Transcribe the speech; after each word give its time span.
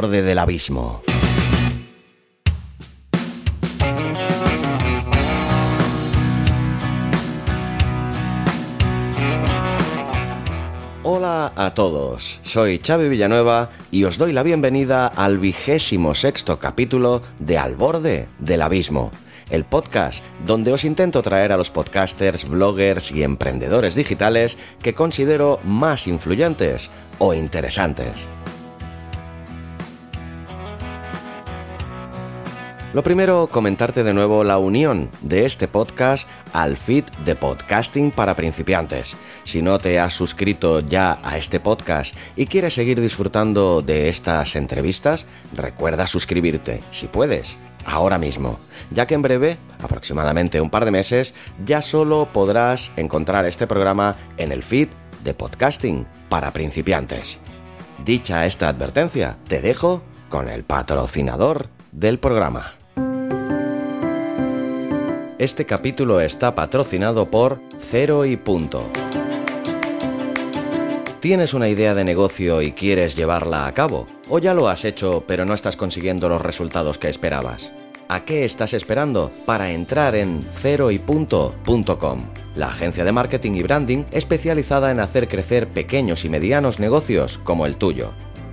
Borde 0.00 0.22
del 0.22 0.38
abismo. 0.38 1.02
Hola 11.02 11.52
a 11.54 11.74
todos, 11.74 12.40
soy 12.44 12.78
Xavi 12.78 13.10
Villanueva 13.10 13.72
y 13.90 14.04
os 14.04 14.16
doy 14.16 14.32
la 14.32 14.42
bienvenida 14.42 15.06
al 15.06 15.38
vigésimo 15.38 16.14
sexto 16.14 16.58
capítulo 16.58 17.20
de 17.38 17.58
Al 17.58 17.76
borde 17.76 18.26
del 18.38 18.62
abismo, 18.62 19.10
el 19.50 19.66
podcast 19.66 20.24
donde 20.46 20.72
os 20.72 20.84
intento 20.84 21.20
traer 21.20 21.52
a 21.52 21.58
los 21.58 21.68
podcasters, 21.68 22.48
bloggers 22.48 23.12
y 23.12 23.22
emprendedores 23.22 23.94
digitales 23.94 24.56
que 24.80 24.94
considero 24.94 25.60
más 25.62 26.06
influyentes 26.06 26.90
o 27.18 27.34
interesantes. 27.34 28.26
Lo 32.92 33.04
primero, 33.04 33.46
comentarte 33.46 34.02
de 34.02 34.12
nuevo 34.12 34.42
la 34.42 34.58
unión 34.58 35.10
de 35.20 35.44
este 35.44 35.68
podcast 35.68 36.26
al 36.52 36.76
feed 36.76 37.04
de 37.24 37.36
podcasting 37.36 38.10
para 38.10 38.34
principiantes. 38.34 39.16
Si 39.44 39.62
no 39.62 39.78
te 39.78 40.00
has 40.00 40.12
suscrito 40.12 40.80
ya 40.80 41.20
a 41.22 41.38
este 41.38 41.60
podcast 41.60 42.16
y 42.34 42.46
quieres 42.46 42.74
seguir 42.74 43.00
disfrutando 43.00 43.80
de 43.80 44.08
estas 44.08 44.56
entrevistas, 44.56 45.26
recuerda 45.54 46.08
suscribirte, 46.08 46.82
si 46.90 47.06
puedes, 47.06 47.58
ahora 47.84 48.18
mismo, 48.18 48.58
ya 48.90 49.06
que 49.06 49.14
en 49.14 49.22
breve, 49.22 49.56
aproximadamente 49.80 50.60
un 50.60 50.70
par 50.70 50.84
de 50.84 50.90
meses, 50.90 51.32
ya 51.64 51.82
solo 51.82 52.32
podrás 52.32 52.90
encontrar 52.96 53.46
este 53.46 53.68
programa 53.68 54.16
en 54.36 54.50
el 54.50 54.64
feed 54.64 54.88
de 55.22 55.32
podcasting 55.32 56.08
para 56.28 56.50
principiantes. 56.50 57.38
Dicha 58.04 58.46
esta 58.46 58.68
advertencia, 58.68 59.36
te 59.46 59.60
dejo 59.60 60.02
con 60.28 60.48
el 60.48 60.64
patrocinador 60.64 61.68
del 61.92 62.18
programa. 62.18 62.79
Este 65.40 65.64
capítulo 65.64 66.20
está 66.20 66.54
patrocinado 66.54 67.30
por 67.30 67.62
Cero 67.90 68.26
y 68.26 68.36
Punto. 68.36 68.90
¿Tienes 71.20 71.54
una 71.54 71.70
idea 71.70 71.94
de 71.94 72.04
negocio 72.04 72.60
y 72.60 72.72
quieres 72.72 73.16
llevarla 73.16 73.66
a 73.66 73.72
cabo? 73.72 74.06
¿O 74.28 74.38
ya 74.38 74.52
lo 74.52 74.68
has 74.68 74.84
hecho 74.84 75.24
pero 75.26 75.46
no 75.46 75.54
estás 75.54 75.76
consiguiendo 75.76 76.28
los 76.28 76.42
resultados 76.42 76.98
que 76.98 77.08
esperabas? 77.08 77.72
¿A 78.08 78.26
qué 78.26 78.44
estás 78.44 78.74
esperando 78.74 79.32
para 79.46 79.70
entrar 79.70 80.14
en 80.14 80.42
ceroypunto.com? 80.42 82.26
La 82.54 82.68
agencia 82.68 83.06
de 83.06 83.12
marketing 83.12 83.52
y 83.52 83.62
branding 83.62 84.04
especializada 84.12 84.90
en 84.90 85.00
hacer 85.00 85.26
crecer 85.26 85.68
pequeños 85.68 86.26
y 86.26 86.28
medianos 86.28 86.78
negocios 86.80 87.40
como 87.44 87.64
el 87.64 87.78
tuyo. 87.78 88.12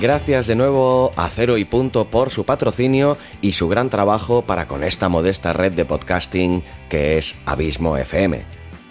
Gracias 0.00 0.46
de 0.46 0.56
nuevo 0.56 1.12
a 1.16 1.26
Cero 1.30 1.56
y 1.56 1.64
Punto 1.64 2.04
por 2.04 2.28
su 2.28 2.44
patrocinio 2.44 3.16
y 3.40 3.52
su 3.52 3.66
gran 3.66 3.88
trabajo 3.88 4.42
para 4.42 4.68
con 4.68 4.84
esta 4.84 5.08
modesta 5.08 5.54
red 5.54 5.72
de 5.72 5.86
podcasting 5.86 6.62
que 6.90 7.16
es 7.16 7.34
Abismo 7.46 7.96
FM. 7.96 8.44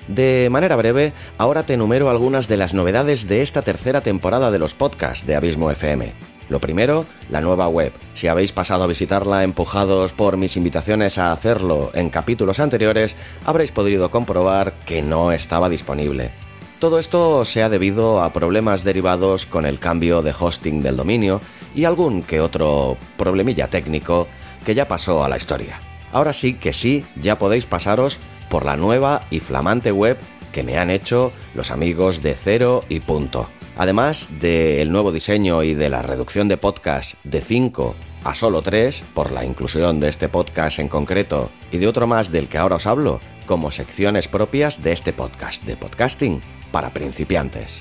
De 0.07 0.47
manera 0.49 0.75
breve, 0.75 1.13
ahora 1.37 1.63
te 1.63 1.75
enumero 1.75 2.09
algunas 2.09 2.47
de 2.47 2.57
las 2.57 2.73
novedades 2.73 3.27
de 3.27 3.43
esta 3.43 3.61
tercera 3.61 4.01
temporada 4.01 4.49
de 4.49 4.57
los 4.57 4.73
podcasts 4.73 5.27
de 5.27 5.35
Abismo 5.35 5.69
FM. 5.69 6.11
Lo 6.49 6.59
primero, 6.59 7.05
la 7.29 7.41
nueva 7.41 7.67
web. 7.67 7.91
Si 8.15 8.27
habéis 8.27 8.51
pasado 8.51 8.83
a 8.83 8.87
visitarla 8.87 9.43
empujados 9.43 10.11
por 10.11 10.37
mis 10.37 10.57
invitaciones 10.57 11.19
a 11.19 11.31
hacerlo 11.31 11.91
en 11.93 12.09
capítulos 12.09 12.59
anteriores, 12.59 13.15
habréis 13.45 13.71
podido 13.71 14.09
comprobar 14.09 14.73
que 14.87 15.03
no 15.03 15.31
estaba 15.31 15.69
disponible. 15.69 16.44
Todo 16.79 16.99
esto 16.99 17.45
se 17.45 17.63
ha 17.63 17.69
debido 17.69 18.21
a 18.21 18.33
problemas 18.33 18.83
derivados 18.83 19.45
con 19.45 19.65
el 19.65 19.79
cambio 19.79 20.21
de 20.21 20.33
hosting 20.37 20.81
del 20.81 20.97
dominio 20.97 21.39
y 21.73 21.85
algún 21.85 22.21
que 22.21 22.41
otro 22.41 22.97
problemilla 23.17 23.69
técnico 23.69 24.27
que 24.65 24.75
ya 24.75 24.87
pasó 24.87 25.23
a 25.23 25.29
la 25.29 25.37
historia. 25.37 25.79
Ahora 26.11 26.33
sí 26.33 26.55
que 26.55 26.73
sí, 26.73 27.05
ya 27.21 27.39
podéis 27.39 27.65
pasaros 27.65 28.17
por 28.49 28.65
la 28.65 28.75
nueva 28.75 29.23
y 29.31 29.39
flamante 29.39 29.91
web 29.91 30.17
que 30.51 30.63
me 30.63 30.77
han 30.77 30.89
hecho 30.89 31.31
los 31.53 31.71
amigos 31.71 32.21
de 32.21 32.35
Cero 32.35 32.83
y 32.89 32.99
Punto. 32.99 33.47
Además 33.77 34.29
del 34.39 34.91
nuevo 34.91 35.11
diseño 35.11 35.63
y 35.63 35.73
de 35.73 35.89
la 35.89 36.01
reducción 36.01 36.47
de 36.47 36.57
podcast 36.57 37.15
de 37.23 37.41
5 37.41 37.95
a 38.25 38.35
solo 38.35 38.61
3 38.61 39.03
por 39.13 39.31
la 39.31 39.45
inclusión 39.45 39.99
de 39.99 40.09
este 40.09 40.29
podcast 40.29 40.79
en 40.79 40.87
concreto 40.87 41.49
y 41.71 41.77
de 41.77 41.87
otro 41.87 42.07
más 42.07 42.31
del 42.31 42.47
que 42.47 42.57
ahora 42.57 42.77
os 42.77 42.87
hablo 42.87 43.19
como 43.45 43.71
secciones 43.71 44.27
propias 44.27 44.81
de 44.81 44.93
este 44.93 45.13
podcast 45.13 45.63
de 45.63 45.77
podcasting 45.77 46.41
para 46.75 46.89
principiantes. 46.89 47.79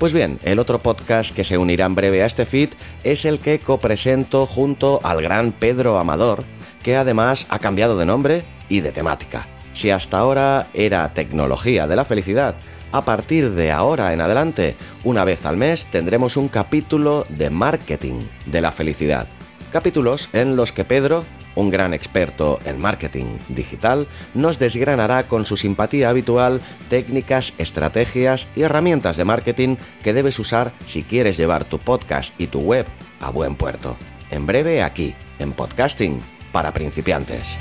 Pues 0.00 0.12
bien, 0.12 0.40
el 0.42 0.58
otro 0.58 0.80
podcast 0.80 1.32
que 1.32 1.44
se 1.44 1.56
unirá 1.56 1.86
en 1.86 1.94
breve 1.94 2.20
a 2.20 2.26
este 2.26 2.46
feed 2.46 2.70
es 3.04 3.24
el 3.24 3.38
que 3.38 3.60
copresento 3.60 4.44
junto 4.44 4.98
al 5.04 5.22
gran 5.22 5.52
Pedro 5.52 6.00
Amador, 6.00 6.42
que 6.82 6.96
además 6.96 7.46
ha 7.50 7.60
cambiado 7.60 7.96
de 7.96 8.06
nombre 8.06 8.42
y 8.68 8.80
de 8.80 8.90
temática. 8.90 9.46
Si 9.72 9.90
hasta 9.90 10.18
ahora 10.18 10.66
era 10.74 11.14
tecnología 11.14 11.86
de 11.86 11.94
la 11.94 12.04
felicidad, 12.04 12.56
a 12.90 13.04
partir 13.04 13.52
de 13.52 13.70
ahora 13.70 14.12
en 14.12 14.20
adelante, 14.20 14.74
una 15.04 15.22
vez 15.22 15.46
al 15.46 15.56
mes 15.56 15.86
tendremos 15.92 16.36
un 16.36 16.48
capítulo 16.48 17.24
de 17.28 17.50
marketing 17.50 18.24
de 18.46 18.62
la 18.62 18.72
felicidad. 18.72 19.28
Capítulos 19.74 20.28
en 20.32 20.54
los 20.54 20.70
que 20.70 20.84
Pedro 20.84 21.24
un 21.56 21.68
gran 21.68 21.94
experto 21.94 22.60
en 22.64 22.80
marketing 22.80 23.38
digital, 23.48 24.06
nos 24.34 24.60
desgranará 24.60 25.26
con 25.26 25.46
su 25.46 25.56
simpatía 25.56 26.10
habitual 26.10 26.60
técnicas, 26.88 27.54
estrategias 27.58 28.48
y 28.54 28.62
herramientas 28.62 29.16
de 29.16 29.24
marketing 29.24 29.76
que 30.04 30.12
debes 30.12 30.38
usar 30.38 30.70
si 30.86 31.02
quieres 31.02 31.36
llevar 31.36 31.64
tu 31.64 31.80
podcast 31.80 32.38
y 32.40 32.46
tu 32.46 32.60
web 32.60 32.86
a 33.20 33.30
buen 33.30 33.56
puerto. 33.56 33.96
En 34.30 34.46
breve 34.46 34.80
aquí, 34.80 35.14
en 35.40 35.52
Podcasting 35.52 36.20
para 36.52 36.72
principiantes. 36.72 37.58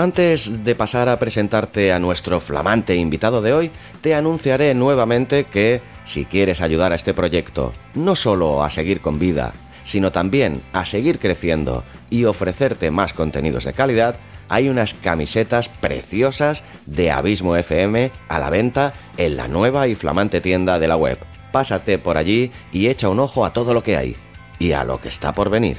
Antes 0.00 0.64
de 0.64 0.74
pasar 0.74 1.10
a 1.10 1.18
presentarte 1.18 1.92
a 1.92 1.98
nuestro 1.98 2.40
flamante 2.40 2.96
invitado 2.96 3.42
de 3.42 3.52
hoy, 3.52 3.70
te 4.00 4.14
anunciaré 4.14 4.74
nuevamente 4.74 5.44
que, 5.44 5.82
si 6.04 6.24
quieres 6.24 6.60
ayudar 6.60 6.92
a 6.92 6.96
este 6.96 7.14
proyecto, 7.14 7.72
no 7.94 8.16
solo 8.16 8.64
a 8.64 8.70
seguir 8.70 9.00
con 9.00 9.18
vida, 9.18 9.52
sino 9.84 10.12
también 10.12 10.62
a 10.72 10.84
seguir 10.84 11.18
creciendo 11.18 11.84
y 12.08 12.24
ofrecerte 12.24 12.90
más 12.90 13.12
contenidos 13.12 13.64
de 13.64 13.72
calidad, 13.72 14.16
hay 14.48 14.68
unas 14.68 14.94
camisetas 14.94 15.68
preciosas 15.68 16.64
de 16.86 17.10
Abismo 17.10 17.54
FM 17.54 18.10
a 18.28 18.38
la 18.38 18.50
venta 18.50 18.94
en 19.16 19.36
la 19.36 19.46
nueva 19.46 19.86
y 19.86 19.94
flamante 19.94 20.40
tienda 20.40 20.78
de 20.78 20.88
la 20.88 20.96
web. 20.96 21.18
Pásate 21.52 21.98
por 21.98 22.16
allí 22.16 22.50
y 22.72 22.88
echa 22.88 23.08
un 23.08 23.20
ojo 23.20 23.44
a 23.44 23.52
todo 23.52 23.74
lo 23.74 23.82
que 23.82 23.96
hay 23.96 24.16
y 24.58 24.72
a 24.72 24.82
lo 24.82 25.00
que 25.00 25.08
está 25.08 25.32
por 25.32 25.50
venir. 25.50 25.78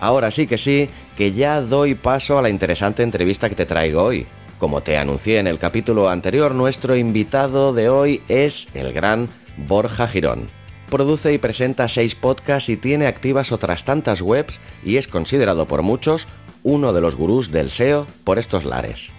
Ahora 0.00 0.30
sí 0.30 0.46
que 0.46 0.58
sí, 0.58 0.88
que 1.16 1.32
ya 1.32 1.60
doy 1.60 1.94
paso 1.94 2.38
a 2.38 2.42
la 2.42 2.48
interesante 2.48 3.02
entrevista 3.02 3.48
que 3.48 3.54
te 3.54 3.66
traigo 3.66 4.02
hoy. 4.02 4.26
Como 4.58 4.82
te 4.82 4.96
anuncié 4.96 5.38
en 5.38 5.46
el 5.46 5.58
capítulo 5.58 6.08
anterior, 6.08 6.54
nuestro 6.54 6.96
invitado 6.96 7.72
de 7.72 7.88
hoy 7.88 8.22
es 8.28 8.68
el 8.74 8.92
gran 8.92 9.28
Borja 9.56 10.06
Girón. 10.06 10.48
Produce 10.90 11.32
y 11.32 11.38
presenta 11.38 11.88
seis 11.88 12.14
podcasts 12.14 12.68
y 12.68 12.76
tiene 12.76 13.06
activas 13.06 13.50
otras 13.50 13.84
tantas 13.84 14.20
webs 14.20 14.60
y 14.84 14.96
es 14.96 15.08
considerado 15.08 15.66
por 15.66 15.82
muchos 15.82 16.28
uno 16.62 16.92
de 16.92 17.00
los 17.00 17.16
gurús 17.16 17.50
del 17.50 17.68
SEO 17.68 18.06
por 18.22 18.38
estos 18.38 18.64
lares. 18.64 19.10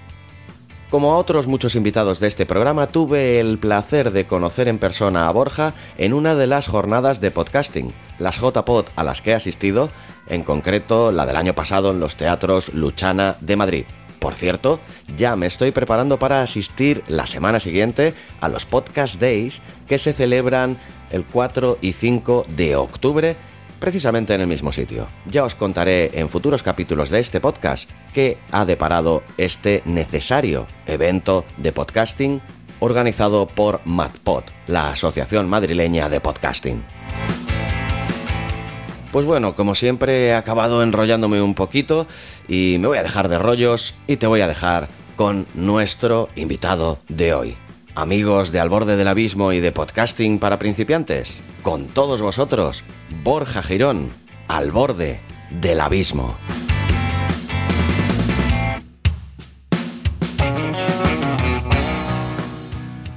Como 0.90 1.14
a 1.14 1.18
otros 1.18 1.48
muchos 1.48 1.76
invitados 1.76 2.20
de 2.20 2.28
este 2.28 2.46
programa, 2.46 2.88
tuve 2.88 3.40
el 3.42 3.58
placer 3.58 4.12
de 4.12 4.26
conocer 4.26 4.70
en 4.70 4.80
persona 4.80 5.28
a 5.28 5.32
Borja 5.32 5.74
en 5.98 6.14
una 6.14 6.36
de 6.36 6.48
las 6.48 6.68
jornadas 6.68 7.20
de 7.20 7.32
podcasting, 7.32 7.94
las 8.20 8.40
JPod 8.40 8.86
a 8.96 9.04
las 9.04 9.22
que 9.22 9.32
he 9.32 9.36
asistido, 9.36 9.90
en 10.28 10.44
concreto 10.44 11.12
la 11.12 11.26
del 11.26 11.36
año 11.36 11.54
pasado 11.54 11.92
en 11.92 12.00
los 12.00 12.16
teatros 12.16 12.74
Luchana 12.74 13.36
de 13.42 13.56
Madrid. 13.58 13.86
Por 14.26 14.34
cierto, 14.34 14.80
ya 15.16 15.36
me 15.36 15.46
estoy 15.46 15.70
preparando 15.70 16.18
para 16.18 16.42
asistir 16.42 17.04
la 17.06 17.28
semana 17.28 17.60
siguiente 17.60 18.16
a 18.42 18.50
los 18.50 18.66
Podcast 18.66 19.22
Days 19.22 19.62
que 19.88 20.00
se 20.00 20.14
celebran 20.14 20.80
el 21.12 21.26
4 21.26 21.78
y 21.80 21.92
5 21.92 22.48
de 22.58 22.76
octubre 22.76 23.36
precisamente 23.78 24.34
en 24.34 24.42
el 24.42 24.48
mismo 24.48 24.74
sitio. 24.74 25.06
Ya 25.30 25.44
os 25.44 25.54
contaré 25.54 26.10
en 26.20 26.28
futuros 26.28 26.64
capítulos 26.64 27.12
de 27.12 27.20
este 27.20 27.40
podcast 27.40 27.88
qué 28.16 28.40
ha 28.50 28.66
deparado 28.66 29.22
este 29.38 29.84
necesario 29.86 30.66
evento 30.88 31.46
de 31.58 31.72
podcasting 31.72 32.42
organizado 32.80 33.46
por 33.46 33.80
MadPod, 33.86 34.46
la 34.66 34.90
Asociación 34.90 35.48
Madrileña 35.48 36.10
de 36.10 36.20
Podcasting. 36.20 36.84
Pues 39.16 39.26
bueno, 39.26 39.56
como 39.56 39.76
siempre 39.76 40.26
he 40.26 40.34
acabado 40.34 40.84
enrollándome 40.84 41.42
un 41.42 41.54
poquito 41.54 42.06
y 42.50 42.76
me 42.82 42.90
voy 42.90 42.98
a 42.98 43.04
dejar 43.04 43.30
de 43.30 43.38
rollos 43.38 43.96
y 44.08 44.18
te 44.18 44.28
voy 44.28 44.42
a 44.42 44.48
dejar 44.50 44.90
con 45.16 45.48
nuestro 45.54 46.28
invitado 46.36 47.00
de 47.08 47.34
hoy. 47.34 47.56
Amigos 47.96 48.52
de 48.52 48.60
Al 48.60 48.68
borde 48.68 48.98
del 48.98 49.08
abismo 49.08 49.54
y 49.54 49.62
de 49.62 49.72
podcasting 49.72 50.38
para 50.38 50.60
principiantes, 50.60 51.42
con 51.62 51.88
todos 51.88 52.22
vosotros, 52.22 52.84
Borja 53.24 53.64
Girón, 53.64 54.10
al 54.50 54.72
borde 54.72 55.22
del 55.62 55.80
abismo. 55.80 56.36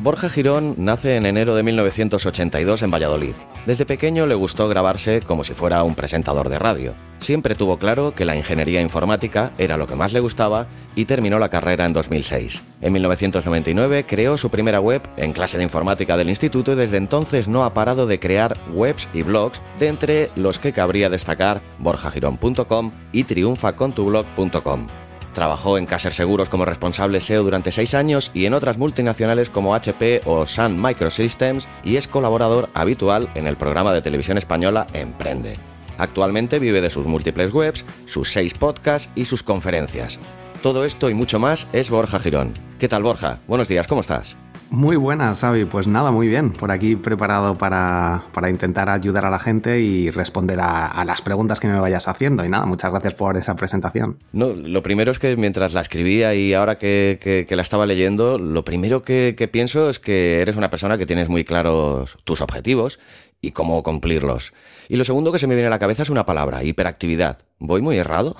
Borja 0.08 0.31
Girón 0.31 0.75
nace 0.78 1.16
en 1.16 1.26
enero 1.26 1.55
de 1.55 1.62
1982 1.62 2.81
en 2.81 2.90
Valladolid. 2.90 3.34
Desde 3.66 3.84
pequeño 3.84 4.26
le 4.26 4.34
gustó 4.34 4.66
grabarse 4.66 5.20
como 5.20 5.44
si 5.44 5.52
fuera 5.52 5.82
un 5.82 5.94
presentador 5.94 6.49
de 6.49 6.58
radio. 6.58 6.94
Siempre 7.19 7.55
tuvo 7.55 7.76
claro 7.76 8.14
que 8.14 8.25
la 8.25 8.34
ingeniería 8.34 8.81
informática 8.81 9.52
era 9.58 9.76
lo 9.76 9.87
que 9.87 9.96
más 9.96 10.14
le 10.14 10.20
gustaba 10.20 10.66
y 10.94 11.05
terminó 11.05 11.38
la 11.38 11.50
carrera 11.50 11.84
en 11.84 11.93
2006. 11.93 12.62
En 12.81 12.94
1999 12.94 14.06
creó 14.08 14.38
su 14.38 14.49
primera 14.49 14.81
web 14.81 15.02
en 15.19 15.34
clase 15.34 15.58
de 15.58 15.64
informática 15.64 16.16
del 16.16 16.31
instituto 16.31 16.72
y 16.72 16.76
desde 16.76 16.96
entonces 16.96 17.46
no 17.46 17.66
ha 17.66 17.75
parado 17.75 18.06
de 18.06 18.19
crear 18.19 18.56
webs 18.72 19.06
y 19.12 19.20
blogs, 19.20 19.61
de 19.78 19.88
entre 19.88 20.31
los 20.37 20.58
que 20.58 20.72
cabría 20.72 21.11
destacar 21.11 21.61
borjagirón.com 21.81 22.93
y 23.12 23.25
triunfacontublog.com. 23.25 24.87
Trabajó 25.32 25.78
en 25.78 25.86
Caser 25.86 26.12
Seguros 26.12 26.48
como 26.48 26.64
responsable 26.64 27.20
SEO 27.20 27.42
durante 27.42 27.72
seis 27.72 27.94
años 27.94 28.30
y 28.34 28.46
en 28.46 28.54
otras 28.54 28.78
multinacionales 28.78 29.50
como 29.50 29.75
HP 29.75 30.22
o 30.25 30.46
Sun 30.46 30.80
Microsystems 30.80 31.69
y 31.84 31.96
es 31.96 32.08
colaborador 32.08 32.69
habitual 32.75 33.28
en 33.34 33.46
el 33.46 33.56
programa 33.56 33.92
de 33.92 34.02
televisión 34.02 34.38
española 34.38 34.86
Emprende. 34.92 35.56
Actualmente 35.98 36.58
vive 36.58 36.80
de 36.80 36.90
sus 36.90 37.06
múltiples 37.06 37.52
webs, 37.52 37.84
sus 38.06 38.32
seis 38.32 38.54
podcasts 38.54 39.10
y 39.14 39.25
sus 39.25 39.42
conferencias. 39.42 40.19
Todo 40.62 40.84
esto 40.84 41.10
y 41.10 41.14
mucho 41.14 41.38
más 41.38 41.66
es 41.72 41.90
Borja 41.90 42.19
Girón. 42.19 42.54
¿Qué 42.78 42.88
tal 42.88 43.02
Borja? 43.02 43.38
Buenos 43.46 43.69
días, 43.69 43.86
¿cómo 43.86 44.00
estás? 44.00 44.36
Muy 44.70 44.96
buenas, 44.96 45.40
Xavi. 45.40 45.64
Pues 45.64 45.88
nada, 45.88 46.10
muy 46.10 46.28
bien. 46.28 46.52
Por 46.52 46.70
aquí 46.70 46.94
preparado 46.94 47.56
para, 47.56 48.22
intentar 48.50 48.90
ayudar 48.90 49.24
a 49.24 49.30
la 49.30 49.38
gente 49.38 49.80
y 49.80 50.10
responder 50.10 50.58
a, 50.60 51.04
las 51.06 51.22
preguntas 51.22 51.58
que 51.58 51.68
me 51.68 51.80
vayas 51.80 52.06
haciendo. 52.06 52.44
Y 52.44 52.50
nada, 52.50 52.66
muchas 52.66 52.90
gracias 52.90 53.14
por 53.14 53.36
esa 53.36 53.56
presentación. 53.56 54.18
No, 54.32 54.48
lo 54.48 54.82
primero 54.82 55.10
es 55.10 55.18
que 55.18 55.36
mientras 55.36 55.72
la 55.72 55.80
escribía 55.80 56.34
y 56.34 56.52
ahora 56.52 56.76
que, 56.76 57.46
la 57.48 57.62
estaba 57.62 57.86
leyendo, 57.86 58.38
lo 58.38 58.64
primero 58.64 59.02
que, 59.02 59.34
que 59.36 59.48
pienso 59.48 59.88
es 59.88 59.98
que 59.98 60.42
eres 60.42 60.56
una 60.56 60.70
persona 60.70 60.98
que 60.98 61.06
tienes 61.06 61.28
muy 61.28 61.44
claros 61.44 62.18
tus 62.24 62.42
objetivos 62.42 62.98
y 63.40 63.52
cómo 63.52 63.82
cumplirlos. 63.82 64.52
Y 64.88 64.96
lo 64.96 65.04
segundo 65.04 65.32
que 65.32 65.38
se 65.38 65.46
me 65.46 65.54
viene 65.54 65.68
a 65.68 65.70
la 65.70 65.78
cabeza 65.78 66.02
es 66.02 66.10
una 66.10 66.26
palabra, 66.26 66.62
hiperactividad. 66.62 67.38
¿Voy 67.58 67.80
muy 67.80 67.96
errado? 67.96 68.36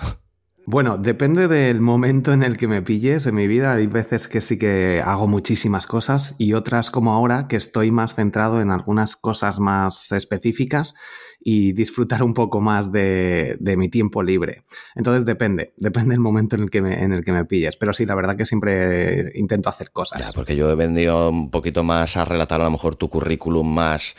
Bueno, 0.71 0.99
depende 0.99 1.49
del 1.49 1.81
momento 1.81 2.35
en 2.35 2.43
el 2.43 2.59
que 2.59 2.69
me 2.69 2.83
pilles 2.83 3.25
en 3.25 3.35
mi 3.35 3.47
vida. 3.47 3.73
Hay 3.73 3.87
veces 3.87 4.29
que 4.29 4.43
sí 4.43 4.59
que 4.59 5.01
hago 5.03 5.27
muchísimas 5.27 5.87
cosas 5.87 6.35
y 6.37 6.53
otras 6.53 6.91
como 6.91 7.15
ahora 7.15 7.49
que 7.49 7.57
estoy 7.57 7.91
más 7.91 8.15
centrado 8.15 8.61
en 8.61 8.71
algunas 8.71 9.17
cosas 9.17 9.61
más 9.61 10.13
específicas 10.13 10.93
y 11.41 11.73
disfrutar 11.73 12.23
un 12.23 12.35
poco 12.35 12.61
más 12.61 12.93
de, 12.93 13.57
mi 13.77 13.89
tiempo 13.89 14.23
libre. 14.23 14.65
Entonces 14.95 15.25
depende, 15.25 15.73
depende 15.77 16.11
del 16.11 16.21
momento 16.21 16.57
en 16.57 16.63
el, 16.63 16.71
que 16.71 16.83
me, 16.83 17.03
en 17.03 17.13
el 17.13 17.25
que 17.25 17.33
me 17.33 17.45
pilles. 17.45 17.77
Pero 17.77 17.93
sí, 17.93 18.07
la 18.07 18.15
verdad 18.15 18.37
que 18.37 18.45
siempre 18.45 19.31
intento 19.35 19.69
hacer 19.69 19.91
cosas. 19.91 20.33
Porque 20.35 20.57
yo 20.57 20.71
he 20.71 20.75
vendido 20.75 21.31
un 21.31 21.51
poquito 21.51 21.85
más 21.85 22.17
a 22.17 22.25
relatar 22.25 22.61
a 22.61 22.65
lo 22.65 22.71
mejor 22.71 22.97
tu 22.97 23.09
currículum 23.09 23.73
más 23.73 24.15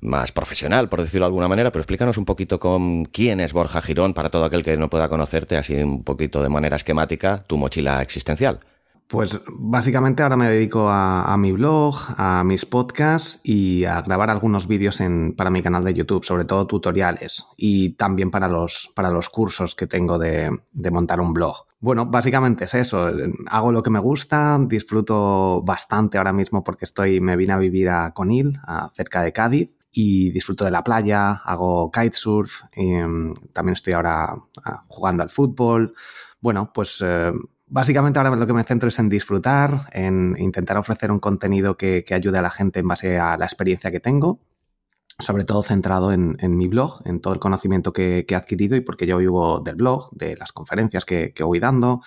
más 0.00 0.32
profesional, 0.32 0.88
por 0.88 1.02
decirlo 1.02 1.26
de 1.26 1.28
alguna 1.28 1.48
manera, 1.48 1.70
pero 1.70 1.82
explícanos 1.82 2.16
un 2.16 2.24
poquito 2.24 2.58
con 2.58 3.04
quién 3.04 3.38
es 3.40 3.52
Borja 3.52 3.82
Girón 3.82 4.14
para 4.14 4.30
todo 4.30 4.44
aquel 4.44 4.62
que 4.62 4.76
no 4.76 4.88
pueda 4.88 5.10
conocerte 5.10 5.58
así 5.58 5.74
un 5.74 6.04
poquito 6.04 6.42
de 6.42 6.48
manera 6.48 6.76
esquemática, 6.76 7.44
tu 7.46 7.58
mochila 7.58 8.00
existencial. 8.00 8.60
Pues 9.10 9.40
básicamente 9.58 10.22
ahora 10.22 10.36
me 10.36 10.48
dedico 10.48 10.88
a, 10.88 11.36
mi 11.36 11.50
blog, 11.50 11.96
a 12.16 12.44
mis 12.44 12.64
podcasts 12.64 13.40
y 13.42 13.84
a 13.84 14.02
grabar 14.02 14.30
algunos 14.30 14.68
vídeos 14.68 15.02
para 15.36 15.50
mi 15.50 15.62
canal 15.62 15.82
de 15.82 15.94
YouTube, 15.94 16.24
sobre 16.24 16.44
todo 16.44 16.68
tutoriales 16.68 17.44
y 17.56 17.94
también 17.94 18.30
para 18.30 18.46
los, 18.46 18.88
para 18.94 19.10
los 19.10 19.28
cursos 19.28 19.74
que 19.74 19.88
tengo 19.88 20.16
de, 20.16 20.52
montar 20.92 21.20
un 21.20 21.32
blog. 21.32 21.66
Bueno, 21.80 22.06
básicamente 22.06 22.66
es 22.66 22.74
eso. 22.74 23.08
Hago 23.48 23.72
lo 23.72 23.82
que 23.82 23.90
me 23.90 23.98
gusta, 23.98 24.56
disfruto 24.64 25.60
bastante 25.62 26.16
ahora 26.16 26.32
mismo 26.32 26.62
porque 26.62 26.84
estoy, 26.84 27.20
me 27.20 27.34
vine 27.34 27.52
a 27.52 27.58
vivir 27.58 27.88
a 27.88 28.12
Conil, 28.12 28.60
cerca 28.94 29.22
de 29.22 29.32
Cádiz, 29.32 29.76
y 29.90 30.30
disfruto 30.30 30.64
de 30.64 30.70
la 30.70 30.84
playa, 30.84 31.32
hago 31.32 31.90
kitesurf, 31.90 32.62
mm, 32.76 33.32
también 33.52 33.72
estoy 33.72 33.92
ahora 33.92 34.36
ah, 34.64 34.84
jugando 34.86 35.24
al 35.24 35.30
fútbol. 35.30 35.94
Bueno, 36.40 36.72
pues 36.72 37.02
eh, 37.04 37.32
básicamente 37.70 38.18
ahora 38.18 38.36
lo 38.36 38.46
que 38.46 38.52
me 38.52 38.64
centro 38.64 38.88
es 38.88 38.98
en 38.98 39.08
disfrutar, 39.08 39.88
en 39.92 40.34
intentar 40.38 40.76
ofrecer 40.76 41.10
un 41.10 41.20
contenido 41.20 41.76
que, 41.76 42.04
ayude 42.10 42.38
a 42.38 42.42
la 42.42 42.50
gente 42.50 42.80
en 42.80 42.88
base 42.88 43.18
a 43.18 43.38
la 43.38 43.46
experiencia 43.46 43.90
que 43.90 44.00
tengo, 44.00 44.40
sobre 45.18 45.44
todo 45.44 45.62
centrado 45.62 46.12
en, 46.12 46.36
mi 46.56 46.68
blog, 46.68 47.00
en 47.06 47.20
todo 47.20 47.32
el 47.32 47.40
conocimiento 47.40 47.92
que, 47.92 48.26
he 48.28 48.34
adquirido 48.34 48.76
y 48.76 48.80
porque 48.80 49.06
yo 49.06 49.16
vivo 49.16 49.60
del 49.60 49.76
blog, 49.76 50.10
de 50.12 50.36
las 50.36 50.52
conferencias 50.52 51.04
que 51.04 51.32
voy 51.42 51.60
dando, 51.60 52.02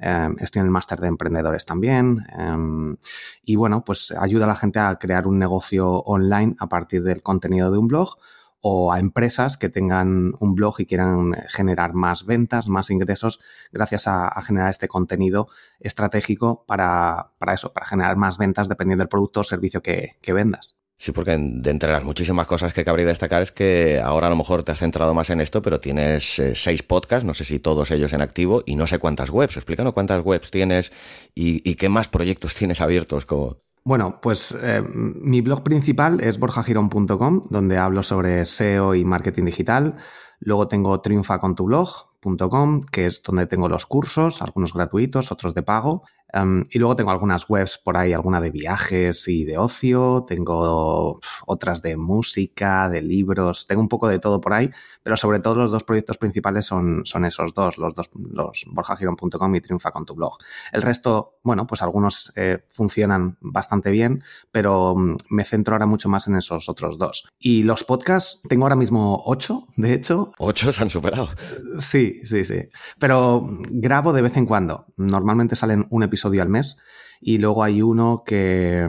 Em, 0.00 0.36
estoy 0.38 0.60
en 0.60 0.66
el 0.66 0.70
máster 0.70 1.00
de 1.00 1.08
emprendedores 1.08 1.64
también. 1.66 2.24
Em, 2.38 2.96
y 3.42 3.56
bueno, 3.56 3.84
pues 3.84 4.12
ayuda 4.12 4.44
a 4.44 4.48
la 4.48 4.54
gente 4.54 4.78
a 4.78 4.96
crear 4.96 5.26
un 5.26 5.38
negocio 5.38 5.88
online 5.90 6.54
a 6.60 6.68
partir 6.68 7.02
del 7.02 7.22
contenido 7.22 7.70
de 7.72 7.78
un 7.78 7.88
blog 7.88 8.16
o 8.60 8.92
a 8.92 8.98
empresas 8.98 9.56
que 9.56 9.68
tengan 9.68 10.32
un 10.40 10.54
blog 10.54 10.80
y 10.80 10.86
quieran 10.86 11.32
generar 11.48 11.94
más 11.94 12.26
ventas, 12.26 12.68
más 12.68 12.90
ingresos 12.90 13.40
gracias 13.72 14.06
a, 14.06 14.30
generar 14.42 14.70
este 14.70 14.88
contenido 14.88 15.48
estratégico 15.80 16.64
para, 16.66 17.32
eso, 17.52 17.72
para 17.72 17.86
generar 17.86 18.16
más 18.16 18.38
ventas 18.38 18.68
dependiendo 18.68 19.02
del 19.02 19.08
producto 19.08 19.40
o 19.40 19.44
servicio 19.44 19.82
que 19.82 20.16
vendas. 20.26 20.78
Sí, 21.00 21.12
porque 21.12 21.38
de 21.38 21.70
entre 21.70 21.92
las 21.92 22.02
muchísimas 22.02 22.48
cosas 22.48 22.72
que 22.72 22.84
cabría 22.84 23.06
destacar 23.06 23.40
es 23.40 23.52
que 23.52 24.00
ahora 24.02 24.26
a 24.26 24.30
lo 24.30 24.36
mejor 24.36 24.64
te 24.64 24.72
has 24.72 24.80
centrado 24.80 25.14
más 25.14 25.30
en 25.30 25.40
esto, 25.40 25.62
pero 25.62 25.78
tienes 25.78 26.40
eh, 26.40 26.56
seis 26.56 26.82
podcasts, 26.82 27.24
no 27.24 27.34
sé 27.34 27.44
si 27.44 27.60
todos 27.60 27.92
ellos 27.92 28.12
en 28.12 28.20
activo, 28.20 28.64
y 28.66 28.74
no 28.74 28.88
sé 28.88 28.98
cuántas 28.98 29.30
webs. 29.30 29.56
Explícanos 29.56 29.92
cuántas 29.94 30.24
webs 30.24 30.50
tienes 30.50 30.90
y, 31.36 31.76
qué 31.76 31.88
más 31.88 32.08
proyectos 32.08 32.54
tienes 32.54 32.80
abiertos. 32.80 33.26
Como... 33.26 33.58
Bueno, 33.88 34.20
pues 34.20 34.54
eh, 34.62 34.82
mi 34.92 35.40
blog 35.40 35.62
principal 35.62 36.20
es 36.20 36.38
borjagirón.com, 36.38 37.40
donde 37.48 37.78
hablo 37.78 38.02
sobre 38.02 38.44
SEO 38.44 38.94
y 38.94 39.02
marketing 39.02 39.44
digital. 39.46 39.96
Luego 40.40 40.68
tengo 40.68 41.00
triunfacontublog.com, 41.00 42.82
que 42.92 43.06
es 43.06 43.22
donde 43.22 43.46
tengo 43.46 43.66
los 43.66 43.86
cursos, 43.86 44.42
algunos 44.42 44.74
gratuitos, 44.74 45.32
otros 45.32 45.54
de 45.54 45.62
pago. 45.62 46.02
Em, 46.32 46.64
y 46.70 46.78
luego 46.78 46.94
tengo 46.96 47.10
algunas 47.10 47.48
webs 47.48 47.78
por 47.78 47.96
ahí, 47.96 48.12
alguna 48.12 48.40
de 48.40 48.50
viajes 48.50 49.26
y 49.28 49.44
de 49.44 49.56
ocio, 49.56 50.24
tengo 50.26 51.20
otras 51.46 51.80
de 51.80 51.96
música, 51.96 52.88
de 52.88 53.00
libros, 53.00 53.66
tengo 53.66 53.80
un 53.80 53.88
poco 53.88 54.08
de 54.08 54.18
todo 54.18 54.40
por 54.40 54.52
ahí, 54.52 54.70
pero 55.02 55.16
sobre 55.16 55.40
todo 55.40 55.54
los 55.54 55.70
dos 55.70 55.84
proyectos 55.84 56.18
principales 56.18 56.66
son, 56.66 57.06
son 57.06 57.24
esos 57.24 57.54
dos, 57.54 57.78
los 57.78 57.94
dos, 57.94 58.10
los 58.14 58.66
borjagiron.com 58.68 59.54
y 59.54 59.60
Triunfa 59.60 59.90
con 59.90 60.04
tu 60.04 60.14
blog. 60.14 60.36
El 60.72 60.82
resto, 60.82 61.38
bueno, 61.42 61.66
pues 61.66 61.82
algunos 61.82 62.30
eh, 62.36 62.64
funcionan 62.68 63.38
bastante 63.40 63.90
bien, 63.90 64.22
pero 64.50 64.94
mm, 64.94 65.16
me 65.30 65.44
centro 65.44 65.74
ahora 65.74 65.86
mucho 65.86 66.08
más 66.08 66.26
en 66.26 66.36
esos 66.36 66.68
otros 66.68 66.98
dos. 66.98 67.26
Y 67.38 67.62
los 67.62 67.84
podcasts, 67.84 68.40
tengo 68.48 68.64
ahora 68.64 68.76
mismo 68.76 69.22
ocho, 69.24 69.66
de 69.76 69.94
hecho. 69.94 70.32
¿Ocho 70.38 70.72
se 70.72 70.82
han 70.82 70.90
superado? 70.90 71.30
Sí, 71.78 72.20
sí, 72.24 72.44
sí. 72.44 72.68
Pero 72.98 73.46
grabo 73.70 74.12
de 74.12 74.22
vez 74.22 74.36
en 74.36 74.46
cuando. 74.46 74.86
Normalmente 74.96 75.56
salen 75.56 75.86
un 75.90 76.02
episodio 76.02 76.17
al 76.24 76.48
mes 76.48 76.76
y 77.20 77.38
luego 77.38 77.64
hay 77.64 77.82
uno 77.82 78.22
que, 78.24 78.86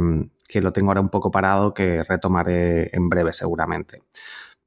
que 0.48 0.62
lo 0.62 0.74
tengo 0.74 0.92
ahora 0.92 1.02
un 1.02 1.10
poco 1.10 1.32
parado, 1.32 1.74
que 1.74 2.04
retomaré 2.04 2.96
en 2.96 3.10
breve 3.10 3.34
seguramente. 3.34 4.04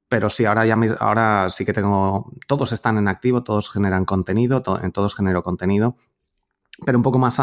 Pero 0.09 0.28
sí, 0.28 0.45
ahora 0.45 0.66
ya 0.66 0.76
ahora 1.00 1.49
sí 1.50 1.64
que 1.64 1.73
tengo, 1.73 2.31
todos 2.47 2.73
están 2.73 2.99
en 2.99 3.09
activo, 3.09 3.42
todos 3.42 3.71
generan 3.71 4.04
contenido, 4.04 4.62
en 4.83 4.92
todos 4.92 5.14
genero 5.14 5.42
contenido 5.42 5.97
pero 6.85 6.99
un 6.99 7.02
poco 7.02 7.19
más 7.19 7.38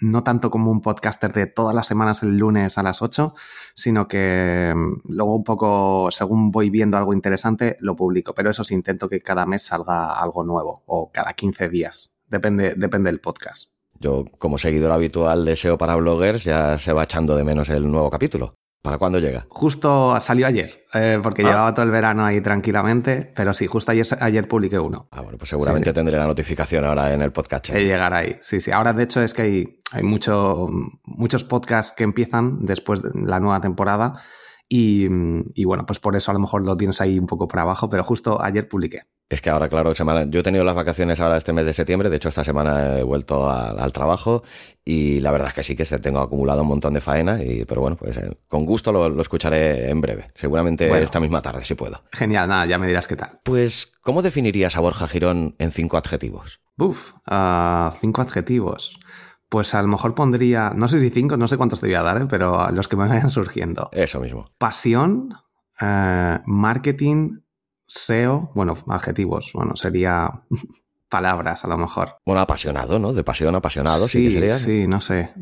no 0.00 0.24
tanto 0.24 0.50
como 0.50 0.70
un 0.70 0.80
podcaster 0.80 1.32
de 1.32 1.46
todas 1.46 1.74
las 1.74 1.86
semanas 1.86 2.22
el 2.22 2.36
lunes 2.38 2.78
a 2.78 2.82
las 2.82 3.02
8, 3.02 3.34
sino 3.74 4.08
que 4.08 4.72
mm, 4.74 5.12
luego 5.12 5.36
un 5.36 5.44
poco, 5.44 6.08
según 6.10 6.50
voy 6.50 6.70
viendo 6.70 6.96
algo 6.96 7.12
interesante, 7.12 7.76
lo 7.80 7.94
publico. 7.96 8.34
Pero 8.34 8.50
eso 8.50 8.64
sí, 8.64 8.74
intento 8.74 9.08
que 9.08 9.20
cada 9.20 9.46
mes 9.46 9.62
salga 9.62 10.12
algo 10.12 10.44
nuevo 10.44 10.82
o 10.86 11.10
cada 11.12 11.34
15 11.34 11.68
días. 11.68 12.12
Depende, 12.26 12.74
depende 12.76 13.10
del 13.10 13.20
podcast. 13.20 13.73
Yo, 14.04 14.26
como 14.36 14.58
seguidor 14.58 14.92
habitual 14.92 15.46
de 15.46 15.56
SEO 15.56 15.78
para 15.78 15.96
bloggers, 15.96 16.44
ya 16.44 16.76
se 16.76 16.92
va 16.92 17.04
echando 17.04 17.34
de 17.36 17.42
menos 17.42 17.70
el 17.70 17.90
nuevo 17.90 18.10
capítulo. 18.10 18.52
¿Para 18.82 18.98
cuándo 18.98 19.18
llega? 19.18 19.46
Justo 19.48 20.20
salió 20.20 20.46
ayer, 20.46 20.84
eh, 20.92 21.18
porque 21.22 21.40
ah. 21.40 21.46
llevaba 21.46 21.72
todo 21.72 21.86
el 21.86 21.90
verano 21.90 22.22
ahí 22.22 22.42
tranquilamente, 22.42 23.32
pero 23.34 23.54
sí, 23.54 23.66
justo 23.66 23.92
ayer, 23.92 24.06
ayer 24.20 24.46
publiqué 24.46 24.78
uno. 24.78 25.08
Ah, 25.10 25.22
bueno, 25.22 25.38
pues 25.38 25.48
seguramente 25.48 25.90
tendré 25.94 26.18
la 26.18 26.26
notificación 26.26 26.84
ahora 26.84 27.14
en 27.14 27.22
el 27.22 27.32
podcast. 27.32 27.70
De 27.70 27.82
llegar 27.82 28.12
ahí, 28.12 28.36
sí, 28.42 28.60
sí. 28.60 28.70
Ahora, 28.72 28.92
de 28.92 29.04
hecho, 29.04 29.22
es 29.22 29.32
que 29.32 29.40
hay, 29.40 29.80
hay 29.92 30.02
mucho, 30.02 30.66
muchos 31.06 31.42
podcasts 31.42 31.94
que 31.96 32.04
empiezan 32.04 32.66
después 32.66 33.00
de 33.00 33.08
la 33.14 33.40
nueva 33.40 33.62
temporada 33.62 34.20
y, 34.68 35.06
y, 35.54 35.64
bueno, 35.64 35.86
pues 35.86 36.00
por 36.00 36.16
eso 36.16 36.30
a 36.30 36.34
lo 36.34 36.40
mejor 36.40 36.62
lo 36.62 36.76
tienes 36.76 37.00
ahí 37.00 37.18
un 37.18 37.26
poco 37.26 37.48
por 37.48 37.60
abajo, 37.60 37.88
pero 37.90 38.04
justo 38.04 38.40
ayer 38.42 38.68
publiqué. 38.68 39.02
Es 39.28 39.40
que 39.40 39.50
ahora, 39.50 39.68
claro, 39.68 39.94
semana, 39.94 40.24
yo 40.28 40.40
he 40.40 40.42
tenido 40.42 40.64
las 40.64 40.74
vacaciones 40.74 41.18
ahora 41.18 41.38
este 41.38 41.52
mes 41.52 41.64
de 41.64 41.72
septiembre, 41.72 42.10
de 42.10 42.16
hecho 42.16 42.28
esta 42.28 42.44
semana 42.44 42.98
he 42.98 43.02
vuelto 43.02 43.50
al 43.50 43.92
trabajo 43.92 44.42
y 44.84 45.20
la 45.20 45.30
verdad 45.30 45.48
es 45.48 45.54
que 45.54 45.62
sí 45.62 45.74
que 45.74 45.86
se 45.86 45.98
tengo 45.98 46.20
acumulado 46.20 46.62
un 46.62 46.68
montón 46.68 46.92
de 46.92 47.00
faena, 47.00 47.42
y, 47.42 47.64
pero 47.64 47.80
bueno, 47.80 47.96
pues 47.96 48.16
eh, 48.18 48.36
con 48.48 48.66
gusto 48.66 48.92
lo, 48.92 49.20
escucharé 49.20 49.88
en 49.90 50.00
breve, 50.02 50.30
seguramente 50.34 50.90
esta 51.02 51.20
misma 51.20 51.40
tarde 51.40 51.64
si 51.64 51.74
puedo. 51.74 52.02
Genial, 52.12 52.48
nada, 52.48 52.66
ya 52.66 52.78
me 52.78 52.86
dirás 52.86 53.08
qué 53.08 53.16
tal. 53.16 53.40
Pues, 53.42 53.92
¿cómo 54.02 54.20
definirías 54.20 54.76
a 54.76 54.80
Borja 54.80 55.08
Girón 55.08 55.54
en 55.58 55.70
cinco 55.70 55.96
adjetivos? 55.96 56.60
Uf, 56.76 57.12
uh, 57.30 57.90
cinco 58.00 58.20
adjetivos. 58.20 58.98
Pues 59.54 59.72
a 59.72 59.80
lo 59.82 59.86
mejor 59.86 60.16
pondría, 60.16 60.72
no 60.74 60.88
sé 60.88 60.98
si 60.98 61.10
cinco, 61.10 61.36
no 61.36 61.46
sé 61.46 61.56
cuántos 61.56 61.80
te 61.80 61.86
voy 61.86 61.94
a 61.94 62.02
dar, 62.02 62.20
¿eh? 62.20 62.26
pero 62.28 62.68
los 62.72 62.88
que 62.88 62.96
me 62.96 63.06
vayan 63.06 63.30
surgiendo. 63.30 63.88
Eso 63.92 64.18
mismo. 64.18 64.50
Pasión, 64.58 65.28
uh, 65.80 66.38
marketing, 66.44 67.38
SEO, 67.86 68.50
bueno, 68.56 68.74
adjetivos, 68.88 69.52
bueno, 69.54 69.76
sería 69.76 70.42
palabras 71.08 71.64
a 71.64 71.68
lo 71.68 71.78
mejor. 71.78 72.16
Bueno, 72.26 72.40
apasionado, 72.40 72.98
¿no? 72.98 73.12
De 73.12 73.22
pasión, 73.22 73.54
apasionado, 73.54 74.08
sí, 74.08 74.26
sí, 74.26 74.32
sería. 74.32 74.54
sí 74.54 74.88
no 74.88 75.00
sé. 75.00 75.32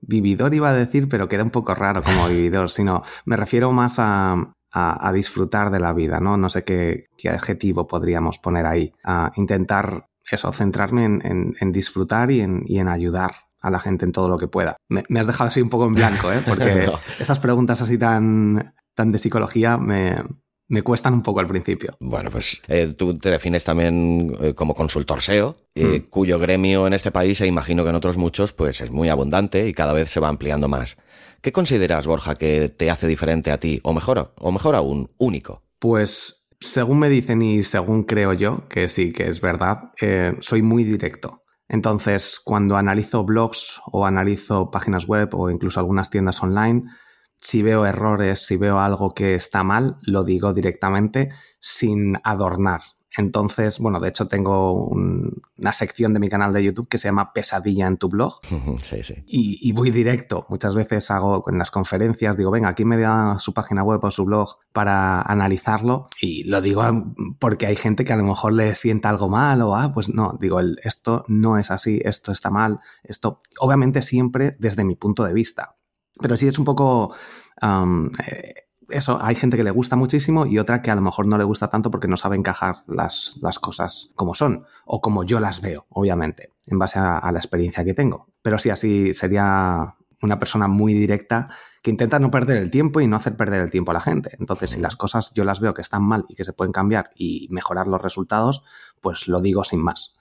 vividor 0.00 0.54
iba 0.54 0.70
a 0.70 0.72
decir, 0.72 1.06
pero 1.06 1.28
queda 1.28 1.42
un 1.42 1.50
poco 1.50 1.74
raro 1.74 2.02
como 2.02 2.26
vividor, 2.28 2.70
sino 2.70 3.02
me 3.26 3.36
refiero 3.36 3.70
más 3.70 3.96
a, 3.98 4.46
disfrutar 5.12 5.70
de 5.70 5.78
la 5.78 5.92
vida, 5.92 6.20
¿no? 6.20 6.38
No 6.38 6.48
sé 6.48 6.64
qué, 6.64 7.08
adjetivo 7.28 7.86
podríamos 7.86 8.38
poner 8.38 8.64
ahí. 8.64 8.94
A 9.04 9.30
intentar 9.36 10.08
eso, 10.30 10.52
centrarme 10.52 11.04
en, 11.04 11.72
disfrutar 11.72 12.30
y 12.30 12.40
en, 12.40 12.62
y 12.66 12.78
en 12.78 12.88
ayudar 12.88 13.32
a 13.60 13.70
la 13.70 13.80
gente 13.80 14.04
en 14.04 14.12
todo 14.12 14.28
lo 14.28 14.38
que 14.38 14.48
pueda. 14.48 14.76
Me, 14.88 15.02
has 15.18 15.26
dejado 15.26 15.48
así 15.48 15.60
un 15.60 15.70
poco 15.70 15.86
en 15.86 15.94
blanco, 15.94 16.30
¿eh? 16.32 16.42
Porque 16.46 16.90
estas 17.18 17.40
preguntas 17.40 17.80
así 17.80 17.98
tan, 17.98 18.74
tan 18.94 19.12
de 19.12 19.18
psicología 19.18 19.78
me, 19.78 20.16
me 20.68 20.82
cuestan 20.82 21.14
un 21.14 21.22
poco 21.22 21.40
al 21.40 21.46
principio. 21.46 21.96
Bueno, 22.00 22.30
pues 22.30 22.62
eh, 22.68 22.92
tú 22.96 23.18
te 23.18 23.30
defines 23.30 23.64
también 23.64 24.36
eh, 24.40 24.54
como 24.54 24.74
consultor 24.74 25.22
SEO, 25.22 25.56
eh, 25.74 26.02
hmm. 26.04 26.10
cuyo 26.10 26.38
gremio 26.38 26.86
en 26.86 26.94
este 26.94 27.10
país, 27.10 27.40
e 27.40 27.46
imagino 27.46 27.84
que 27.84 27.90
en 27.90 27.96
otros 27.96 28.16
muchos, 28.16 28.52
pues 28.52 28.80
es 28.80 28.90
muy 28.90 29.08
abundante 29.08 29.68
y 29.68 29.74
cada 29.74 29.92
vez 29.92 30.10
se 30.10 30.20
va 30.20 30.28
ampliando 30.28 30.68
más. 30.68 30.96
¿Qué 31.40 31.52
consideras, 31.52 32.06
Borja, 32.06 32.36
que 32.36 32.70
te 32.70 32.90
hace 32.90 33.06
diferente 33.06 33.50
a 33.50 33.60
ti, 33.60 33.80
o 33.82 33.92
mejor, 33.92 34.32
o 34.38 34.52
mejor 34.52 34.74
aún, 34.74 35.10
único? 35.18 35.62
Pues 35.78 36.43
según 36.64 36.98
me 36.98 37.08
dicen 37.08 37.42
y 37.42 37.62
según 37.62 38.04
creo 38.04 38.32
yo, 38.32 38.68
que 38.68 38.88
sí 38.88 39.12
que 39.12 39.24
es 39.24 39.40
verdad, 39.40 39.92
soy 40.40 40.62
muy 40.62 40.84
directo. 40.84 41.42
Entonces, 41.68 42.40
cuando 42.44 42.76
analizo 42.76 43.24
blogs 43.24 43.80
o 43.86 44.06
analizo 44.06 44.70
páginas 44.70 45.06
web 45.06 45.30
o 45.34 45.50
incluso 45.50 45.80
algunas 45.80 46.10
tiendas 46.10 46.42
online, 46.42 46.82
si 47.40 47.62
veo 47.62 47.84
errores, 47.86 48.46
si 48.46 48.56
veo 48.56 48.78
algo 48.78 49.10
que 49.10 49.34
está 49.34 49.64
mal, 49.64 49.96
lo 50.06 50.24
digo 50.24 50.52
directamente 50.52 51.30
sin 51.60 52.16
adornar. 52.24 52.80
Entonces, 53.16 53.78
bueno, 53.78 54.00
de 54.00 54.08
hecho 54.08 54.26
tengo 54.26 54.88
una 54.88 55.72
sección 55.72 56.14
de 56.14 56.20
mi 56.20 56.28
canal 56.28 56.52
de 56.52 56.64
YouTube 56.64 56.88
que 56.88 56.98
se 56.98 57.08
llama 57.08 57.32
Pesadilla 57.32 57.86
en 57.86 57.96
tu 57.96 58.08
blog. 58.08 58.40
Sí, 58.82 59.02
sí. 59.02 59.22
Y, 59.26 59.72
voy 59.72 59.90
directo. 59.90 60.46
Muchas 60.48 60.74
veces 60.74 61.10
hago 61.10 61.44
en 61.48 61.58
las 61.58 61.70
conferencias, 61.70 62.36
digo, 62.36 62.50
venga, 62.50 62.68
aquí 62.68 62.84
me 62.84 62.96
da 62.96 63.38
su 63.38 63.54
página 63.54 63.84
web 63.84 64.00
o 64.02 64.10
su 64.10 64.24
blog 64.24 64.56
para 64.72 65.22
analizarlo. 65.22 66.08
Y 66.20 66.44
lo 66.44 66.60
digo 66.60 66.82
porque 67.38 67.66
hay 67.66 67.76
gente 67.76 68.04
que 68.04 68.12
a 68.12 68.16
lo 68.16 68.24
mejor 68.24 68.52
le 68.52 68.74
sienta 68.74 69.10
algo 69.10 69.28
mal 69.28 69.62
o, 69.62 69.76
ah, 69.76 69.92
pues 69.94 70.08
no, 70.08 70.36
digo, 70.40 70.60
esto 70.82 71.24
no 71.28 71.58
es 71.58 71.70
así, 71.70 72.00
esto 72.04 72.32
está 72.32 72.50
mal, 72.50 72.80
esto, 73.04 73.38
obviamente 73.58 74.02
siempre 74.02 74.56
desde 74.58 74.84
mi 74.84 74.96
punto 74.96 75.24
de 75.24 75.32
vista. 75.32 75.76
Pero 76.20 76.36
sí 76.36 76.48
es 76.48 76.58
un 76.58 76.64
poco... 76.64 77.14
Eh, 77.62 78.63
eso, 78.90 79.18
hay 79.22 79.34
gente 79.34 79.56
que 79.56 79.64
le 79.64 79.70
gusta 79.70 79.96
muchísimo 79.96 80.46
y 80.46 80.58
otra 80.58 80.82
que 80.82 80.90
a 80.90 80.94
lo 80.94 81.00
mejor 81.00 81.26
no 81.26 81.38
le 81.38 81.44
gusta 81.44 81.68
tanto 81.68 81.90
porque 81.90 82.08
no 82.08 82.16
sabe 82.16 82.36
encajar 82.36 82.76
las, 82.86 83.36
las 83.40 83.58
cosas 83.58 84.10
como 84.14 84.34
son 84.34 84.64
o 84.84 85.00
como 85.00 85.24
yo 85.24 85.40
las 85.40 85.60
veo, 85.60 85.86
obviamente, 85.90 86.50
en 86.66 86.78
base 86.78 86.98
a, 86.98 87.30
la 87.32 87.38
experiencia 87.38 87.84
que 87.84 87.94
tengo. 87.94 88.28
Pero 88.42 88.58
sí, 88.58 88.70
así 88.70 89.12
sería 89.12 89.96
una 90.22 90.38
persona 90.38 90.68
muy 90.68 90.94
directa 90.94 91.48
que 91.82 91.90
intenta 91.90 92.18
no 92.18 92.30
perder 92.30 92.56
el 92.56 92.70
tiempo 92.70 93.00
y 93.00 93.06
no 93.06 93.16
hacer 93.16 93.36
perder 93.36 93.62
el 93.62 93.70
tiempo 93.70 93.90
a 93.90 93.94
la 93.94 94.00
gente. 94.00 94.36
Entonces, 94.38 94.70
si 94.70 94.80
las 94.80 94.96
cosas 94.96 95.32
yo 95.34 95.44
las 95.44 95.60
veo 95.60 95.74
que 95.74 95.82
están 95.82 96.02
mal 96.02 96.24
y 96.28 96.34
que 96.34 96.44
se 96.44 96.52
pueden 96.52 96.72
cambiar 96.72 97.10
y 97.14 97.46
mejorar 97.50 97.86
los 97.86 98.00
resultados, 98.00 98.62
pues 99.00 99.28
lo 99.28 99.40
digo 99.40 99.64
sin 99.64 99.82
más. 99.82 100.14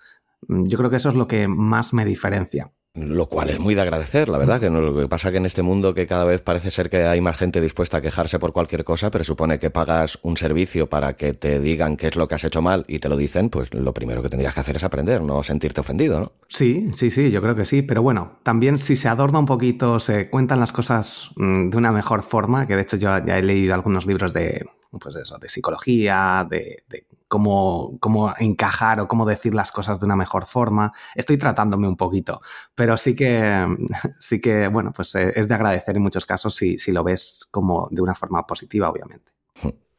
Yo 0.48 0.78
creo 0.78 0.90
que 0.90 0.98
eso 0.98 1.10
es 1.10 1.16
lo 1.16 1.28
que 1.28 1.48
más 1.48 1.94
me 1.94 2.04
diferencia. 2.04 2.74
Lo 2.96 3.26
cual 3.26 3.50
es 3.50 3.60
muy 3.60 3.74
de 3.74 3.82
agradecer, 3.82 4.30
la 4.30 4.38
verdad, 4.38 4.60
que 4.60 4.70
lo 4.70 4.96
que 4.96 5.08
pasa 5.08 5.32
que 5.32 5.38
en 5.38 5.48
este 5.48 5.64
mundo 5.64 5.96
que 5.96 6.06
cada 6.06 6.26
vez 6.26 6.42
parece 6.42 6.70
ser 6.70 6.92
que 6.92 7.06
hay 7.06 7.22
más 7.22 7.38
gente 7.38 7.60
dispuesta 7.60 7.98
a 7.98 8.02
quejarse 8.02 8.38
por 8.38 8.54
cualquier 8.54 8.84
cosa, 8.84 9.10
pero 9.10 9.24
supone 9.24 9.58
que 9.58 9.72
pagas 9.72 10.20
un 10.22 10.38
servicio 10.38 10.88
para 10.88 11.14
que 11.14 11.34
te 11.34 11.60
digan 11.60 11.98
qué 11.98 12.10
es 12.10 12.16
lo 12.16 12.28
que 12.28 12.36
has 12.36 12.44
hecho 12.44 12.62
mal 12.62 12.86
y 12.88 13.00
te 13.00 13.10
lo 13.10 13.18
dicen, 13.18 13.50
pues 13.50 13.74
lo 13.74 13.96
primero 13.96 14.22
que 14.22 14.30
tendrías 14.30 14.54
que 14.54 14.60
hacer 14.60 14.76
es 14.76 14.84
aprender, 14.84 15.24
no 15.24 15.42
sentirte 15.42 15.82
ofendido, 15.82 16.20
¿no? 16.20 16.34
Sí, 16.48 16.94
sí, 16.94 17.10
sí, 17.10 17.32
yo 17.32 17.42
creo 17.42 17.56
que 17.56 17.66
sí, 17.66 17.82
pero 17.82 18.04
bueno, 18.04 18.34
también 18.44 18.78
si 18.78 18.96
se 18.96 19.10
adorna 19.10 19.40
un 19.40 19.48
poquito, 19.48 19.98
se 19.98 20.30
cuentan 20.30 20.60
las 20.60 20.72
cosas 20.72 21.32
mm, 21.36 21.70
de 21.72 21.78
una 21.78 21.92
mejor 21.92 22.22
forma, 22.22 22.68
que 22.68 22.76
de 22.76 22.84
hecho 22.84 22.98
yo 22.98 23.10
ya 23.26 23.40
he 23.40 23.42
leído 23.42 23.74
algunos 23.74 24.06
libros 24.06 24.34
de, 24.34 24.68
pues 25.00 25.16
eso, 25.16 25.38
de 25.38 25.50
psicología, 25.50 26.48
de, 26.50 26.84
de 26.88 27.08
cómo, 27.28 27.98
cómo 28.00 28.34
encajar 28.40 29.00
o 29.00 29.08
cómo 29.08 29.26
decir 29.26 29.54
las 29.56 29.72
cosas 29.72 30.00
de 30.00 30.06
una 30.06 30.16
mejor 30.16 30.46
forma. 30.46 30.94
Estoy 31.16 31.38
tratándome 31.38 31.88
un 31.88 31.98
poquito, 31.98 32.42
pero 32.76 32.96
sí 32.98 33.16
que, 33.16 33.66
sí 34.20 34.40
que 34.40 34.68
bueno, 34.68 34.92
pues 34.94 35.16
eh, 35.16 35.34
es 35.36 35.48
de 35.48 35.56
agradecer 35.56 35.96
en 35.96 36.04
muchos 36.04 36.26
casos 36.26 36.56
si, 36.56 36.78
si 36.78 36.92
lo 36.92 37.04
ves 37.04 37.48
como 37.50 37.88
de 37.92 38.02
una 38.02 38.16
forma 38.16 38.46
positiva, 38.46 38.90
obviamente. 38.90 39.32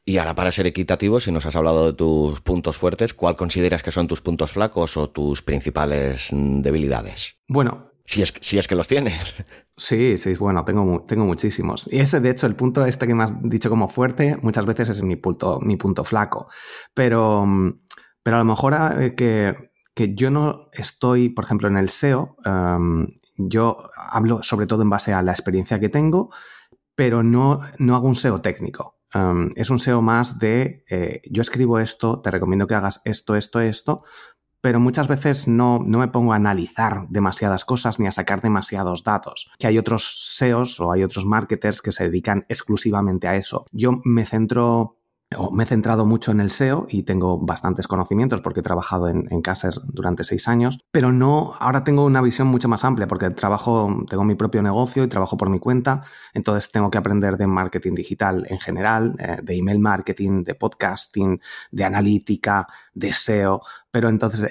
Y 0.07 0.19
ahora, 0.19 0.35
para 0.35 0.53
ser 0.53 0.67
equitativo, 0.67 1.19
si 1.19 1.33
nos 1.33 1.47
has 1.47 1.57
hablado 1.57 1.87
de 1.87 1.95
tus 1.95 2.41
puntos 2.43 2.77
fuertes, 2.77 3.15
¿cuál 3.15 3.37
consideras 3.37 3.83
que 3.83 3.91
son 3.91 4.07
tus 4.07 4.21
puntos 4.21 4.53
flacos 4.53 4.99
o 4.99 5.09
tus 5.09 5.41
principales 5.41 6.29
mm, 6.31 6.61
debilidades? 6.61 7.37
Bueno, 7.49 7.94
si 8.05 8.23
es, 8.23 8.35
si 8.41 8.59
es 8.59 8.69
que 8.69 8.75
los 8.75 8.89
tienes. 8.89 9.35
Sí, 9.77 10.19
sí, 10.19 10.35
bueno, 10.35 10.65
tengo, 10.65 11.05
tengo 11.05 11.25
muchísimos. 11.25 11.89
Y 11.93 11.99
ese, 11.99 12.21
de 12.21 12.31
hecho, 12.31 12.47
el 12.47 12.55
punto 12.55 12.87
este 12.87 13.09
que 13.09 13.15
me 13.15 13.25
has 13.25 13.35
dicho 13.43 13.71
como 13.71 13.89
fuerte, 13.89 14.37
muchas 14.41 14.67
veces 14.67 14.89
es 14.89 15.03
mi 15.03 15.17
punto, 15.17 15.59
mi 15.61 15.77
punto 15.77 16.05
flaco. 16.05 16.49
Pero, 16.95 17.45
pero 18.23 18.37
a 18.37 18.39
lo 18.39 18.45
mejor 18.45 18.75
eh, 19.01 19.15
que, 19.17 19.55
que 19.95 20.15
yo 20.15 20.31
no 20.31 20.59
estoy, 20.73 21.29
por 21.29 21.45
ejemplo, 21.45 21.67
en 21.67 21.77
el 21.77 21.89
SEO, 21.89 22.37
em, 22.45 23.09
yo 23.37 23.79
hablo 23.97 24.43
sobre 24.43 24.67
todo 24.67 24.83
en 24.83 24.91
base 24.91 25.13
a 25.13 25.23
la 25.23 25.33
experiencia 25.33 25.81
que 25.81 25.89
tengo, 25.89 26.31
pero 26.95 27.23
no, 27.23 27.59
no 27.79 27.97
hago 27.97 28.07
un 28.07 28.17
SEO 28.17 28.41
técnico. 28.41 29.01
Em, 29.13 29.51
es 29.57 29.71
un 29.71 29.79
SEO 29.79 30.03
más 30.03 30.39
de, 30.39 30.85
eh, 30.89 31.21
yo 31.31 31.43
escribo 31.43 31.79
esto, 31.79 32.21
te 32.21 32.31
recomiendo 32.31 32.67
que 32.67 32.75
hagas 32.75 33.01
esto, 33.05 33.35
esto, 33.35 33.61
esto, 33.61 34.03
pero 34.65 34.81
muchas 34.81 35.09
veces 35.09 35.47
no, 35.47 35.81
no, 35.85 35.99
me 35.99 36.09
pongo 36.09 36.33
a 36.33 36.37
analizar 36.37 37.07
demasiadas 37.11 37.67
cosas 37.67 38.01
ni 38.01 38.07
a 38.07 38.13
sacar 38.13 38.41
demasiados 38.41 39.05
datos. 39.05 39.51
Que 39.59 39.67
hay 39.67 39.77
otros 39.77 40.37
SEOs 40.39 40.81
o 40.81 40.91
hay 40.91 41.03
otros 41.03 41.27
marketers 41.27 41.83
que 41.83 41.93
se 41.93 42.05
dedican 42.05 42.47
exclusivamente 42.49 43.29
a 43.29 43.37
eso. 43.37 43.67
Yo 43.73 44.01
me 44.05 44.25
centro 44.25 44.97
me 45.53 45.65
he 45.65 45.67
centrado 45.67 46.07
mucho 46.07 46.31
en 46.31 46.41
el 46.41 46.51
SEO 46.51 46.87
y 46.89 47.03
tengo 47.03 47.39
bastantes 47.39 47.89
conocimientos 47.89 48.41
porque 48.41 48.61
he 48.61 48.63
trabajado 48.63 49.09
en, 49.09 49.25
en 49.31 49.43
durante 49.93 50.25
seis 50.25 50.49
años, 50.49 50.79
pero 50.91 51.13
no, 51.13 51.53
ahora 51.59 51.85
tengo 51.85 52.05
una 52.05 52.21
visión 52.21 52.49
mucho 52.49 52.69
más 52.69 52.85
amplia 52.85 53.07
porque 53.07 53.31
trabajo, 53.31 54.05
tengo 54.09 54.25
mi 54.25 54.35
propio 54.35 54.63
negocio 54.63 55.05
y 55.05 55.09
trabajo 55.09 55.37
por 55.37 55.51
mi 55.51 55.59
cuenta, 55.59 56.03
entonces 56.35 56.71
tengo 56.71 56.91
que 56.91 56.99
aprender 56.99 57.37
de 57.37 57.47
marketing 57.47 57.95
digital 57.95 58.47
en 58.49 58.59
general, 58.59 59.17
eh, 59.19 59.39
de 59.43 59.57
email 59.57 59.81
marketing, 59.81 60.45
de 60.45 60.55
podcasting, 60.55 61.41
de 61.71 61.85
analítica, 61.85 62.67
de 62.95 63.13
SEO, 63.13 63.63
pero 63.95 64.09
entonces 64.09 64.51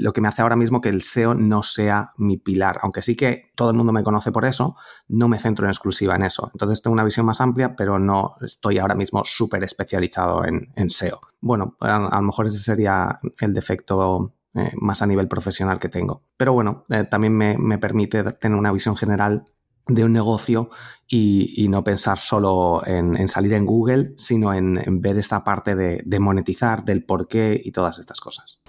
lo 0.00 0.12
que 0.12 0.20
me 0.20 0.26
hace 0.26 0.42
ahora 0.42 0.56
mismo 0.56 0.80
que 0.80 0.88
el 0.88 1.02
SEO 1.02 1.34
no 1.34 1.62
sea 1.62 2.12
mi 2.16 2.38
pilar, 2.38 2.80
aunque 2.82 3.02
sí 3.02 3.14
que 3.14 3.52
todo 3.54 3.70
el 3.70 3.76
mundo 3.76 3.92
me 3.92 4.02
conoce 4.02 4.32
por 4.32 4.44
eso, 4.44 4.74
no 5.06 5.28
me 5.28 5.38
centro 5.38 5.64
en 5.64 5.70
exclusiva 5.70 6.16
en 6.16 6.24
eso. 6.24 6.50
Entonces 6.52 6.82
tengo 6.82 6.94
una 6.94 7.04
visión 7.04 7.24
más 7.24 7.40
amplia, 7.40 7.76
pero 7.76 8.00
no 8.00 8.34
estoy 8.44 8.78
ahora 8.78 8.96
mismo 8.96 9.22
súper 9.24 9.62
especializado 9.62 10.44
en, 10.44 10.90
SEO. 10.90 11.20
Bueno, 11.40 11.76
a, 11.78 12.00
lo 12.00 12.22
mejor 12.22 12.48
ese 12.48 12.58
sería 12.58 13.20
el 13.40 13.54
defecto 13.54 14.34
eh, 14.54 14.72
más 14.80 15.02
a 15.02 15.06
nivel 15.06 15.28
profesional 15.28 15.78
que 15.78 15.88
tengo. 15.88 16.24
Pero 16.36 16.52
bueno, 16.52 16.84
eh, 16.88 17.04
también 17.04 17.36
me, 17.36 17.58
me, 17.58 17.78
permite 17.78 18.24
tener 18.24 18.58
una 18.58 18.72
visión 18.72 18.96
general 18.96 19.46
de 19.86 20.04
un 20.04 20.12
negocio 20.12 20.70
y, 21.08 21.66
no 21.68 21.82
pensar 21.82 22.18
solo 22.18 22.82
en, 22.86 23.28
salir 23.28 23.52
en 23.54 23.66
Google, 23.66 24.14
sino 24.16 24.54
en, 24.54 25.00
ver 25.00 25.18
esta 25.18 25.42
parte 25.42 25.74
de, 25.74 26.18
monetizar, 26.18 26.84
del 26.84 27.04
por 27.04 27.26
qué 27.26 27.60
y 27.62 27.72
todas 27.72 27.98
estas 27.98 28.20
cosas. 28.20 28.60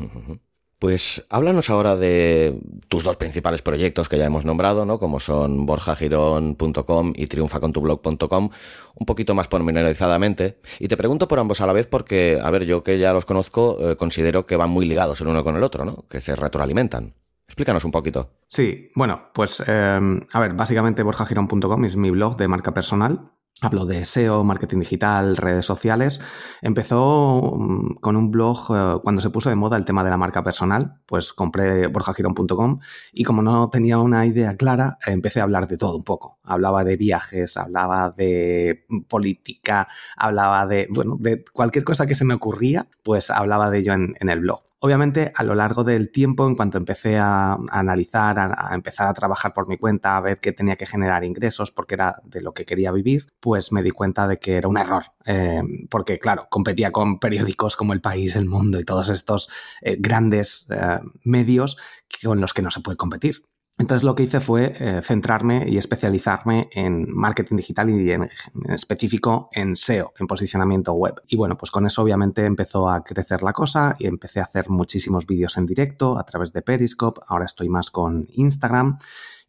Pues 0.81 1.23
háblanos 1.29 1.69
ahora 1.69 1.95
de 1.95 2.59
tus 2.87 3.03
dos 3.03 3.15
principales 3.15 3.61
proyectos 3.61 4.09
que 4.09 4.17
ya 4.17 4.25
hemos 4.25 4.45
nombrado, 4.45 4.83
¿no? 4.83 4.97
Como 4.97 5.19
son 5.19 5.67
borjagirón.com 5.67 7.13
y 7.15 7.27
triunfacontublog.com, 7.27 8.49
un 8.95 9.05
poquito 9.05 9.35
más 9.35 9.47
pormenorizadamente. 9.47 10.59
Y 10.79 10.87
te 10.87 10.97
pregunto 10.97 11.27
por 11.27 11.37
ambos 11.37 11.61
a 11.61 11.67
la 11.67 11.73
vez 11.73 11.85
porque, 11.85 12.39
a 12.41 12.49
ver, 12.49 12.65
yo 12.65 12.83
que 12.83 12.97
ya 12.97 13.13
los 13.13 13.25
conozco, 13.25 13.77
eh, 13.91 13.95
considero 13.95 14.47
que 14.47 14.55
van 14.55 14.71
muy 14.71 14.87
ligados 14.87 15.21
el 15.21 15.27
uno 15.27 15.43
con 15.43 15.55
el 15.55 15.61
otro, 15.61 15.85
¿no? 15.85 16.05
Que 16.09 16.19
se 16.19 16.35
retroalimentan. 16.35 17.13
Explícanos 17.51 17.83
un 17.83 17.91
poquito. 17.91 18.31
Sí, 18.47 18.91
bueno, 18.95 19.29
pues 19.33 19.61
em, 19.67 20.21
a 20.31 20.39
ver, 20.39 20.53
básicamente 20.53 21.03
borjagirón.com 21.03 21.83
es 21.83 21.97
mi 21.97 22.09
blog 22.09 22.37
de 22.37 22.47
marca 22.47 22.73
personal. 22.73 23.33
Hablo 23.59 23.85
de 23.85 24.05
SEO, 24.05 24.45
marketing 24.45 24.79
digital, 24.79 25.35
redes 25.35 25.65
sociales. 25.65 26.21
Empezó 26.61 27.57
mm, 27.57 27.95
con 27.95 28.15
un 28.15 28.31
blog 28.31 28.57
eh, 28.73 28.99
cuando 29.03 29.21
se 29.21 29.29
puso 29.31 29.49
de 29.49 29.57
moda 29.57 29.75
el 29.75 29.83
tema 29.83 30.05
de 30.05 30.09
la 30.11 30.17
marca 30.17 30.45
personal, 30.45 31.01
pues 31.05 31.33
compré 31.33 31.87
borjagirón.com 31.87 32.79
y 33.11 33.25
como 33.25 33.41
no 33.41 33.69
tenía 33.69 33.99
una 33.99 34.25
idea 34.25 34.55
clara, 34.55 34.97
empecé 35.05 35.41
a 35.41 35.43
hablar 35.43 35.67
de 35.67 35.77
todo 35.77 35.97
un 35.97 36.05
poco. 36.05 36.39
Hablaba 36.43 36.85
de 36.85 36.95
viajes, 36.95 37.57
hablaba 37.57 38.11
de 38.11 38.85
política, 39.09 39.89
hablaba 40.15 40.65
de, 40.67 40.87
bueno, 40.89 41.17
de 41.19 41.43
cualquier 41.51 41.83
cosa 41.83 42.05
que 42.05 42.15
se 42.15 42.23
me 42.23 42.33
ocurría, 42.33 42.87
pues 43.03 43.29
hablaba 43.29 43.69
de 43.69 43.79
ello 43.79 43.91
en 43.91 44.29
el 44.29 44.39
blog. 44.39 44.70
Obviamente, 44.83 45.31
a 45.35 45.43
lo 45.43 45.53
largo 45.53 45.83
del 45.83 46.11
tiempo, 46.11 46.47
en 46.47 46.55
cuanto 46.55 46.79
empecé 46.79 47.19
a, 47.19 47.53
analizar, 47.69 48.39
a, 48.39 48.73
empezar 48.73 49.07
a 49.07 49.13
trabajar 49.13 49.53
por 49.53 49.67
mi 49.67 49.77
cuenta, 49.77 50.17
a 50.17 50.21
ver 50.21 50.39
qué 50.39 50.53
tenía 50.53 50.75
que 50.75 50.87
generar 50.87 51.23
ingresos, 51.23 51.69
porque 51.69 51.93
era 51.93 52.15
de 52.23 52.41
lo 52.41 52.55
que 52.55 52.65
quería 52.65 52.91
vivir, 52.91 53.27
pues 53.39 53.71
me 53.71 53.83
di 53.83 53.91
cuenta 53.91 54.27
de 54.27 54.39
que 54.39 54.55
era 54.55 54.67
un 54.67 54.79
error. 54.79 55.03
Eh, 55.27 55.61
porque, 55.87 56.17
claro, 56.17 56.47
competía 56.49 56.91
con 56.91 57.19
periódicos 57.19 57.75
como 57.75 57.93
El 57.93 58.01
País, 58.01 58.35
El 58.35 58.45
Mundo 58.45 58.79
y 58.79 58.83
todos 58.83 59.09
estos 59.09 59.49
eh, 59.81 59.97
grandes 59.99 60.65
eh, 60.71 60.99
medios 61.23 61.77
con 62.23 62.41
los 62.41 62.55
que 62.55 62.63
no 62.63 62.71
se 62.71 62.81
puede 62.81 62.97
competir. 62.97 63.43
Entonces 63.81 64.03
lo 64.03 64.13
que 64.13 64.21
hice 64.21 64.39
fue 64.39 64.75
eh, 64.79 65.01
centrarme 65.01 65.65
y 65.67 65.79
especializarme 65.79 66.69
en 66.71 67.07
marketing 67.11 67.55
digital 67.55 67.89
y 67.89 68.11
en, 68.11 68.29
específico 68.69 69.49
en 69.53 69.75
SEO, 69.75 70.13
en 70.19 70.27
posicionamiento 70.27 70.93
web. 70.93 71.15
Y 71.27 71.35
bueno, 71.35 71.57
pues 71.57 71.71
con 71.71 71.87
eso 71.87 72.03
obviamente 72.03 72.45
empezó 72.45 72.87
a 72.87 73.03
crecer 73.03 73.41
la 73.41 73.53
cosa 73.53 73.95
y 73.97 74.05
empecé 74.05 74.39
a 74.39 74.43
hacer 74.43 74.69
muchísimos 74.69 75.25
vídeos 75.25 75.57
en 75.57 75.65
directo 75.65 76.19
a 76.19 76.23
través 76.23 76.53
de 76.53 76.61
Periscope. 76.61 77.21
Ahora 77.27 77.45
estoy 77.45 77.69
más 77.69 77.89
con 77.89 78.27
Instagram 78.33 78.99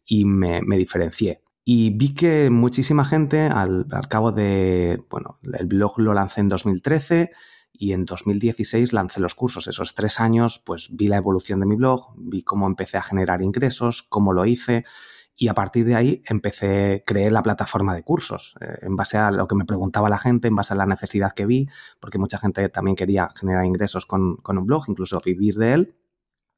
y 0.03 0.25
me, 0.25 0.61
diferencié. 0.77 1.43
Y 1.63 1.91
vi 1.91 2.15
que 2.15 2.49
muchísima 2.49 3.05
gente 3.05 3.45
al, 3.45 3.85
al 3.91 4.07
cabo 4.07 4.31
de, 4.31 4.99
bueno, 5.11 5.37
el 5.43 5.67
blog 5.67 5.99
lo 5.99 6.15
lancé 6.15 6.41
en 6.41 6.49
2013 6.49 7.29
y 7.73 7.91
en 7.91 8.05
2016 8.05 8.93
lancé 8.93 9.19
los 9.19 9.35
cursos. 9.35 9.67
Esos 9.67 9.95
tres 9.95 10.19
años, 10.19 10.59
pues 10.59 10.89
vi 10.91 11.07
la 11.07 11.17
evolución 11.17 11.59
de 11.59 11.65
mi 11.65 11.75
blog, 11.75 12.13
vi 12.15 12.43
cómo 12.43 12.67
empecé 12.67 12.97
a 12.97 13.03
generar 13.03 13.41
ingresos, 13.41 14.03
cómo 14.03 14.31
lo 14.31 14.45
hice 14.45 14.85
y 15.35 15.47
a 15.47 15.53
partir 15.53 15.85
de 15.85 15.95
ahí 15.95 16.23
empecé, 16.27 17.03
creé 17.05 17.31
la 17.31 17.41
plataforma 17.41 17.95
de 17.95 18.03
cursos, 18.03 18.55
eh, 18.61 18.77
en 18.81 18.95
base 18.95 19.17
a 19.17 19.31
lo 19.31 19.47
que 19.47 19.55
me 19.55 19.65
preguntaba 19.65 20.09
la 20.09 20.19
gente, 20.19 20.47
en 20.47 20.55
base 20.55 20.73
a 20.73 20.77
la 20.77 20.85
necesidad 20.85 21.33
que 21.33 21.45
vi, 21.45 21.67
porque 21.99 22.19
mucha 22.19 22.37
gente 22.37 22.69
también 22.69 22.95
quería 22.95 23.29
generar 23.35 23.65
ingresos 23.65 24.05
con, 24.05 24.37
un 24.45 24.65
blog, 24.65 24.85
incluso 24.87 25.19
vivir 25.25 25.55
de 25.55 25.73
él. 25.73 25.95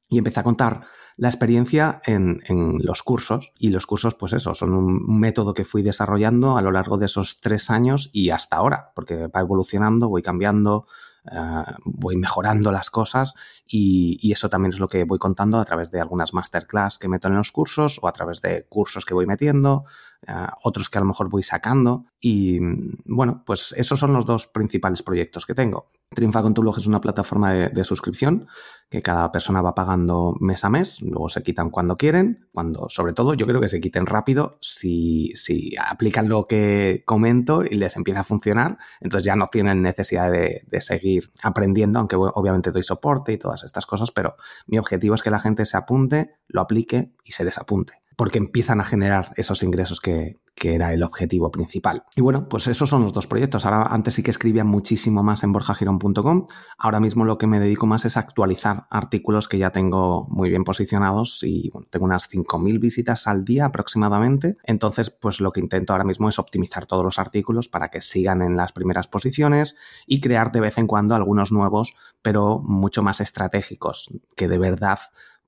Y 0.08 0.18
empecé 0.18 0.38
a 0.38 0.44
contar 0.44 0.82
la 1.16 1.28
experiencia 1.28 2.00
en, 2.06 2.38
en, 2.46 2.78
los 2.84 3.02
cursos. 3.02 3.52
Y 3.58 3.70
los 3.70 3.86
cursos, 3.86 4.14
pues 4.14 4.34
eso, 4.34 4.54
son 4.54 4.72
un 4.72 5.18
método 5.18 5.52
que 5.52 5.64
fui 5.64 5.82
desarrollando 5.82 6.56
a 6.56 6.62
lo 6.62 6.70
largo 6.70 6.96
de 6.96 7.06
esos 7.06 7.38
tres 7.40 7.70
años 7.70 8.10
y 8.12 8.30
hasta 8.30 8.56
ahora, 8.56 8.92
porque 8.94 9.26
va 9.26 9.40
evolucionando, 9.40 10.08
voy 10.08 10.22
cambiando, 10.22 10.86
eh, 11.30 11.64
voy 11.84 12.16
mejorando 12.16 12.72
las 12.72 12.90
cosas 12.90 13.34
y, 13.66 14.32
eso 14.32 14.48
también 14.50 14.72
es 14.72 14.78
lo 14.78 14.88
que 14.88 15.04
voy 15.04 15.18
contando 15.18 15.58
a 15.58 15.64
través 15.64 15.90
de 15.90 16.00
algunas 16.00 16.34
masterclass 16.34 16.98
que 16.98 17.08
meto 17.08 17.28
en 17.28 17.36
los 17.36 17.52
cursos 17.52 17.98
o 18.02 18.08
a 18.08 18.12
través 18.12 18.42
de 18.42 18.66
cursos 18.68 19.06
que 19.06 19.14
voy 19.14 19.24
metiendo, 19.24 19.84
eh, 20.26 20.46
otros 20.62 20.90
que 20.90 20.98
a 20.98 21.00
lo 21.00 21.06
mejor 21.06 21.30
voy 21.30 21.42
sacando 21.42 22.04
y 22.20 22.58
bueno, 23.06 23.42
pues 23.46 23.74
esos 23.76 23.98
son 23.98 24.12
los 24.12 24.26
dos 24.26 24.46
principales 24.46 25.02
proyectos 25.02 25.46
que 25.46 25.54
tengo. 25.54 25.90
Triunfa 26.14 26.40
con 26.40 26.54
tu 26.54 26.62
blog 26.62 26.78
es 26.78 26.86
una 26.86 27.00
plataforma 27.00 27.52
de, 27.52 27.84
suscripción 27.84 28.46
que 28.88 29.02
cada 29.02 29.32
persona 29.32 29.60
va 29.60 29.74
pagando 29.74 30.34
mes 30.38 30.64
a 30.64 30.70
mes, 30.70 31.02
luego 31.02 31.28
se 31.28 31.42
quitan 31.42 31.68
cuando 31.68 31.96
quieren, 31.96 32.48
cuando 32.52 32.88
sobre 32.88 33.12
todo 33.12 33.34
yo 33.34 33.44
creo 33.44 33.60
que 33.60 33.68
se 33.68 33.80
quiten 33.80 34.06
rápido 34.06 34.56
si, 34.60 35.32
si 35.34 35.74
aplican 35.76 36.28
lo 36.28 36.46
que 36.46 37.02
comento 37.04 37.64
y 37.64 37.74
les 37.74 37.96
empieza 37.96 38.20
a 38.20 38.24
funcionar, 38.24 38.78
entonces 39.00 39.26
ya 39.26 39.34
no 39.34 39.48
tienen 39.48 39.82
necesidad 39.82 40.30
de, 40.30 40.62
de 40.68 40.80
seguir 40.80 41.28
aprendiendo, 41.42 41.98
aunque 41.98 42.14
obviamente 42.16 42.70
doy 42.70 42.84
soporte 42.84 43.32
y 43.32 43.38
todas 43.38 43.64
estas 43.64 43.84
cosas, 43.84 44.12
pero 44.12 44.36
mi 44.68 44.78
objetivo 44.78 45.16
es 45.16 45.24
que 45.24 45.30
la 45.30 45.40
gente 45.40 45.66
se 45.66 45.76
apunte, 45.76 46.36
lo 46.46 46.60
aplique 46.60 47.12
y 47.24 47.32
se 47.32 47.44
desapunte 47.44 48.05
porque 48.16 48.38
empiezan 48.38 48.80
a 48.80 48.84
generar 48.84 49.30
esos 49.36 49.62
ingresos 49.62 50.00
que, 50.00 50.38
era 50.58 50.94
el 50.94 51.02
objetivo 51.02 51.50
principal. 51.50 52.02
Y 52.16 52.22
bueno, 52.22 52.48
pues 52.48 52.66
esos 52.66 52.88
son 52.88 53.02
los 53.02 53.12
dos 53.12 53.26
proyectos. 53.26 53.66
Ahora, 53.66 53.82
antes 53.90 54.14
sí 54.14 54.22
que 54.22 54.30
escribía 54.30 54.64
muchísimo 54.64 55.22
más 55.22 55.44
en 55.44 55.52
borjagirón.com. 55.52 56.46
Ahora 56.78 56.98
mismo 56.98 57.24
lo 57.24 57.36
que 57.36 57.46
me 57.46 57.60
dedico 57.60 57.86
más 57.86 58.06
es 58.06 58.16
actualizar 58.16 58.86
artículos 58.90 59.48
que 59.48 59.58
ya 59.58 59.70
tengo 59.70 60.26
muy 60.28 60.48
bien 60.48 60.64
posicionados 60.64 61.42
y 61.44 61.70
tengo 61.90 62.06
unas 62.06 62.28
5.000 62.28 62.80
visitas 62.80 63.26
al 63.26 63.44
día 63.44 63.66
aproximadamente. 63.66 64.56
Entonces, 64.64 65.10
pues 65.10 65.40
lo 65.40 65.52
que 65.52 65.60
intento 65.60 65.92
ahora 65.92 66.04
mismo 66.04 66.28
es 66.30 66.38
optimizar 66.38 66.86
todos 66.86 67.04
los 67.04 67.18
artículos 67.18 67.68
para 67.68 67.88
que 67.88 68.00
sigan 68.00 68.40
en 68.40 68.56
las 68.56 68.72
primeras 68.72 69.06
posiciones 69.06 69.76
y 70.06 70.20
crear 70.20 70.52
de 70.52 70.62
vez 70.62 70.78
en 70.78 70.86
cuando 70.86 71.14
algunos 71.14 71.52
nuevos, 71.52 71.94
pero 72.22 72.58
mucho 72.60 73.02
más 73.02 73.20
estratégicos, 73.20 74.10
que 74.34 74.48
de 74.48 74.58
verdad 74.58 74.98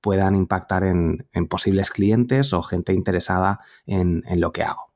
puedan 0.01 0.35
impactar 0.35 0.83
en, 0.83 1.27
posibles 1.49 1.91
clientes 1.91 2.53
o 2.53 2.61
gente 2.61 2.93
interesada 2.93 3.59
en, 3.85 4.23
lo 4.35 4.51
que 4.51 4.63
hago. 4.63 4.93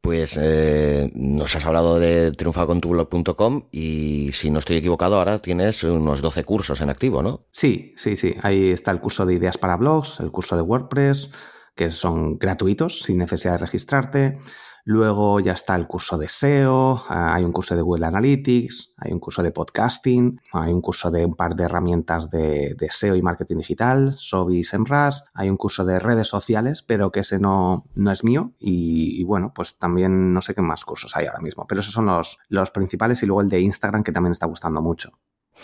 Pues 0.00 0.32
eh, 0.36 1.10
nos 1.14 1.54
has 1.56 1.66
hablado 1.66 1.98
de 1.98 2.32
triunfacontublog.com 2.32 3.64
y 3.70 4.30
si 4.32 4.50
no 4.50 4.60
estoy 4.60 4.76
equivocado 4.76 5.18
ahora 5.18 5.38
tienes 5.38 5.82
unos 5.84 6.22
12 6.22 6.44
cursos 6.44 6.80
en 6.80 6.88
activo, 6.88 7.22
¿no? 7.22 7.46
Sí, 7.50 7.94
sí, 7.96 8.16
sí. 8.16 8.34
Ahí 8.42 8.70
está 8.70 8.90
el 8.90 9.00
curso 9.00 9.26
de 9.26 9.34
ideas 9.34 9.58
para 9.58 9.76
blogs, 9.76 10.20
el 10.20 10.30
curso 10.30 10.56
de 10.56 10.62
WordPress, 10.62 11.30
que 11.74 11.90
son 11.90 12.38
gratuitos 12.38 13.02
sin 13.02 13.18
necesidad 13.18 13.52
de 13.52 13.58
registrarte. 13.58 14.38
Luego 14.90 15.38
ya 15.38 15.52
está 15.52 15.76
el 15.76 15.86
curso 15.86 16.16
de 16.16 16.28
SEO, 16.28 17.04
ah, 17.10 17.34
hay 17.34 17.44
un 17.44 17.52
curso 17.52 17.76
de 17.76 17.82
Google 17.82 18.06
Analytics, 18.06 18.94
hay 18.96 19.12
un 19.12 19.20
curso 19.20 19.42
de 19.42 19.50
podcasting, 19.50 20.40
hay 20.54 20.72
un 20.72 20.80
curso 20.80 21.10
de 21.10 21.26
un 21.26 21.34
par 21.34 21.54
de 21.54 21.64
herramientas 21.64 22.30
de, 22.30 22.74
SEO 22.88 23.14
y 23.14 23.20
marketing 23.20 23.58
digital, 23.58 24.14
Sobi 24.16 24.60
y 24.60 24.64
Semras, 24.64 25.24
hay 25.34 25.50
un 25.50 25.58
curso 25.58 25.84
de 25.84 25.98
redes 25.98 26.28
sociales, 26.28 26.82
pero 26.82 27.12
que 27.12 27.20
ese 27.20 27.38
no, 27.38 27.84
no 27.96 28.10
es 28.10 28.24
mío. 28.24 28.54
Y, 28.60 29.22
bueno, 29.24 29.52
pues 29.54 29.76
también 29.76 30.32
no 30.32 30.40
sé 30.40 30.54
qué 30.54 30.62
más 30.62 30.86
cursos 30.86 31.14
hay 31.16 31.26
ahora 31.26 31.40
mismo, 31.40 31.66
pero 31.66 31.82
esos 31.82 31.92
son 31.92 32.06
los, 32.06 32.38
los 32.48 32.70
principales 32.70 33.22
y 33.22 33.26
luego 33.26 33.42
el 33.42 33.50
de 33.50 33.60
Instagram 33.60 34.02
que 34.02 34.12
también 34.12 34.32
está 34.32 34.46
gustando 34.46 34.80
mucho. 34.80 35.12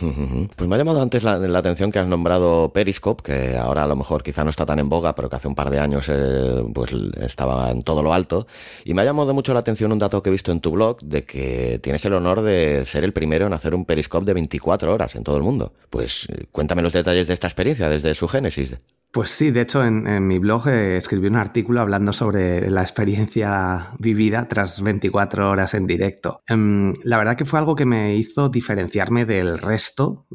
Pues 0.00 0.68
me 0.68 0.74
ha 0.74 0.78
llamado 0.78 1.00
antes 1.00 1.22
la, 1.22 1.59
atención 1.59 1.92
que 1.92 1.98
has 1.98 2.09
nombrado 2.09 2.72
Periscope, 2.72 3.22
que 3.22 3.57
ahora 3.57 3.85
a 3.85 3.87
lo 3.87 3.96
mejor 3.96 4.22
quizá 4.22 4.42
no 4.42 4.50
está 4.50 4.66
tan 4.66 4.78
en 4.78 4.88
boga, 4.88 5.14
pero 5.14 5.28
que 5.28 5.37
hace 5.37 5.48
un 5.48 5.54
par 5.54 5.70
de 5.70 5.78
años 5.78 6.07
eh, 6.09 6.64
pues 6.72 6.92
estaba 7.20 7.70
en 7.70 7.83
todo 7.83 8.02
lo 8.02 8.12
alto. 8.12 8.46
Y 8.85 8.94
me 8.94 9.02
ha 9.02 9.04
llamado 9.04 9.33
mucho 9.35 9.54
la 9.54 9.61
atención 9.61 9.92
un 9.92 9.98
dato 9.98 10.22
que 10.22 10.30
he 10.30 10.33
visto 10.33 10.50
en 10.50 10.61
tu 10.61 10.72
blog 10.72 11.00
de 11.00 11.24
que 11.24 11.78
tienes 11.83 12.04
el 12.04 12.14
honor 12.14 12.42
de 12.42 12.85
ser 12.87 13.04
el 13.04 13.12
primero 13.12 13.46
en 13.46 13.52
hacer 13.52 13.74
un 13.74 13.85
Periscope 13.85 14.26
de 14.26 14.35
24 14.35 14.92
horas 14.92 15.14
en 15.14 15.22
todo 15.22 15.37
el 15.37 15.42
mundo. 15.42 15.72
Pues 15.90 16.26
eh, 16.30 16.46
cuéntame 16.50 16.83
los 16.83 16.92
detalles 16.92 17.28
de 17.28 17.35
esta 17.35 17.46
experiencia 17.46 17.88
desde 17.88 18.14
su 18.14 18.26
génesis. 18.26 18.76
Pues 19.14 19.31
sí, 19.31 19.53
de 19.53 19.61
hecho 19.61 19.85
en, 19.85 20.27
mi 20.27 20.40
blog 20.40 20.66
eh, 20.66 20.96
escribí 20.96 21.29
un 21.29 21.37
artículo 21.37 21.81
hablando 21.81 22.12
sobre 22.12 22.68
la 22.68 22.81
experiencia 22.81 23.92
vivida 24.00 24.48
tras 24.48 24.83
24 24.83 25.48
horas 25.48 25.74
en 25.74 25.87
directo. 25.87 26.42
Em, 26.48 26.92
la 27.05 27.18
verdad 27.18 27.37
que 27.37 27.44
fue 27.44 27.61
algo 27.61 27.77
que 27.77 27.87
me 27.87 28.16
hizo 28.16 28.48
diferenciarme 28.48 29.24
del 29.24 29.59
resto. 29.59 30.27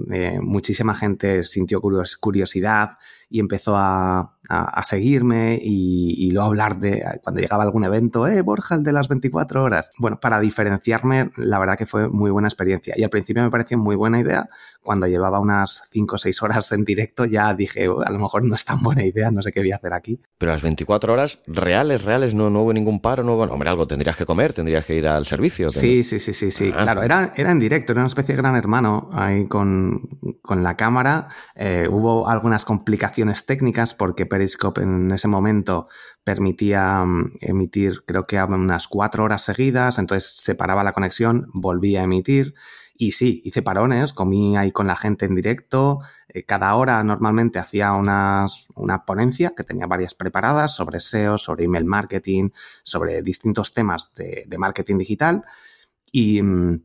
muchísima 0.41 0.95
gente 0.95 1.43
sintió 1.43 1.81
curiosidad 2.21 2.91
y 3.29 3.39
empezó 3.39 3.75
a, 3.77 4.39
a, 4.49 4.83
seguirme 4.83 5.59
y, 5.61 6.31
luego 6.31 6.47
hablar 6.47 6.79
de 6.79 7.03
cuando 7.23 7.41
llegaba 7.41 7.63
algún 7.63 7.83
evento, 7.83 8.27
eh, 8.27 8.41
Borja, 8.41 8.75
el 8.75 8.83
de 8.83 8.91
las 8.91 9.07
24 9.07 9.63
horas. 9.63 9.91
Bueno, 9.97 10.19
para 10.19 10.39
diferenciarme, 10.39 11.29
la 11.37 11.59
verdad 11.59 11.77
que 11.77 11.85
fue 11.85 12.09
muy 12.09 12.31
buena 12.31 12.47
experiencia. 12.47 12.95
Y 12.97 13.03
al 13.03 13.09
principio 13.09 13.43
me 13.43 13.51
pareció 13.51 13.77
muy 13.77 13.95
buena 13.95 14.19
idea. 14.19 14.49
Cuando 14.81 15.07
llevaba 15.07 15.39
unas 15.39 15.83
5 15.91 16.15
o 16.15 16.17
6 16.17 16.41
horas 16.41 16.71
en 16.71 16.83
directo, 16.83 17.25
ya 17.25 17.53
dije, 17.53 17.87
oh, 17.89 18.01
a 18.01 18.11
lo 18.11 18.19
mejor 18.19 18.43
no 18.43 18.55
es 18.55 18.65
tan 18.65 18.81
buena 18.81 19.05
idea, 19.05 19.29
no 19.29 19.41
sé 19.41 19.51
qué 19.51 19.59
voy 19.59 19.71
a 19.71 19.75
hacer 19.75 19.93
aquí. 19.93 20.19
Pero 20.37 20.51
las 20.51 20.61
24 20.61 21.13
horas 21.13 21.39
reales, 21.45 22.03
reales, 22.03 22.33
no, 22.33 22.49
no 22.49 22.61
hubo 22.61 22.73
ningún 22.73 23.01
paro, 23.01 23.23
no, 23.23 23.35
bueno, 23.35 23.53
hombre, 23.53 23.69
algo 23.69 23.85
tendrías 23.87 24.15
que 24.15 24.25
comer, 24.25 24.53
tendrías 24.53 24.85
que 24.85 24.95
ir 24.95 25.07
al 25.07 25.25
servicio. 25.25 25.69
Sí, 25.69 26.03
sí, 26.03 26.19
sí, 26.19 26.33
sí, 26.33 26.49
sí. 26.49 26.71
Ah. 26.75 26.83
Claro, 26.83 27.03
era, 27.03 27.33
era 27.35 27.51
en 27.51 27.59
directo, 27.59 27.91
era 27.91 28.01
una 28.01 28.07
especie 28.07 28.35
de 28.35 28.41
gran 28.41 28.55
hermano 28.55 29.09
ahí 29.13 29.47
con, 29.47 30.01
con 30.41 30.63
la 30.63 30.75
cámara. 30.75 31.27
Eh, 31.55 31.87
hubo 31.89 32.27
algunas 32.27 32.65
complicaciones 32.65 33.18
técnicas 33.45 33.93
porque 33.93 34.25
Periscope 34.25 34.81
en 34.81 35.11
ese 35.11 35.27
momento 35.27 35.87
permitía 36.23 37.03
mm, 37.05 37.31
emitir, 37.41 38.03
creo 38.05 38.25
que 38.25 38.37
unas 38.41 38.87
cuatro 38.87 39.23
horas 39.23 39.43
seguidas, 39.43 39.99
entonces 39.99 40.35
se 40.35 40.55
paraba 40.55 40.83
la 40.83 40.93
conexión, 40.93 41.47
volvía 41.53 42.01
a 42.01 42.03
emitir. 42.05 42.55
Y 43.01 43.13
sí, 43.13 43.41
hice 43.45 43.61
parones, 43.61 44.11
comí 44.11 44.57
ahí 44.57 44.71
con 44.73 44.85
la 44.85 44.97
gente 44.97 45.25
en 45.25 45.35
directo. 45.35 45.99
Eh, 46.27 46.43
cada 46.43 46.75
hora 46.75 47.01
normalmente 47.03 47.57
hacía 47.57 47.93
unas, 47.93 48.67
una 48.75 49.05
ponencia 49.05 49.53
que 49.55 49.63
tenía 49.63 49.87
varias 49.87 50.15
preparadas 50.15 50.75
sobre 50.75 50.99
SEO, 50.99 51.37
sobre 51.37 51.63
email 51.63 51.85
marketing, 51.85 52.49
sobre 52.83 53.21
distintos 53.21 53.73
temas 53.73 54.11
de, 54.15 54.43
de 54.47 54.57
marketing 54.57 54.97
digital. 54.97 55.43
Y, 56.11 56.41
mm, 56.41 56.81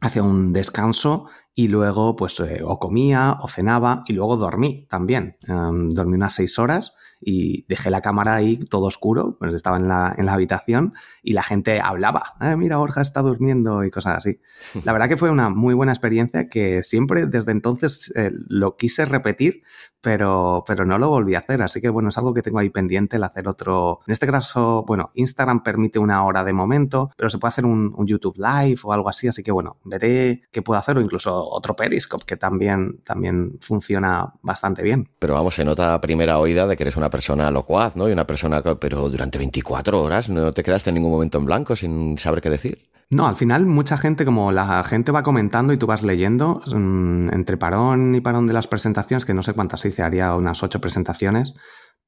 hacía 0.00 0.22
un 0.22 0.52
descanso 0.52 1.26
y 1.54 1.68
luego 1.68 2.16
pues 2.16 2.38
eh, 2.40 2.62
o 2.64 2.78
comía 2.78 3.36
o 3.40 3.48
cenaba 3.48 4.04
y 4.06 4.12
luego 4.12 4.36
dormí 4.36 4.86
también. 4.88 5.36
Em, 5.46 5.90
dormí 5.90 6.14
unas 6.14 6.34
seis 6.34 6.58
horas 6.58 6.94
y 7.20 7.66
dejé 7.68 7.90
la 7.90 8.00
cámara 8.00 8.34
ahí 8.34 8.56
todo 8.56 8.86
oscuro, 8.86 9.36
pues 9.38 9.54
estaba 9.54 9.76
en 9.76 9.88
la, 9.88 10.14
en 10.16 10.26
la 10.26 10.32
habitación 10.34 10.94
y 11.22 11.34
la 11.34 11.42
gente 11.42 11.80
hablaba, 11.80 12.34
eh, 12.40 12.56
mira, 12.56 12.78
Borja 12.78 13.02
está 13.02 13.20
durmiendo 13.20 13.84
y 13.84 13.90
cosas 13.90 14.16
así. 14.16 14.40
La 14.84 14.92
verdad 14.92 15.08
que 15.08 15.16
fue 15.16 15.30
una 15.30 15.50
muy 15.50 15.74
buena 15.74 15.92
experiencia 15.92 16.48
que 16.48 16.82
siempre 16.82 17.26
desde 17.26 17.52
entonces 17.52 18.12
eh, 18.16 18.30
lo 18.48 18.76
quise 18.76 19.04
repetir, 19.04 19.62
pero, 20.00 20.64
pero 20.66 20.86
no 20.86 20.98
lo 20.98 21.08
volví 21.10 21.34
a 21.34 21.40
hacer, 21.40 21.60
así 21.60 21.80
que 21.80 21.90
bueno, 21.90 22.08
es 22.08 22.16
algo 22.16 22.32
que 22.32 22.40
tengo 22.40 22.58
ahí 22.58 22.70
pendiente 22.70 23.16
el 23.16 23.24
hacer 23.24 23.48
otro. 23.48 24.00
En 24.06 24.12
este 24.12 24.26
caso, 24.26 24.84
bueno, 24.86 25.10
Instagram 25.14 25.62
permite 25.62 25.98
una 25.98 26.24
hora 26.24 26.42
de 26.42 26.54
momento, 26.54 27.10
pero 27.18 27.28
se 27.28 27.36
puede 27.36 27.50
hacer 27.50 27.66
un, 27.66 27.92
un 27.94 28.06
YouTube 28.06 28.38
Live 28.38 28.80
o 28.84 28.94
algo 28.94 29.10
así, 29.10 29.28
así 29.28 29.42
que 29.42 29.52
bueno, 29.52 29.76
veré 29.84 30.42
qué 30.50 30.62
puedo 30.62 30.78
hacer 30.78 30.96
o 30.96 31.02
incluso 31.02 31.39
otro 31.44 31.76
Periscope 31.76 32.24
que 32.24 32.36
también, 32.36 33.00
también 33.04 33.58
funciona 33.60 34.32
bastante 34.42 34.82
bien. 34.82 35.08
Pero 35.18 35.34
vamos, 35.34 35.54
se 35.54 35.64
nota 35.64 35.94
a 35.94 36.00
primera 36.00 36.38
oída 36.38 36.66
de 36.66 36.76
que 36.76 36.82
eres 36.82 36.96
una 36.96 37.10
persona 37.10 37.50
locuaz, 37.50 37.96
¿no? 37.96 38.08
Y 38.08 38.12
una 38.12 38.26
persona, 38.26 38.62
pero 38.62 39.08
durante 39.08 39.38
24 39.38 40.02
horas 40.02 40.28
no 40.28 40.52
te 40.52 40.62
quedaste 40.62 40.90
en 40.90 40.94
ningún 40.94 41.12
momento 41.12 41.38
en 41.38 41.44
blanco 41.44 41.76
sin 41.76 42.18
saber 42.18 42.40
qué 42.40 42.50
decir. 42.50 42.90
No, 43.10 43.26
al 43.26 43.34
final 43.34 43.66
mucha 43.66 43.98
gente, 43.98 44.24
como 44.24 44.52
la 44.52 44.84
gente 44.84 45.10
va 45.10 45.24
comentando 45.24 45.72
y 45.72 45.76
tú 45.76 45.86
vas 45.88 46.04
leyendo, 46.04 46.60
mm, 46.72 47.32
entre 47.32 47.56
parón 47.56 48.14
y 48.14 48.20
parón 48.20 48.46
de 48.46 48.52
las 48.52 48.68
presentaciones, 48.68 49.24
que 49.24 49.34
no 49.34 49.42
sé 49.42 49.52
cuántas 49.52 49.84
hice, 49.84 50.02
haría 50.02 50.34
unas 50.36 50.62
ocho 50.62 50.80
presentaciones, 50.80 51.54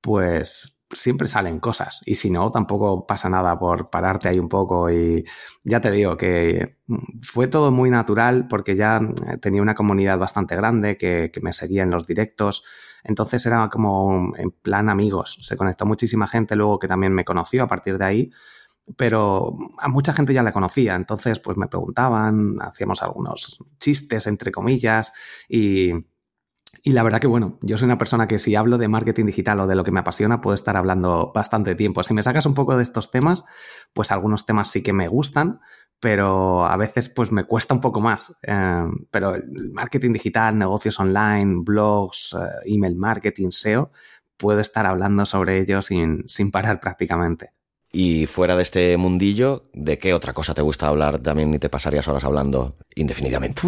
pues 0.01 0.79
siempre 0.92 1.28
salen 1.28 1.61
cosas. 1.61 2.00
Y 2.07 2.16
si 2.16 2.31
no, 2.31 2.50
tampoco 2.50 3.07
pasa 3.07 3.28
nada 3.28 3.59
por 3.59 3.90
pararte 3.90 4.28
ahí 4.28 4.38
un 4.38 4.48
poco. 4.48 4.90
Y 4.90 5.24
ya 5.64 5.81
te 5.81 5.90
digo 5.90 6.16
que 6.16 6.78
fue 7.20 7.48
todo 7.48 7.70
muy 7.70 7.90
natural 7.90 8.46
porque 8.48 8.76
ya 8.76 8.98
eh, 8.98 9.37
tenía 9.38 9.62
una 9.62 9.74
comunidad 9.74 10.18
bastante 10.18 10.57
grande 10.57 10.96
que, 10.96 11.31
me 11.42 11.52
seguía 11.52 11.83
en 11.83 11.90
los 11.90 12.07
directos. 12.07 12.64
Entonces 13.05 13.44
era 13.46 13.68
como 13.68 14.33
en 14.37 14.50
plan 14.50 14.88
amigos. 14.88 15.38
Se 15.40 15.57
conectó 15.57 15.87
muchísima 15.87 16.26
gente 16.26 16.57
luego 16.57 16.78
que 16.78 16.88
también 16.88 17.12
me 17.12 17.24
conoció 17.24 17.64
a 17.64 17.68
partir 17.68 17.98
de 17.98 18.05
ahí. 18.05 18.31
Pero 18.96 19.57
a 19.78 19.88
mucha 19.88 20.12
gente 20.12 20.35
ya 20.35 20.42
la 20.42 20.52
conocía, 20.52 20.96
entonces 20.96 21.38
pues 21.38 21.57
me 21.57 21.68
preguntaban, 21.68 22.57
hacíamos 22.61 23.00
algunos 23.00 23.59
chistes 23.78 24.26
entre 24.26 24.50
comillas 24.50 25.12
y, 25.48 25.92
y 26.82 26.92
la 26.92 27.02
verdad 27.02 27.20
que, 27.20 27.26
bueno, 27.26 27.58
yo 27.62 27.76
soy 27.76 27.87
una 27.87 27.98
persona 27.98 28.26
que 28.26 28.38
si 28.38 28.56
hablo 28.56 28.78
de 28.78 28.88
marketing 28.88 29.26
digital 29.26 29.61
o 29.61 29.66
de 29.66 29.74
lo 29.74 29.85
que 29.85 29.92
me 29.92 30.00
apasiona, 30.00 30.40
puedo 30.40 30.54
estar 30.54 30.76
hablando 30.76 31.30
bastante 31.35 31.74
tiempo. 31.74 32.02
Si 32.02 32.14
me 32.14 32.22
sacas 32.22 32.46
un 32.46 32.54
poco 32.54 32.76
de 32.76 32.82
estos 32.82 33.11
temas, 33.11 33.44
pues 33.92 34.11
algunos 34.11 34.46
temas 34.46 34.70
sí 34.70 34.82
que 34.82 34.92
me 34.92 35.06
gustan, 35.06 35.61
pero 36.00 36.66
a 36.66 36.76
veces 36.76 37.08
pues 37.08 37.30
me 37.30 37.44
cuesta 37.44 37.74
un 37.74 37.80
poco 37.80 38.00
más. 38.00 38.35
Eh, 38.42 38.85
pero 39.11 39.35
el 39.35 39.70
marketing 39.72 40.12
digital, 40.12 40.58
negocios 40.58 40.98
online, 40.98 41.61
blogs, 41.62 42.35
eh, 42.35 42.74
email 42.74 42.96
marketing, 42.96 43.50
SEO, 43.50 43.92
puedo 44.37 44.61
estar 44.61 44.87
hablando 44.87 45.26
sobre 45.26 45.58
ello 45.58 45.82
sin, 45.82 46.24
sin 46.26 46.50
parar 46.50 46.80
prácticamente. 46.80 47.52
Y 47.94 48.24
fuera 48.24 48.57
de 48.57 48.62
este 48.62 48.96
mundillo, 48.96 49.68
¿de 49.74 49.98
qué 49.98 50.14
otra 50.14 50.33
cosa 50.33 50.55
te 50.55 50.62
gusta 50.62 50.88
hablar 50.88 51.18
también 51.18 51.52
y 51.52 51.59
te 51.59 51.68
pasarías 51.68 52.09
horas 52.09 52.24
hablando 52.24 52.78
indefinidamente? 52.94 53.61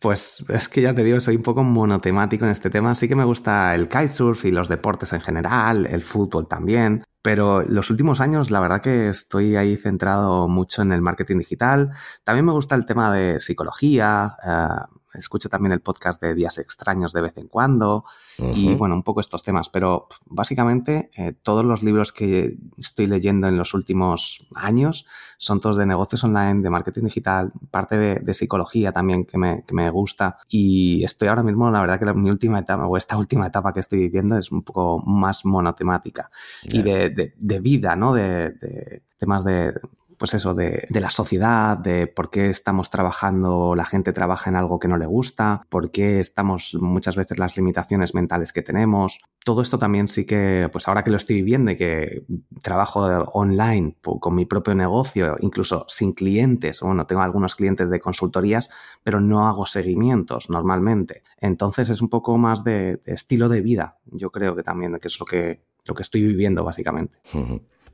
pues 0.00 0.44
es 0.48 0.68
que 0.68 0.82
ya 0.82 0.92
te 0.92 1.04
digo, 1.04 1.20
soy 1.20 1.36
un 1.36 1.44
poco 1.44 1.62
monotemático 1.62 2.44
en 2.44 2.50
este 2.50 2.70
tema. 2.70 2.96
Sí 2.96 3.06
que 3.06 3.14
me 3.14 3.24
gusta 3.24 3.76
el 3.76 3.88
kitesurf 3.88 4.44
y 4.46 4.50
los 4.50 4.68
deportes 4.68 5.12
en 5.12 5.20
general, 5.20 5.86
el 5.86 6.02
fútbol 6.02 6.48
también. 6.48 7.04
Pero 7.22 7.62
los 7.62 7.88
últimos 7.90 8.20
años, 8.20 8.50
la 8.50 8.58
verdad 8.58 8.80
que 8.80 9.10
estoy 9.10 9.54
ahí 9.54 9.76
centrado 9.76 10.48
mucho 10.48 10.82
en 10.82 10.90
el 10.90 11.00
marketing 11.00 11.38
digital. 11.38 11.92
También 12.24 12.46
me 12.46 12.52
gusta 12.52 12.74
el 12.74 12.84
tema 12.84 13.14
de 13.14 13.38
psicología, 13.38 14.36
eh, 14.44 14.98
escucho 15.14 15.48
también 15.48 15.72
el 15.72 15.80
podcast 15.80 16.20
de 16.20 16.34
Días 16.34 16.58
Extraños 16.58 17.12
de 17.12 17.20
vez 17.20 17.36
en 17.38 17.48
cuando 17.48 18.04
y 18.38 18.74
bueno, 18.74 18.94
un 18.94 19.02
poco 19.02 19.20
estos 19.20 19.42
temas, 19.42 19.68
pero 19.68 20.06
básicamente 20.26 21.10
eh, 21.16 21.32
todos 21.32 21.64
los 21.64 21.82
libros 21.82 22.12
que 22.12 22.56
estoy 22.76 23.06
leyendo 23.06 23.48
en 23.48 23.58
los 23.58 23.74
últimos 23.74 24.46
años 24.54 25.06
son 25.38 25.60
todos 25.60 25.76
de 25.76 25.86
negocios 25.86 26.22
online, 26.22 26.62
de 26.62 26.70
marketing 26.70 27.04
digital, 27.04 27.52
parte 27.70 27.98
de, 27.98 28.34
psicología 28.34 28.92
también 28.92 29.24
que 29.24 29.38
me, 29.38 29.64
que 29.66 29.74
me, 29.74 29.90
gusta 29.90 30.38
y 30.48 31.02
estoy 31.02 31.28
ahora 31.28 31.42
mismo, 31.42 31.70
la 31.70 31.80
verdad 31.80 31.98
que 31.98 32.14
mi 32.14 32.30
última 32.30 32.60
etapa 32.60 32.86
o 32.86 32.96
esta 32.96 33.16
última 33.18 33.48
etapa 33.48 33.72
que 33.72 33.80
estoy 33.80 33.98
viviendo 33.98 34.38
es 34.38 34.52
un 34.52 34.62
poco 34.62 35.02
más 35.04 35.44
monotemática 35.44 36.30
y 36.62 36.82
de, 36.82 37.34
de, 37.36 37.60
vida, 37.60 37.96
¿no? 37.96 38.12
de 38.12 39.02
temas 39.18 39.44
de 39.44 39.74
pues 40.18 40.34
eso, 40.34 40.54
de, 40.54 40.86
la 40.90 41.10
sociedad, 41.10 41.78
de 41.78 42.08
por 42.08 42.30
qué 42.30 42.50
estamos 42.50 42.90
trabajando, 42.90 43.74
la 43.76 43.84
gente 43.84 44.12
trabaja 44.12 44.50
en 44.50 44.56
algo 44.56 44.78
que 44.78 44.88
no 44.88 44.98
le 44.98 45.06
gusta, 45.06 45.64
por 45.68 45.90
qué 45.90 46.18
estamos 46.18 46.76
muchas 46.78 47.16
veces 47.16 47.38
las 47.38 47.56
limitaciones 47.56 48.14
mentales 48.14 48.52
que 48.52 48.62
tenemos. 48.62 49.20
Todo 49.44 49.62
esto 49.62 49.78
también 49.78 50.08
sí 50.08 50.26
que, 50.26 50.68
pues 50.72 50.88
ahora 50.88 51.04
que 51.04 51.10
lo 51.10 51.16
estoy 51.16 51.36
viviendo 51.36 51.70
y 51.70 51.76
que 51.76 52.24
trabajo 52.62 53.00
online 53.32 53.96
con 54.02 54.34
mi 54.34 54.44
propio 54.44 54.74
negocio, 54.74 55.36
incluso 55.40 55.84
sin 55.88 56.12
clientes, 56.12 56.80
bueno, 56.80 57.06
tengo 57.06 57.22
algunos 57.22 57.54
clientes 57.54 57.88
de 57.88 58.00
consultorías, 58.00 58.70
pero 59.04 59.20
no 59.20 59.46
hago 59.46 59.66
seguimientos 59.66 60.50
normalmente. 60.50 61.22
Entonces 61.38 61.90
es 61.90 62.02
un 62.02 62.08
poco 62.08 62.36
más 62.38 62.64
de, 62.64 63.00
estilo 63.06 63.48
de 63.48 63.60
vida, 63.60 63.98
yo 64.06 64.30
creo 64.30 64.56
que 64.56 64.64
también, 64.64 64.98
que 64.98 65.08
es 65.08 65.20
lo 65.20 65.26
que, 65.26 65.62
lo 65.86 65.94
que 65.94 66.02
estoy 66.02 66.22
viviendo 66.22 66.64
básicamente. 66.64 67.18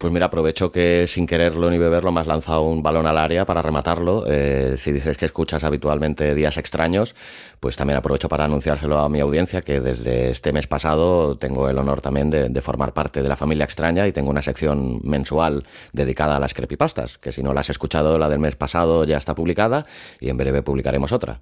Pues 0.05 0.13
mira, 0.13 0.27
aprovecho 0.27 0.71
que 0.71 1.07
sin 1.07 1.27
quererlo 1.27 1.71
ni 1.71 1.79
beberlo 1.79 2.13
me 2.13 2.21
has 2.21 2.27
lanzado 2.27 2.61
un 2.61 2.83
balón 2.83 3.07
al 3.07 3.17
área 3.17 3.47
para 3.47 3.63
rematarlo. 3.63 4.25
Eh, 4.27 4.75
si 4.77 4.93
dices 4.93 5.17
que 5.17 5.25
escuchas 5.25 5.65
habitualmente 5.65 6.35
días 6.35 6.59
extraños, 6.59 7.15
pues 7.59 7.75
también 7.75 7.97
aprovecho 7.97 8.29
para 8.29 8.45
anunciárselo 8.45 8.99
a 8.99 9.09
mi 9.09 9.21
audiencia 9.21 9.63
que 9.63 9.81
desde 9.81 10.31
este 10.31 10.53
mes 10.53 10.67
pasado 10.67 11.39
tengo 11.39 11.71
el 11.71 11.79
honor 11.79 12.03
también 12.03 12.29
de, 12.29 12.61
formar 12.61 12.93
parte 12.93 13.23
de 13.23 13.31
la 13.31 13.37
familia 13.37 13.65
extraña 13.65 14.07
y 14.07 14.13
tengo 14.13 14.29
una 14.29 14.43
sección 14.43 15.01
mensual 15.05 15.65
dedicada 15.95 16.37
a 16.37 16.39
las 16.39 16.53
creepypastas, 16.53 17.17
que 17.17 17.33
si 17.33 17.43
no 17.43 17.55
la 17.55 17.61
has 17.61 17.71
escuchado, 17.71 18.19
la 18.19 18.29
del 18.29 18.41
mes 18.41 18.57
pasado 18.57 19.05
ya 19.05 19.17
está 19.17 19.35
publicada 19.35 19.87
y 20.21 20.29
en 20.29 20.37
breve 20.37 20.63
publicaremos 20.63 21.13
otra. 21.13 21.41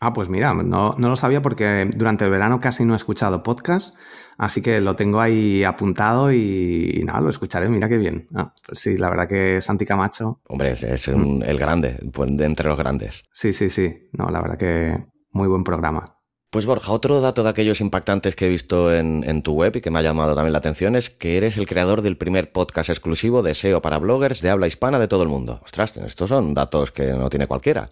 Ah, 0.00 0.12
pues 0.12 0.28
mira, 0.28 0.54
no, 0.54 0.94
no, 0.96 1.08
lo 1.08 1.16
sabía 1.16 1.42
porque 1.42 1.90
durante 1.92 2.24
el 2.24 2.30
verano 2.30 2.60
casi 2.60 2.84
no 2.84 2.92
he 2.92 2.96
escuchado 2.96 3.42
podcast, 3.42 3.96
así 4.38 4.62
que 4.62 4.80
lo 4.80 4.96
tengo 4.96 5.20
ahí 5.20 5.64
apuntado 5.64 6.32
y, 6.32 7.02
nada, 7.04 7.20
lo 7.20 7.28
escucharé, 7.28 7.68
mira 7.68 7.88
qué 7.88 7.98
bien. 7.98 8.26
Ah, 8.34 8.54
pues 8.66 8.78
sí, 8.78 8.96
la 8.96 9.10
verdad 9.10 9.28
que 9.28 9.60
Santi 9.60 9.84
Camacho... 9.84 10.40
Hombre, 10.48 10.72
es, 10.72 11.08
el 11.08 11.58
grande, 11.58 11.98
pues, 12.12 12.34
de 12.36 12.44
entre 12.46 12.68
los 12.68 12.78
grandes. 12.78 13.24
Sí, 13.32 13.52
sí, 13.52 13.68
sí, 13.68 14.08
no, 14.12 14.30
la 14.30 14.40
verdad 14.40 14.56
que 14.56 15.06
muy 15.32 15.48
buen 15.48 15.64
programa. 15.64 16.14
Pues 16.50 16.64
Borja, 16.64 16.92
otro 16.92 17.20
dato 17.20 17.42
de 17.42 17.50
aquellos 17.50 17.82
impactantes 17.82 18.34
que 18.34 18.46
he 18.46 18.48
visto 18.48 18.94
en, 18.94 19.22
en, 19.26 19.42
tu 19.42 19.52
web 19.52 19.76
y 19.76 19.80
que 19.82 19.90
me 19.90 19.98
ha 19.98 20.02
llamado 20.02 20.34
también 20.34 20.52
la 20.52 20.60
atención 20.60 20.96
es 20.96 21.10
que 21.10 21.36
eres 21.36 21.58
el 21.58 21.66
creador 21.66 22.00
del 22.00 22.16
primer 22.16 22.52
podcast 22.52 22.88
exclusivo 22.88 23.42
de 23.42 23.54
SEO 23.54 23.82
para 23.82 23.98
bloggers 23.98 24.40
de 24.40 24.48
habla 24.48 24.66
hispana 24.66 24.98
de 24.98 25.08
todo 25.08 25.22
el 25.22 25.28
mundo. 25.28 25.60
Ostras, 25.62 25.94
estos 25.98 26.30
son 26.30 26.54
datos 26.54 26.90
que 26.90 27.12
no 27.12 27.28
tiene 27.28 27.46
cualquiera. 27.46 27.90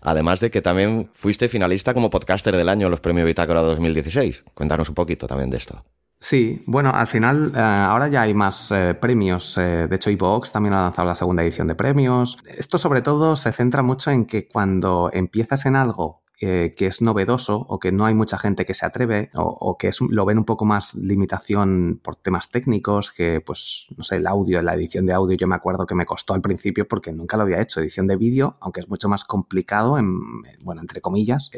Además 0.00 0.40
de 0.40 0.50
que 0.50 0.62
también 0.62 1.10
fuiste 1.12 1.48
finalista 1.48 1.94
como 1.94 2.10
podcaster 2.10 2.56
del 2.56 2.68
año 2.68 2.86
en 2.86 2.90
los 2.90 3.00
premios 3.00 3.26
Bitácora 3.26 3.62
2016. 3.62 4.44
Cuéntanos 4.54 4.88
un 4.88 4.94
poquito 4.94 5.26
también 5.26 5.50
de 5.50 5.58
esto. 5.58 5.82
Sí, 6.22 6.62
bueno, 6.66 6.92
al 6.94 7.08
final 7.08 7.50
eh, 7.52 7.58
ahora 7.58 8.06
ya 8.06 8.22
hay 8.22 8.32
más 8.32 8.70
eh, 8.70 8.94
premios. 8.94 9.58
Eh, 9.58 9.88
de 9.88 9.96
hecho, 9.96 10.08
iVoox 10.08 10.52
también 10.52 10.72
ha 10.72 10.82
lanzado 10.82 11.08
la 11.08 11.16
segunda 11.16 11.42
edición 11.42 11.66
de 11.66 11.74
premios. 11.74 12.38
Esto 12.46 12.78
sobre 12.78 13.02
todo 13.02 13.36
se 13.36 13.50
centra 13.50 13.82
mucho 13.82 14.12
en 14.12 14.26
que 14.26 14.46
cuando 14.46 15.10
empiezas 15.12 15.66
en 15.66 15.74
algo 15.74 16.21
eh, 16.44 16.74
que 16.76 16.86
es 16.86 17.00
novedoso 17.00 17.64
o 17.68 17.78
que 17.78 17.92
no 17.92 18.04
hay 18.04 18.14
mucha 18.14 18.36
gente 18.36 18.64
que 18.64 18.74
se 18.74 18.84
atreve 18.84 19.30
o, 19.34 19.76
que 19.78 19.88
es, 19.88 20.00
lo 20.00 20.24
ven 20.24 20.38
un 20.38 20.44
poco 20.44 20.64
más 20.64 20.94
limitación 20.94 22.00
por 22.02 22.16
temas 22.16 22.50
técnicos, 22.50 23.12
que 23.12 23.40
pues, 23.40 23.86
no 23.96 24.02
sé, 24.02 24.16
el 24.16 24.26
audio, 24.26 24.60
la 24.60 24.74
edición 24.74 25.06
de 25.06 25.12
audio, 25.12 25.36
yo 25.36 25.46
me 25.46 25.54
acuerdo 25.54 25.86
que 25.86 25.94
me 25.94 26.04
costó 26.04 26.34
al 26.34 26.42
principio 26.42 26.88
porque 26.88 27.12
nunca 27.12 27.36
lo 27.36 27.44
había 27.44 27.60
hecho. 27.60 27.80
Edición 27.80 28.06
de 28.06 28.16
vídeo, 28.16 28.56
aunque 28.60 28.80
es 28.80 28.88
mucho 28.88 29.08
más 29.08 29.24
complicado, 29.24 29.98
en, 29.98 30.20
bueno, 30.62 30.80
entre 30.80 31.00
comillas, 31.00 31.50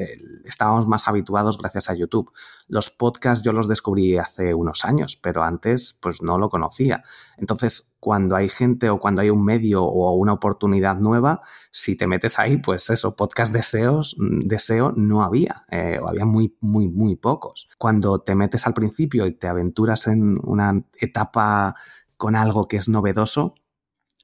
estábamos 0.44 0.86
más 0.86 1.08
habituados 1.08 1.58
gracias 1.58 1.88
a 1.88 1.94
YouTube. 1.94 2.30
Los 2.68 2.90
podcasts 2.90 3.44
yo 3.44 3.52
los 3.52 3.68
descubrí 3.68 4.18
hace 4.18 4.54
unos 4.54 4.84
años, 4.84 5.16
pero 5.16 5.42
antes 5.42 5.96
pues 6.00 6.22
no 6.22 6.38
lo 6.38 6.50
conocía. 6.50 7.02
Entonces, 7.38 7.93
cuando 8.04 8.36
hay 8.36 8.50
gente 8.50 8.90
o 8.90 9.00
cuando 9.00 9.22
hay 9.22 9.30
un 9.30 9.42
medio 9.46 9.82
o 9.82 10.12
una 10.12 10.34
oportunidad 10.34 10.98
nueva, 10.98 11.40
si 11.70 11.96
te 11.96 12.06
metes 12.06 12.38
ahí, 12.38 12.58
pues 12.58 12.90
eso, 12.90 13.16
podcast 13.16 13.50
deseos, 13.50 14.14
deseo 14.18 14.92
no 14.94 15.24
había, 15.24 15.64
eh, 15.70 15.98
o 16.02 16.06
había 16.06 16.26
muy, 16.26 16.54
muy, 16.60 16.90
muy 16.90 17.16
pocos. 17.16 17.66
Cuando 17.78 18.18
te 18.18 18.34
metes 18.34 18.66
al 18.66 18.74
principio 18.74 19.26
y 19.26 19.32
te 19.32 19.46
aventuras 19.46 20.06
en 20.06 20.38
una 20.42 20.84
etapa 21.00 21.76
con 22.18 22.36
algo 22.36 22.68
que 22.68 22.76
es 22.76 22.90
novedoso, 22.90 23.54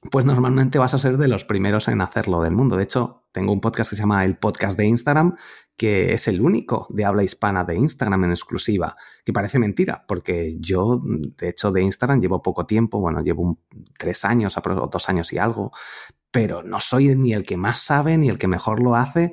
pues 0.09 0.25
normalmente 0.25 0.79
vas 0.79 0.95
a 0.95 0.97
ser 0.97 1.17
de 1.17 1.27
los 1.27 1.45
primeros 1.45 1.87
en 1.87 2.01
hacerlo 2.01 2.41
del 2.41 2.55
mundo. 2.55 2.75
De 2.75 2.83
hecho, 2.83 3.27
tengo 3.31 3.53
un 3.53 3.61
podcast 3.61 3.91
que 3.91 3.95
se 3.95 4.01
llama 4.01 4.25
el 4.25 4.37
podcast 4.37 4.77
de 4.77 4.85
Instagram, 4.85 5.35
que 5.77 6.13
es 6.13 6.27
el 6.27 6.41
único 6.41 6.87
de 6.89 7.05
habla 7.05 7.23
hispana 7.23 7.63
de 7.63 7.75
Instagram 7.75 8.23
en 8.23 8.31
exclusiva, 8.31 8.95
que 9.23 9.31
parece 9.31 9.59
mentira, 9.59 10.03
porque 10.07 10.57
yo, 10.59 10.99
de 11.03 11.49
hecho, 11.49 11.71
de 11.71 11.83
Instagram 11.83 12.19
llevo 12.19 12.41
poco 12.41 12.65
tiempo, 12.65 12.99
bueno, 12.99 13.21
llevo 13.21 13.59
tres 13.97 14.25
años, 14.25 14.57
dos 14.91 15.09
años 15.09 15.31
y 15.33 15.37
algo, 15.37 15.71
pero 16.31 16.63
no 16.63 16.79
soy 16.79 17.15
ni 17.15 17.33
el 17.33 17.43
que 17.43 17.57
más 17.57 17.79
sabe 17.79 18.17
ni 18.17 18.29
el 18.29 18.39
que 18.39 18.47
mejor 18.47 18.81
lo 18.81 18.95
hace 18.95 19.31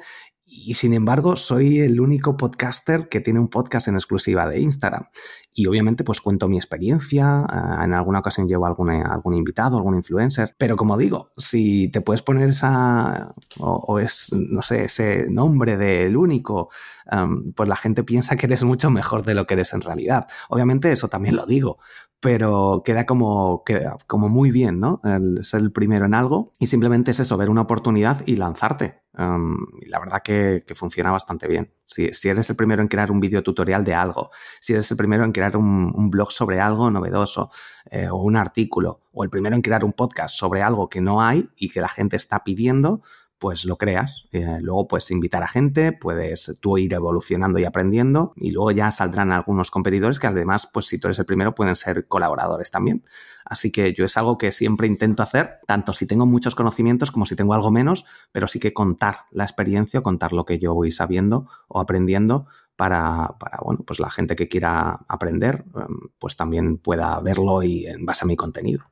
y 0.51 0.75
sin 0.75 0.95
embargo, 0.95 1.37
soy 1.37 1.81
el 1.81 2.01
único 2.01 2.37
podcaster 2.37 3.09
que 3.09 3.21
tiene 3.21 3.39
un 3.39 3.49
podcast 3.49 3.89
en 3.89 3.95
exclusiva 3.95 4.49
de 4.49 4.61
Instagram. 4.61 5.05
Y 5.53 5.67
obviamente, 5.67 6.05
pues 6.05 6.21
cuento 6.21 6.49
mi 6.49 6.57
experiencia. 6.57 7.47
Eh, 7.53 7.85
en 7.85 7.93
alguna 7.93 8.21
ocasión 8.21 8.49
llevo 8.49 8.67
algún, 8.67 8.91
algún 8.91 9.35
invitado, 9.35 9.77
algún 9.77 9.97
influencer. 9.97 10.55
Pero 10.57 10.77
como 10.77 10.97
digo, 10.97 11.33
si 11.37 11.91
te 11.91 12.01
puedes 12.01 12.23
poner 12.23 12.49
esa. 12.49 13.35
o, 13.59 13.99
es, 13.99 14.33
no 14.33 14.63
sé, 14.63 14.85
ese 14.85 15.27
nombre 15.31 15.77
del 15.77 16.17
único, 16.17 16.71
pues 17.55 17.69
la 17.69 17.77
gente 17.77 18.03
piensa 18.05 18.37
que 18.37 18.47
eres 18.47 18.65
mucho 18.65 18.91
mejor 18.91 19.25
de 19.25 19.35
lo 19.35 19.47
que 19.47 19.55
eres 19.55 19.75
en 19.75 19.83
realidad. 19.83 20.27
Obviamente, 20.49 20.91
eso 20.93 21.09
también 21.09 21.37
lo 21.37 21.45
digo 21.45 21.79
pero 22.21 22.83
queda 22.85 23.07
como, 23.07 23.63
como 24.07 24.29
muy 24.29 24.51
bien, 24.51 24.81
¿no? 24.81 25.01
El 25.05 25.45
ser 25.45 25.61
el 25.61 25.73
primero 25.73 26.05
en 26.05 26.15
algo 26.15 26.55
y 26.59 26.67
simplemente 26.67 27.13
es 27.13 27.21
eso, 27.21 27.37
ver 27.37 27.49
una 27.49 27.63
oportunidad 27.63 28.23
y 28.27 28.37
lanzarte. 28.37 29.03
y 29.17 29.89
la 29.89 29.99
verdad 30.01 30.23
que, 30.23 30.65
funciona 30.75 31.11
bastante 31.13 31.47
bien. 31.47 31.73
Si, 31.87 32.11
eres 32.29 32.51
el 32.51 32.57
primero 32.57 32.83
en 32.83 32.89
crear 32.89 33.11
un 33.13 33.21
video 33.21 33.43
tutorial 33.43 33.85
de 33.85 33.95
algo, 33.95 34.31
si 34.61 34.73
eres 34.73 34.91
el 34.91 34.97
primero 34.97 35.25
en 35.25 35.33
crear 35.33 35.57
un, 35.57 36.11
blog 36.11 36.33
sobre 36.33 36.61
algo 36.61 36.91
novedoso 36.91 37.51
eh, 37.91 38.09
o 38.09 38.17
un 38.17 38.37
artículo, 38.37 39.01
o 39.13 39.23
el 39.25 39.31
primero 39.31 39.55
en 39.55 39.63
crear 39.63 39.85
un 39.85 39.93
podcast 39.93 40.35
sobre 40.37 40.63
algo 40.63 40.89
que 40.89 41.01
no 41.01 41.21
hay 41.21 41.49
y 41.57 41.71
que 41.71 41.81
la 41.81 41.89
gente 41.89 42.17
está 42.17 42.43
pidiendo, 42.43 43.03
pues 43.38 43.64
lo 43.64 43.77
creas. 43.77 44.27
Eh, 44.33 44.59
luego 44.61 44.88
puedes 44.88 45.11
invitar 45.11 45.42
a 45.42 45.48
gente, 45.48 45.92
puedes 45.92 46.57
tú 46.61 46.79
ir 46.79 46.92
evolucionando 46.92 47.59
y 47.59 47.64
aprendiendo 47.64 48.33
y 48.37 48.51
luego 48.51 48.70
ya 48.72 48.90
saldrán 48.90 49.33
algunos 49.33 49.70
competidores 49.70 50.18
que 50.18 50.27
además, 50.27 50.68
pues 50.72 50.87
si 50.87 50.98
tú 50.98 51.09
eres 51.09 51.18
el 51.18 51.27
primero, 51.27 51.55
pueden 51.55 51.77
ser 51.77 52.07
colaboradores 52.07 52.70
también. 52.70 53.05
Así 53.49 53.73
que 53.73 53.95
yo 53.95 54.05
es 54.05 54.17
algo 54.17 54.37
que 54.37 54.53
siempre 54.53 54.87
intento 54.87 55.23
hacer, 55.23 55.61
tanto 55.67 55.93
si 55.93 56.07
tengo 56.07 56.27
muchos 56.27 56.55
conocimientos 56.55 57.11
como 57.11 57.25
si 57.25 57.35
tengo 57.35 57.55
algo 57.55 57.71
menos, 57.71 58.05
pero 58.31 58.47
sí 58.47 58.61
que 58.61 58.75
contar 58.75 59.17
la 59.31 59.45
experiencia, 59.45 60.03
contar 60.03 60.33
lo 60.33 60.45
que 60.45 60.59
yo 60.59 60.75
voy 60.75 60.93
sabiendo 60.93 61.49
o 61.67 61.81
aprendiendo 61.81 62.47
para, 62.77 63.35
para, 63.41 63.59
bueno, 63.63 63.83
pues 63.85 63.99
la 63.99 64.11
gente 64.11 64.37
que 64.37 64.49
quiera 64.49 65.01
aprender, 65.09 65.65
em, 65.75 66.11
pues 66.19 66.37
también 66.37 66.79
pueda 66.79 67.19
verlo 67.21 67.63
y 67.63 67.87
en 67.87 68.07
base 68.07 68.25
a 68.25 68.29
mi 68.29 68.37
contenido. 68.37 68.85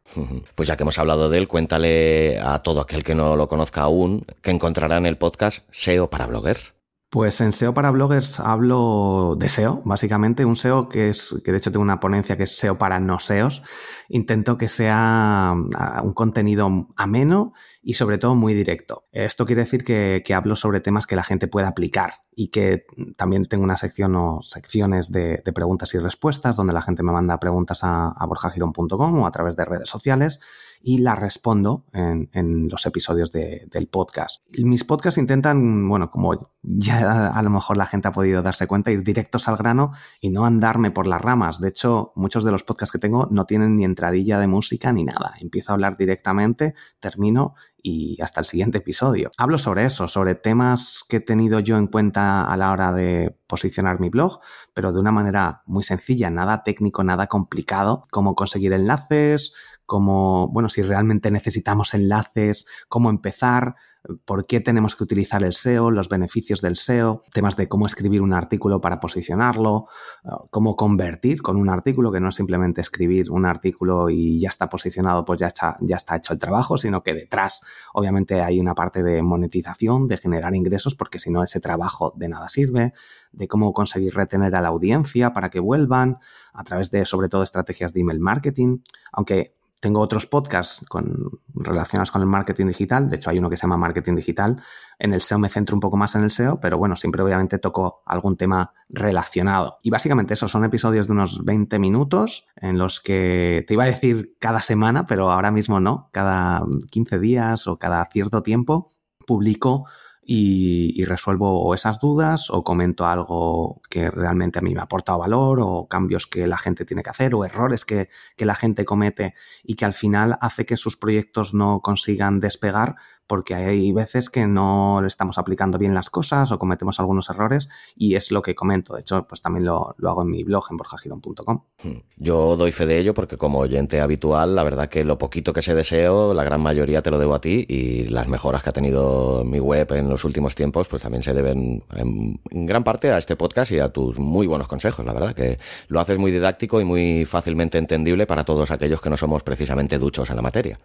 Pues 0.57 0.67
ya 0.67 0.77
que 0.77 0.83
hemos 0.83 0.99
hablado 0.99 1.29
de 1.29 1.39
él, 1.39 1.47
cuéntale 1.47 2.41
a 2.41 2.59
todo 2.61 2.81
aquel 2.81 3.05
que 3.05 3.15
no 3.15 3.37
lo 3.37 3.47
conozca 3.47 3.83
aún 3.83 4.27
que 4.43 4.51
encontrará 4.51 4.97
en 4.97 5.07
el 5.07 5.19
podcast 5.19 5.65
SEO 5.71 6.11
para 6.11 6.27
bloggers. 6.27 6.76
Pues 7.09 7.41
en 7.41 7.53
SEO 7.53 7.73
para 7.73 7.93
bloggers 7.93 8.41
hablo 8.41 9.37
de 9.39 9.49
SEO, 9.49 9.81
básicamente 9.85 10.45
un 10.45 10.57
SEO 10.57 10.89
que 10.89 11.09
es, 11.09 11.37
que 11.45 11.53
de 11.53 11.59
hecho 11.59 11.71
tengo 11.71 11.85
una 11.85 12.01
ponencia 12.01 12.37
que 12.37 12.43
es 12.43 12.59
SEO 12.59 12.79
para 12.79 12.99
no 12.99 13.21
SEOs. 13.21 13.63
Intento 14.09 14.59
que 14.59 14.67
sea 14.67 15.53
ah, 15.53 16.01
un 16.03 16.15
contenido 16.15 16.69
ameno 16.97 17.53
y 17.89 17.93
sobre 17.93 18.19
todo 18.19 18.35
muy 18.35 18.53
directo. 18.53 19.05
Esto 19.13 19.47
quiere 19.47 19.63
decir 19.63 19.85
que, 19.85 20.25
hablo 20.35 20.57
sobre 20.57 20.81
temas 20.81 21.07
que 21.07 21.15
la 21.15 21.23
gente 21.23 21.47
pueda 21.47 21.69
aplicar 21.69 22.15
y 22.35 22.49
que 22.49 22.85
también 23.17 23.45
tengo 23.45 23.63
una 23.63 23.77
sección 23.77 24.17
o 24.17 24.43
secciones 24.43 25.13
de, 25.13 25.41
preguntas 25.55 25.95
y 25.95 25.99
respuestas 25.99 26.57
donde 26.57 26.73
la 26.73 26.83
gente 26.83 27.05
me 27.05 27.13
manda 27.13 27.39
preguntas 27.39 27.85
a, 27.85 28.09
a 28.09 28.27
borjagirón.com 28.27 29.21
o 29.21 29.25
a 29.25 29.31
través 29.31 29.55
de 29.55 29.67
redes 29.67 29.89
sociales 29.89 30.41
y 30.83 30.99
la 30.99 31.15
respondo 31.15 31.85
en, 31.93 32.69
los 32.69 32.87
episodios 32.87 33.33
del 33.33 33.89
podcast. 33.91 34.43
Mis 34.59 34.85
podcasts 34.85 35.19
intentan, 35.19 35.89
bueno, 35.89 36.11
como 36.11 36.55
ya 36.63 37.29
a 37.29 37.43
lo 37.43 37.51
mejor 37.51 37.77
la 37.77 37.87
gente 37.87 38.09
ha 38.09 38.13
podido 38.13 38.43
darse 38.43 38.67
cuenta, 38.67 38.91
ir 38.91 39.03
directos 39.03 39.49
al 39.49 39.57
grano 39.57 39.93
y 40.21 40.31
no 40.31 40.45
andarme 40.45 40.91
por 40.91 41.07
las 41.07 41.21
ramas. 41.21 41.61
De 41.61 41.69
hecho, 41.69 42.13
muchos 42.15 42.45
de 42.45 42.53
los 42.53 42.65
podcasts 42.65 42.93
que 42.93 42.99
tengo 42.99 43.27
no 43.31 43.47
tienen 43.47 43.77
ni 43.77 43.85
entradilla 43.85 44.39
de 44.39 44.47
música 44.47 44.93
ni 44.93 45.05
nada. 45.05 45.35
Empiezo 45.41 45.73
a 45.73 45.75
hablar 45.75 45.97
directamente, 45.97 46.75
termino 47.01 47.55
y 47.87 48.21
hasta 48.21 48.41
el 48.41 48.47
siguiente 48.47 48.79
episodio. 48.79 49.31
Hablo 49.39 49.59
sobre 49.59 49.85
eso, 49.85 50.09
sobre 50.09 50.35
temas 50.35 51.05
que 51.09 51.19
he 51.19 51.21
tenido 51.21 51.61
yo 51.61 51.77
en 51.77 51.87
cuenta 51.87 52.51
a 52.51 52.57
la 52.57 52.73
hora 52.73 52.93
de 52.93 53.39
posicionar 53.47 54.01
mi 54.01 54.09
blog, 54.09 54.41
pero 54.75 54.93
de 54.93 54.99
una 54.99 55.13
manera 55.13 55.63
muy 55.67 55.85
sencilla, 55.85 56.29
nada 56.29 56.65
técnico, 56.65 57.05
nada 57.05 57.29
complicado, 57.29 58.03
cómo 58.11 58.35
conseguir 58.35 58.73
enlaces, 58.73 59.53
cómo, 59.87 60.49
bueno, 60.49 60.69
si 60.69 60.83
realmente 60.83 61.31
necesitamos 61.31 61.95
enlaces, 61.95 62.67
cómo 62.89 63.09
empezar, 63.11 63.77
por 64.25 64.47
qué 64.47 64.61
tenemos 64.61 64.97
que 64.97 65.05
utilizar 65.05 65.43
el 65.43 65.53
SEO, 65.53 65.91
los 65.91 66.09
beneficios 66.09 66.61
del 66.61 66.77
SEO, 66.77 67.23
temas 67.33 67.57
de 67.57 67.69
cómo 67.69 67.87
escribir 67.87 68.23
un 68.23 68.33
artículo 68.33 68.81
para 68.81 69.01
posicionarlo, 69.01 69.87
eh, 70.25 70.29
cómo 70.51 70.77
convertir 70.77 71.43
con 71.43 71.57
un 71.57 71.69
artículo, 71.69 72.13
que 72.13 72.21
no 72.21 72.29
es 72.29 72.35
simplemente 72.35 72.81
escribir 72.81 73.31
un 73.31 73.47
artículo 73.47 74.11
y 74.11 74.41
ya 74.41 74.49
está 74.49 74.69
posicionado, 74.69 75.25
pues 75.25 75.41
ya 75.41 75.49
está, 75.49 75.77
ya 75.81 75.97
está 75.97 76.17
hecho 76.17 76.33
el 76.33 76.39
trabajo, 76.39 76.79
sino 76.79 77.03
que 77.03 77.15
detrás 77.15 77.61
obviamente 77.93 78.43
hay 78.43 78.61
una 78.61 78.75
parte 78.75 79.03
de 79.03 79.23
monetización, 79.23 80.09
de 80.09 80.17
generar 80.17 80.55
ingresos, 80.55 80.95
porque 80.95 81.19
si 81.19 81.31
no 81.31 81.43
ese 81.43 81.61
trabajo 81.61 82.13
de 82.17 82.29
nada 82.29 82.49
sirve, 82.49 82.93
de 83.33 83.49
cómo 83.49 83.73
conseguir 83.73 84.15
retener 84.15 84.55
a 84.55 84.61
la 84.61 84.69
audiencia 84.69 85.33
para 85.33 85.51
que 85.51 85.61
vuelvan, 85.61 86.19
a 86.53 86.65
través 86.65 86.91
de 86.91 87.05
sobre 87.05 87.29
todo 87.29 87.43
estrategias 87.43 87.93
de 87.93 88.01
email 88.01 88.21
marketing, 88.21 88.79
aunque 89.13 89.56
tengo 89.81 90.01
otros 90.01 90.27
podcasts 90.27 90.85
con, 90.89 91.31
relacionados 91.55 92.11
con 92.11 92.23
el 92.23 92.27
marketing 92.27 92.67
digital. 92.67 93.09
De 93.11 93.17
hecho, 93.17 93.31
hay 93.31 93.39
uno 93.39 93.51
que 93.51 93.57
se 93.57 93.63
llama 93.63 93.77
Marketing 93.77 94.15
Digital. 94.15 94.57
En 94.99 95.13
el 95.13 95.21
SEO 95.21 95.39
me 95.39 95.49
centro 95.49 95.77
un 95.77 95.81
poco 95.81 95.97
más 95.97 96.15
en 96.15 96.23
el 96.23 96.31
SEO, 96.31 96.59
pero 96.61 96.79
bueno, 96.79 96.97
siempre 96.97 97.23
obviamente 97.23 97.59
toco 97.59 98.03
algún 98.07 98.37
tema 98.37 98.73
relacionado. 98.89 99.79
Y 99.83 99.91
básicamente 99.91 100.35
eso, 100.35 100.49
son 100.49 100.65
episodios 100.65 101.07
de 101.07 101.13
unos 101.13 101.45
20 101.45 101.79
minutos 101.79 102.47
en 102.57 102.79
los 102.79 103.01
que 103.01 103.65
te 103.67 103.75
iba 103.75 103.85
a 103.85 103.89
decir 103.89 104.37
cada 104.39 104.63
semana, 104.63 105.05
pero 105.05 105.31
ahora 105.31 105.51
mismo 105.51 105.79
no, 105.79 106.09
cada 106.13 106.63
15 106.91 107.19
días 107.19 107.67
o 107.67 107.79
cada 107.79 108.05
cierto 108.07 108.43
tiempo 108.43 108.91
publico 109.27 109.87
y, 110.29 111.05
resuelvo 111.05 111.63
o 111.63 111.73
esas 111.75 112.01
dudas 112.01 112.51
o 112.51 112.65
comento 112.65 113.07
algo 113.07 113.81
que 113.89 114.11
realmente 114.11 114.59
a 114.59 114.63
mí 114.63 114.75
me 114.75 114.81
ha 114.81 114.85
aportado 114.85 115.21
valor 115.21 115.61
o 115.61 115.87
cambios 115.87 116.27
que 116.27 116.49
la 116.49 116.59
gente 116.59 116.85
tiene 116.85 117.05
que 117.05 117.11
hacer 117.11 117.35
o 117.35 117.45
errores 117.45 117.85
que, 117.85 118.09
que 118.37 118.45
la 118.45 118.57
gente 118.57 118.85
comete 118.85 119.35
y 119.63 119.77
que 119.77 119.85
al 119.85 119.95
final 119.95 120.37
hace 120.41 120.67
que 120.67 120.77
sus 120.77 120.97
proyectos 120.97 121.55
no 121.55 121.81
consigan 121.81 122.41
despegar 122.41 122.97
porque 123.27 123.55
hay 123.55 123.93
veces 123.93 124.31
que 124.31 124.47
no 124.47 125.01
le 125.01 125.07
estamos 125.07 125.39
aplicando 125.39 125.79
bien 125.79 125.95
las 125.95 126.11
cosas 126.11 126.53
o 126.53 126.59
cometemos 126.59 127.01
algunos 127.01 127.29
errores 127.31 127.69
y 127.97 128.15
es 128.15 128.31
lo 128.31 128.43
que 128.43 128.55
comento. 128.55 128.95
De 128.95 129.01
hecho, 129.01 129.27
pues 129.27 129.43
también 129.43 129.65
lo, 129.65 129.95
hago 130.03 130.23
en 130.23 130.31
mi 130.31 130.45
blog 130.45 130.67
en 130.71 130.77
borjagirón.com. 130.77 131.63
Hmm. 131.83 131.99
Yo 132.17 132.57
doy 132.57 132.73
fe 132.73 132.87
de 132.87 132.99
ello 132.99 133.15
porque 133.15 133.37
como 133.37 133.59
oyente 133.59 134.01
habitual, 134.01 134.55
la 134.55 134.63
verdad 134.63 134.89
que 134.89 135.05
lo 135.05 135.19
poquito 135.19 135.53
que 135.53 135.63
se 135.63 135.75
deseo, 135.75 136.35
la 136.35 136.45
gran 136.45 136.61
mayoría 136.61 137.03
te 137.03 137.11
lo 137.11 137.19
debo 137.19 137.35
a 137.35 137.41
ti 137.41 137.65
y 137.69 138.05
las 138.05 138.29
mejoras 138.29 138.63
que 138.63 138.71
ha 138.71 138.73
tenido 138.73 139.45
mi 139.45 139.61
web 139.61 139.93
en 139.93 140.09
los 140.09 140.25
últimos 140.25 140.55
tiempos, 140.55 140.89
pues 140.89 141.03
también 141.03 141.23
se 141.23 141.35
deben 141.35 141.85
en, 141.95 142.41
en 142.51 142.67
gran 142.67 142.85
parte 142.85 143.11
a 143.13 143.19
este 143.19 143.37
podcast 143.37 143.73
y 143.73 143.81
a 143.81 143.89
tus 143.89 144.19
muy 144.19 144.47
buenos 144.47 144.69
consejos. 144.69 145.05
La 145.05 145.13
verdad 145.13 145.35
que 145.35 145.59
lo 145.89 146.01
haces 146.01 146.19
muy 146.19 146.31
didáctico 146.31 146.81
y 146.81 146.85
muy 146.85 147.25
fácilmente 147.25 147.79
entendible 147.79 148.27
para 148.27 148.45
todos 148.45 148.71
aquellos 148.71 149.01
que 149.01 149.11
no 149.11 149.17
somos 149.17 149.43
precisamente 149.43 149.99
duchos 149.99 150.31
en 150.31 150.37
la 150.37 150.43
materia. 150.43 150.79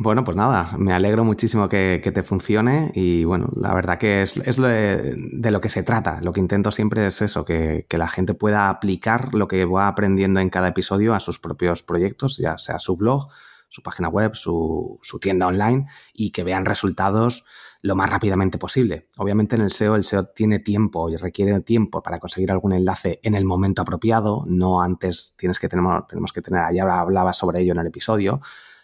Bueno, 0.00 0.22
pues 0.22 0.36
nada, 0.36 0.76
me 0.78 0.92
alegro 0.92 1.24
muchísimo 1.24 1.68
que, 1.68 2.00
te 2.14 2.22
funcione 2.22 2.92
y 2.94 3.24
bueno, 3.24 3.48
la 3.56 3.74
verdad 3.74 3.98
que 3.98 4.22
es, 4.22 4.56
lo 4.56 4.68
de, 4.68 5.50
lo 5.50 5.60
que 5.60 5.70
se 5.70 5.82
trata. 5.82 6.20
Lo 6.22 6.32
que 6.32 6.38
intento 6.38 6.70
siempre 6.70 7.04
es 7.08 7.20
eso, 7.20 7.44
que, 7.44 7.84
la 7.90 8.06
gente 8.06 8.34
pueda 8.34 8.68
aplicar 8.68 9.34
lo 9.34 9.48
que 9.48 9.64
va 9.64 9.88
aprendiendo 9.88 10.38
en 10.38 10.50
cada 10.50 10.68
episodio 10.68 11.14
a 11.14 11.20
sus 11.20 11.40
propios 11.40 11.82
proyectos, 11.82 12.36
ya 12.36 12.58
sea 12.58 12.78
su 12.78 12.96
blog, 12.96 13.28
su 13.68 13.82
página 13.82 14.08
web, 14.08 14.36
su, 14.36 15.00
su 15.02 15.18
tienda 15.18 15.48
online 15.48 15.86
y 16.14 16.30
que 16.30 16.44
vean 16.44 16.64
resultados 16.64 17.44
lo 17.82 17.96
más 17.96 18.08
rápidamente 18.08 18.56
posible. 18.56 19.08
Obviamente 19.16 19.56
en 19.56 19.62
el 19.62 19.72
SEO 19.72 19.96
el 19.96 20.04
SEO 20.04 20.26
tiene 20.26 20.60
tiempo 20.60 21.10
y 21.10 21.16
requiere 21.16 21.60
tiempo 21.60 22.04
para 22.04 22.20
conseguir 22.20 22.52
algún 22.52 22.72
enlace 22.72 23.18
en 23.24 23.34
el 23.34 23.44
momento 23.44 23.82
apropiado, 23.82 24.44
no 24.46 24.80
antes 24.80 25.34
tienes 25.36 25.58
que 25.58 25.68
tener, 25.68 25.84
tenemos 26.08 26.32
que 26.32 26.40
tener, 26.40 26.72
ya 26.72 26.84
hablaba 27.00 27.32
sobre 27.32 27.62
ello 27.62 27.72
en 27.72 27.80
el 27.80 27.88
episodio, 27.88 28.40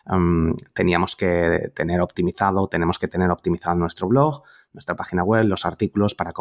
um, 0.06 0.54
teníamos 0.74 1.16
que 1.16 1.70
tener 1.74 2.00
optimizado, 2.00 2.68
tenemos 2.68 2.98
que 2.98 3.08
tener 3.08 3.30
optimizado 3.30 3.76
nuestro 3.76 4.08
blog, 4.08 4.42
nuestra 4.72 4.96
página 4.96 5.22
web, 5.22 5.44
los 5.46 5.64
artículos 5.64 6.14
para, 6.14 6.32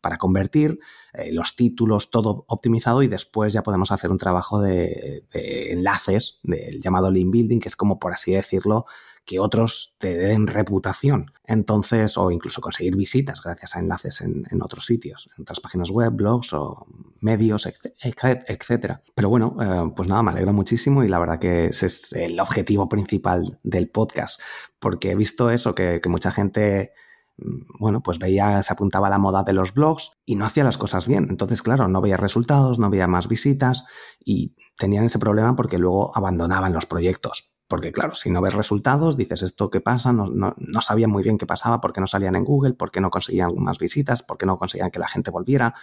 para 0.00 0.18
convertir, 0.18 0.78
eh, 1.14 1.32
los 1.32 1.54
títulos, 1.56 2.10
todo 2.10 2.44
optimizado 2.48 3.02
y 3.02 3.08
después 3.08 3.52
ya 3.52 3.62
podemos 3.62 3.92
hacer 3.92 4.10
un 4.10 4.18
trabajo 4.18 4.60
de, 4.60 5.24
de 5.32 5.72
enlaces, 5.72 6.40
del 6.42 6.80
llamado 6.80 7.10
link 7.10 7.30
building, 7.30 7.60
que 7.60 7.68
es 7.68 7.76
como 7.76 7.98
por 7.98 8.12
así 8.12 8.32
decirlo, 8.32 8.86
que 9.28 9.38
otros 9.38 9.94
te 9.98 10.16
den 10.16 10.46
reputación. 10.46 11.32
Entonces, 11.44 12.16
o 12.16 12.30
incluso 12.30 12.62
conseguir 12.62 12.96
visitas 12.96 13.42
gracias 13.42 13.76
a 13.76 13.80
enlaces 13.80 14.22
en, 14.22 14.62
otros 14.62 14.86
sitios, 14.86 15.28
en 15.36 15.42
otras 15.42 15.60
páginas 15.60 15.90
web, 15.90 16.14
blogs 16.14 16.54
o 16.54 16.86
medios, 17.20 17.68
etcétera. 18.00 19.02
Pero 19.14 19.28
bueno, 19.28 19.54
eh, 19.60 19.92
pues 19.94 20.08
nada, 20.08 20.22
me 20.22 20.30
alegro 20.30 20.54
muchísimo 20.54 21.04
y 21.04 21.08
la 21.08 21.18
verdad 21.18 21.38
que 21.38 21.66
ese 21.66 21.86
es 21.86 22.14
el 22.14 22.40
objetivo 22.40 22.88
principal 22.88 23.60
del 23.62 23.90
podcast, 23.90 24.40
porque 24.78 25.10
he 25.10 25.14
visto 25.14 25.50
eso, 25.50 25.74
que, 25.74 26.00
que 26.02 26.08
mucha 26.08 26.32
gente 26.32 26.92
mm, 27.36 27.80
bueno, 27.80 28.02
pues 28.02 28.18
veía, 28.18 28.62
se 28.62 28.72
apuntaba 28.72 29.08
a 29.08 29.10
la 29.10 29.18
moda 29.18 29.42
de 29.42 29.52
los 29.52 29.74
blogs 29.74 30.12
y 30.24 30.36
no 30.36 30.46
hacía 30.46 30.64
las 30.64 30.78
cosas 30.78 31.06
bien. 31.06 31.26
Entonces, 31.28 31.60
claro, 31.60 31.86
no 31.86 32.00
veía 32.00 32.16
resultados, 32.16 32.78
no 32.78 32.88
veía 32.88 33.08
más 33.08 33.28
visitas 33.28 33.84
y 34.24 34.54
tenían 34.78 35.04
ese 35.04 35.18
problema 35.18 35.54
porque 35.54 35.76
luego 35.76 36.16
abandonaban 36.16 36.72
los 36.72 36.86
proyectos. 36.86 37.50
Porque 37.68 37.92
claro, 37.92 38.14
si 38.14 38.30
no 38.30 38.40
ves 38.40 38.54
resultados, 38.54 39.18
dices 39.18 39.42
esto 39.42 39.68
qué 39.68 39.82
pasa, 39.82 40.10
no, 40.10 40.26
no, 40.26 40.80
sabían 40.80 41.10
muy 41.10 41.22
bien 41.22 41.36
qué 41.36 41.44
pasaba, 41.44 41.82
por 41.82 41.92
qué 41.92 42.00
no 42.00 42.06
salían 42.06 42.34
en 42.34 42.44
Google, 42.44 42.72
por 42.72 42.90
qué 42.90 43.02
no 43.02 43.10
conseguían 43.10 43.52
más 43.56 43.78
visitas, 43.78 44.22
por 44.22 44.38
qué 44.38 44.46
no 44.46 44.58
conseguían 44.58 44.90
que 44.90 44.98
la 44.98 45.06
gente 45.06 45.30
volviera. 45.30 45.74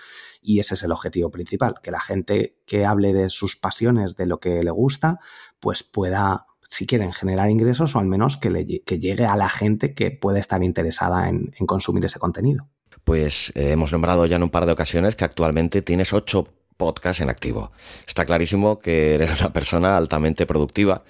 Y 0.42 0.60
ese 0.60 0.74
es 0.74 0.82
el 0.82 0.92
objetivo 0.92 1.30
principal, 1.30 1.76
que 1.84 1.92
la 1.92 2.02
gente 2.02 2.58
que 2.66 2.88
hable 2.88 3.14
de 3.14 3.30
sus 3.30 3.56
pasiones, 3.56 4.16
de 4.16 4.26
lo 4.26 4.40
que 4.40 4.64
le 4.64 4.72
gusta, 4.72 5.20
pues 5.60 5.84
pueda, 5.84 6.48
si 6.64 6.88
quieren, 6.88 7.14
generar 7.14 7.52
ingresos 7.52 7.96
o 7.96 8.00
al 8.00 8.08
menos 8.08 8.38
que, 8.38 8.50
le, 8.50 8.66
que 8.66 8.98
llegue 8.98 9.28
a 9.28 9.36
la 9.36 9.50
gente 9.50 9.94
que 9.94 10.10
puede 10.10 10.40
estar 10.40 10.64
interesada 10.64 11.30
en, 11.30 11.52
en 11.60 11.68
consumir 11.68 12.04
ese 12.04 12.18
contenido. 12.18 12.68
Pues 13.04 13.52
eh, 13.54 13.70
hemos 13.74 13.92
nombrado 13.92 14.26
ya 14.26 14.38
en 14.38 14.44
un 14.44 14.50
par 14.50 14.66
de 14.66 14.72
ocasiones 14.72 15.16
que 15.16 15.24
actualmente 15.24 15.84
tienes 15.84 16.14
ocho 16.14 16.48
podcasts 16.78 17.22
en 17.22 17.30
activo. 17.30 17.72
Está 18.08 18.26
clarísimo 18.26 18.80
que 18.80 19.14
eres 19.14 19.40
una 19.40 19.54
persona 19.54 19.96
altamente 19.96 20.48
productiva 20.48 21.04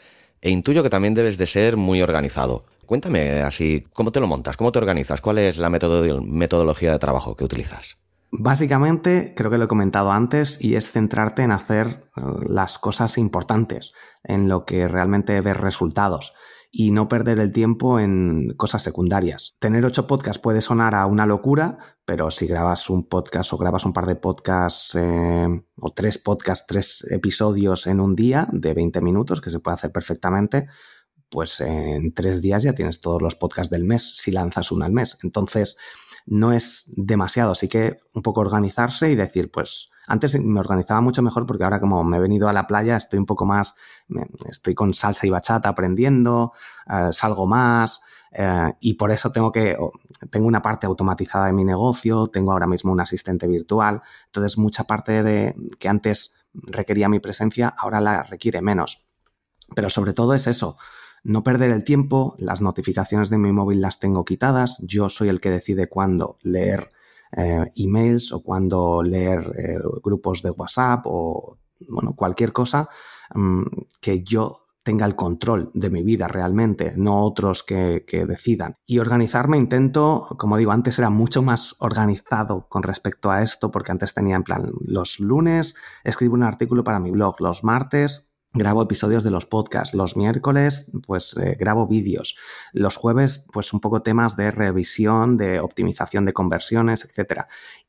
e 0.46 0.52
intuyo 0.52 0.84
que 0.84 0.92
también 0.92 1.16
debes 1.16 1.40
de 1.40 1.48
ser 1.48 1.76
muy 1.76 2.04
organizado. 2.04 2.66
Cuéntame 2.86 3.42
así, 3.42 3.84
¿cómo 3.94 4.12
te 4.12 4.20
lo 4.20 4.28
montas? 4.28 4.56
¿Cómo 4.56 4.72
te 4.72 4.78
organizas? 4.78 5.20
¿Cuál 5.20 5.40
es 5.40 5.58
la 5.58 5.72
metodología 5.72 6.92
de 6.92 7.00
trabajo 7.00 7.36
que 7.36 7.44
utilizas? 7.44 7.98
Básicamente, 8.30 9.34
creo 9.36 9.50
que 9.50 9.58
lo 9.58 9.66
he 9.66 9.68
comentado 9.68 10.12
antes, 10.12 10.60
y 10.62 10.76
es 10.76 10.92
centrarte 10.92 11.42
en 11.42 11.50
hacer 11.50 11.88
eh, 11.88 12.22
las 12.48 12.78
cosas 12.78 13.18
importantes, 13.18 13.94
en 14.24 14.48
lo 14.48 14.66
que 14.66 14.88
realmente 14.88 15.42
ves 15.42 15.58
resultados 15.58 16.36
y 16.78 16.92
no 16.92 17.08
perder 17.08 17.40
el 17.40 17.54
tiempo 17.54 18.02
en 18.02 18.54
cosas 18.58 18.84
secundarias. 18.84 19.56
Tener 19.60 19.86
ocho 19.86 20.08
podcasts 20.08 20.42
puede 20.42 20.60
sonar 20.60 20.94
a 20.94 21.06
una 21.06 21.26
locura, 21.26 21.78
pero 22.04 22.32
si 22.32 22.48
grabas 22.48 22.90
un 22.90 23.08
podcast 23.08 23.54
o 23.54 23.58
grabas 23.58 23.86
un 23.86 23.94
par 23.94 24.06
de 24.06 24.18
podcasts 24.18 24.94
eh, 24.96 25.48
o 25.80 25.94
tres 25.94 26.18
podcasts, 26.18 26.66
tres 26.68 27.06
episodios 27.12 27.88
en 27.88 28.02
un 28.02 28.14
día 28.14 28.50
de 28.52 28.74
20 28.74 29.00
minutos, 29.00 29.40
que 29.40 29.52
se 29.52 29.62
puede 29.62 29.76
hacer 29.76 29.94
perfectamente, 29.94 30.68
pues 31.30 31.62
en 31.62 32.14
tres 32.14 32.42
días 32.42 32.64
ya 32.64 32.74
tienes 32.74 33.00
todos 33.00 33.22
los 33.22 33.36
podcasts 33.36 33.72
del 33.72 33.86
mes 33.86 34.18
si 34.18 34.32
lanzas 34.32 34.70
uno 34.70 34.84
al 34.84 34.92
mes. 34.92 35.18
Entonces, 35.24 35.78
no 36.26 36.52
es 36.52 36.84
demasiado, 36.88 37.54
así 37.54 37.70
que 37.70 38.00
un 38.14 38.22
poco 38.22 38.42
organizarse 38.42 39.10
y 39.10 39.16
decir, 39.16 39.50
pues 39.50 39.92
antes 40.08 40.40
me 40.40 40.60
organizaba 40.60 41.02
mucho 41.02 41.22
mejor 41.22 41.46
porque 41.46 41.64
ahora 41.64 41.80
como 41.80 42.04
me 42.04 42.18
he 42.18 42.20
venido 42.20 42.48
a 42.48 42.54
la 42.54 42.68
playa 42.68 42.98
estoy 42.98 43.20
un 43.20 43.26
poco 43.26 43.46
más, 43.46 43.76
estoy 44.50 44.74
con 44.74 44.94
salsa 44.94 45.28
y 45.28 45.30
bachata 45.30 45.70
aprendiendo, 45.70 46.54
eh, 46.88 47.10
salgo 47.12 47.48
más 47.48 48.02
eh, 48.32 48.74
y 48.80 48.96
por 48.96 49.12
eso 49.12 49.32
tengo 49.32 49.52
que, 49.52 49.78
tengo 50.30 50.48
una 50.48 50.62
parte 50.62 50.86
automatizada 50.86 51.48
de 51.48 51.54
mi 51.54 51.64
negocio, 51.64 52.28
tengo 52.28 52.52
ahora 52.52 52.68
mismo 52.68 52.92
un 52.92 53.00
asistente 53.00 53.48
virtual, 53.48 54.02
entonces 54.26 54.58
mucha 54.58 54.84
parte 54.84 55.24
de 55.24 55.56
que 55.80 55.88
antes 55.88 56.34
requería 56.54 57.10
mi 57.10 57.20
presencia 57.20 57.74
ahora 57.78 58.02
la 58.02 58.24
requiere 58.24 58.62
menos. 58.62 59.06
Pero 59.76 59.90
sobre 59.90 60.14
todo 60.14 60.34
es 60.34 60.48
eso, 60.48 60.78
no 61.24 61.44
perder 61.44 61.72
el 61.72 61.84
tiempo, 61.84 62.36
las 62.38 62.62
notificaciones 62.62 63.30
de 63.30 63.40
mi 63.40 63.52
móvil 63.52 63.82
las 63.82 64.00
tengo 64.00 64.26
quitadas, 64.26 64.78
yo 64.82 65.10
soy 65.10 65.30
el 65.30 65.42
que 65.42 65.50
decide 65.50 65.88
cuándo 65.88 66.38
leer 66.44 66.92
eh, 67.38 67.72
emails 67.76 68.32
o 68.32 68.42
cuando 68.42 69.04
leer 69.04 69.40
eh, 69.58 69.78
grupos 70.04 70.42
de 70.42 70.52
WhatsApp 70.52 71.06
o 71.06 71.58
bueno, 71.90 72.14
cualquier 72.16 72.54
cosa 72.54 72.90
mm, 73.34 73.64
que 74.02 74.24
yo 74.24 74.66
tenga 74.84 75.08
el 75.08 75.16
control 75.16 75.72
de 75.74 75.90
mi 75.90 76.04
vida 76.04 76.28
realmente, 76.28 76.94
no 76.96 77.24
otros 77.24 77.64
que, 77.64 78.06
que, 78.08 78.28
decidan. 78.28 78.78
Y 78.86 79.00
organizarme 79.00 79.58
intento, 79.58 80.28
como 80.38 80.58
digo, 80.58 80.72
antes 80.72 81.00
era 81.00 81.10
mucho 81.10 81.42
más 81.42 81.76
organizado 81.80 82.68
con 82.70 82.84
respecto 82.84 83.32
a 83.32 83.42
esto, 83.42 83.72
porque 83.72 83.92
antes 83.92 84.14
tenía 84.14 84.36
en 84.36 84.44
plan, 84.44 84.70
los 84.86 85.20
lunes 85.20 85.74
escribo 86.04 86.36
un 86.36 86.44
artículo 86.44 86.84
para 86.84 87.00
mi 87.00 87.10
blog, 87.10 87.42
los 87.42 87.64
martes 87.64 88.25
grabo 88.56 88.82
episodios 88.82 89.24
de 89.24 89.32
los 89.32 89.46
podcasts. 89.46 89.94
Los 89.94 90.16
miércoles, 90.16 90.88
pues 91.06 91.36
eh, 91.38 91.56
grabo 91.60 91.88
vídeos. 91.88 92.36
Los 92.74 92.96
jueves, 92.96 93.46
pues 93.52 93.74
un 93.74 93.82
poco 93.82 94.02
temas 94.02 94.36
de 94.38 94.52
revisión, 94.52 95.38
de 95.38 95.60
optimización 95.60 96.26
de 96.26 96.34
conversiones, 96.34 97.06
etc. 97.06 97.42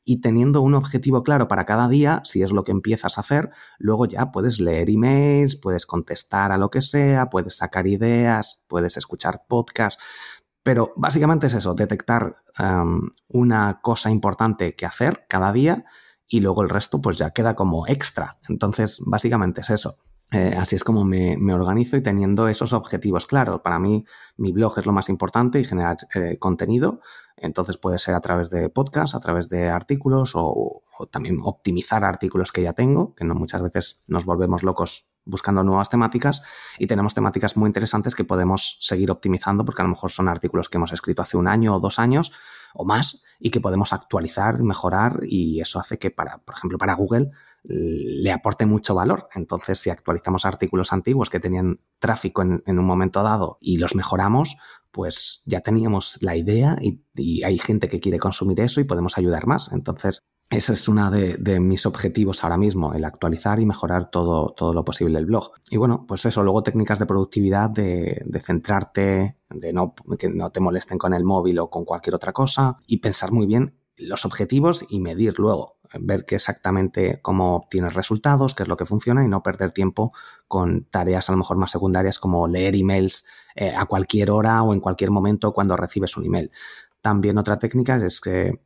Y 0.03 0.21
teniendo 0.21 0.61
un 0.61 0.75
objetivo 0.75 1.23
claro 1.23 1.47
para 1.47 1.65
cada 1.65 1.87
día, 1.87 2.21
si 2.25 2.43
es 2.43 2.51
lo 2.51 2.63
que 2.63 2.71
empiezas 2.71 3.17
a 3.17 3.21
hacer, 3.21 3.49
luego 3.79 4.05
ya 4.05 4.31
puedes 4.31 4.59
leer 4.59 4.89
emails, 4.89 5.55
puedes 5.55 5.85
contestar 5.85 6.51
a 6.51 6.57
lo 6.57 6.69
que 6.69 6.81
sea, 6.81 7.29
puedes 7.29 7.57
sacar 7.57 7.87
ideas, 7.87 8.63
puedes 8.67 8.97
escuchar 8.97 9.43
podcasts. 9.47 10.03
Pero 10.63 10.91
básicamente 10.97 11.47
es 11.47 11.53
eso, 11.53 11.73
detectar 11.75 12.35
una 13.29 13.79
cosa 13.81 14.11
importante 14.11 14.75
que 14.75 14.85
hacer 14.85 15.25
cada 15.29 15.53
día 15.53 15.85
y 16.27 16.41
luego 16.41 16.61
el 16.61 16.67
resto 16.67 16.99
pues 16.99 17.15
ya 17.17 17.31
queda 17.31 17.55
como 17.55 17.87
extra. 17.87 18.37
Entonces, 18.49 19.01
básicamente 19.05 19.61
es 19.61 19.69
eso. 19.69 19.97
Eh, 20.31 20.53
así 20.57 20.75
es 20.75 20.83
como 20.83 21.05
me, 21.05 21.37
organizo 21.53 21.95
y 21.95 22.01
teniendo 22.01 22.49
esos 22.49 22.73
objetivos 22.73 23.25
claros. 23.25 23.61
Para 23.61 23.79
mí, 23.79 24.05
mi 24.35 24.51
blog 24.51 24.77
es 24.77 24.85
lo 24.85 24.91
más 24.91 25.07
importante 25.07 25.59
y 25.59 25.63
generar 25.63 25.97
eh, 26.15 26.37
contenido. 26.37 26.99
Entonces 27.37 27.77
puede 27.77 27.97
ser 27.99 28.15
a 28.15 28.19
través 28.19 28.49
de 28.49 28.69
podcasts, 28.69 29.15
a 29.15 29.19
través 29.19 29.47
de 29.47 29.69
artículos 29.69 30.33
o, 30.35 30.83
también 31.11 31.37
optimizar 31.43 32.03
artículos 32.03 32.51
que 32.51 32.63
ya 32.63 32.73
tengo, 32.73 33.13
que 33.13 33.23
no 33.23 33.35
muchas 33.35 33.61
veces 33.61 34.01
nos 34.07 34.25
volvemos 34.25 34.63
locos 34.63 35.07
buscando 35.23 35.63
nuevas 35.63 35.89
temáticas 35.89 36.41
y 36.79 36.87
tenemos 36.87 37.13
temáticas 37.13 37.55
muy 37.55 37.67
interesantes 37.67 38.15
que 38.15 38.23
podemos 38.23 38.77
seguir 38.79 39.11
optimizando 39.11 39.63
porque 39.63 39.81
a 39.83 39.85
lo 39.85 39.89
mejor 39.89 40.09
son 40.09 40.27
artículos 40.27 40.69
que 40.69 40.77
hemos 40.77 40.93
escrito 40.93 41.21
hace 41.21 41.37
un 41.37 41.47
año 41.47 41.75
o 41.75 41.79
dos 41.79 41.99
años 41.99 42.31
o 42.73 42.85
más 42.85 43.21
y 43.39 43.51
que 43.51 43.61
podemos 43.61 43.93
actualizar, 43.93 44.61
mejorar 44.63 45.19
y 45.23 45.59
eso 45.61 45.79
hace 45.79 45.99
que 45.99 46.09
para, 46.09 46.39
por 46.39 46.55
ejemplo, 46.55 46.77
para 46.79 46.95
Google 46.95 47.29
le 47.67 48.31
aporte 48.31 48.65
mucho 48.65 48.95
valor. 48.95 49.27
Entonces, 49.35 49.79
si 49.79 49.89
actualizamos 49.89 50.45
artículos 50.45 50.93
antiguos 50.93 51.29
que 51.29 51.39
tenían 51.39 51.79
tráfico 51.99 52.41
en, 52.41 52.61
un 52.79 52.85
momento 52.85 53.23
dado 53.23 53.57
y 53.59 53.77
los 53.77 53.95
mejoramos, 53.95 54.55
pues 54.91 55.41
ya 55.45 55.61
teníamos 55.61 56.17
la 56.21 56.35
idea 56.35 56.77
y, 56.81 57.01
hay 57.43 57.57
gente 57.57 57.89
que 57.89 57.99
quiere 57.99 58.19
consumir 58.19 58.59
eso 58.61 58.79
y 58.79 58.83
podemos 58.83 59.17
ayudar 59.17 59.47
más. 59.47 59.71
Entonces, 59.73 60.23
ese 60.49 60.73
es 60.73 60.87
uno 60.87 61.11
de, 61.11 61.59
mis 61.59 61.85
objetivos 61.85 62.43
ahora 62.43 62.57
mismo, 62.57 62.93
el 62.93 63.03
actualizar 63.03 63.59
y 63.59 63.65
mejorar 63.65 64.09
todo, 64.11 64.53
todo 64.55 64.73
lo 64.73 64.85
posible 64.85 65.19
el 65.19 65.25
blog. 65.25 65.51
Y 65.69 65.77
bueno, 65.77 66.05
pues 66.07 66.25
eso, 66.25 66.43
luego 66.43 66.63
técnicas 66.63 66.99
de 66.99 67.05
productividad, 67.05 67.69
de, 67.69 68.21
de 68.25 68.39
centrarte, 68.39 69.37
de 69.49 69.73
no, 69.73 69.93
que 70.17 70.29
no 70.29 70.51
te 70.51 70.59
molesten 70.61 70.97
con 70.97 71.13
el 71.13 71.25
móvil 71.25 71.59
o 71.59 71.69
con 71.69 71.83
cualquier 71.83 72.15
otra 72.15 72.33
cosa 72.33 72.77
y 72.85 72.97
pensar 72.97 73.31
muy 73.31 73.45
bien 73.45 73.73
los 73.97 74.25
objetivos 74.25 74.85
y 74.89 74.99
medir 74.99 75.39
luego, 75.39 75.77
ver 75.99 76.25
qué 76.25 76.35
exactamente 76.35 77.19
cómo 77.21 77.55
obtienes 77.55 77.93
resultados, 77.93 78.53
qué 78.53 78.63
es 78.63 78.69
lo 78.69 78.77
que 78.77 78.85
funciona 78.85 79.23
y 79.23 79.27
no 79.27 79.43
perder 79.43 79.71
tiempo 79.71 80.13
con 80.47 80.85
tareas 80.85 81.29
a 81.29 81.31
lo 81.31 81.39
mejor 81.39 81.57
más 81.57 81.71
secundarias 81.71 82.19
como 82.19 82.47
leer 82.47 82.75
emails 82.75 83.25
eh, 83.55 83.73
a 83.75 83.85
cualquier 83.85 84.31
hora 84.31 84.61
o 84.63 84.73
en 84.73 84.79
cualquier 84.79 85.11
momento 85.11 85.53
cuando 85.53 85.75
recibes 85.75 86.15
un 86.17 86.25
email. 86.25 86.51
También 87.01 87.37
otra 87.37 87.57
técnica 87.57 87.95
es 87.97 88.21
que 88.21 88.61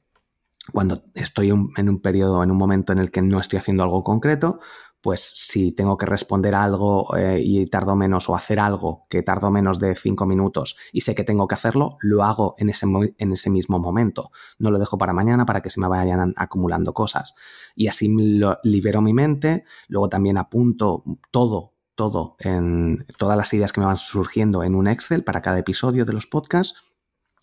cuando 0.74 1.04
estoy 1.15 1.50
en 1.50 1.89
un 1.89 2.02
periodo, 2.02 2.44
en 2.44 2.52
un 2.52 2.58
momento 2.58 2.94
en 2.94 3.00
el 3.00 3.10
que 3.10 3.22
no 3.22 3.39
estoy 3.39 3.58
haciendo 3.58 3.84
algo 3.84 4.04
concreto, 4.04 4.60
pues 5.02 5.22
si 5.22 5.72
tengo 5.72 5.98
que 5.98 6.06
responder 6.06 6.56
algo 6.56 7.16
eh, 7.18 7.42
y 7.44 7.66
tardo 7.66 7.96
menos 7.96 8.30
o 8.30 8.36
hacer 8.36 8.60
algo 8.60 9.06
que 9.10 9.24
tardo 9.24 9.52
menos 9.52 9.80
de 9.80 9.95
cinco 9.95 10.26
minutos 10.26 10.78
y 10.93 11.02
sé 11.02 11.16
que 11.16 11.24
tengo 11.24 11.47
que 11.47 11.56
hacerlo, 11.56 11.97
lo 12.02 12.24
hago 12.24 12.56
en 12.58 12.70
ese, 12.70 12.86
en 13.18 13.32
ese 13.32 13.49
mismo 13.49 13.80
momento. 13.80 14.32
No 14.60 14.72
lo 14.72 14.80
dejo 14.80 14.97
para 14.97 15.14
mañana 15.14 15.45
para 15.45 15.62
que 15.62 15.70
se 15.70 15.80
me 15.80 15.88
vayan 15.88 16.34
acumulando 16.38 16.93
cosas. 16.93 17.34
Y 17.76 17.88
así 17.88 18.16
libero 18.64 19.02
mi 19.02 19.14
mente, 19.14 19.66
luego 19.88 20.10
también 20.10 20.38
apunto 20.38 21.04
todo 21.32 21.74
todo 21.93 22.36
en 22.39 23.06
todas 23.18 23.38
las 23.38 23.54
ideas 23.54 23.74
que 23.74 23.82
me 23.82 23.86
van 23.86 23.97
surgiendo 23.97 24.64
en 24.64 24.76
un 24.76 24.88
Excel 24.88 25.24
para 25.24 25.41
cada 25.41 25.60
episodio 25.60 26.04
de 26.06 26.14
los 26.14 26.26
podcasts 26.26 26.74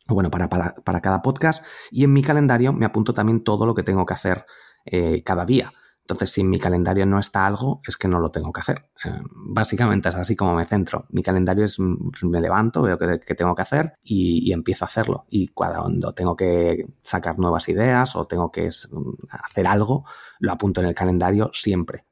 bueno, 0.09 0.31
para, 0.31 0.49
para, 0.49 1.01
cada 1.01 1.23
podcast 1.23 1.65
y 1.91 2.05
en 2.05 2.13
mi 2.13 2.23
calendario 2.23 2.73
me 2.73 2.87
apunto 2.87 3.13
también 3.13 3.45
todo 3.45 3.67
lo 3.67 3.75
que 3.75 3.83
tengo 3.83 4.07
que 4.07 4.15
hacer 4.15 4.47
eh, 4.87 5.23
cada 5.23 5.45
día. 5.45 5.73
Entonces, 6.09 6.31
si 6.31 6.43
mi 6.43 6.59
calendario 6.59 7.05
no 7.05 7.19
está 7.19 7.45
algo, 7.45 7.83
es 7.87 7.99
que 7.99 8.09
no 8.09 8.19
lo 8.19 8.31
tengo 8.31 8.51
que 8.51 8.63
hacer. 8.63 8.89
Eh, 9.05 9.11
básicamente 9.51 10.09
es 10.09 10.15
así 10.15 10.37
como 10.37 10.55
me 10.55 10.65
centro. 10.65 11.05
Mi 11.11 11.23
calendario 11.23 11.67
es, 11.67 11.79
mm, 11.79 12.11
me 12.23 12.41
levanto, 12.41 12.81
veo 12.81 12.99
que, 12.99 13.35
tengo 13.35 13.55
que 13.55 13.61
hacer 13.61 13.93
y, 14.03 14.51
empiezo 14.51 14.87
a 14.87 14.89
hacerlo. 14.89 15.27
Y 15.29 15.49
cuando 15.49 16.15
tengo 16.15 16.35
que 16.35 16.87
sacar 17.03 17.39
nuevas 17.39 17.69
ideas 17.69 18.17
o 18.17 18.27
tengo 18.27 18.51
que 18.51 18.69
hacer 18.69 19.69
algo, 19.69 20.07
lo 20.39 20.53
apunto 20.53 20.81
en 20.81 20.87
el 20.87 20.95
calendario 20.95 21.51
siempre, 21.53 22.07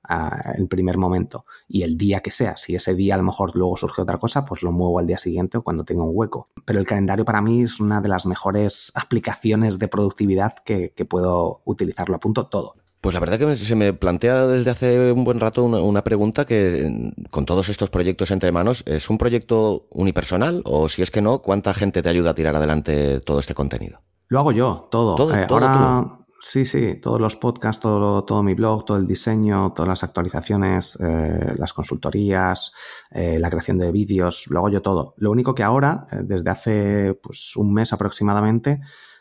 el 0.59 0.69
primer 0.69 0.99
momento. 0.99 1.47
Y 1.67 1.83
el 1.83 1.97
día 1.97 2.21
que 2.21 2.31
sea, 2.31 2.59
si 2.59 2.75
ese 2.75 2.95
día 2.95 3.15
a 3.15 3.19
lo 3.19 3.25
mejor 3.25 3.57
luego 3.57 3.79
surge 3.79 4.03
otra 4.03 4.19
cosa, 4.19 4.45
pues 4.45 4.63
lo 4.63 4.73
muevo 4.73 4.99
al 4.99 5.07
día 5.07 5.17
siguiente 5.17 5.57
o 5.57 5.63
cuando 5.63 5.85
tenga 5.85 6.05
un 6.05 6.13
hueco. 6.13 6.51
Pero 6.67 6.81
el 6.81 6.87
calendario 6.87 7.25
para 7.25 7.41
mí 7.41 7.63
es 7.63 7.81
una 7.81 8.03
de 8.03 8.11
las 8.11 8.27
mejores 8.27 8.93
aplicaciones 8.95 9.79
de 9.79 9.89
productividad 9.89 10.55
que, 10.67 10.93
que 10.95 11.07
puedo 11.07 11.63
utilizar. 11.65 12.11
Lo 12.11 12.17
apunto 12.17 12.49
todo. 12.49 12.75
Pues 13.01 13.15
la 13.15 13.21
verdad 13.21 13.39
que 13.39 13.57
se 13.57 13.75
me 13.77 13.93
plantea 13.93 14.47
desde 14.47 14.71
hace 14.71 15.13
un 15.13 15.25
buen 15.25 15.39
rato 15.39 15.65
una, 15.65 16.03
pregunta 16.03 16.45
que 16.45 17.13
con 17.31 17.45
todos 17.45 17.69
estos 17.69 17.91
proyectos 17.91 18.31
entre 18.31 18.53
manos, 18.53 18.83
¿es 18.87 19.11
un 19.11 19.19
proyecto 19.19 19.87
unipersonal 19.91 20.63
o 20.65 20.89
si 20.89 21.03
es 21.03 21.11
que 21.11 21.23
no, 21.23 21.41
cuánta 21.41 21.75
gente 21.75 22.03
te 22.03 22.09
ayuda 22.09 22.31
a 22.31 22.35
tirar 22.35 22.57
adelante 22.57 23.21
todo 23.21 23.39
este 23.39 23.55
contenido? 23.55 24.01
Lo 24.29 24.41
hago 24.41 24.51
yo, 24.51 24.89
todo. 24.91 25.15
¿Todo, 25.15 25.37
eh, 25.37 25.47
ahora, 25.49 26.05
sí, 26.41 26.65
sí, 26.65 26.97
todos 27.01 27.21
los 27.21 27.37
podcasts, 27.37 27.81
todo, 27.81 28.25
todo 28.25 28.43
mi 28.43 28.55
blog, 28.55 28.85
todo 28.85 28.97
el 28.97 29.07
diseño, 29.07 29.73
todas 29.73 29.89
las 29.89 30.03
actualizaciones, 30.03 30.99
eh, 31.01 31.55
las 31.57 31.73
consultorías, 31.73 32.73
eh, 33.13 33.39
la 33.39 33.51
creación 33.51 33.79
de 33.79 33.93
vídeos, 33.93 34.47
lo 34.49 34.59
hago 34.59 34.71
yo 34.71 34.83
todo. 34.83 35.15
Lo 35.19 35.31
único 35.31 35.55
que 35.55 35.63
ahora, 35.63 36.07
desde 36.25 36.51
hace 36.51 37.15
pues, 37.15 37.55
un 37.57 37.73
mes 37.73 37.93
aproximadamente, 37.93 38.81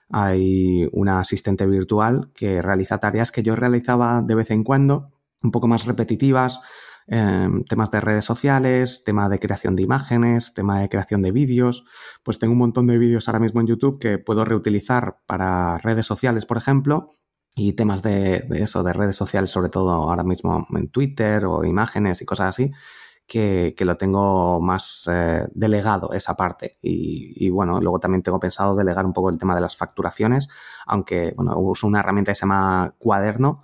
hay 0.09 0.87
una 0.91 1.19
asistente 1.19 1.65
virtual 1.65 2.31
que 2.33 2.61
realiza 2.61 2.99
tareas 2.99 3.31
que 3.31 3.43
yo 3.43 3.55
realizaba 3.55 4.21
de 4.21 4.35
vez 4.35 4.51
en 4.51 4.63
cuando, 4.63 5.11
un 5.41 5.51
poco 5.51 5.67
más 5.67 5.85
repetitivas, 5.85 6.61
em, 7.07 7.63
temas 7.63 7.91
de 7.91 8.01
redes 8.01 8.25
sociales, 8.25 9.03
tema 9.03 9.29
de 9.29 9.39
creación 9.39 9.75
de 9.75 9.83
imágenes, 9.83 10.53
tema 10.53 10.79
de 10.79 10.89
creación 10.89 11.21
de 11.21 11.31
vídeos. 11.31 11.85
Pues 12.23 12.39
tengo 12.39 12.53
un 12.53 12.59
montón 12.59 12.87
de 12.87 12.97
vídeos 12.97 13.27
ahora 13.27 13.39
mismo 13.39 13.61
en 13.61 13.67
YouTube 13.67 13.99
que 13.99 14.17
puedo 14.17 14.45
reutilizar 14.45 15.19
para 15.27 15.77
redes 15.79 16.05
sociales, 16.05 16.45
por 16.45 16.57
ejemplo, 16.57 17.11
y 17.55 17.73
temas 17.73 18.01
de, 18.01 18.41
de 18.49 18.63
eso, 18.63 18.83
de 18.83 18.93
redes 18.93 19.15
sociales, 19.15 19.49
sobre 19.51 19.69
todo 19.69 19.91
ahora 19.91 20.23
mismo 20.23 20.67
en 20.71 20.89
Twitter 20.89 21.45
o 21.45 21.63
imágenes 21.63 22.21
y 22.21 22.25
cosas 22.25 22.49
así 22.49 22.71
que, 23.28 23.76
lo 23.80 23.97
tengo 23.97 24.61
más 24.61 25.09
eh, 25.11 25.47
delegado 25.53 26.13
esa 26.13 26.36
parte. 26.36 26.78
Y, 26.82 27.49
bueno, 27.49 27.80
luego 27.82 27.99
también 27.99 28.23
tengo 28.23 28.39
pensado 28.39 28.76
delegar 28.76 29.05
un 29.05 29.13
poco 29.13 29.30
el 29.30 29.39
tema 29.39 29.55
de 29.55 29.61
las 29.61 29.76
facturaciones, 29.76 30.47
aunque 30.86 31.34
bueno, 31.36 31.57
uso 31.57 31.88
una 31.88 31.99
herramienta 31.99 32.32
que 32.32 32.36
se 32.36 32.41
llama 32.41 32.93
Cuaderno, 32.97 33.63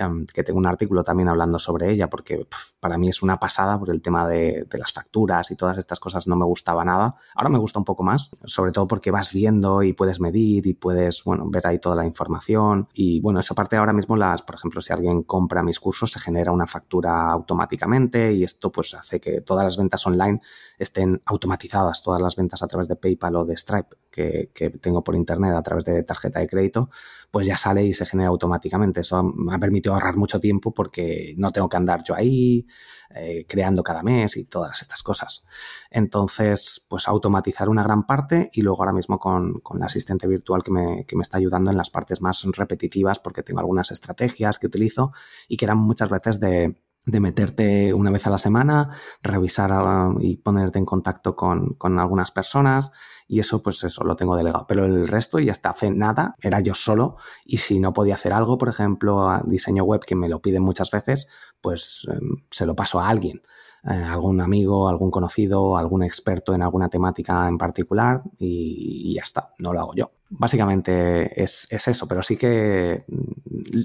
Em, 0.00 0.24
que 0.24 0.42
tengo 0.42 0.58
un 0.58 0.66
artículo 0.66 1.02
también 1.02 1.28
hablando 1.28 1.58
sobre 1.58 1.90
ella, 1.90 2.08
porque 2.08 2.46
para 2.80 2.96
mí 2.96 3.10
es 3.10 3.22
una 3.22 3.38
pasada 3.38 3.78
por 3.78 3.90
el 3.90 4.00
tema 4.00 4.26
de, 4.26 4.66
las 4.78 4.92
facturas 4.94 5.50
y 5.50 5.56
todas 5.56 5.76
estas 5.76 6.00
cosas 6.00 6.26
no 6.26 6.36
me 6.36 6.46
gustaba 6.46 6.86
nada. 6.86 7.16
Ahora 7.34 7.50
me 7.50 7.58
gusta 7.58 7.78
un 7.78 7.84
poco 7.84 8.02
más, 8.02 8.30
sobre 8.46 8.72
todo 8.72 8.86
porque 8.86 9.10
vas 9.10 9.34
viendo 9.34 9.82
y 9.82 9.92
puedes 9.92 10.18
medir 10.18 10.66
y 10.66 10.72
puedes, 10.72 11.22
bueno, 11.24 11.44
ver 11.50 11.66
ahí 11.66 11.78
toda 11.78 11.96
la 11.96 12.06
información. 12.06 12.88
Y 12.94 13.20
bueno, 13.20 13.40
esa 13.40 13.54
parte 13.54 13.76
ahora 13.76 13.92
mismo, 13.92 14.16
las, 14.16 14.40
por 14.40 14.54
ejemplo, 14.54 14.80
si 14.80 14.90
alguien 14.94 15.22
compra 15.22 15.62
mis 15.62 15.78
cursos, 15.78 16.12
se 16.12 16.18
genera 16.18 16.50
una 16.50 16.66
factura 16.66 17.30
automáticamente 17.30 18.32
y 18.32 18.42
esto 18.42 18.72
pues 18.72 18.94
hace 18.94 19.20
que 19.20 19.42
todas 19.42 19.64
las 19.64 19.76
ventas 19.76 20.06
online 20.06 20.40
estén 20.78 21.20
automatizadas, 21.26 22.02
todas 22.02 22.22
las 22.22 22.36
ventas 22.36 22.62
a 22.62 22.68
través 22.68 22.88
de 22.88 22.96
PayPal 22.96 23.36
o 23.36 23.44
de 23.44 23.54
Stripe 23.54 23.96
que, 24.10 24.50
que 24.54 24.70
tengo 24.70 25.04
por 25.04 25.14
internet 25.14 25.54
a 25.54 25.62
través 25.62 25.84
de 25.84 26.02
tarjeta 26.04 26.40
de 26.40 26.48
crédito, 26.48 26.88
pues 27.30 27.46
ya 27.46 27.56
sale 27.56 27.84
y 27.84 27.94
se 27.94 28.06
genera 28.06 28.28
automáticamente. 28.30 29.00
Eso 29.00 29.22
me 29.22 29.54
ha 29.54 29.58
permitido 29.58 29.94
ahorrar 29.94 30.16
mucho 30.16 30.40
tiempo 30.40 30.72
porque 30.72 31.34
no 31.36 31.52
tengo 31.52 31.68
que 31.68 31.76
andar 31.76 32.02
yo 32.02 32.14
ahí 32.14 32.66
eh, 33.14 33.46
creando 33.48 33.82
cada 33.82 34.02
mes 34.02 34.36
y 34.36 34.44
todas 34.44 34.82
estas 34.82 35.02
cosas. 35.02 35.44
Entonces, 35.90 36.84
pues 36.88 37.08
automatizar 37.08 37.68
una 37.68 37.82
gran 37.82 38.06
parte 38.06 38.50
y 38.52 38.62
luego 38.62 38.82
ahora 38.82 38.92
mismo 38.92 39.18
con, 39.18 39.60
con 39.60 39.78
la 39.78 39.86
asistente 39.86 40.26
virtual 40.26 40.62
que 40.62 40.70
me, 40.70 41.04
que 41.06 41.16
me 41.16 41.22
está 41.22 41.38
ayudando 41.38 41.70
en 41.70 41.76
las 41.76 41.90
partes 41.90 42.20
más 42.20 42.44
repetitivas 42.52 43.18
porque 43.18 43.42
tengo 43.42 43.60
algunas 43.60 43.90
estrategias 43.90 44.58
que 44.58 44.66
utilizo 44.66 45.12
y 45.48 45.56
que 45.56 45.64
eran 45.64 45.78
muchas 45.78 46.08
veces 46.08 46.40
de 46.40 46.80
de 47.06 47.20
meterte 47.20 47.94
una 47.94 48.10
vez 48.10 48.26
a 48.26 48.30
la 48.30 48.38
semana, 48.38 48.90
revisar 49.22 49.70
ah, 49.72 50.12
y 50.20 50.36
ponerte 50.36 50.78
en 50.78 50.84
contacto 50.84 51.34
con, 51.34 51.74
con, 51.74 51.98
algunas 51.98 52.30
personas 52.30 52.90
y 53.26 53.40
eso, 53.40 53.62
pues 53.62 53.82
eso, 53.84 54.04
lo 54.04 54.16
tengo 54.16 54.36
delegado. 54.36 54.66
Pero 54.68 54.84
el 54.84 55.08
resto, 55.08 55.38
y 55.38 55.50
hasta 55.50 55.70
hace 55.70 55.90
nada, 55.90 56.36
era 56.42 56.60
yo 56.60 56.74
solo. 56.74 57.16
Y 57.44 57.58
si 57.58 57.80
no 57.80 57.92
podía 57.92 58.14
hacer 58.14 58.32
algo, 58.32 58.58
por 58.58 58.68
ejemplo, 58.68 59.28
a 59.28 59.42
diseño 59.46 59.84
web, 59.84 60.04
que 60.04 60.16
me 60.16 60.28
lo 60.28 60.42
piden 60.42 60.62
muchas 60.62 60.90
veces, 60.90 61.26
pues 61.60 62.06
em, 62.10 62.44
se 62.50 62.66
lo 62.66 62.74
paso 62.74 63.00
a 63.00 63.08
alguien. 63.08 63.40
Eh, 63.84 63.92
algún 63.92 64.40
amigo, 64.40 64.88
algún 64.88 65.10
conocido, 65.10 65.76
algún 65.76 66.02
experto 66.02 66.54
en 66.54 66.62
alguna 66.62 66.88
temática 66.88 67.48
en 67.48 67.56
particular 67.56 68.22
y, 68.38 69.14
ya 69.14 69.22
está, 69.22 69.54
no 69.58 69.72
lo 69.72 69.80
hago 69.80 69.94
yo. 69.94 70.10
Básicamente 70.32 71.42
es, 71.42 71.66
eso, 71.70 72.06
pero 72.06 72.22
sí 72.22 72.36
que 72.36 73.04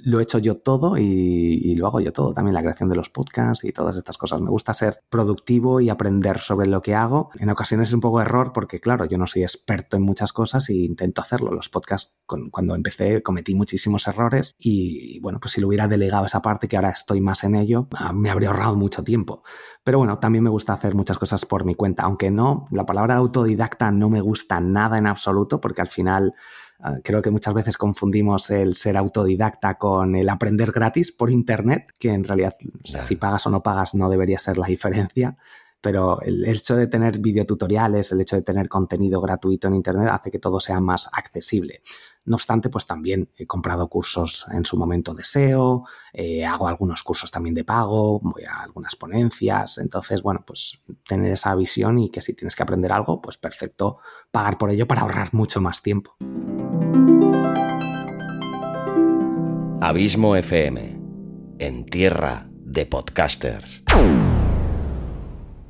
lo 0.03 0.19
he 0.19 0.23
hecho 0.23 0.37
yo 0.37 0.57
todo 0.57 0.95
y, 0.95 1.75
lo 1.75 1.87
hago 1.87 1.99
yo 1.99 2.13
todo, 2.13 2.33
también 2.33 2.53
la 2.53 2.61
creación 2.61 2.87
de 2.87 2.95
los 2.95 3.09
podcasts 3.09 3.65
y 3.65 3.71
todas 3.71 3.97
estas 3.97 4.19
cosas. 4.19 4.41
Me 4.41 4.51
gusta 4.51 4.73
ser 4.75 5.03
productivo 5.09 5.81
y 5.81 5.89
aprender 5.89 6.37
sobre 6.39 6.67
lo 6.67 6.83
que 6.83 6.93
hago. 6.93 7.31
En 7.39 7.49
ocasiones 7.49 7.89
es 7.89 7.93
un 7.95 7.99
poco 7.99 8.21
error 8.21 8.53
porque, 8.53 8.79
claro, 8.79 9.05
yo 9.05 9.17
no 9.17 9.25
soy 9.25 9.41
experto 9.41 9.97
en 9.97 10.03
muchas 10.03 10.33
cosas 10.33 10.69
e 10.69 10.75
intento 10.75 11.21
hacerlo. 11.21 11.51
Los 11.51 11.69
podcasts, 11.69 12.15
cuando 12.25 12.75
empecé, 12.75 13.23
cometí 13.23 13.55
muchísimos 13.55 14.07
errores 14.07 14.55
y, 14.59 15.19
bueno, 15.21 15.39
pues 15.39 15.53
si 15.53 15.61
lo 15.61 15.67
hubiera 15.67 15.87
delegado 15.87 16.27
esa 16.27 16.43
parte 16.43 16.67
que 16.67 16.75
ahora 16.75 16.91
estoy 16.91 17.21
más 17.21 17.43
en 17.43 17.55
ello, 17.55 17.87
ah, 17.95 18.13
me 18.13 18.29
habría 18.29 18.49
ahorrado 18.49 18.75
mucho 18.75 19.03
tiempo. 19.03 19.41
Pero 19.83 19.97
bueno, 19.97 20.19
también 20.19 20.43
me 20.43 20.51
gusta 20.51 20.73
hacer 20.73 20.93
muchas 20.93 21.17
cosas 21.17 21.45
por 21.45 21.65
mi 21.65 21.73
cuenta, 21.73 22.03
aunque 22.03 22.29
no, 22.29 22.65
la 22.69 22.85
palabra 22.85 23.15
autodidacta 23.15 23.91
no 23.91 24.09
me 24.09 24.21
gusta 24.21 24.59
nada 24.59 24.99
en 24.99 25.07
absoluto 25.07 25.59
porque 25.59 25.81
al 25.81 25.87
final 25.87 26.34
creo 27.03 27.21
que 27.21 27.32
muchas 27.32 27.53
veces 27.53 27.78
confundimos 27.78 28.49
el 28.51 28.76
ser 28.76 28.97
autodidacta 28.97 29.78
con 29.78 30.15
el 30.15 30.30
aprender 30.30 30.71
gratis 30.71 31.11
por 31.11 31.32
internet, 31.32 31.91
que 31.99 32.13
en 32.13 32.23
realidad 32.23 32.53
si 32.84 33.15
pagas 33.15 33.47
o 33.47 33.49
no 33.49 33.63
pagas 33.63 33.95
no 33.95 34.09
debería 34.09 34.39
ser 34.39 34.57
la 34.57 34.67
diferencia 34.67 35.38
pero 35.86 36.19
el 36.21 36.43
hecho 36.47 36.76
de 36.76 36.88
tener 36.88 37.19
videotutoriales, 37.19 38.11
el 38.11 38.19
hecho 38.19 38.36
de 38.36 38.41
tener 38.41 38.67
contenido 38.67 39.21
gratuito 39.21 39.67
en 39.67 39.76
Internet 39.76 40.09
hace 40.11 40.32
que 40.32 40.39
todo 40.39 40.59
sea 40.59 40.82
más 40.82 41.07
accesible. 41.13 41.84
No 42.26 42.36
obstante, 42.36 42.69
pues 42.69 42.86
también 42.86 43.30
he 43.38 43.45
comprado 43.45 43.88
cursos 43.88 44.45
en 44.51 44.65
su 44.65 44.78
momento 44.78 45.13
de 45.13 45.23
SEO, 45.23 45.86
eh, 46.11 46.43
hago 46.45 46.67
algunos 46.67 47.03
cursos 47.03 47.30
también 47.30 47.53
de 47.53 47.63
pago, 47.63 48.19
voy 48.19 48.43
a 48.43 48.61
algunas 48.61 48.95
ponencias, 48.95 49.78
entonces, 49.78 50.23
bueno, 50.23 50.43
pues 50.45 50.80
tener 51.07 51.32
esa 51.32 51.53
visión 51.53 51.99
y 51.99 52.09
que 52.09 52.21
si 52.21 52.34
tienes 52.34 52.55
que 52.55 52.63
aprender 52.63 52.91
algo, 52.91 53.21
pues 53.21 53.38
perfecto, 53.38 53.99
pagar 54.32 54.57
por 54.57 54.71
ello 54.71 54.88
para 54.88 55.01
ahorrar 55.01 55.34
mucho 55.34 55.61
más 55.61 55.84
tiempo. 55.84 56.15
Abismo 59.82 60.36
FM, 60.36 60.99
en 61.59 61.86
tierra 61.86 62.49
de 62.49 62.88
podcasters. 62.88 63.84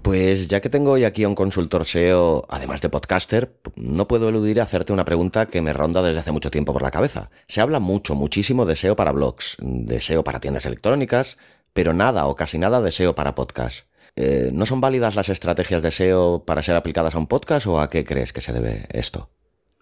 Pues 0.06 0.48
ya 0.48 0.62
que 0.62 0.70
tengo 0.70 0.92
hoy 0.92 1.04
aquí 1.04 1.24
a 1.24 1.28
un 1.28 1.34
consultor 1.34 1.84
SEO, 1.88 2.46
además 2.48 2.80
de 2.80 2.90
podcaster, 2.90 3.60
no 3.76 4.08
puedo 4.08 4.30
eludir 4.30 4.62
hacerte 4.62 4.94
una 4.94 5.04
pregunta 5.04 5.48
que 5.48 5.64
me 5.64 5.74
ronda 5.74 6.04
desde 6.04 6.20
hace 6.20 6.32
mucho 6.32 6.52
tiempo 6.52 6.74
por 6.74 6.84
la 6.84 6.92
cabeza. 6.92 7.32
Se 7.48 7.60
habla 7.60 7.80
mucho, 7.80 8.14
muchísimo 8.14 8.68
de 8.68 8.76
SEO 8.76 8.96
para 8.96 9.12
blogs, 9.12 9.58
de 9.60 10.00
SEO 10.02 10.24
para 10.24 10.40
tiendas 10.40 10.68
electrónicas, 10.68 11.40
pero 11.74 11.92
nada 11.92 12.28
o 12.28 12.36
casi 12.36 12.60
nada 12.60 12.82
de 12.82 12.92
SEO 12.92 13.16
para 13.16 13.34
podcast. 13.34 13.88
Eh, 14.16 14.52
¿No 14.54 14.68
son 14.68 14.80
válidas 14.80 15.16
las 15.16 15.30
estrategias 15.30 15.82
de 15.82 15.90
SEO 15.90 16.46
para 16.46 16.62
ser 16.62 16.76
aplicadas 16.76 17.16
a 17.16 17.18
un 17.18 17.26
podcast 17.26 17.66
o 17.66 17.82
a 17.82 17.90
qué 17.90 18.06
crees 18.06 18.32
que 18.32 18.42
se 18.42 18.54
debe 18.54 18.86
esto? 18.92 19.32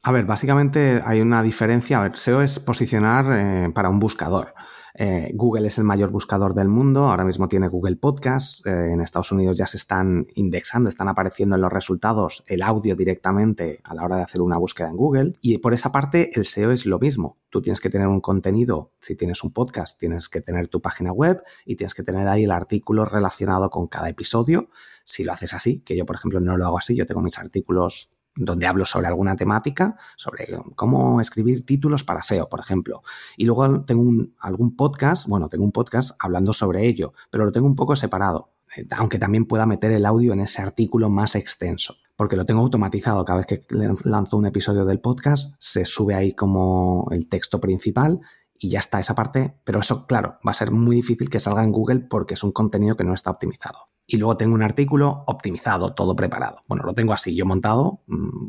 A 0.04 0.14
ver, 0.14 0.24
básicamente 0.24 1.02
hay 1.06 1.20
una 1.20 1.44
diferencia. 1.44 2.00
A 2.00 2.04
ver, 2.04 2.16
SEO 2.16 2.42
es 2.42 2.60
posicionar 2.60 3.26
eh, 3.30 3.72
para 3.76 3.90
un 3.90 4.00
buscador. 4.00 4.54
Eh, 4.96 5.32
Google 5.34 5.68
es 5.68 5.80
el 5.80 5.86
mayor 5.86 6.12
buscador 6.12 6.54
del 6.54 6.68
mundo, 6.68 7.10
ahora 7.10 7.26
mismo 7.26 7.48
tiene 7.48 7.68
Google 7.68 7.96
Podcast, 7.96 8.66
eh, 8.68 8.92
en 8.92 9.02
Estados 9.02 9.32
Unidos 9.32 9.58
ya 9.58 9.66
se 9.66 9.78
están 9.78 10.28
indexando, 10.36 10.88
están 10.88 11.08
apareciendo 11.08 11.56
en 11.56 11.64
los 11.64 11.74
resultados 11.74 12.44
el 12.46 12.62
audio 12.62 12.96
directamente 12.96 13.82
a 13.84 13.96
la 13.96 14.04
hora 14.04 14.18
de 14.18 14.22
hacer 14.22 14.42
una 14.42 14.58
búsqueda 14.58 14.90
en 14.90 14.98
Google 14.98 15.34
y 15.42 15.58
por 15.58 15.74
esa 15.74 15.92
parte 15.92 16.30
el 16.36 16.46
SEO 16.46 16.72
es 16.72 16.86
lo 16.86 17.00
mismo. 17.00 17.40
Tú 17.50 17.62
tienes 17.62 17.80
que 17.80 17.90
tener 17.90 18.08
un 18.08 18.22
contenido, 18.22 18.92
si 19.00 19.16
tienes 19.16 19.44
un 19.44 19.52
podcast, 19.52 20.00
tienes 20.00 20.30
que 20.30 20.42
tener 20.42 20.68
tu 20.68 20.80
página 20.80 21.12
web 21.12 21.42
y 21.66 21.76
tienes 21.76 21.96
que 21.96 22.04
tener 22.04 22.28
ahí 22.28 22.44
el 22.44 22.52
artículo 22.52 23.06
relacionado 23.06 23.72
con 23.72 23.88
cada 23.88 24.10
episodio. 24.10 24.70
Si 25.06 25.24
lo 25.24 25.34
haces 25.34 25.56
así, 25.56 25.82
que 25.82 25.98
yo 25.98 26.06
por 26.06 26.18
ejemplo 26.18 26.40
no 26.40 26.56
lo 26.56 26.66
hago 26.66 26.78
así, 26.78 26.96
yo 26.96 27.08
tengo 27.08 27.22
mis 27.22 27.40
artículos 27.40 28.12
donde 28.36 28.66
hablo 28.68 28.86
sobre 28.86 29.08
alguna 29.08 29.36
temática, 29.36 29.96
sobre 30.16 30.48
cómo 30.76 31.22
escribir 31.22 31.66
títulos 31.66 32.04
para 32.04 32.24
SEO, 32.24 32.50
por 32.50 32.60
ejemplo. 32.60 33.04
Y 33.38 33.46
luego 33.46 33.84
tengo 33.86 34.28
algún 34.40 34.76
podcast, 34.76 35.28
bueno, 35.28 35.50
tengo 35.50 35.66
un 35.66 35.72
podcast 35.72 36.12
hablando 36.20 36.54
sobre 36.54 36.88
ello, 36.88 37.14
pero 37.30 37.46
lo 37.46 37.52
tengo 37.52 37.68
un 37.68 37.76
poco 37.76 37.96
separado. 37.96 38.52
eh, 38.78 38.88
aunque 38.92 39.20
también 39.20 39.46
pueda 39.46 39.66
meter 39.66 39.92
el 39.92 40.06
audio 40.06 40.34
en 40.34 40.40
ese 40.40 40.62
artículo 40.62 41.10
más 41.10 41.36
extenso, 41.36 41.96
porque 42.16 42.36
lo 42.36 42.46
tengo 42.46 42.62
automatizado. 42.62 43.26
Cada 43.26 43.40
vez 43.40 43.48
que 43.48 43.62
lanzo 44.06 44.38
un 44.38 44.46
episodio 44.46 44.86
del 44.86 45.00
podcast, 45.00 45.54
se 45.60 45.86
sube 45.86 46.16
ahí 46.16 46.34
como 46.34 47.08
el 47.12 47.28
texto 47.28 47.60
principal 47.60 48.22
y 48.58 48.70
ya 48.70 48.80
está 48.80 49.00
esa 49.00 49.16
parte, 49.16 49.60
pero 49.66 49.82
eso, 49.82 50.08
claro, 50.08 50.40
va 50.48 50.52
a 50.52 50.56
ser 50.56 50.72
muy 50.72 50.96
difícil 50.96 51.30
que 51.30 51.42
salga 51.42 51.64
en 51.64 51.72
Google 51.72 52.00
porque 52.00 52.36
es 52.36 52.44
un 52.44 52.54
contenido 52.54 52.96
que 52.96 53.04
no 53.04 53.14
está 53.14 53.32
optimizado. 53.32 53.90
Y 54.06 54.18
luego 54.18 54.38
tengo 54.38 54.54
un 54.54 54.64
artículo 54.64 55.24
optimizado, 55.28 55.94
todo 55.94 56.16
preparado. 56.16 56.58
Bueno, 56.68 56.84
lo 56.84 56.94
tengo 56.94 57.14
así, 57.14 57.36
yo 57.36 57.46
montado, 57.46 58.02
mm, 58.08 58.48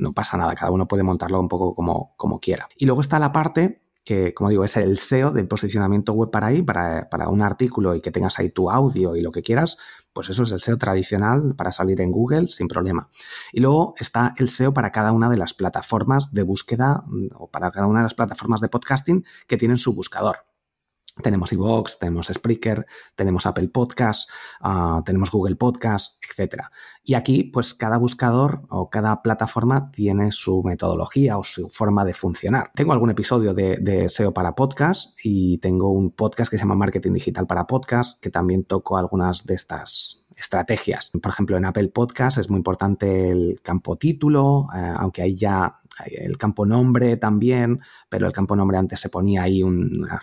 no 0.00 0.12
pasa 0.12 0.36
nada, 0.36 0.54
cada 0.54 0.72
uno 0.72 0.88
puede 0.88 1.02
montarlo 1.02 1.38
un 1.38 1.48
poco 1.48 1.74
como, 1.74 2.14
como 2.16 2.40
quiera. 2.40 2.68
Y 2.76 2.86
luego 2.86 3.00
está 3.00 3.18
la 3.18 3.32
parte 3.32 3.82
que, 4.06 4.32
como 4.34 4.50
digo, 4.50 4.64
es 4.64 4.76
el 4.76 4.98
SEO 4.98 5.32
del 5.32 5.48
posicionamiento 5.48 6.12
web 6.12 6.30
para 6.30 6.46
ahí, 6.46 6.62
para, 6.62 7.10
para, 7.10 7.28
un 7.28 7.42
artículo 7.42 7.96
y 7.96 8.00
que 8.00 8.12
tengas 8.12 8.38
ahí 8.38 8.50
tu 8.50 8.70
audio 8.70 9.16
y 9.16 9.20
lo 9.20 9.32
que 9.32 9.42
quieras, 9.42 9.78
pues 10.12 10.30
eso 10.30 10.44
es 10.44 10.52
el 10.52 10.60
SEO 10.60 10.78
tradicional 10.78 11.56
para 11.56 11.72
salir 11.72 12.00
en 12.00 12.12
Google 12.12 12.46
sin 12.46 12.68
problema. 12.68 13.10
Y 13.52 13.60
luego 13.60 13.94
está 13.98 14.32
el 14.38 14.48
SEO 14.48 14.72
para 14.72 14.92
cada 14.92 15.10
una 15.10 15.28
de 15.28 15.36
las 15.36 15.54
plataformas 15.54 16.32
de 16.32 16.44
búsqueda 16.44 17.02
mm, 17.04 17.26
o 17.34 17.50
para 17.50 17.72
cada 17.72 17.88
una 17.88 17.98
de 17.98 18.04
las 18.04 18.14
plataformas 18.14 18.60
de 18.60 18.68
podcasting 18.68 19.24
que 19.48 19.56
tienen 19.56 19.76
su 19.76 19.92
buscador. 19.92 20.45
Tenemos 21.22 21.52
iVoox, 21.52 21.98
tenemos 21.98 22.26
Spreaker, 22.26 22.86
tenemos 23.14 23.46
Apple 23.46 23.68
Podcast, 23.68 24.28
uh, 24.62 25.02
tenemos 25.02 25.30
Google 25.30 25.56
Podcast, 25.56 26.14
etc. 26.22 26.64
Y 27.02 27.14
aquí, 27.14 27.44
pues 27.44 27.74
cada 27.74 27.96
buscador 27.96 28.62
o 28.68 28.90
cada 28.90 29.22
plataforma 29.22 29.90
tiene 29.90 30.30
su 30.30 30.62
metodología 30.62 31.38
o 31.38 31.44
su 31.44 31.70
forma 31.70 32.04
de 32.04 32.12
funcionar. 32.12 32.70
Tengo 32.74 32.92
algún 32.92 33.10
episodio 33.10 33.54
de, 33.54 33.78
de, 33.80 34.08
SEO 34.10 34.34
para 34.34 34.54
podcast 34.54 35.18
y 35.24 35.58
tengo 35.58 35.90
un 35.90 36.10
podcast 36.10 36.50
que 36.50 36.58
se 36.58 36.64
llama 36.64 36.74
Marketing 36.74 37.12
Digital 37.12 37.46
para 37.46 37.66
Podcast, 37.66 38.20
que 38.20 38.30
también 38.30 38.64
toco 38.64 38.98
algunas 38.98 39.46
de 39.46 39.54
estas 39.54 40.26
estrategias. 40.36 41.10
Por 41.10 41.32
ejemplo, 41.32 41.56
en 41.56 41.64
Apple 41.64 41.88
Podcast 41.88 42.38
es 42.38 42.50
muy 42.50 42.58
importante 42.58 43.30
el 43.30 43.60
campo 43.62 43.96
título, 43.96 44.68
eh, 44.74 44.92
aunque 44.96 45.22
ahí 45.22 45.34
ya 45.34 45.76
el 46.04 46.36
campo 46.36 46.66
nombre 46.66 47.16
también, 47.16 47.80
pero 48.08 48.26
el 48.26 48.32
campo 48.32 48.54
nombre 48.54 48.76
antes 48.76 49.00
se 49.00 49.08
ponía 49.08 49.42
ahí 49.42 49.62
una, 49.62 50.20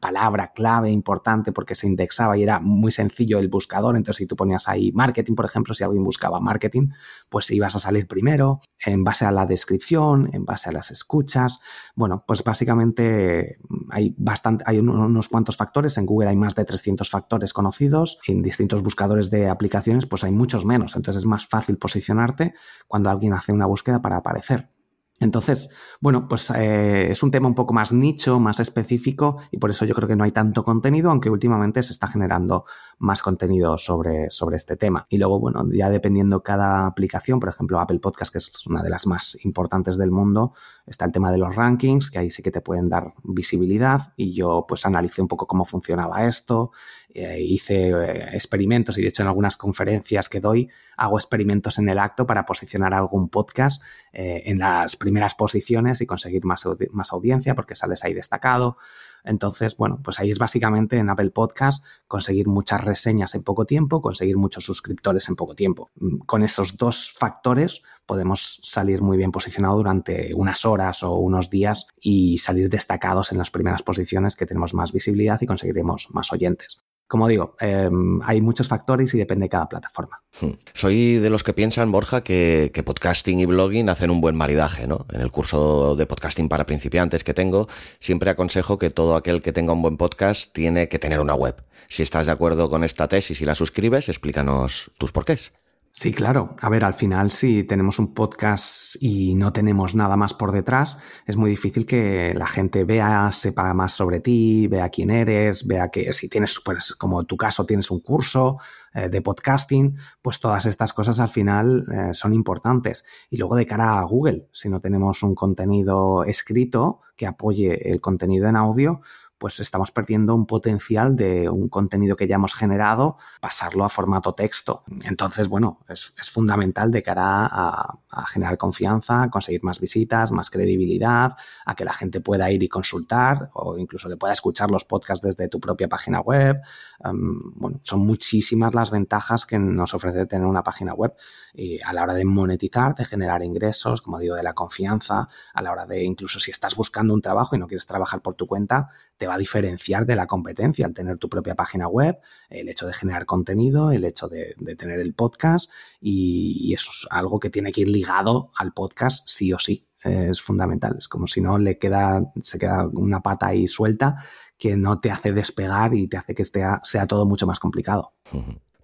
palabra 0.00 0.52
clave 0.52 0.90
importante 0.90 1.52
porque 1.52 1.74
se 1.74 1.86
indexaba 1.86 2.36
y 2.36 2.42
era 2.42 2.60
muy 2.60 2.92
sencillo 2.92 3.38
el 3.38 3.48
buscador. 3.48 3.96
Entonces, 3.96 4.18
si 4.18 4.26
tú 4.26 4.36
ponías 4.36 4.68
ahí 4.68 4.92
marketing, 4.92 5.34
por 5.34 5.46
ejemplo, 5.46 5.74
si 5.74 5.84
alguien 5.84 6.04
buscaba 6.04 6.40
marketing, 6.40 6.90
pues 7.28 7.50
ibas 7.50 7.74
a 7.76 7.78
salir 7.78 8.06
primero 8.06 8.60
en 8.84 9.04
base 9.04 9.24
a 9.24 9.32
la 9.32 9.46
descripción, 9.46 10.28
en 10.32 10.44
base 10.44 10.68
a 10.68 10.72
las 10.72 10.90
escuchas. 10.90 11.60
Bueno, 11.94 12.24
pues 12.26 12.44
básicamente 12.44 13.58
hay 13.90 14.14
bastante, 14.18 14.64
hay 14.66 14.78
unos 14.78 15.28
cuantos 15.28 15.56
factores. 15.56 15.96
En 15.98 16.06
Google 16.06 16.28
hay 16.28 16.36
más 16.36 16.54
de 16.54 16.64
300 16.64 17.08
factores 17.10 17.52
conocidos. 17.52 18.18
En 18.26 18.42
distintos 18.42 18.82
buscadores 18.82 19.30
de 19.30 19.48
aplicaciones, 19.48 20.06
pues 20.06 20.24
hay 20.24 20.32
muchos 20.32 20.64
menos. 20.64 20.96
Entonces 20.96 21.22
es 21.22 21.26
más 21.26 21.46
fácil 21.46 21.78
posicionarte 21.78 22.54
cuando 22.86 23.10
alguien 23.10 23.32
hace 23.32 23.52
una 23.52 23.66
búsqueda 23.66 24.02
para 24.02 24.16
aparecer. 24.16 24.77
Entonces, 25.20 25.68
bueno, 26.00 26.28
pues 26.28 26.50
eh, 26.50 27.10
es 27.10 27.22
un 27.22 27.30
tema 27.30 27.48
un 27.48 27.54
poco 27.54 27.74
más 27.74 27.92
nicho, 27.92 28.38
más 28.38 28.60
específico 28.60 29.38
y 29.50 29.58
por 29.58 29.70
eso 29.70 29.84
yo 29.84 29.94
creo 29.94 30.08
que 30.08 30.14
no 30.14 30.22
hay 30.24 30.30
tanto 30.30 30.62
contenido, 30.62 31.10
aunque 31.10 31.28
últimamente 31.28 31.82
se 31.82 31.92
está 31.92 32.06
generando 32.06 32.64
más 32.98 33.22
contenido 33.22 33.76
sobre, 33.78 34.30
sobre 34.30 34.56
este 34.56 34.76
tema. 34.76 35.06
Y 35.08 35.18
luego, 35.18 35.40
bueno, 35.40 35.64
ya 35.72 35.90
dependiendo 35.90 36.42
cada 36.42 36.86
aplicación, 36.86 37.40
por 37.40 37.48
ejemplo, 37.48 37.80
Apple 37.80 37.98
Podcast, 37.98 38.32
que 38.32 38.38
es 38.38 38.66
una 38.66 38.82
de 38.82 38.90
las 38.90 39.06
más 39.06 39.36
importantes 39.44 39.98
del 39.98 40.12
mundo, 40.12 40.52
está 40.86 41.04
el 41.04 41.12
tema 41.12 41.32
de 41.32 41.38
los 41.38 41.54
rankings, 41.56 42.10
que 42.10 42.18
ahí 42.20 42.30
sí 42.30 42.42
que 42.42 42.52
te 42.52 42.60
pueden 42.60 42.88
dar 42.88 43.14
visibilidad 43.24 44.12
y 44.16 44.34
yo 44.34 44.66
pues 44.68 44.86
analicé 44.86 45.20
un 45.20 45.28
poco 45.28 45.46
cómo 45.46 45.64
funcionaba 45.64 46.26
esto, 46.26 46.70
eh, 47.14 47.40
hice 47.40 47.90
eh, 47.90 48.28
experimentos 48.32 48.98
y 48.98 49.02
de 49.02 49.08
hecho 49.08 49.22
en 49.22 49.28
algunas 49.28 49.56
conferencias 49.56 50.28
que 50.28 50.40
doy 50.40 50.68
hago 50.96 51.18
experimentos 51.18 51.78
en 51.78 51.88
el 51.88 51.98
acto 51.98 52.26
para 52.26 52.44
posicionar 52.44 52.92
algún 52.94 53.28
podcast 53.28 53.82
en 54.12 54.58
las 54.58 54.96
primeras 54.96 55.34
posiciones 55.34 56.00
y 56.00 56.06
conseguir 56.06 56.44
más, 56.44 56.64
más 56.90 57.12
audiencia 57.12 57.54
porque 57.54 57.74
sales 57.74 58.04
ahí 58.04 58.14
destacado. 58.14 58.76
Entonces, 59.24 59.76
bueno, 59.76 60.00
pues 60.02 60.20
ahí 60.20 60.30
es 60.30 60.38
básicamente 60.38 60.96
en 60.96 61.10
Apple 61.10 61.30
Podcast 61.30 61.84
conseguir 62.06 62.48
muchas 62.48 62.82
reseñas 62.82 63.34
en 63.34 63.42
poco 63.42 63.64
tiempo, 63.64 64.00
conseguir 64.00 64.36
muchos 64.36 64.64
suscriptores 64.64 65.28
en 65.28 65.36
poco 65.36 65.54
tiempo. 65.54 65.90
Mm, 65.96 66.18
con 66.20 66.42
esos 66.42 66.76
dos 66.76 67.12
factores 67.16 67.82
podemos 68.06 68.60
salir 68.62 69.02
muy 69.02 69.16
bien 69.16 69.32
posicionados 69.32 69.76
durante 69.76 70.32
unas 70.34 70.64
horas 70.64 71.02
o 71.02 71.14
unos 71.14 71.50
días 71.50 71.86
y 72.00 72.38
salir 72.38 72.70
destacados 72.70 73.32
en 73.32 73.38
las 73.38 73.50
primeras 73.50 73.82
posiciones 73.82 74.36
que 74.36 74.46
tenemos 74.46 74.74
más 74.74 74.92
visibilidad 74.92 75.40
y 75.42 75.46
conseguiremos 75.46 76.08
más 76.10 76.32
oyentes 76.32 76.87
como 77.08 77.26
digo, 77.26 77.56
em, 77.60 78.20
hay 78.22 78.42
muchos 78.42 78.68
factores 78.68 79.14
y 79.14 79.18
depende 79.18 79.46
de 79.46 79.48
cada 79.48 79.66
plataforma. 79.66 80.22
Hmm. 80.40 80.52
Soy 80.74 81.14
de 81.16 81.30
los 81.30 81.42
que 81.42 81.54
piensan, 81.54 81.90
Borja, 81.90 82.22
que, 82.22 82.70
podcasting 82.84 83.40
y 83.40 83.46
blogging 83.46 83.88
hacen 83.88 84.10
un 84.10 84.20
buen 84.20 84.36
maridaje, 84.36 84.86
¿no? 84.86 85.06
En 85.12 85.22
el 85.22 85.30
curso 85.30 85.96
de 85.96 86.06
podcasting 86.06 86.50
para 86.50 86.66
principiantes 86.66 87.24
que 87.24 87.32
tengo, 87.32 87.66
siempre 87.98 88.30
aconsejo 88.30 88.78
que 88.78 88.90
todo 88.90 89.16
aquel 89.16 89.40
que 89.40 89.52
tenga 89.52 89.72
un 89.72 89.80
buen 89.80 89.96
podcast 89.96 90.52
tiene 90.52 90.88
que 90.88 90.98
tener 90.98 91.20
una 91.20 91.34
web. 91.34 91.56
Si 91.88 92.02
estás 92.02 92.26
de 92.26 92.32
acuerdo 92.32 92.68
con 92.68 92.84
esta 92.84 93.08
tesis 93.08 93.40
y 93.40 93.46
la 93.46 93.54
suscribes, 93.54 94.10
explícanos 94.10 94.90
tus 94.98 95.10
porqués. 95.10 95.52
Sí, 96.00 96.12
claro. 96.12 96.54
A 96.60 96.68
ver, 96.70 96.84
al 96.84 96.94
final 96.94 97.32
si 97.32 97.64
tenemos 97.64 97.98
un 97.98 98.14
podcast 98.14 98.94
y 99.00 99.34
no 99.34 99.52
tenemos 99.52 99.96
nada 99.96 100.16
más 100.16 100.32
por 100.32 100.52
detrás, 100.52 100.96
es 101.26 101.36
muy 101.36 101.50
difícil 101.50 101.86
que 101.86 102.34
la 102.36 102.46
gente 102.46 102.84
vea, 102.84 103.32
sepa 103.32 103.74
más 103.74 103.94
sobre 103.94 104.20
ti, 104.20 104.68
vea 104.68 104.90
quién 104.90 105.10
eres, 105.10 105.66
vea 105.66 105.88
que 105.88 106.12
si 106.12 106.28
tienes, 106.28 106.60
pues 106.64 106.94
como 106.94 107.24
tu 107.24 107.36
caso, 107.36 107.66
tienes 107.66 107.90
un 107.90 107.98
curso 107.98 108.58
eh, 108.94 109.08
de 109.08 109.20
podcasting, 109.22 109.96
pues 110.22 110.38
todas 110.38 110.66
estas 110.66 110.92
cosas 110.92 111.18
al 111.18 111.30
final 111.30 111.84
eh, 111.92 112.14
son 112.14 112.32
importantes. 112.32 113.04
Y 113.28 113.36
luego 113.36 113.56
de 113.56 113.66
cara 113.66 113.98
a 113.98 114.04
Google, 114.04 114.46
si 114.52 114.68
no 114.68 114.78
tenemos 114.78 115.24
un 115.24 115.34
contenido 115.34 116.22
escrito 116.22 117.00
que 117.16 117.26
apoye 117.26 117.90
el 117.90 118.00
contenido 118.00 118.48
en 118.48 118.54
audio, 118.54 119.00
pues 119.38 119.60
estamos 119.60 119.90
perdiendo 119.92 120.34
un 120.34 120.46
potencial 120.46 121.16
de 121.16 121.48
un 121.48 121.68
contenido 121.68 122.16
que 122.16 122.26
ya 122.26 122.36
hemos 122.36 122.54
generado, 122.54 123.16
pasarlo 123.40 123.84
a 123.84 123.88
formato 123.88 124.34
texto. 124.34 124.82
Entonces, 125.04 125.48
bueno, 125.48 125.80
es, 125.88 126.12
fundamental 126.30 126.90
de 126.90 127.02
cara 127.02 127.46
a, 127.46 127.98
generar 128.26 128.58
confianza, 128.58 129.30
conseguir 129.30 129.62
más 129.62 129.80
visitas, 129.80 130.32
más 130.32 130.50
credibilidad, 130.50 131.36
a 131.64 131.74
que 131.74 131.84
la 131.84 131.92
gente 131.92 132.20
pueda 132.20 132.50
ir 132.50 132.62
y 132.62 132.68
consultar 132.68 133.50
o 133.54 133.78
incluso 133.78 134.08
que 134.08 134.16
pueda 134.16 134.32
escuchar 134.32 134.70
los 134.70 134.84
podcasts 134.84 135.24
desde 135.24 135.48
tu 135.48 135.60
propia 135.60 135.88
página 135.88 136.20
web. 136.20 136.60
bueno, 137.02 137.80
son 137.82 138.00
muchísimas 138.00 138.74
las 138.74 138.90
ventajas 138.90 139.46
que 139.46 139.58
nos 139.58 139.94
ofrece 139.94 140.26
tener 140.26 140.46
una 140.46 140.62
página 140.64 140.94
web 140.94 141.14
y 141.54 141.80
a 141.82 141.92
la 141.92 142.02
hora 142.02 142.14
de 142.14 142.24
monetizar, 142.24 142.94
de 142.94 143.04
generar 143.04 143.42
ingresos, 143.42 144.02
como 144.02 144.18
digo, 144.18 144.34
de 144.34 144.42
la 144.42 144.54
confianza, 144.54 145.28
a 145.54 145.62
la 145.62 145.72
hora 145.72 145.86
de 145.86 146.04
incluso 146.04 146.40
si 146.40 146.50
estás 146.50 146.74
buscando 146.74 147.14
un 147.14 147.22
trabajo 147.22 147.54
y 147.54 147.58
no 147.58 147.66
quieres 147.66 147.86
trabajar 147.86 148.20
por 148.20 148.34
tu 148.34 148.46
cuenta, 148.46 148.88
te 149.16 149.26
va 149.28 149.34
a 149.34 149.38
diferenciar 149.38 150.06
de 150.06 150.16
la 150.16 150.26
competencia 150.26 150.86
al 150.86 150.94
tener 150.94 151.18
tu 151.18 151.28
propia 151.28 151.54
página 151.54 151.88
web, 151.88 152.18
el 152.50 152.68
hecho 152.68 152.86
de 152.86 152.92
generar 152.92 153.26
contenido, 153.26 153.92
el 153.92 154.04
hecho 154.04 154.28
de, 154.28 154.54
tener 154.76 155.00
el 155.00 155.14
podcast 155.14 155.70
y, 156.00 156.74
eso 156.74 156.90
es 156.90 157.06
algo 157.10 157.38
que 157.38 157.50
tiene 157.50 157.72
que 157.72 157.82
ir 157.82 157.88
ligado 157.88 158.50
al 158.56 158.72
podcast 158.72 159.26
sí 159.26 159.52
o 159.52 159.58
sí. 159.58 159.84
Es 160.04 160.40
fundamental. 160.40 160.94
Es 160.98 161.08
como 161.08 161.26
si 161.26 161.40
no 161.40 161.58
le 161.58 161.76
queda, 161.76 162.22
se 162.40 162.58
queda 162.58 162.88
una 162.92 163.20
pata 163.20 163.48
ahí 163.48 163.66
suelta 163.66 164.16
que 164.56 164.76
no 164.76 165.00
te 165.00 165.10
hace 165.10 165.32
despegar 165.32 165.92
y 165.92 166.06
te 166.06 166.16
hace 166.16 166.34
que 166.34 166.44
sea 166.44 167.06
todo 167.08 167.26
mucho 167.26 167.46
más 167.48 167.58
complicado. 167.58 168.12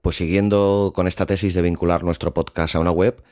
Pues 0.02 0.16
siguiendo 0.16 0.92
con 0.94 1.06
esta 1.06 1.24
tesis 1.24 1.54
de 1.54 1.62
vincular 1.62 2.04
nuestro 2.04 2.34
podcast 2.34 2.74
a 2.74 2.80
una 2.80 2.90
web, 2.90 3.22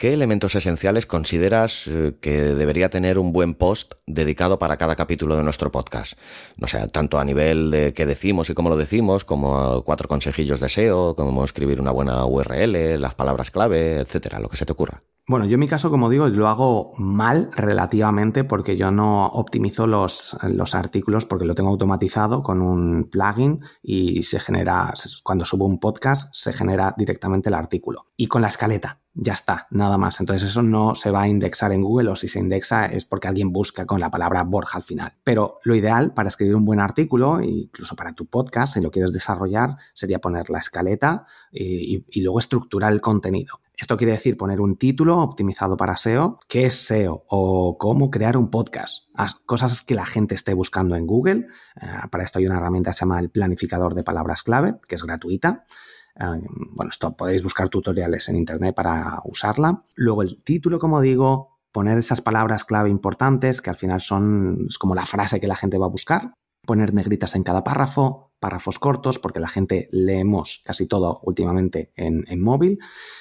¿Qué 0.00 0.14
elementos 0.14 0.54
esenciales 0.54 1.04
consideras 1.04 1.86
eh, 1.86 2.14
que 2.22 2.40
debería 2.40 2.88
tener 2.88 3.18
un 3.18 3.34
buen 3.34 3.52
post 3.52 3.96
dedicado 4.06 4.58
para 4.58 4.78
cada 4.78 4.96
capítulo 4.96 5.36
de 5.36 5.42
nuestro 5.42 5.70
podcast? 5.70 6.14
No 6.56 6.68
sé, 6.68 6.88
tanto 6.88 7.18
a 7.18 7.24
nivel 7.26 7.70
de 7.70 7.92
qué 7.92 8.06
decimos 8.06 8.48
y 8.48 8.54
cómo 8.54 8.70
lo 8.70 8.78
decimos, 8.78 9.26
como 9.26 9.84
cuatro 9.84 10.08
consejillos 10.08 10.58
de 10.58 10.70
SEO, 10.70 11.14
como 11.14 11.44
escribir 11.44 11.82
una 11.82 11.90
buena 11.90 12.24
URL, 12.24 12.98
las 12.98 13.14
palabras 13.14 13.50
clave, 13.50 13.96
etcétera, 13.96 14.40
lo 14.40 14.48
que 14.48 14.56
se 14.56 14.64
te 14.64 14.72
ocurra. 14.72 15.02
Bueno, 15.28 15.46
yo 15.46 15.54
en 15.54 15.60
mi 15.60 15.68
caso, 15.68 15.90
como 15.90 16.10
digo, 16.10 16.28
lo 16.28 16.48
hago 16.48 16.92
mal 16.98 17.50
relativamente 17.56 18.42
porque 18.42 18.76
yo 18.76 18.90
no 18.90 19.26
optimizo 19.26 19.86
los, 19.86 20.36
los, 20.48 20.74
artículos 20.74 21.24
porque 21.24 21.44
lo 21.44 21.54
tengo 21.54 21.70
automatizado 21.70 22.42
con 22.42 22.60
un 22.60 23.08
plugin 23.10 23.60
y 23.80 24.24
se 24.24 24.40
genera, 24.40 24.92
cuando 25.22 25.44
subo 25.44 25.66
un 25.66 25.78
podcast, 25.78 26.34
se 26.34 26.52
genera 26.52 26.94
directamente 26.96 27.48
el 27.48 27.54
artículo. 27.54 28.08
Y 28.16 28.26
con 28.26 28.42
la 28.42 28.48
escaleta, 28.48 29.00
ya 29.14 29.34
está, 29.34 29.66
nada 29.70 29.98
más. 29.98 30.20
Entonces 30.20 30.50
eso 30.50 30.62
no 30.62 30.94
se 30.94 31.10
va 31.10 31.22
a 31.22 31.28
indexar 31.28 31.72
en 31.72 31.82
Google 31.82 32.10
o 32.10 32.16
si 32.16 32.26
se 32.26 32.38
indexa 32.38 32.86
es 32.86 33.04
porque 33.04 33.28
alguien 33.28 33.52
busca 33.52 33.86
con 33.86 34.00
la 34.00 34.10
palabra 34.10 34.42
Borja 34.42 34.78
al 34.78 34.82
final. 34.82 35.12
Pero 35.22 35.58
lo 35.64 35.74
ideal 35.74 36.14
para 36.14 36.28
escribir 36.28 36.56
un 36.56 36.64
buen 36.64 36.80
artículo, 36.80 37.40
incluso 37.40 37.94
para 37.94 38.14
tu 38.14 38.26
podcast, 38.26 38.74
si 38.74 38.80
lo 38.80 38.90
quieres 38.90 39.12
desarrollar, 39.12 39.76
sería 39.94 40.20
poner 40.20 40.50
la 40.50 40.58
escaleta 40.58 41.24
y, 41.52 42.04
y 42.08 42.22
luego 42.22 42.38
estructurar 42.38 42.92
el 42.92 43.00
contenido. 43.00 43.60
Esto 43.80 43.96
quiere 43.96 44.12
decir 44.12 44.36
poner 44.36 44.60
un 44.60 44.76
título 44.76 45.18
optimizado 45.20 45.76
para 45.78 45.96
SEO, 45.96 46.38
qué 46.48 46.66
es 46.66 46.74
SEO 46.74 47.24
o 47.28 47.78
cómo 47.78 48.10
crear 48.10 48.36
un 48.36 48.50
podcast. 48.50 49.08
Cosas 49.46 49.82
que 49.82 49.94
la 49.94 50.04
gente 50.04 50.34
esté 50.34 50.52
buscando 50.52 50.96
en 50.96 51.06
Google. 51.06 51.46
Eh, 51.80 51.86
para 52.10 52.24
esto 52.24 52.38
hay 52.38 52.46
una 52.46 52.58
herramienta 52.58 52.90
que 52.90 52.94
se 52.94 53.00
llama 53.00 53.18
el 53.20 53.30
planificador 53.30 53.94
de 53.94 54.04
palabras 54.04 54.42
clave, 54.42 54.74
que 54.86 54.96
es 54.96 55.02
gratuita. 55.02 55.64
Eh, 56.14 56.42
bueno, 56.72 56.90
esto 56.90 57.16
podéis 57.16 57.42
buscar 57.42 57.70
tutoriales 57.70 58.28
en 58.28 58.36
internet 58.36 58.74
para 58.74 59.18
usarla. 59.24 59.84
Luego 59.96 60.22
el 60.22 60.44
título, 60.44 60.78
como 60.78 61.00
digo, 61.00 61.58
poner 61.72 61.96
esas 61.96 62.20
palabras 62.20 62.64
clave 62.64 62.90
importantes 62.90 63.62
que 63.62 63.70
al 63.70 63.76
final 63.76 64.02
son 64.02 64.68
como 64.78 64.94
la 64.94 65.06
frase 65.06 65.40
que 65.40 65.46
la 65.46 65.56
gente 65.56 65.78
va 65.78 65.86
a 65.86 65.90
buscar, 65.90 66.34
poner 66.66 66.92
negritas 66.92 67.34
en 67.34 67.44
cada 67.44 67.64
párrafo, 67.64 68.29
párrafos 68.40 68.78
cortos, 68.78 69.18
porque 69.18 69.40
la 69.40 69.48
gente 69.48 69.88
leemos 69.92 70.62
casi 70.64 70.86
todo 70.86 71.20
últimamente 71.22 71.92
en, 71.94 72.24
móvil, 72.40 72.78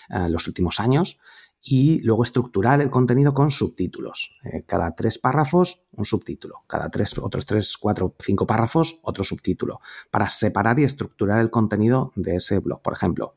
eh, 0.10 0.30
los 0.30 0.48
últimos 0.48 0.80
años, 0.80 1.20
y 1.62 2.02
luego 2.04 2.24
estructurar 2.24 2.80
el 2.80 2.90
contenido 2.90 3.34
con 3.34 3.52
subtítulos. 3.52 4.32
Eh, 4.46 4.64
cada 4.66 4.96
tres 4.96 5.20
párrafos, 5.20 5.82
un 5.92 6.06
subtítulo. 6.06 6.64
Cada 6.68 6.90
tres, 6.90 7.18
otros 7.18 7.46
tres, 7.46 7.78
cuatro, 7.78 8.16
cinco 8.18 8.48
párrafos, 8.48 8.98
otro 9.04 9.26
subtítulo. 9.26 9.82
Para 10.10 10.30
separar 10.30 10.80
y 10.80 10.86
estructurar 10.86 11.42
el 11.42 11.52
contenido 11.52 12.14
de 12.16 12.38
ese 12.38 12.60
blog. 12.60 12.82
Por 12.82 12.94
ejemplo, 12.94 13.36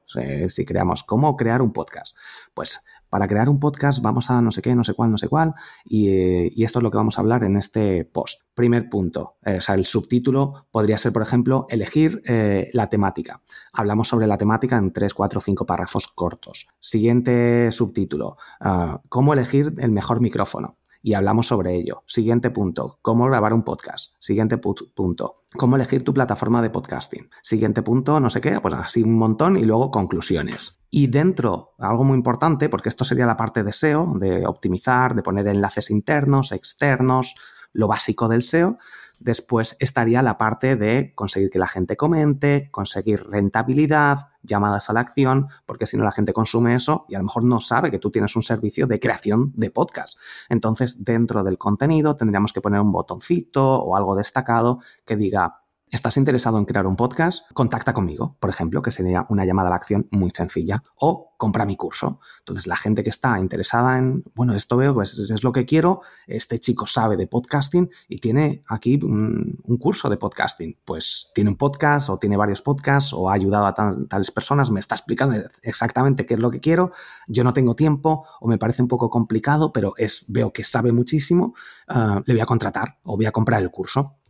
si 0.49 0.64
creamos 0.64 1.03
cómo 1.03 1.37
crear 1.37 1.62
un 1.62 1.72
podcast, 1.72 2.16
pues 2.55 2.80
para 3.13 3.29
crear 3.29 3.51
un 3.51 3.61
podcast 3.61 4.01
vamos 4.01 4.31
a 4.31 4.41
no 4.41 4.51
sé 4.51 4.63
qué, 4.63 4.75
no 4.75 4.85
sé 4.85 4.95
cuál, 4.95 5.11
no 5.11 5.19
sé 5.19 5.29
cuál, 5.29 5.53
y, 5.85 6.65
esto 6.65 6.79
es 6.79 6.83
lo 6.83 6.91
que 6.91 6.97
vamos 6.97 7.19
a 7.19 7.21
hablar 7.21 7.45
en 7.45 7.59
este 7.59 8.07
post. 8.07 8.41
Primer 8.55 8.89
punto, 8.89 9.37
eh, 9.45 9.57
o 9.59 9.61
sea, 9.61 9.75
el 9.75 9.85
subtítulo 9.85 10.67
podría 10.71 10.97
ser, 10.97 11.13
por 11.13 11.21
ejemplo, 11.21 11.67
elegir 11.69 12.23
eh, 12.25 12.71
la 12.73 12.89
temática. 12.89 13.43
Hablamos 13.75 14.09
sobre 14.09 14.27
la 14.27 14.39
temática 14.39 14.79
en 14.79 14.95
3, 14.95 15.13
4, 15.13 15.43
5 15.43 15.67
párrafos 15.67 16.09
cortos. 16.09 16.69
Siguiente 16.81 17.71
subtítulo, 17.71 18.39
ah, 18.61 19.03
cómo 19.11 19.35
elegir 19.35 19.75
el 19.77 19.91
mejor 19.91 20.23
micrófono 20.23 20.79
y 21.03 21.14
hablamos 21.14 21.48
sobre 21.48 21.74
ello. 21.74 22.05
Siguiente 22.07 22.50
punto, 22.50 22.98
cómo 23.03 23.26
grabar 23.26 23.53
un 23.53 23.64
podcast. 23.64 24.14
Siguiente 24.20 24.59
punto, 24.59 25.44
cómo 25.57 25.76
elegir 25.76 26.05
tu 26.05 26.14
plataforma 26.14 26.62
de 26.62 26.70
podcasting. 26.70 27.28
Siguiente 27.42 27.82
punto, 27.82 28.20
no 28.20 28.30
sé 28.30 28.40
qué, 28.40 28.61
pues 28.61 28.74
así 28.74 29.03
un 29.03 29.18
montón 29.18 29.57
y 29.57 29.64
luego 29.64 29.90
conclusiones. 29.90 30.78
Y 30.90 31.09
dentro, 31.09 31.74
algo 31.78 32.05
muy 32.05 32.16
importante, 32.16 32.68
porque 32.68 32.88
esto 32.88 33.05
sería 33.05 33.26
la 33.26 33.36
parte 33.36 33.64
de 33.64 33.72
SEO, 33.72 34.14
de 34.18 34.46
optimizar, 34.46 35.14
de 35.14 35.22
poner 35.22 35.48
enlaces 35.48 35.90
internos, 35.90 36.53
externos, 36.53 37.34
lo 37.72 37.88
básico 37.88 38.28
del 38.28 38.42
SEO. 38.42 38.78
Después 39.23 39.77
estaría 39.79 40.20
la 40.20 40.37
parte 40.37 40.75
de 40.75 41.14
conseguir 41.14 41.49
que 41.51 41.61
la 41.61 41.68
gente 41.68 41.97
comente, 41.97 42.68
conseguir 42.73 43.23
rentabilidad, 43.23 44.31
llamadas 44.43 44.91
a 44.91 44.93
la 44.93 44.99
acción, 44.99 45.47
porque 45.64 45.87
si 45.87 45.97
no 45.97 46.03
la 46.03 46.11
gente 46.11 46.33
consume 46.33 46.75
eso 46.75 47.07
y 47.09 47.14
a 47.14 47.18
lo 47.18 47.25
mejor 47.25 47.45
no 47.45 47.61
sabe 47.61 47.93
que 47.93 48.01
tú 48.01 48.11
tienes 48.11 48.35
un 48.35 48.43
servicio 48.43 48.89
de 48.89 48.99
creación 48.99 49.53
de 49.55 49.70
podcast. 49.70 50.18
Entonces, 50.49 51.05
dentro 51.05 51.45
del 51.45 51.57
contenido 51.57 52.16
tendríamos 52.16 52.53
que 52.53 52.61
poner 52.61 52.81
un 52.81 52.91
botoncito 52.91 53.81
o 53.81 53.95
algo 53.95 54.16
destacado 54.16 54.81
que 55.05 55.14
diga 55.14 55.62
¿Estás 55.93 56.16
interesado 56.16 56.57
en 56.57 56.64
crear 56.64 56.86
un 56.86 56.97
podcast? 56.97 57.43
Contacta 57.53 57.93
conmigo, 57.93 58.38
por 58.40 58.49
ejemplo, 58.49 58.80
que 58.80 58.90
sería 58.90 59.26
una 59.28 59.45
llamada 59.45 59.68
a 59.68 59.72
la 59.72 59.76
acción 59.76 60.07
muy 60.11 60.30
sencilla. 60.30 60.82
O 60.97 61.34
compra 61.36 61.66
mi 61.66 61.76
curso. 61.76 62.18
Entonces, 62.38 62.66
la 62.66 62.76
gente 62.76 63.05
que 63.05 63.11
está 63.11 63.38
interesada 63.38 63.99
en, 63.99 64.22
bueno, 64.34 64.55
esto 64.55 64.78
veo, 64.78 64.95
pues 64.95 65.18
es 65.18 65.45
lo 65.45 65.53
que 65.53 65.66
quiero, 65.66 66.01
este 66.26 66.59
chico 66.59 66.86
sabe 66.86 67.18
de 67.18 67.26
podcasting 67.26 67.90
y 68.09 68.20
tiene 68.20 68.62
aquí 68.68 68.99
un, 69.03 69.59
curso 69.78 70.09
de 70.09 70.16
podcasting. 70.16 70.78
Pues 70.82 71.30
tiene 71.34 71.51
un 71.51 71.59
podcast 71.59 72.09
o 72.09 72.18
tiene 72.18 72.38
varios 72.38 72.62
podcasts 72.62 73.12
o 73.12 73.28
ha 73.28 73.34
ayudado 73.34 73.66
a 73.66 73.74
tales 74.09 74.30
personas, 74.30 74.70
me 74.70 74.80
está 74.80 74.95
explicando 74.95 75.36
exactamente 75.62 76.24
qué 76.24 76.34
es 76.34 76.40
lo 76.40 76.51
que 76.51 76.61
quiero. 76.61 76.93
Yo 77.26 77.45
no 77.45 77.53
tengo 77.53 77.76
tiempo 77.76 78.24
o 78.40 78.49
me 78.49 78.57
parece 78.57 78.80
un 78.80 78.88
poco 78.88 79.11
complicado, 79.11 79.74
pero 79.74 79.93
es, 79.99 80.24
veo 80.28 80.55
que 80.55 80.64
sabe 80.64 80.90
muchísimo, 80.90 81.55
ah, 81.86 82.22
le 82.24 82.32
voy 82.32 82.40
a 82.40 82.47
contratar 82.47 82.99
o 83.05 83.16
voy 83.16 83.26
a 83.26 83.30
comprar 83.30 83.61
el 83.61 83.70
curso. 83.70 84.22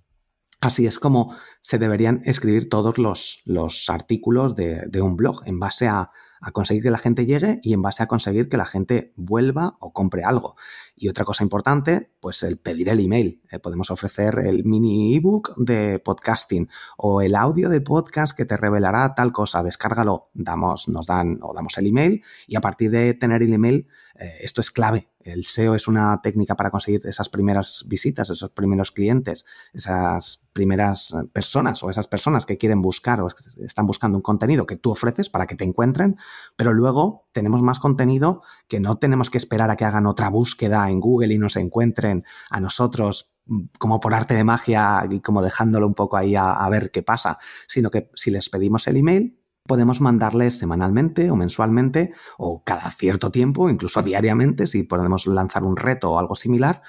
Así 0.63 0.87
es 0.87 1.01
como 1.01 1.35
se 1.61 1.79
deberían 1.79 2.21
escribir 2.25 2.69
todos 2.69 2.97
los, 2.97 3.43
los 3.47 3.91
artículos 3.91 4.55
de, 4.55 4.87
de, 4.87 5.03
un 5.03 5.17
blog 5.17 5.43
en 5.45 5.59
base 5.59 5.89
a, 5.89 6.13
a 6.43 6.51
conseguir 6.51 6.83
que 6.83 6.91
la 6.91 6.99
gente 6.99 7.25
llegue 7.25 7.61
y 7.63 7.73
en 7.73 7.83
base 7.83 8.03
a 8.03 8.09
conseguir 8.09 8.49
que 8.49 8.57
la 8.57 8.67
gente 8.67 9.13
vuelva 9.17 9.77
o 9.81 9.93
compre 9.93 10.25
algo. 10.25 10.57
Y 10.97 11.09
otra 11.09 11.25
cosa 11.25 11.45
importante, 11.45 12.13
pues 12.21 12.43
el 12.43 12.59
pedir 12.59 12.89
el 12.89 13.01
email. 13.01 13.41
Eh, 13.51 13.59
podemos 13.59 13.91
ofrecer 13.91 14.41
el 14.45 14.65
mini 14.65 15.17
ebook 15.17 15.55
de 15.57 16.01
podcasting 16.01 16.69
o 16.97 17.23
el 17.23 17.35
audio 17.37 17.69
de 17.69 17.81
podcast 17.81 18.37
que 18.37 18.45
te 18.45 18.57
revelará 18.57 19.15
tal 19.15 19.33
cosa. 19.33 19.63
Descárgalo, 19.63 20.31
damos, 20.35 20.89
nos 20.89 21.07
dan 21.07 21.39
o 21.43 21.55
damos 21.55 21.79
el 21.79 21.87
email 21.87 22.23
y 22.47 22.57
a 22.57 22.61
partir 22.61 22.91
de 22.91 23.15
tener 23.15 23.43
el 23.43 23.53
email, 23.53 23.89
eh, 24.17 24.39
esto 24.41 24.61
es 24.61 24.71
clave. 24.71 25.09
El 25.21 25.45
SEO 25.45 25.75
es 25.77 25.87
una 25.87 26.21
técnica 26.21 26.57
para 26.57 26.71
conseguir 26.71 27.01
esas 27.05 27.29
primeras 27.29 27.85
visitas, 27.87 28.29
esos 28.29 28.51
primeros 28.51 28.91
clientes, 28.91 29.45
esas 29.73 30.45
primeras 30.53 31.15
personas 31.33 31.83
o 31.83 31.91
esas 31.91 32.09
personas 32.09 32.45
que 32.45 32.59
quieren 32.59 32.83
buscar 32.83 33.21
o 33.21 33.29
están 33.29 33.87
buscando 33.87 34.19
un 34.19 34.23
contenido 34.23 34.67
que 34.67 34.77
tú 34.77 34.91
ofreces 34.91 35.31
para 35.31 35.47
que 35.47 35.55
te 35.55 35.65
encuentren 35.65 36.17
pero 36.57 36.73
luego 36.73 37.27
tenemos 37.33 37.63
más 37.63 37.81
contenido 37.81 38.43
que 38.69 38.81
no 38.81 38.99
tenemos 38.99 39.31
que 39.31 39.39
esperar 39.39 39.71
a 39.71 39.77
que 39.77 39.85
hagan 39.85 40.07
otra 40.07 40.29
búsqueda 40.29 40.89
en 40.91 41.01
Google 41.01 41.35
y 41.35 41.39
nos 41.39 41.57
encuentren 41.57 42.25
a 42.51 42.61
nosotros 42.61 43.33
mm, 43.47 43.61
como 43.79 44.01
por 44.01 44.15
arte 44.15 44.35
de 44.35 44.45
magia 44.45 45.07
y 45.11 45.21
como 45.21 45.43
dejándolo 45.43 45.87
un 45.87 45.95
poco 45.95 46.17
ahí 46.17 46.35
a, 46.37 46.69
ver 46.71 46.91
qué 46.91 47.03
pasa, 47.03 47.39
sino 47.67 47.91
que 47.91 48.11
si 48.15 48.31
les 48.31 48.49
pedimos 48.49 48.87
el 48.87 48.97
email, 48.97 49.39
podemos 49.67 50.01
mandarles 50.01 50.59
semanalmente 50.59 51.31
o 51.31 51.37
mensualmente 51.37 52.13
o 52.37 52.63
cada 52.65 52.91
cierto 52.91 53.31
tiempo, 53.31 53.71
incluso 53.71 54.03
diariamente, 54.03 54.67
si 54.67 54.83
podemos 54.83 55.27
lanzar 55.27 55.65
un 55.65 55.77
reto 55.77 56.13
o 56.13 56.19
algo 56.19 56.35
similar, 56.35 56.83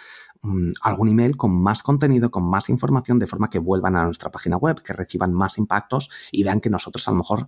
algún 0.82 1.10
email 1.10 1.38
con 1.38 1.52
más 1.52 1.84
contenido, 1.84 2.30
con 2.30 2.44
más 2.44 2.70
información, 2.70 3.20
de 3.20 3.28
forma 3.28 3.50
que 3.50 3.60
vuelvan 3.60 3.96
a 3.96 4.04
nuestra 4.04 4.30
página 4.30 4.58
web, 4.58 4.82
que 4.82 4.94
reciban 4.94 5.34
más 5.34 5.58
impactos 5.58 6.10
y 6.32 6.44
vean 6.44 6.60
que 6.60 6.70
nosotros 6.70 7.08
a 7.08 7.12
lo 7.12 7.18
mejor 7.18 7.48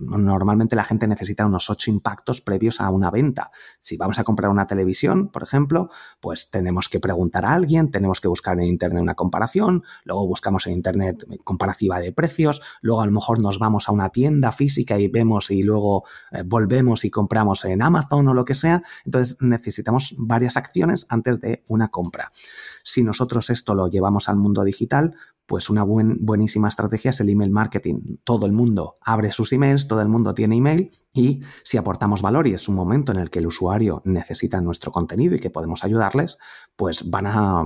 normalmente 0.00 0.76
la 0.76 0.84
gente 0.84 1.06
necesita 1.06 1.44
unos 1.44 1.68
ocho 1.68 1.90
impactos 1.90 2.40
previos 2.40 2.80
a 2.80 2.90
una 2.90 3.10
venta. 3.10 3.50
Si 3.78 3.96
vamos 3.96 4.18
a 4.18 4.24
comprar 4.24 4.50
una 4.50 4.66
televisión, 4.66 5.28
por 5.28 5.42
ejemplo, 5.42 5.90
pues 6.20 6.50
tenemos 6.50 6.88
que 6.88 7.00
preguntar 7.00 7.44
a 7.44 7.52
alguien, 7.52 7.90
tenemos 7.90 8.20
que 8.20 8.28
buscar 8.28 8.58
en 8.58 8.64
Internet 8.64 9.02
una 9.02 9.14
comparación, 9.14 9.82
luego 10.04 10.26
buscamos 10.26 10.66
en 10.66 10.72
Internet 10.72 11.26
comparativa 11.44 12.00
de 12.00 12.12
precios, 12.12 12.62
luego 12.80 13.02
a 13.02 13.06
lo 13.06 13.12
mejor 13.12 13.40
nos 13.40 13.58
vamos 13.58 13.88
a 13.88 13.92
una 13.92 14.08
tienda 14.08 14.50
física 14.52 14.98
y 14.98 15.08
vemos 15.08 15.50
y 15.50 15.62
luego 15.62 16.04
eh, 16.32 16.42
volvemos 16.44 17.04
y 17.04 17.10
compramos 17.10 17.64
en 17.64 17.82
Amazon 17.82 18.28
o 18.28 18.34
lo 18.34 18.44
que 18.44 18.54
sea. 18.54 18.82
Entonces 19.04 19.36
necesitamos 19.40 20.14
varias 20.16 20.56
acciones 20.56 21.06
antes 21.08 21.40
de 21.40 21.62
una 21.68 21.88
compra. 21.88 22.30
Si 22.88 23.02
nosotros 23.02 23.50
esto 23.50 23.74
lo 23.74 23.88
llevamos 23.88 24.28
al 24.28 24.36
mundo 24.36 24.62
digital, 24.62 25.16
pues 25.44 25.70
una 25.70 25.82
buenísima 25.82 26.68
estrategia 26.68 27.10
es 27.10 27.20
el 27.20 27.30
email 27.30 27.50
marketing. 27.50 28.18
Todo 28.22 28.46
el 28.46 28.52
mundo 28.52 28.98
abre 29.00 29.32
sus 29.32 29.52
emails, 29.52 29.88
todo 29.88 30.02
el 30.02 30.08
mundo 30.08 30.34
tiene 30.34 30.56
email 30.56 30.92
y 31.12 31.40
si 31.64 31.78
aportamos 31.78 32.20
valor 32.22 32.46
y 32.46 32.52
es 32.52 32.68
un 32.68 32.74
momento 32.76 33.10
en 33.10 33.18
el 33.18 33.30
que 33.30 33.38
el 33.40 33.46
usuario 33.46 34.02
necesita 34.04 34.60
nuestro 34.60 34.92
contenido 34.92 35.34
y 35.34 35.40
que 35.40 35.50
podemos 35.50 35.82
ayudarles, 35.82 36.38
pues 36.76 37.10
van 37.10 37.26
a, 37.26 37.64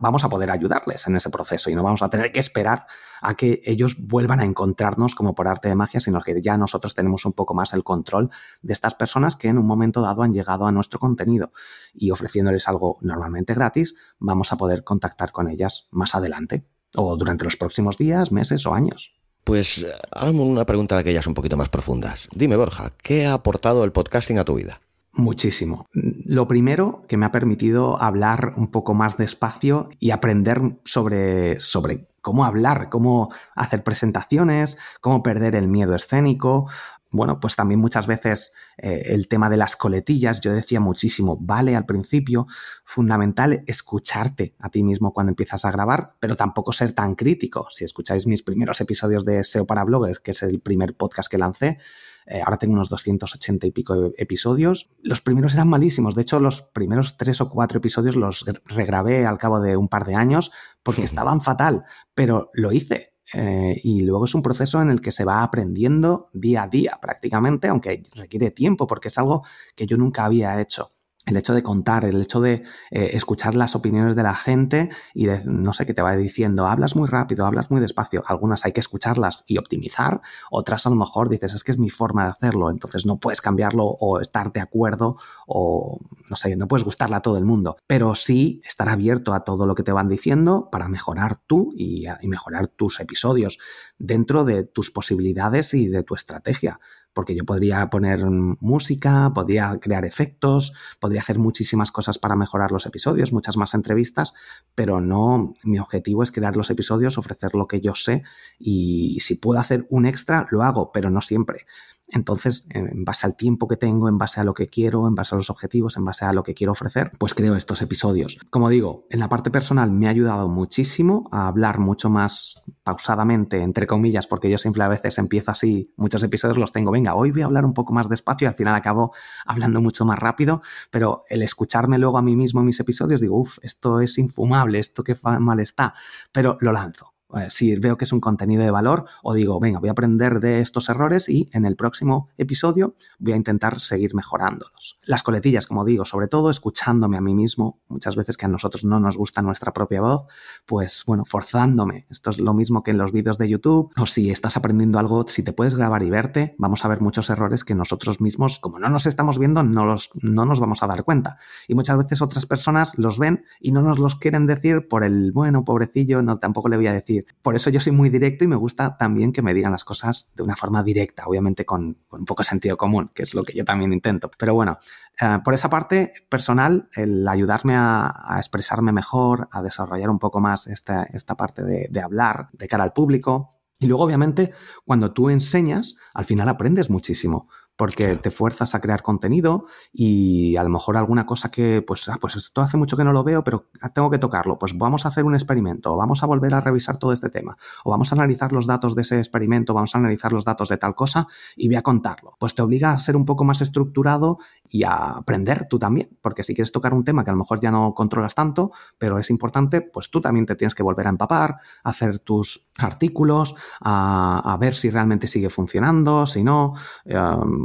vamos 0.00 0.24
a 0.24 0.28
poder 0.28 0.50
ayudarles 0.50 1.06
en 1.06 1.14
ese 1.14 1.30
proceso 1.30 1.70
y 1.70 1.74
no 1.74 1.82
vamos 1.82 2.02
a 2.02 2.10
tener 2.10 2.32
que 2.32 2.40
esperar 2.40 2.86
a 3.20 3.34
que 3.34 3.60
ellos 3.64 3.96
vuelvan 3.98 4.40
a 4.40 4.44
encontrarnos 4.44 5.14
como 5.14 5.34
por 5.34 5.48
arte 5.48 5.68
de 5.68 5.74
magia, 5.74 6.00
sino 6.00 6.20
que 6.20 6.40
ya 6.40 6.56
nosotros 6.56 6.94
tenemos 6.94 7.26
un 7.26 7.32
poco 7.32 7.52
más 7.52 7.74
el 7.74 7.84
control 7.84 8.30
de 8.62 8.72
estas 8.72 8.94
personas 8.94 9.36
que 9.36 9.48
en 9.48 9.58
un 9.58 9.66
momento 9.66 10.00
dado 10.00 10.22
han 10.22 10.32
llegado 10.32 10.66
a 10.66 10.72
nuestro 10.72 10.98
contenido 10.98 11.52
y 11.92 12.10
ofreciéndoles 12.10 12.68
algo 12.68 12.98
normalmente 13.02 13.54
gratis, 13.54 13.94
vamos 14.18 14.47
a 14.52 14.56
poder 14.56 14.84
contactar 14.84 15.32
con 15.32 15.48
ellas 15.48 15.88
más 15.90 16.14
adelante 16.14 16.64
o 16.96 17.16
durante 17.16 17.44
los 17.44 17.56
próximos 17.56 17.98
días, 17.98 18.32
meses 18.32 18.66
o 18.66 18.74
años. 18.74 19.14
Pues 19.44 19.84
ahora 20.10 20.30
una 20.30 20.66
pregunta 20.66 20.94
de 20.94 21.00
aquellas 21.00 21.26
un 21.26 21.34
poquito 21.34 21.56
más 21.56 21.68
profundas. 21.68 22.28
Dime, 22.34 22.56
Borja, 22.56 22.92
¿qué 23.02 23.26
ha 23.26 23.32
aportado 23.32 23.84
el 23.84 23.92
podcasting 23.92 24.38
a 24.38 24.44
tu 24.44 24.54
vida? 24.54 24.80
Muchísimo. 25.14 25.86
Lo 25.92 26.46
primero 26.46 27.04
que 27.08 27.16
me 27.16 27.26
ha 27.26 27.32
permitido 27.32 28.00
hablar 28.00 28.52
un 28.56 28.70
poco 28.70 28.94
más 28.94 29.16
despacio 29.16 29.88
y 29.98 30.10
aprender 30.10 30.60
sobre, 30.84 31.58
sobre 31.60 32.08
cómo 32.20 32.44
hablar, 32.44 32.88
cómo 32.90 33.30
hacer 33.56 33.82
presentaciones, 33.82 34.76
cómo 35.00 35.22
perder 35.22 35.56
el 35.56 35.66
miedo 35.66 35.94
escénico, 35.96 36.68
bueno, 37.10 37.40
pues 37.40 37.56
también 37.56 37.80
muchas 37.80 38.06
veces 38.06 38.52
eh, 38.76 39.02
el 39.06 39.28
tema 39.28 39.48
de 39.48 39.56
las 39.56 39.76
coletillas, 39.76 40.40
yo 40.40 40.52
decía 40.52 40.80
muchísimo, 40.80 41.38
vale 41.40 41.74
al 41.74 41.86
principio, 41.86 42.46
fundamental 42.84 43.64
escucharte 43.66 44.54
a 44.58 44.68
ti 44.68 44.82
mismo 44.82 45.12
cuando 45.12 45.30
empiezas 45.30 45.64
a 45.64 45.70
grabar, 45.70 46.14
pero 46.20 46.36
tampoco 46.36 46.72
ser 46.72 46.92
tan 46.92 47.14
crítico. 47.14 47.68
Si 47.70 47.84
escucháis 47.84 48.26
mis 48.26 48.42
primeros 48.42 48.80
episodios 48.80 49.24
de 49.24 49.42
SEO 49.42 49.66
para 49.66 49.84
bloggers, 49.84 50.20
que 50.20 50.32
es 50.32 50.42
el 50.42 50.60
primer 50.60 50.96
podcast 50.96 51.30
que 51.30 51.38
lancé, 51.38 51.78
eh, 52.26 52.42
ahora 52.44 52.58
tengo 52.58 52.74
unos 52.74 52.90
280 52.90 53.66
y 53.66 53.70
pico 53.70 54.12
episodios. 54.18 54.86
Los 55.02 55.22
primeros 55.22 55.54
eran 55.54 55.68
malísimos. 55.68 56.14
De 56.14 56.22
hecho, 56.22 56.40
los 56.40 56.60
primeros 56.60 57.16
tres 57.16 57.40
o 57.40 57.48
cuatro 57.48 57.78
episodios 57.78 58.16
los 58.16 58.44
regrabé 58.66 59.24
al 59.24 59.38
cabo 59.38 59.60
de 59.60 59.78
un 59.78 59.88
par 59.88 60.04
de 60.04 60.14
años 60.14 60.50
porque 60.82 61.02
estaban 61.04 61.40
fatal, 61.40 61.84
pero 62.14 62.50
lo 62.52 62.70
hice 62.70 63.14
eh, 63.34 63.80
y 63.82 64.04
luego 64.04 64.24
es 64.24 64.34
un 64.34 64.42
proceso 64.42 64.80
en 64.80 64.90
el 64.90 65.00
que 65.00 65.12
se 65.12 65.24
va 65.24 65.42
aprendiendo 65.42 66.28
día 66.32 66.64
a 66.64 66.68
día 66.68 66.98
prácticamente, 67.00 67.68
aunque 67.68 68.02
requiere 68.14 68.50
tiempo 68.50 68.86
porque 68.86 69.08
es 69.08 69.18
algo 69.18 69.44
que 69.76 69.86
yo 69.86 69.96
nunca 69.96 70.24
había 70.24 70.60
hecho. 70.60 70.92
El 71.28 71.36
hecho 71.36 71.54
de 71.54 71.62
contar, 71.62 72.04
el 72.04 72.20
hecho 72.20 72.40
de 72.40 72.64
eh, 72.90 73.10
escuchar 73.12 73.54
las 73.54 73.74
opiniones 73.74 74.16
de 74.16 74.22
la 74.22 74.34
gente 74.34 74.90
y 75.14 75.26
de, 75.26 75.42
no 75.44 75.72
sé, 75.72 75.86
que 75.86 75.94
te 75.94 76.02
va 76.02 76.16
diciendo, 76.16 76.66
hablas 76.66 76.96
muy 76.96 77.08
rápido, 77.08 77.46
hablas 77.46 77.70
muy 77.70 77.80
despacio. 77.80 78.22
Algunas 78.26 78.64
hay 78.64 78.72
que 78.72 78.80
escucharlas 78.80 79.44
y 79.46 79.58
optimizar, 79.58 80.20
otras 80.50 80.86
a 80.86 80.90
lo 80.90 80.96
mejor 80.96 81.28
dices, 81.28 81.54
es 81.54 81.64
que 81.64 81.72
es 81.72 81.78
mi 81.78 81.90
forma 81.90 82.24
de 82.24 82.30
hacerlo, 82.30 82.70
entonces 82.70 83.06
no 83.06 83.18
puedes 83.18 83.40
cambiarlo 83.40 83.84
o 83.84 84.20
estar 84.20 84.52
de 84.52 84.60
acuerdo 84.60 85.16
o, 85.46 86.00
no 86.30 86.36
sé, 86.36 86.56
no 86.56 86.68
puedes 86.68 86.84
gustarle 86.84 87.16
a 87.16 87.20
todo 87.20 87.38
el 87.38 87.44
mundo, 87.44 87.76
pero 87.86 88.14
sí 88.14 88.60
estar 88.64 88.88
abierto 88.88 89.34
a 89.34 89.44
todo 89.44 89.66
lo 89.66 89.74
que 89.74 89.82
te 89.82 89.92
van 89.92 90.08
diciendo 90.08 90.68
para 90.70 90.88
mejorar 90.88 91.36
tú 91.46 91.72
y 91.76 92.06
mejorar 92.22 92.66
tus 92.68 93.00
episodios 93.00 93.58
dentro 93.98 94.44
de 94.44 94.64
tus 94.64 94.90
posibilidades 94.90 95.74
y 95.74 95.88
de 95.88 96.02
tu 96.02 96.14
estrategia 96.14 96.80
porque 97.18 97.34
yo 97.34 97.44
podría 97.44 97.90
poner 97.90 98.24
música, 98.60 99.32
podría 99.34 99.76
crear 99.80 100.04
efectos, 100.04 100.72
podría 101.00 101.20
hacer 101.20 101.40
muchísimas 101.40 101.90
cosas 101.90 102.16
para 102.16 102.36
mejorar 102.36 102.70
los 102.70 102.86
episodios, 102.86 103.32
muchas 103.32 103.56
más 103.56 103.74
entrevistas, 103.74 104.34
pero 104.76 105.00
no, 105.00 105.52
mi 105.64 105.80
objetivo 105.80 106.22
es 106.22 106.30
crear 106.30 106.54
los 106.54 106.70
episodios, 106.70 107.18
ofrecer 107.18 107.56
lo 107.56 107.66
que 107.66 107.80
yo 107.80 107.96
sé 107.96 108.22
y 108.56 109.18
si 109.18 109.34
puedo 109.34 109.58
hacer 109.58 109.84
un 109.90 110.06
extra, 110.06 110.46
lo 110.52 110.62
hago, 110.62 110.92
pero 110.92 111.10
no 111.10 111.20
siempre. 111.20 111.66
Entonces, 112.10 112.66
en 112.70 113.04
base 113.04 113.26
al 113.26 113.36
tiempo 113.36 113.68
que 113.68 113.76
tengo, 113.76 114.08
en 114.08 114.16
base 114.16 114.40
a 114.40 114.44
lo 114.44 114.54
que 114.54 114.68
quiero, 114.68 115.06
en 115.06 115.14
base 115.14 115.34
a 115.34 115.38
los 115.38 115.50
objetivos, 115.50 115.96
en 115.96 116.04
base 116.04 116.24
a 116.24 116.32
lo 116.32 116.42
que 116.42 116.54
quiero 116.54 116.72
ofrecer, 116.72 117.12
pues 117.18 117.34
creo 117.34 117.54
estos 117.54 117.82
episodios. 117.82 118.38
Como 118.50 118.70
digo, 118.70 119.06
en 119.10 119.20
la 119.20 119.28
parte 119.28 119.50
personal 119.50 119.92
me 119.92 120.06
ha 120.06 120.10
ayudado 120.10 120.48
muchísimo 120.48 121.28
a 121.32 121.48
hablar 121.48 121.78
mucho 121.78 122.08
más 122.08 122.62
pausadamente, 122.82 123.62
entre 123.62 123.86
comillas, 123.86 124.26
porque 124.26 124.48
yo 124.48 124.56
siempre 124.56 124.82
a 124.82 124.88
veces 124.88 125.18
empiezo 125.18 125.50
así, 125.50 125.92
muchos 125.96 126.22
episodios 126.22 126.56
los 126.56 126.72
tengo, 126.72 126.90
venga, 126.90 127.14
hoy 127.14 127.30
voy 127.30 127.42
a 127.42 127.46
hablar 127.46 127.66
un 127.66 127.74
poco 127.74 127.92
más 127.92 128.08
despacio 128.08 128.46
y 128.46 128.48
al 128.48 128.54
final 128.54 128.74
acabo 128.74 129.12
hablando 129.44 129.82
mucho 129.82 130.06
más 130.06 130.18
rápido, 130.18 130.62
pero 130.90 131.22
el 131.28 131.42
escucharme 131.42 131.98
luego 131.98 132.16
a 132.16 132.22
mí 132.22 132.36
mismo 132.36 132.60
en 132.60 132.66
mis 132.66 132.80
episodios, 132.80 133.20
digo, 133.20 133.38
uff, 133.38 133.58
esto 133.62 134.00
es 134.00 134.16
infumable, 134.16 134.78
esto 134.78 135.04
que 135.04 135.14
mal 135.22 135.60
está, 135.60 135.94
pero 136.32 136.56
lo 136.60 136.72
lanzo 136.72 137.17
si 137.50 137.76
veo 137.76 137.96
que 137.96 138.04
es 138.04 138.12
un 138.12 138.20
contenido 138.20 138.62
de 138.62 138.70
valor 138.70 139.04
o 139.22 139.34
digo, 139.34 139.60
venga, 139.60 139.80
voy 139.80 139.88
a 139.88 139.92
aprender 139.92 140.40
de 140.40 140.60
estos 140.60 140.88
errores 140.88 141.28
y 141.28 141.48
en 141.52 141.64
el 141.64 141.76
próximo 141.76 142.28
episodio 142.38 142.94
voy 143.18 143.34
a 143.34 143.36
intentar 143.36 143.80
seguir 143.80 144.14
mejorándolos. 144.14 144.98
Las 145.06 145.22
coletillas, 145.22 145.66
como 145.66 145.84
digo, 145.84 146.04
sobre 146.04 146.28
todo 146.28 146.50
escuchándome 146.50 147.18
a 147.18 147.20
mí 147.20 147.34
mismo, 147.34 147.80
muchas 147.88 148.16
veces 148.16 148.36
que 148.36 148.46
a 148.46 148.48
nosotros 148.48 148.84
no 148.84 148.98
nos 149.00 149.16
gusta 149.16 149.42
nuestra 149.42 149.72
propia 149.72 150.00
voz, 150.00 150.24
pues 150.64 151.04
bueno, 151.06 151.24
forzándome. 151.26 152.06
Esto 152.08 152.30
es 152.30 152.38
lo 152.38 152.54
mismo 152.54 152.82
que 152.82 152.92
en 152.92 152.98
los 152.98 153.12
vídeos 153.12 153.38
de 153.38 153.48
YouTube 153.48 153.92
o 153.96 154.06
si 154.06 154.30
estás 154.30 154.56
aprendiendo 154.56 154.98
algo, 154.98 155.26
si 155.28 155.42
te 155.42 155.52
puedes 155.52 155.74
grabar 155.74 156.02
y 156.02 156.10
verte, 156.10 156.54
vamos 156.58 156.84
a 156.84 156.88
ver 156.88 157.00
muchos 157.00 157.28
errores 157.30 157.64
que 157.64 157.74
nosotros 157.74 158.20
mismos, 158.20 158.58
como 158.58 158.78
no 158.78 158.88
nos 158.88 159.06
estamos 159.06 159.38
viendo, 159.38 159.62
no, 159.62 159.84
los, 159.84 160.10
no 160.14 160.46
nos 160.46 160.60
vamos 160.60 160.82
a 160.82 160.86
dar 160.86 161.04
cuenta. 161.04 161.38
Y 161.66 161.74
muchas 161.74 161.98
veces 161.98 162.22
otras 162.22 162.46
personas 162.46 162.96
los 162.96 163.18
ven 163.18 163.44
y 163.60 163.72
no 163.72 163.82
nos 163.82 163.98
los 163.98 164.16
quieren 164.16 164.46
decir 164.46 164.88
por 164.88 165.04
el, 165.04 165.32
bueno, 165.32 165.64
pobrecillo, 165.64 166.22
no, 166.22 166.38
tampoco 166.38 166.68
le 166.68 166.76
voy 166.76 166.86
a 166.86 166.92
decir 166.92 167.17
por 167.42 167.56
eso 167.56 167.70
yo 167.70 167.80
soy 167.80 167.92
muy 167.92 168.10
directo 168.10 168.44
y 168.44 168.46
me 168.46 168.56
gusta 168.56 168.96
también 168.96 169.32
que 169.32 169.42
me 169.42 169.54
digan 169.54 169.72
las 169.72 169.84
cosas 169.84 170.28
de 170.34 170.42
una 170.42 170.56
forma 170.56 170.82
directa, 170.82 171.24
obviamente 171.26 171.64
con, 171.64 171.98
un 172.10 172.24
poco 172.24 172.42
de 172.42 172.48
sentido 172.48 172.76
común, 172.76 173.10
que 173.14 173.22
es 173.22 173.34
lo 173.34 173.44
que 173.44 173.56
yo 173.56 173.64
también 173.64 173.92
intento. 173.92 174.30
Pero 174.38 174.54
bueno, 174.54 174.78
eh, 175.20 175.38
por 175.44 175.54
esa 175.54 175.70
parte 175.70 176.12
personal, 176.28 176.88
el 176.94 177.26
ayudarme 177.26 177.74
a, 177.76 178.36
expresarme 178.38 178.92
mejor, 178.92 179.48
a 179.52 179.62
desarrollar 179.62 180.10
un 180.10 180.18
poco 180.18 180.40
más 180.40 180.66
esta, 180.66 181.04
esta 181.04 181.36
parte 181.36 181.64
de, 181.64 181.88
de 181.90 182.00
hablar 182.00 182.48
de 182.52 182.68
cara 182.68 182.84
al 182.84 182.92
público, 182.92 183.54
y 183.80 183.86
luego, 183.86 184.02
obviamente, 184.02 184.52
cuando 184.84 185.12
tú 185.12 185.30
enseñas, 185.30 185.94
al 186.12 186.24
final 186.24 186.48
aprendes 186.48 186.90
muchísimo, 186.90 187.48
porque 187.78 188.16
te 188.16 188.32
fuerzas 188.32 188.74
a 188.74 188.80
crear 188.80 189.02
contenido 189.02 189.66
y 189.92 190.56
a 190.56 190.64
lo 190.64 190.68
mejor 190.68 190.96
alguna 190.96 191.26
cosa 191.26 191.48
que, 191.52 191.80
pues, 191.80 192.08
ah, 192.08 192.18
pues 192.20 192.34
esto 192.34 192.60
hace 192.60 192.76
mucho 192.76 192.96
que 192.96 193.04
no 193.04 193.12
lo 193.12 193.22
veo, 193.22 193.44
pero 193.44 193.70
tengo 193.94 194.10
que 194.10 194.18
tocarlo. 194.18 194.58
Pues 194.58 194.76
vamos 194.76 195.06
a 195.06 195.10
hacer 195.10 195.24
un 195.24 195.34
experimento, 195.34 195.94
o 195.94 195.96
vamos 195.96 196.24
a 196.24 196.26
volver 196.26 196.54
a 196.54 196.60
revisar 196.60 196.96
todo 196.96 197.12
este 197.12 197.30
tema, 197.30 197.56
o 197.84 197.92
vamos 197.92 198.10
a 198.10 198.16
analizar 198.16 198.52
los 198.52 198.66
datos 198.66 198.96
de 198.96 199.02
ese 199.02 199.18
experimento, 199.18 199.74
vamos 199.74 199.94
a 199.94 199.98
analizar 199.98 200.32
los 200.32 200.44
datos 200.44 200.68
de 200.70 200.76
tal 200.76 200.96
cosa 200.96 201.28
y 201.56 201.68
voy 201.68 201.76
a 201.76 201.82
contarlo. 201.82 202.32
Pues 202.40 202.56
te 202.56 202.62
obliga 202.62 202.90
a 202.90 202.98
ser 202.98 203.16
un 203.16 203.24
poco 203.24 203.44
más 203.44 203.60
estructurado 203.60 204.38
y 204.68 204.82
a 204.82 204.94
aprender 204.94 205.68
tú 205.70 205.78
también, 205.78 206.18
porque 206.20 206.42
si 206.42 206.54
quieres 206.54 206.72
tocar 206.72 206.92
un 206.92 207.04
tema 207.04 207.22
que 207.22 207.30
a 207.30 207.34
lo 207.34 207.38
mejor 207.38 207.60
ya 207.60 207.70
no 207.70 207.94
controlas 207.94 208.34
tanto, 208.34 208.72
pero 208.98 209.20
es 209.20 209.30
importante, 209.30 209.82
pues 209.82 210.10
tú 210.10 210.20
también 210.20 210.46
te 210.46 210.56
tienes 210.56 210.74
que 210.74 210.82
volver 210.82 211.06
a 211.06 211.10
empapar, 211.10 211.58
hacer 211.84 212.18
tus 212.18 212.66
artículos, 212.76 213.54
a, 213.80 214.56
ver 214.58 214.74
si 214.74 214.90
realmente 214.90 215.28
sigue 215.28 215.48
funcionando, 215.48 216.26
si 216.26 216.42
no. 216.42 216.74
Eh, 217.04 217.16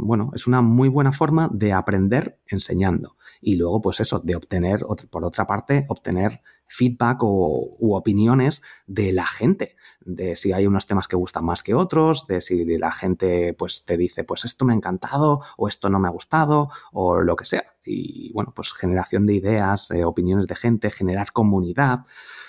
bueno, 0.04 0.30
es 0.34 0.46
una 0.46 0.60
muy 0.60 0.88
buena 0.88 1.12
forma 1.12 1.48
de 1.50 1.72
aprender 1.72 2.38
enseñando. 2.46 3.16
Y 3.40 3.56
luego, 3.56 3.80
pues 3.80 4.00
eso, 4.00 4.20
de 4.20 4.36
obtener, 4.36 4.84
por 5.10 5.24
otra 5.24 5.46
parte, 5.46 5.86
obtener 5.88 6.42
feedback 6.66 7.22
o, 7.22 7.76
opiniones 7.96 8.62
de 8.86 9.12
la 9.12 9.26
gente, 9.26 9.76
de 10.00 10.36
si 10.36 10.52
hay 10.52 10.66
unos 10.66 10.86
temas 10.86 11.08
que 11.08 11.16
gustan 11.16 11.44
más 11.46 11.62
que 11.62 11.74
otros, 11.74 12.26
de 12.26 12.40
si 12.42 12.78
la 12.78 12.92
gente 12.92 13.54
pues 13.54 13.84
te 13.84 13.96
dice, 13.96 14.24
pues 14.24 14.44
esto 14.44 14.64
me 14.64 14.74
ha 14.74 14.76
encantado 14.76 15.40
o 15.56 15.68
esto 15.68 15.88
no 15.88 15.98
me 15.98 16.08
ha 16.08 16.12
gustado 16.12 16.68
o 16.92 17.20
lo 17.20 17.36
que 17.36 17.46
sea. 17.46 17.64
Y 17.84 18.30
bueno, 18.32 18.52
pues 18.54 18.72
generación 18.74 19.24
de 19.24 19.34
ideas, 19.34 19.90
eh, 19.90 20.04
opiniones 20.04 20.46
de 20.46 20.56
gente, 20.56 20.90
generar 20.90 21.32
comunidad. 21.32 22.00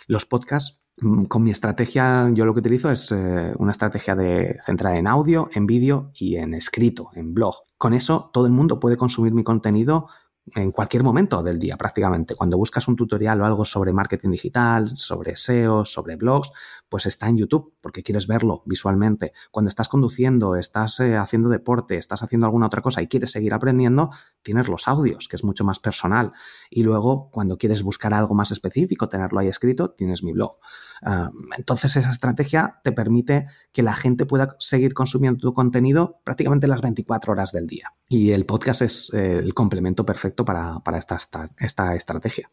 Los 0.08 0.26
podcasts 0.26 0.80
con 1.28 1.44
mi 1.44 1.52
estrategia, 1.52 2.30
yo 2.32 2.46
lo 2.46 2.54
que 2.54 2.62
utilizo 2.62 2.90
es 2.90 3.12
eh, 3.12 3.54
una 3.58 3.72
estrategia 3.72 4.16
de 4.16 4.60
centrada 4.66 4.96
en 4.96 5.08
audio, 5.08 5.50
en 5.54 5.66
vídeo 5.66 6.12
y 6.16 6.38
en 6.38 6.54
escrito, 6.54 7.10
en 7.16 7.34
blog. 7.34 7.56
Con 7.78 7.94
eso, 7.94 8.30
todo 8.34 8.46
el 8.46 8.54
mundo 8.54 8.80
puede 8.80 8.96
consumir 8.96 9.34
mi 9.34 9.44
contenido 9.44 10.08
en 10.54 10.72
cualquier 10.72 11.04
momento 11.04 11.42
del 11.42 11.58
día 11.58 11.76
prácticamente. 11.78 12.36
Cuando 12.36 12.58
buscas 12.58 12.88
un 12.88 12.96
tutorial 12.96 13.42
o 13.42 13.46
algo 13.46 13.66
sobre 13.66 13.94
marketing 13.94 14.30
digital, 14.30 14.92
sobre 14.96 15.36
SEO, 15.36 15.86
sobre 15.86 16.16
blogs, 16.18 16.52
pues 16.88 17.06
está 17.08 17.28
en 17.28 17.38
YouTube 17.38 17.74
porque 17.82 18.04
quieres 18.04 18.28
verlo 18.28 18.62
visualmente. 18.66 19.34
Cuando 19.52 19.70
estás 19.70 19.90
conduciendo, 19.90 20.56
estás 20.56 21.00
eh, 21.00 21.16
haciendo 21.16 21.50
deporte, 21.50 21.98
estás 21.98 22.22
haciendo 22.22 22.46
alguna 22.46 22.68
otra 22.68 22.82
cosa 22.82 23.02
y 23.02 23.08
quieres 23.08 23.32
seguir 23.32 23.54
aprendiendo, 23.54 24.12
tienes 24.44 24.68
los 24.68 24.88
audios, 24.88 25.28
que 25.28 25.36
es 25.36 25.44
mucho 25.44 25.64
más 25.64 25.80
personal. 25.80 26.32
Y 26.70 26.84
luego, 26.84 27.30
cuando 27.32 27.58
quieres 27.58 27.82
buscar 27.82 28.14
algo 28.14 28.36
más 28.36 28.52
específico, 28.52 29.10
tenerlo 29.10 29.40
ahí 29.40 29.48
escrito, 29.48 29.92
tienes 29.92 30.24
mi 30.24 30.34
blog. 30.34 30.60
Ah, 31.02 31.32
entonces, 31.58 31.96
esa 31.96 32.10
estrategia 32.10 32.80
te 32.84 32.92
permite 32.92 33.48
que 33.72 33.84
la 33.84 33.96
gente 33.96 34.26
pueda 34.26 34.56
seguir 34.60 34.94
consumiendo 34.94 35.40
tu 35.40 35.54
contenido 35.54 36.22
prácticamente 36.24 36.68
las 36.68 36.82
24 36.82 37.34
horas 37.34 37.52
del 37.52 37.68
día. 37.68 37.94
Y 38.08 38.32
el 38.32 38.46
podcast 38.46 38.82
es 38.82 39.12
eh, 39.14 39.40
el 39.40 39.54
complemento 39.54 40.06
perfecto 40.06 40.46
para, 40.46 40.82
esta, 40.98 41.18
esta, 41.60 41.96
estrategia. 41.96 42.50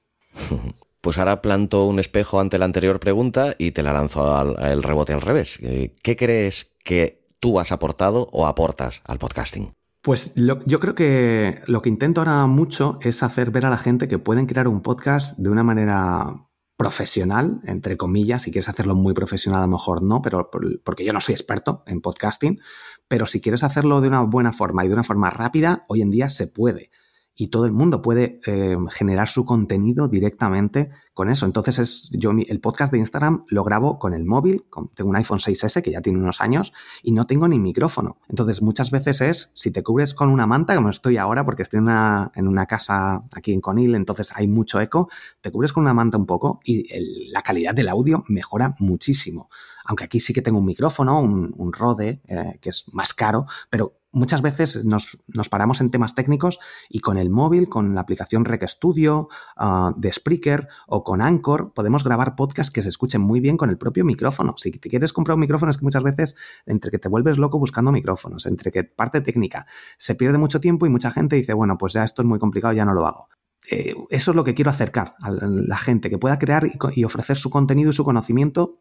Pues 1.02 1.18
ahora 1.18 1.42
planto 1.42 1.84
un 1.86 1.98
espejo 1.98 2.38
ante 2.38 2.58
la 2.58 2.64
anterior 2.64 3.00
pregunta 3.00 3.56
y 3.58 3.72
te 3.72 3.82
la 3.82 3.92
lanzo 3.92 4.36
al, 4.36 4.84
rebote 4.84 5.12
al 5.12 5.20
revés. 5.20 5.58
Eh, 5.60 5.96
¿Qué 6.00 6.14
crees 6.14 6.68
que 6.84 7.26
tú 7.40 7.58
has 7.58 7.72
aportado 7.72 8.28
o 8.30 8.46
aportas 8.46 9.02
al 9.04 9.18
podcasting? 9.18 9.74
Pues 10.00 10.32
yo 10.36 10.78
creo 10.78 10.94
que 10.94 11.60
lo 11.66 11.82
que 11.82 11.88
intento 11.88 12.20
ahora 12.20 12.46
mucho 12.46 13.00
es 13.02 13.24
hacer 13.24 13.50
ver 13.50 13.66
a 13.66 13.70
la 13.70 13.78
gente 13.78 14.06
que 14.06 14.20
pueden 14.20 14.46
crear 14.46 14.68
un 14.68 14.80
podcast 14.80 15.36
de 15.38 15.50
una 15.50 15.64
manera 15.64 16.46
profesional, 16.82 17.60
entre 17.64 17.96
comillas, 17.96 18.42
si 18.42 18.50
quieres 18.50 18.68
hacerlo 18.68 18.96
muy 18.96 19.14
profesional 19.14 19.60
a 19.60 19.66
lo 19.66 19.72
mejor 19.72 20.02
no, 20.02 20.20
pero 20.20 20.50
porque 20.82 21.04
yo 21.04 21.12
no 21.12 21.20
soy 21.20 21.34
experto 21.34 21.84
en 21.86 22.00
podcasting, 22.00 22.60
pero 23.06 23.24
si 23.26 23.40
quieres 23.40 23.62
hacerlo 23.62 24.00
de 24.00 24.08
una 24.08 24.22
buena 24.22 24.52
forma 24.52 24.84
y 24.84 24.88
de 24.88 24.94
una 24.94 25.04
forma 25.04 25.30
rápida, 25.30 25.84
hoy 25.86 26.02
en 26.02 26.10
día 26.10 26.28
se 26.28 26.48
puede 26.48 26.90
y 27.34 27.48
todo 27.48 27.64
el 27.64 27.72
mundo 27.72 28.02
puede 28.02 28.40
eh, 28.46 28.76
generar 28.90 29.28
su 29.28 29.44
contenido 29.44 30.06
directamente 30.06 30.90
con 31.14 31.28
eso. 31.28 31.46
Entonces, 31.46 31.78
es, 31.78 32.10
yo 32.12 32.30
el 32.30 32.60
podcast 32.60 32.92
de 32.92 32.98
Instagram 32.98 33.44
lo 33.48 33.64
grabo 33.64 33.98
con 33.98 34.14
el 34.14 34.24
móvil, 34.24 34.64
tengo 34.94 35.10
un 35.10 35.16
iPhone 35.16 35.38
6S 35.38 35.82
que 35.82 35.90
ya 35.90 36.02
tiene 36.02 36.18
unos 36.18 36.40
años 36.40 36.72
y 37.02 37.12
no 37.12 37.26
tengo 37.26 37.48
ni 37.48 37.58
micrófono. 37.58 38.18
Entonces, 38.28 38.62
muchas 38.62 38.90
veces 38.90 39.20
es, 39.20 39.50
si 39.54 39.70
te 39.70 39.82
cubres 39.82 40.14
con 40.14 40.28
una 40.28 40.46
manta, 40.46 40.74
como 40.74 40.90
estoy 40.90 41.16
ahora, 41.16 41.44
porque 41.44 41.62
estoy 41.62 41.78
en 41.78 41.84
una, 41.84 42.30
en 42.34 42.48
una 42.48 42.66
casa 42.66 43.24
aquí 43.34 43.52
en 43.52 43.60
Conil, 43.60 43.94
entonces 43.94 44.32
hay 44.34 44.46
mucho 44.46 44.80
eco, 44.80 45.08
te 45.40 45.50
cubres 45.50 45.72
con 45.72 45.84
una 45.84 45.94
manta 45.94 46.18
un 46.18 46.26
poco 46.26 46.60
y 46.64 46.86
la 47.30 47.42
calidad 47.42 47.74
del 47.74 47.88
audio 47.88 48.24
mejora 48.28 48.74
muchísimo. 48.78 49.48
Aunque 49.84 50.04
aquí 50.04 50.20
sí 50.20 50.32
que 50.32 50.42
tengo 50.42 50.58
un 50.58 50.66
micrófono, 50.66 51.20
un, 51.20 51.72
Rode, 51.72 52.20
eh, 52.28 52.58
que 52.60 52.68
es 52.68 52.84
más 52.92 53.14
caro, 53.14 53.46
pero 53.68 54.01
muchas 54.12 54.42
veces 54.42 54.84
nos, 54.84 55.18
paramos 55.50 55.80
en 55.80 55.90
temas 55.90 56.14
técnicos 56.14 56.60
y 56.88 57.00
con 57.00 57.16
el 57.18 57.30
móvil, 57.30 57.68
con 57.68 57.94
la 57.94 58.02
aplicación 58.02 58.44
Rec 58.44 58.66
Studio 58.68 59.28
ah, 59.56 59.92
de 59.96 60.12
Spreaker 60.12 60.68
o 60.86 61.02
con 61.02 61.20
Anchor, 61.22 61.72
podemos 61.72 62.04
grabar 62.04 62.36
podcasts 62.36 62.70
que 62.70 62.82
se 62.82 62.90
escuchen 62.90 63.20
muy 63.20 63.40
bien 63.40 63.56
con 63.56 63.70
el 63.70 63.78
propio 63.78 64.04
micrófono. 64.04 64.54
Si 64.58 64.70
te 64.70 64.88
quieres 64.88 65.12
comprar 65.12 65.34
un 65.34 65.40
micrófono, 65.40 65.70
es 65.70 65.78
que 65.78 65.84
muchas 65.84 66.02
veces, 66.02 66.36
entre 66.66 66.90
que 66.90 66.98
te 66.98 67.08
vuelves 67.08 67.38
loco 67.38 67.58
buscando 67.58 67.90
micrófonos, 67.90 68.46
entre 68.46 68.70
que 68.70 68.84
parte 68.84 69.20
técnica, 69.20 69.66
se 69.98 70.14
pierde 70.14 70.38
mucho 70.38 70.60
tiempo 70.60 70.86
y 70.86 70.90
mucha 70.90 71.10
gente 71.10 71.36
dice, 71.36 71.54
bueno, 71.54 71.78
pues 71.78 71.94
ya 71.94 72.04
esto 72.04 72.22
es 72.22 72.28
muy 72.28 72.38
complicado, 72.38 72.74
ya 72.74 72.84
no 72.84 72.94
lo 72.94 73.06
hago. 73.06 73.28
Eh, 73.70 73.94
eso 74.10 74.32
es 74.32 74.36
lo 74.36 74.44
que 74.44 74.54
quiero 74.54 74.70
acercar 74.70 75.14
a 75.20 75.30
la 75.30 75.78
gente, 75.78 76.10
que 76.10 76.18
pueda 76.18 76.38
crear 76.38 76.64
y 76.94 77.04
ofrecer 77.04 77.38
su 77.38 77.48
contenido 77.48 77.90
y 77.90 77.92
su 77.92 78.04
conocimiento 78.04 78.80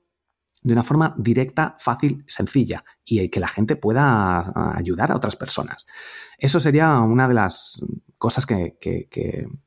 de 0.61 0.73
una 0.73 0.83
forma 0.83 1.15
directa, 1.17 1.75
fácil, 1.79 2.23
sencilla 2.27 2.83
y 3.03 3.29
que 3.29 3.39
la 3.39 3.47
gente 3.47 3.75
pueda 3.75 4.77
ayudar 4.77 5.11
a 5.11 5.15
otras 5.15 5.35
personas. 5.35 5.85
Eso 6.41 6.59
sería 6.59 6.99
una 7.01 7.27
de 7.27 7.35
las 7.35 7.79
cosas 8.17 8.47
que, 8.47 8.75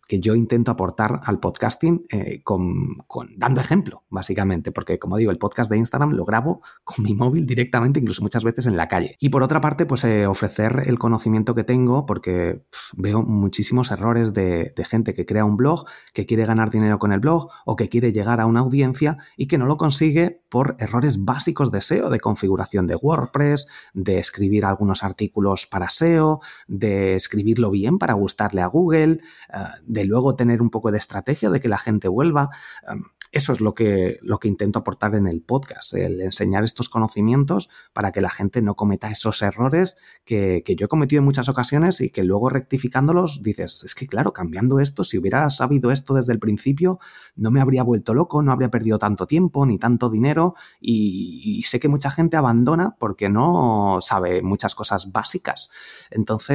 que 0.08 0.20
yo 0.20 0.34
intento 0.34 0.70
aportar 0.70 1.20
al 1.24 1.40
podcasting 1.40 2.06
eh, 2.10 2.40
con, 2.42 2.96
dando 3.36 3.60
ejemplo, 3.60 4.04
básicamente, 4.10 4.72
porque 4.72 4.98
como 4.98 5.16
digo, 5.16 5.30
el 5.30 5.38
podcast 5.38 5.70
de 5.70 5.78
Instagram 5.78 6.12
lo 6.12 6.24
grabo 6.24 6.62
con 6.84 7.04
mi 7.04 7.14
móvil 7.14 7.46
directamente, 7.46 8.00
incluso 8.00 8.22
muchas 8.22 8.44
veces 8.44 8.66
en 8.66 8.76
la 8.76 8.88
calle. 8.88 9.16
Y 9.18 9.30
por 9.30 9.42
otra 9.42 9.60
parte, 9.60 9.86
pues 9.86 10.04
eh, 10.04 10.26
ofrecer 10.26 10.82
el 10.86 10.98
conocimiento 10.98 11.54
que 11.54 11.64
tengo, 11.64 12.06
porque 12.06 12.64
veo 12.94 13.22
muchísimos 13.22 13.90
errores 13.90 14.34
de, 14.34 14.72
de 14.76 14.84
gente 14.84 15.14
que 15.14 15.26
crea 15.26 15.44
un 15.44 15.56
blog, 15.56 15.86
que 16.12 16.26
quiere 16.26 16.44
ganar 16.44 16.70
dinero 16.70 16.98
con 16.98 17.12
el 17.12 17.20
blog 17.20 17.50
o 17.64 17.76
que 17.76 17.88
quiere 17.88 18.12
llegar 18.12 18.40
a 18.40 18.46
una 18.46 18.60
audiencia 18.60 19.18
y 19.36 19.46
que 19.46 19.58
no 19.58 19.66
lo 19.66 19.76
consigue 19.76 20.42
por 20.48 20.76
errores 20.78 21.24
básicos 21.24 21.72
de 21.72 21.80
SEO, 21.80 22.10
de 22.10 22.20
configuración 22.20 22.86
de 22.86 22.96
WordPress, 22.96 23.66
de 23.94 24.18
escribir 24.18 24.64
algunos 24.64 25.02
artículos 25.02 25.66
para 25.66 25.90
SEO, 25.90 26.40
de 26.66 27.14
escribirlo 27.14 27.70
bien 27.70 27.98
para 27.98 28.14
gustarle 28.14 28.62
a 28.62 28.66
Google, 28.66 29.20
eh, 29.52 29.58
de 29.86 30.04
luego 30.04 30.36
tener 30.36 30.62
un 30.62 30.70
poco 30.70 30.90
de 30.90 30.98
estrategia 30.98 31.50
de 31.50 31.60
que 31.60 31.68
la 31.68 31.78
gente 31.78 32.08
vuelva. 32.08 32.50
Em, 32.88 33.02
eso 33.32 33.52
es 33.52 33.60
lo 33.60 33.74
que, 33.74 34.18
lo 34.22 34.38
que 34.38 34.46
intento 34.46 34.78
aportar 34.78 35.14
en 35.16 35.26
el 35.26 35.42
podcast, 35.42 35.94
el 35.94 36.20
enseñar 36.20 36.62
estos 36.62 36.88
conocimientos 36.88 37.68
para 37.92 38.12
que 38.12 38.20
la 38.20 38.30
gente 38.30 38.62
no 38.62 38.76
cometa 38.76 39.10
esos 39.10 39.42
errores 39.42 39.96
que, 40.24 40.62
que 40.64 40.76
yo 40.76 40.86
he 40.86 40.88
cometido 40.88 41.18
en 41.18 41.24
muchas 41.24 41.48
ocasiones 41.48 42.00
y 42.00 42.10
que 42.10 42.22
luego 42.22 42.48
rectificándolos 42.48 43.42
dices, 43.42 43.82
es 43.84 43.96
que 43.96 44.06
claro, 44.06 44.32
cambiando 44.32 44.78
esto, 44.78 45.02
si 45.02 45.18
hubiera 45.18 45.50
sabido 45.50 45.90
esto 45.90 46.14
desde 46.14 46.32
el 46.32 46.38
principio, 46.38 47.00
no 47.34 47.50
me 47.50 47.60
habría 47.60 47.82
vuelto 47.82 48.14
loco, 48.14 48.42
no 48.42 48.52
habría 48.52 48.70
perdido 48.70 48.98
tanto 48.98 49.26
tiempo 49.26 49.66
ni 49.66 49.78
tanto 49.78 50.10
dinero 50.10 50.54
y, 50.80 51.62
sé 51.64 51.80
que 51.80 51.88
mucha 51.88 52.10
gente 52.10 52.36
abandona 52.36 52.96
porque 52.98 53.28
no 53.28 53.98
sabe 54.00 54.42
muchas 54.42 54.74
cosas 54.74 55.10
básicas. 55.12 55.70
Entonces, 56.10 56.53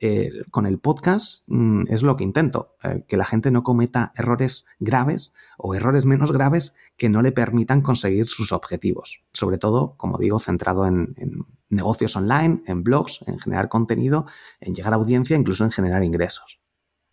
eh, 0.00 0.30
con 0.50 0.66
el 0.66 0.80
podcast 0.80 1.44
mm, 1.46 1.84
es 1.88 2.02
lo 2.02 2.16
que 2.16 2.24
intento, 2.24 2.76
eh, 2.82 3.04
que 3.06 3.16
la 3.16 3.24
gente 3.24 3.52
no 3.52 3.62
cometa 3.62 4.12
errores 4.16 4.64
graves 4.80 5.32
o 5.56 5.74
errores 5.74 6.04
menos 6.04 6.32
graves 6.32 6.74
que 6.96 7.08
no 7.08 7.22
le 7.22 7.30
permitan 7.30 7.80
conseguir 7.80 8.26
sus 8.26 8.50
objetivos. 8.50 9.22
Sobre 9.32 9.56
todo, 9.56 9.94
como 9.96 10.18
digo, 10.18 10.40
centrado 10.40 10.86
en, 10.86 11.14
negocios 11.70 12.16
online, 12.16 12.62
en 12.66 12.82
blogs, 12.82 13.20
en 13.26 13.38
generar 13.38 13.68
contenido, 13.68 14.26
en 14.60 14.74
llegar 14.74 14.92
a 14.92 14.96
audiencia, 14.96 15.36
incluso 15.36 15.64
en 15.64 15.70
generar 15.70 16.02
ingresos. 16.02 16.60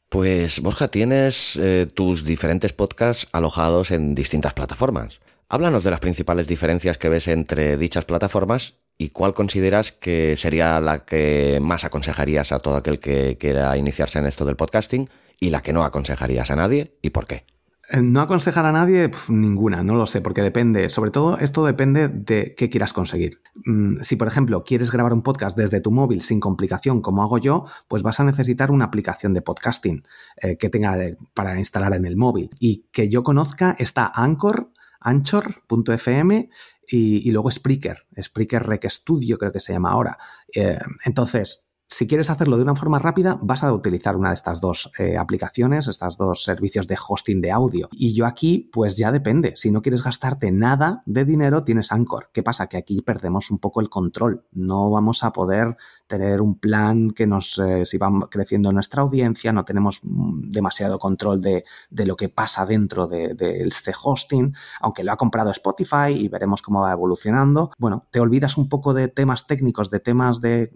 Pues 0.09 0.59
Borja, 0.59 0.87
tienes 0.87 1.55
eh, 1.57 1.87
tus 1.93 2.25
diferentes 2.25 2.73
podcasts 2.73 3.27
alojados 3.31 3.91
en 3.91 4.15
distintas 4.15 4.53
plataformas. 4.53 5.21
Háblanos 5.47 5.83
de 5.83 5.91
las 5.91 5.99
principales 5.99 6.47
diferencias 6.47 6.97
que 6.97 7.09
ves 7.09 7.27
entre 7.27 7.77
dichas 7.77 8.05
plataformas 8.05 8.80
y 9.01 9.09
cuál 9.09 9.33
consideras 9.33 9.91
que 9.91 10.35
sería 10.37 10.79
la 10.79 11.05
que 11.05 11.57
más 11.59 11.85
aconsejarías 11.85 12.51
a 12.51 12.59
todo 12.59 12.75
aquel 12.75 12.99
que 12.99 13.35
quiera 13.39 13.75
iniciarse 13.75 14.19
en 14.19 14.27
esto 14.27 14.45
del 14.45 14.55
podcasting 14.55 15.09
y 15.39 15.49
la 15.49 15.63
que 15.63 15.73
no 15.73 15.83
aconsejarías 15.83 16.51
a 16.51 16.55
nadie 16.55 16.99
y 17.01 17.09
por 17.09 17.25
qué. 17.25 17.43
Eh, 17.89 18.03
no 18.03 18.21
aconsejar 18.21 18.63
a 18.67 18.71
nadie, 18.71 19.09
ninguna, 19.27 19.81
no 19.81 19.95
lo 19.95 20.05
sé, 20.05 20.21
porque 20.21 20.43
depende, 20.43 20.87
sobre 20.91 21.09
todo 21.09 21.39
esto 21.39 21.65
depende 21.65 22.09
de 22.09 22.53
qué 22.55 22.69
quieras 22.69 22.93
conseguir. 22.93 23.41
Mm, 23.65 24.01
si, 24.01 24.17
por 24.17 24.27
ejemplo, 24.27 24.63
quieres 24.63 24.91
grabar 24.91 25.13
un 25.13 25.23
podcast 25.23 25.57
desde 25.57 25.81
tu 25.81 25.89
móvil 25.89 26.21
sin 26.21 26.39
complicación, 26.39 27.01
como 27.01 27.23
hago 27.23 27.39
yo, 27.39 27.65
pues 27.87 28.03
vas 28.03 28.19
a 28.19 28.23
necesitar 28.23 28.69
una 28.69 28.85
aplicación 28.85 29.33
de 29.33 29.41
podcasting 29.41 30.03
eh, 30.43 30.57
que 30.57 30.69
tenga 30.69 30.95
para 31.33 31.57
instalar 31.57 31.95
en 31.95 32.05
el 32.05 32.17
móvil. 32.17 32.51
Y 32.59 32.85
que 32.91 33.09
yo 33.09 33.23
conozca 33.23 33.75
está 33.79 34.11
Anchor, 34.13 34.69
Anchor.fm 35.01 36.49
y, 36.87 37.29
y, 37.29 37.31
luego 37.31 37.51
Spreaker, 37.51 38.07
Spreaker 38.21 38.63
Rec 38.63 38.87
Studio 38.89 39.37
creo 39.37 39.51
que 39.51 39.59
se 39.59 39.73
llama 39.73 39.91
ahora. 39.91 40.17
Eh, 40.53 40.77
entonces, 41.05 41.67
si 41.91 42.07
quieres 42.07 42.29
hacerlo 42.29 42.55
de 42.55 42.63
una 42.63 42.73
forma 42.73 42.99
rápida, 42.99 43.37
vas 43.41 43.65
a 43.65 43.73
utilizar 43.73 44.15
una 44.15 44.29
de 44.29 44.35
estas 44.35 44.61
dos 44.61 44.89
eh, 44.97 45.17
aplicaciones, 45.17 45.89
estos 45.89 46.15
dos 46.15 46.41
servicios 46.41 46.87
de 46.87 46.97
hosting 46.97 47.41
de 47.41 47.51
audio. 47.51 47.89
Y 47.91 48.13
yo 48.13 48.25
aquí, 48.25 48.69
pues 48.71 48.95
ya 48.95 49.11
depende. 49.11 49.53
Si 49.57 49.71
no 49.71 49.81
quieres 49.81 50.01
gastarte 50.01 50.53
nada 50.53 51.03
de 51.05 51.25
dinero, 51.25 51.65
tienes 51.65 51.91
Anchor. 51.91 52.29
¿Qué 52.31 52.43
pasa? 52.43 52.67
Que 52.67 52.77
aquí 52.77 53.01
perdemos 53.01 53.51
un 53.51 53.59
poco 53.59 53.81
el 53.81 53.89
control. 53.89 54.45
No 54.53 54.89
vamos 54.89 55.25
a 55.25 55.33
poder 55.33 55.75
tener 56.07 56.41
un 56.41 56.57
plan 56.57 57.11
que 57.11 57.27
nos, 57.27 57.59
eh, 57.59 57.85
si 57.85 57.97
va 57.97 58.09
creciendo 58.29 58.71
nuestra 58.71 59.01
audiencia, 59.01 59.51
no 59.51 59.65
tenemos 59.65 59.99
mm, 60.01 60.49
demasiado 60.49 60.97
control 60.97 61.41
de, 61.41 61.65
lo 61.89 62.15
que 62.15 62.29
pasa 62.29 62.65
dentro 62.65 63.07
de, 63.07 63.35
este 63.65 63.91
hosting, 64.01 64.55
aunque 64.79 65.03
lo 65.03 65.11
ha 65.11 65.17
comprado 65.17 65.51
Spotify 65.51 66.13
y 66.13 66.29
veremos 66.29 66.61
cómo 66.61 66.83
va 66.83 66.93
evolucionando. 66.93 67.71
Bueno, 67.77 68.07
te 68.11 68.21
olvidas 68.21 68.55
un 68.55 68.69
poco 68.69 68.93
de 68.93 69.09
temas 69.09 69.45
técnicos, 69.45 69.89
de 69.89 69.99
temas 69.99 70.39
de 70.39 70.71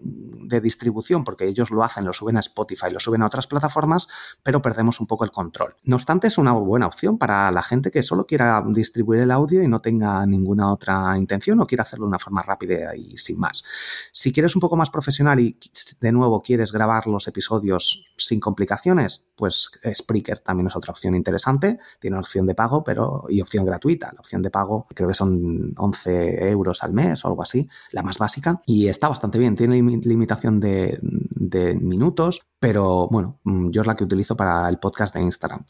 distribución 0.62 1.05
porque 1.24 1.46
ellos 1.46 1.70
lo 1.70 1.82
hacen, 1.82 2.04
lo 2.04 2.12
suben 2.12 2.36
a 2.36 2.40
Spotify, 2.40 2.86
lo 2.90 3.00
suben 3.00 3.22
a 3.22 3.26
otras 3.26 3.46
plataformas, 3.46 4.08
pero 4.42 4.62
perdemos 4.62 5.00
un 5.00 5.06
poco 5.06 5.24
el 5.24 5.30
control. 5.30 5.76
No 5.84 5.96
obstante, 5.96 6.28
es 6.28 6.38
una 6.38 6.52
buena 6.52 6.86
opción 6.86 7.18
para 7.18 7.50
la 7.50 7.62
gente 7.62 7.90
que 7.90 8.02
solo 8.02 8.26
quiera 8.26 8.62
distribuir 8.66 9.20
el 9.20 9.30
audio 9.30 9.62
y 9.62 9.68
no 9.68 9.80
tenga 9.80 10.24
ninguna 10.26 10.72
otra 10.72 11.16
intención 11.16 11.60
o 11.60 11.66
quiera 11.66 11.82
hacerlo 11.82 12.06
de 12.06 12.08
una 12.08 12.18
forma 12.18 12.42
rápida 12.42 12.94
y 12.96 13.16
sin 13.16 13.38
más. 13.38 13.64
Si 14.12 14.32
quieres 14.32 14.54
un 14.56 14.60
poco 14.60 14.76
más 14.76 14.90
profesional 14.90 15.40
y 15.40 15.58
de 16.00 16.12
nuevo 16.12 16.42
quieres 16.42 16.72
grabar 16.72 17.06
los 17.06 17.28
episodios 17.28 18.04
sin 18.16 18.40
complicaciones, 18.40 19.24
pues 19.36 19.70
Spreaker 19.92 20.40
también 20.40 20.66
es 20.68 20.76
otra 20.76 20.92
opción 20.92 21.14
interesante. 21.14 21.78
Tiene 22.00 22.18
opción 22.18 22.46
de 22.46 22.54
pago 22.54 22.82
pero 22.82 23.26
y 23.28 23.40
opción 23.40 23.64
gratuita. 23.64 24.10
La 24.12 24.20
opción 24.20 24.42
de 24.42 24.50
pago 24.50 24.86
creo 24.94 25.08
que 25.08 25.14
son 25.14 25.74
11 25.76 26.50
euros 26.50 26.82
al 26.82 26.92
mes 26.92 27.24
o 27.24 27.28
algo 27.28 27.42
así, 27.42 27.68
la 27.92 28.02
más 28.02 28.18
básica. 28.18 28.60
Y 28.66 28.88
está 28.88 29.08
bastante 29.08 29.38
bien. 29.38 29.54
Tiene 29.54 29.76
limitación 29.76 30.60
de, 30.60 30.95
de 31.02 31.74
minutos, 31.74 32.42
pero 32.58 33.08
bueno, 33.08 33.40
mm, 33.44 33.70
yo 33.70 33.82
es 33.82 33.86
la 33.86 33.96
que 33.96 34.04
utilizo 34.04 34.36
para 34.36 34.68
el 34.68 34.78
podcast 34.78 35.14
de 35.14 35.22
Instagram. 35.22 35.64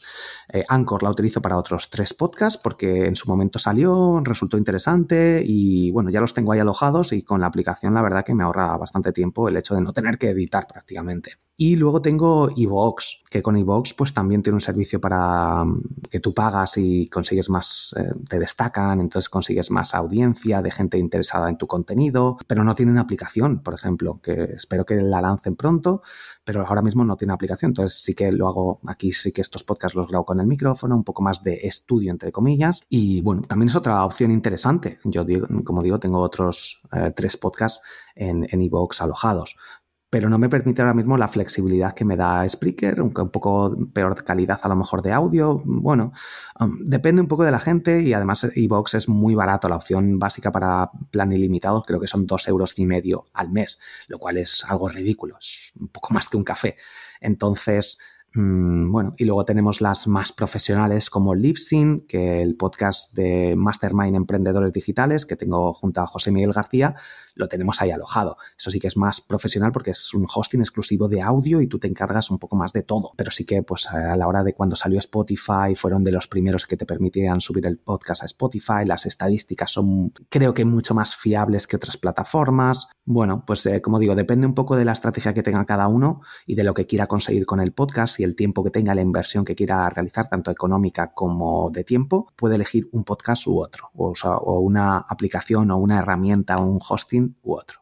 Eh, 0.52 0.64
Anchor 0.68 1.02
la 1.02 1.10
utilizo 1.10 1.42
para 1.42 1.56
otros 1.58 1.90
tres 1.90 2.14
podcasts 2.14 2.60
porque 2.62 3.06
en 3.06 3.16
su 3.16 3.28
momento 3.28 3.58
salió, 3.58 4.20
resultó 4.22 4.56
interesante 4.58 5.42
y 5.44 5.90
bueno, 5.90 6.10
ya 6.10 6.20
los 6.20 6.34
tengo 6.34 6.52
ahí 6.52 6.60
alojados 6.60 7.12
y 7.12 7.22
con 7.22 7.40
la 7.40 7.46
aplicación 7.46 7.94
la 7.94 8.02
verdad 8.02 8.24
que 8.24 8.34
me 8.34 8.44
ahorra 8.44 8.76
bastante 8.76 9.12
tiempo 9.12 9.48
el 9.48 9.56
hecho 9.56 9.74
de 9.74 9.82
no 9.82 9.92
tener 9.92 10.18
que 10.18 10.30
editar 10.30 10.66
prácticamente. 10.66 11.45
Y 11.58 11.76
luego 11.76 12.02
tengo 12.02 12.50
iVoox, 12.54 13.22
que 13.30 13.42
con 13.42 13.56
iVoox 13.56 13.94
pues 13.94 14.12
también 14.12 14.42
tiene 14.42 14.56
un 14.56 14.60
servicio 14.60 15.00
para 15.00 15.64
mm, 15.64 16.02
que 16.10 16.20
tú 16.20 16.34
pagas 16.34 16.76
y 16.76 17.08
consigues 17.08 17.48
más, 17.48 17.94
eh, 17.96 18.12
te 18.28 18.38
destacan, 18.38 19.00
entonces 19.00 19.30
consigues 19.30 19.70
más 19.70 19.94
audiencia 19.94 20.60
de 20.60 20.70
gente 20.70 20.98
interesada 20.98 21.48
en 21.48 21.56
tu 21.56 21.66
contenido, 21.66 22.36
pero 22.46 22.62
no 22.62 22.74
tienen 22.74 22.98
aplicación, 22.98 23.62
por 23.62 23.72
ejemplo, 23.72 24.20
que 24.22 24.32
espero 24.56 24.84
que 24.84 24.96
la 24.96 25.22
lancen 25.22 25.56
pronto, 25.56 26.02
pero 26.44 26.66
ahora 26.66 26.82
mismo 26.82 27.04
no 27.04 27.16
tiene 27.16 27.32
aplicación. 27.32 27.70
Entonces 27.70 28.02
sí 28.02 28.12
que 28.12 28.30
lo 28.32 28.48
hago 28.48 28.80
aquí, 28.86 29.12
sí 29.12 29.32
que 29.32 29.40
estos 29.40 29.64
podcasts 29.64 29.96
los 29.96 30.08
grabo 30.08 30.26
con 30.26 30.40
el 30.40 30.46
micrófono, 30.46 30.94
un 30.94 31.04
poco 31.04 31.22
más 31.22 31.42
de 31.42 31.60
estudio, 31.62 32.10
entre 32.10 32.32
comillas. 32.32 32.82
Y 32.90 33.22
bueno, 33.22 33.40
también 33.42 33.70
es 33.70 33.76
otra 33.76 34.04
opción 34.04 34.30
interesante. 34.30 34.98
Yo, 35.04 35.24
digo, 35.24 35.46
como 35.64 35.82
digo, 35.82 35.98
tengo 35.98 36.20
otros 36.20 36.82
eh, 36.92 37.12
tres 37.16 37.38
podcasts 37.38 37.80
en 38.14 38.62
iVoox 38.62 39.00
alojados 39.02 39.56
pero 40.08 40.28
no 40.30 40.38
me 40.38 40.48
permite 40.48 40.82
ahora 40.82 40.94
mismo 40.94 41.16
la 41.16 41.28
flexibilidad 41.28 41.92
que 41.92 42.04
me 42.04 42.16
da 42.16 42.48
Spreaker, 42.48 43.02
un, 43.02 43.12
un 43.16 43.30
poco 43.30 43.76
peor 43.92 44.22
calidad 44.24 44.60
a 44.62 44.68
lo 44.68 44.76
mejor 44.76 45.02
de 45.02 45.12
audio. 45.12 45.62
Bueno, 45.64 46.12
um, 46.60 46.76
depende 46.84 47.22
un 47.22 47.28
poco 47.28 47.44
de 47.44 47.50
la 47.50 47.58
gente 47.58 48.02
y 48.02 48.12
además 48.12 48.46
iVox 48.54 48.94
es 48.94 49.08
muy 49.08 49.34
barato. 49.34 49.68
La 49.68 49.76
opción 49.76 50.18
básica 50.18 50.52
para 50.52 50.90
plan 51.10 51.32
ilimitado 51.32 51.82
creo 51.82 52.00
que 52.00 52.06
son 52.06 52.26
dos 52.26 52.46
euros 52.48 52.78
y 52.78 52.86
medio 52.86 53.26
al 53.32 53.50
mes, 53.50 53.78
lo 54.06 54.18
cual 54.18 54.38
es 54.38 54.64
algo 54.68 54.88
ridículo, 54.88 55.36
es 55.38 55.72
un 55.78 55.88
poco 55.88 56.14
más 56.14 56.28
que 56.28 56.36
un 56.36 56.44
café. 56.44 56.76
Entonces, 57.20 57.98
bueno, 58.34 59.14
y 59.16 59.24
luego 59.24 59.44
tenemos 59.44 59.80
las 59.80 60.06
más 60.06 60.32
profesionales 60.32 61.08
como 61.08 61.34
Libsyn, 61.34 62.06
que 62.06 62.42
el 62.42 62.56
podcast 62.56 63.14
de 63.14 63.54
Mastermind 63.56 64.14
Emprendedores 64.14 64.72
Digitales, 64.72 65.24
que 65.24 65.36
tengo 65.36 65.72
junto 65.72 66.02
a 66.02 66.06
José 66.06 66.30
Miguel 66.32 66.52
García, 66.52 66.96
lo 67.34 67.48
tenemos 67.48 67.80
ahí 67.80 67.90
alojado. 67.90 68.36
Eso 68.58 68.70
sí 68.70 68.78
que 68.78 68.88
es 68.88 68.96
más 68.96 69.20
profesional 69.20 69.72
porque 69.72 69.92
es 69.92 70.12
un 70.14 70.26
hosting 70.32 70.60
exclusivo 70.60 71.08
de 71.08 71.22
audio 71.22 71.60
y 71.60 71.66
tú 71.66 71.78
te 71.78 71.86
encargas 71.86 72.30
un 72.30 72.38
poco 72.38 72.56
más 72.56 72.72
de 72.72 72.82
todo. 72.82 73.12
Pero 73.16 73.30
sí 73.30 73.44
que, 73.44 73.62
pues 73.62 73.88
a 73.88 74.16
la 74.16 74.26
hora 74.26 74.42
de 74.42 74.54
cuando 74.54 74.76
salió 74.76 74.98
Spotify, 74.98 75.74
fueron 75.76 76.02
de 76.04 76.12
los 76.12 76.28
primeros 76.28 76.66
que 76.66 76.76
te 76.76 76.86
permitían 76.86 77.40
subir 77.40 77.66
el 77.66 77.78
podcast 77.78 78.22
a 78.22 78.26
Spotify. 78.26 78.84
Las 78.86 79.06
estadísticas 79.06 79.70
son, 79.70 80.12
creo 80.28 80.52
que, 80.54 80.64
mucho 80.64 80.94
más 80.94 81.14
fiables 81.14 81.66
que 81.66 81.76
otras 81.76 81.96
plataformas. 81.96 82.88
Bueno, 83.04 83.44
pues 83.46 83.64
eh, 83.66 83.80
como 83.80 83.98
digo, 83.98 84.14
depende 84.14 84.46
un 84.46 84.54
poco 84.54 84.76
de 84.76 84.84
la 84.84 84.92
estrategia 84.92 85.32
que 85.32 85.42
tenga 85.42 85.64
cada 85.64 85.88
uno 85.88 86.22
y 86.46 86.54
de 86.54 86.64
lo 86.64 86.74
que 86.74 86.86
quiera 86.86 87.06
conseguir 87.06 87.46
con 87.46 87.60
el 87.60 87.72
podcast 87.72 88.18
el 88.26 88.36
tiempo 88.36 88.62
que 88.62 88.70
tenga, 88.70 88.94
la 88.94 89.00
inversión 89.00 89.44
que 89.44 89.54
quiera 89.54 89.88
realizar, 89.88 90.28
tanto 90.28 90.50
económica 90.50 91.12
como 91.14 91.70
de 91.70 91.84
tiempo, 91.84 92.32
puede 92.36 92.56
elegir 92.56 92.88
un 92.92 93.04
podcast 93.04 93.46
u 93.46 93.60
otro, 93.60 93.90
o, 93.94 94.60
una 94.60 94.98
aplicación 94.98 95.70
o 95.70 95.78
una 95.78 95.98
herramienta 95.98 96.56
o 96.56 96.66
un 96.66 96.80
hosting 96.86 97.36
u 97.42 97.54
otro. 97.54 97.80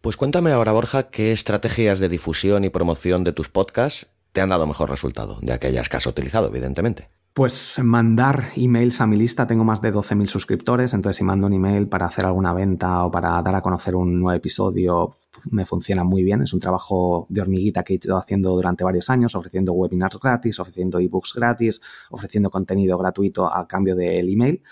Pues 0.00 0.16
cuéntame 0.16 0.52
ahora, 0.52 0.72
Borja, 0.72 1.10
qué 1.10 1.32
estrategias 1.32 1.98
de 1.98 2.08
difusión 2.08 2.64
y 2.64 2.70
promoción 2.70 3.24
de 3.24 3.32
tus 3.32 3.48
podcasts 3.48 4.06
te 4.32 4.40
han 4.40 4.50
dado 4.50 4.66
mejor 4.66 4.88
resultado, 4.88 5.38
de 5.42 5.52
aquellas 5.52 5.88
que 5.88 5.96
has 5.96 6.06
utilizado, 6.06 6.48
evidentemente. 6.48 7.10
Pues 7.32 7.78
mandar 7.80 8.46
emails 8.56 9.00
a 9.00 9.06
mi 9.06 9.16
lista, 9.16 9.46
tengo 9.46 9.62
más 9.62 9.80
de 9.80 9.92
12.000 9.92 10.26
suscriptores, 10.26 10.94
entonces 10.94 11.16
si 11.18 11.22
mando 11.22 11.46
un 11.46 11.52
email 11.52 11.88
para 11.88 12.06
hacer 12.06 12.26
alguna 12.26 12.52
venta 12.52 13.04
o 13.04 13.10
para 13.12 13.40
dar 13.40 13.54
a 13.54 13.60
conocer 13.60 13.94
un 13.94 14.18
nuevo 14.18 14.36
episodio, 14.36 15.14
me 15.52 15.64
funciona 15.64 16.02
muy 16.02 16.24
bien. 16.24 16.42
Es 16.42 16.52
un 16.52 16.58
trabajo 16.58 17.26
de 17.28 17.40
hormiguita 17.40 17.84
que 17.84 17.94
he 17.94 18.00
ido 18.02 18.16
haciendo 18.16 18.50
durante 18.50 18.82
varios 18.82 19.10
años, 19.10 19.36
ofreciendo 19.36 19.72
webinars 19.74 20.18
gratis, 20.18 20.58
ofreciendo 20.58 20.98
ebooks 20.98 21.32
gratis, 21.34 21.80
ofreciendo 22.10 22.50
contenido 22.50 22.98
gratuito 22.98 23.46
a 23.46 23.68
cambio 23.68 23.94
del 23.94 24.28
email 24.28 24.62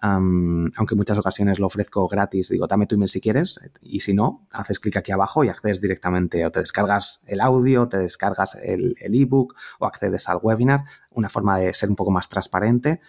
aunque 0.00 0.94
muchas 0.94 1.18
ocasiones 1.18 1.58
lo 1.58 1.66
ofrezco 1.66 2.06
gratis, 2.08 2.48
digo, 2.48 2.66
dame 2.66 2.86
tu 2.86 2.94
email 2.94 3.08
si 3.08 3.20
quieres, 3.20 3.58
y 3.80 4.00
si 4.00 4.14
no, 4.14 4.46
haces 4.52 4.78
clic 4.78 4.96
aquí 4.96 5.12
abajo 5.12 5.44
y 5.44 5.48
accedes 5.48 5.80
directamente, 5.80 6.44
o 6.44 6.50
te 6.50 6.60
descargas 6.60 7.20
el 7.26 7.40
audio, 7.40 7.88
te 7.88 7.98
descargas 7.98 8.56
el 8.56 8.94
ebook 9.00 9.54
o 9.78 9.86
accedes 9.86 10.28
al 10.28 10.38
webinar, 10.42 10.84
una 11.12 11.28
forma 11.28 11.58
de 11.58 11.72
ser 11.74 11.88
un 11.88 11.96
poco 11.96 12.10
más 12.10 12.28
transparente. 12.28 13.00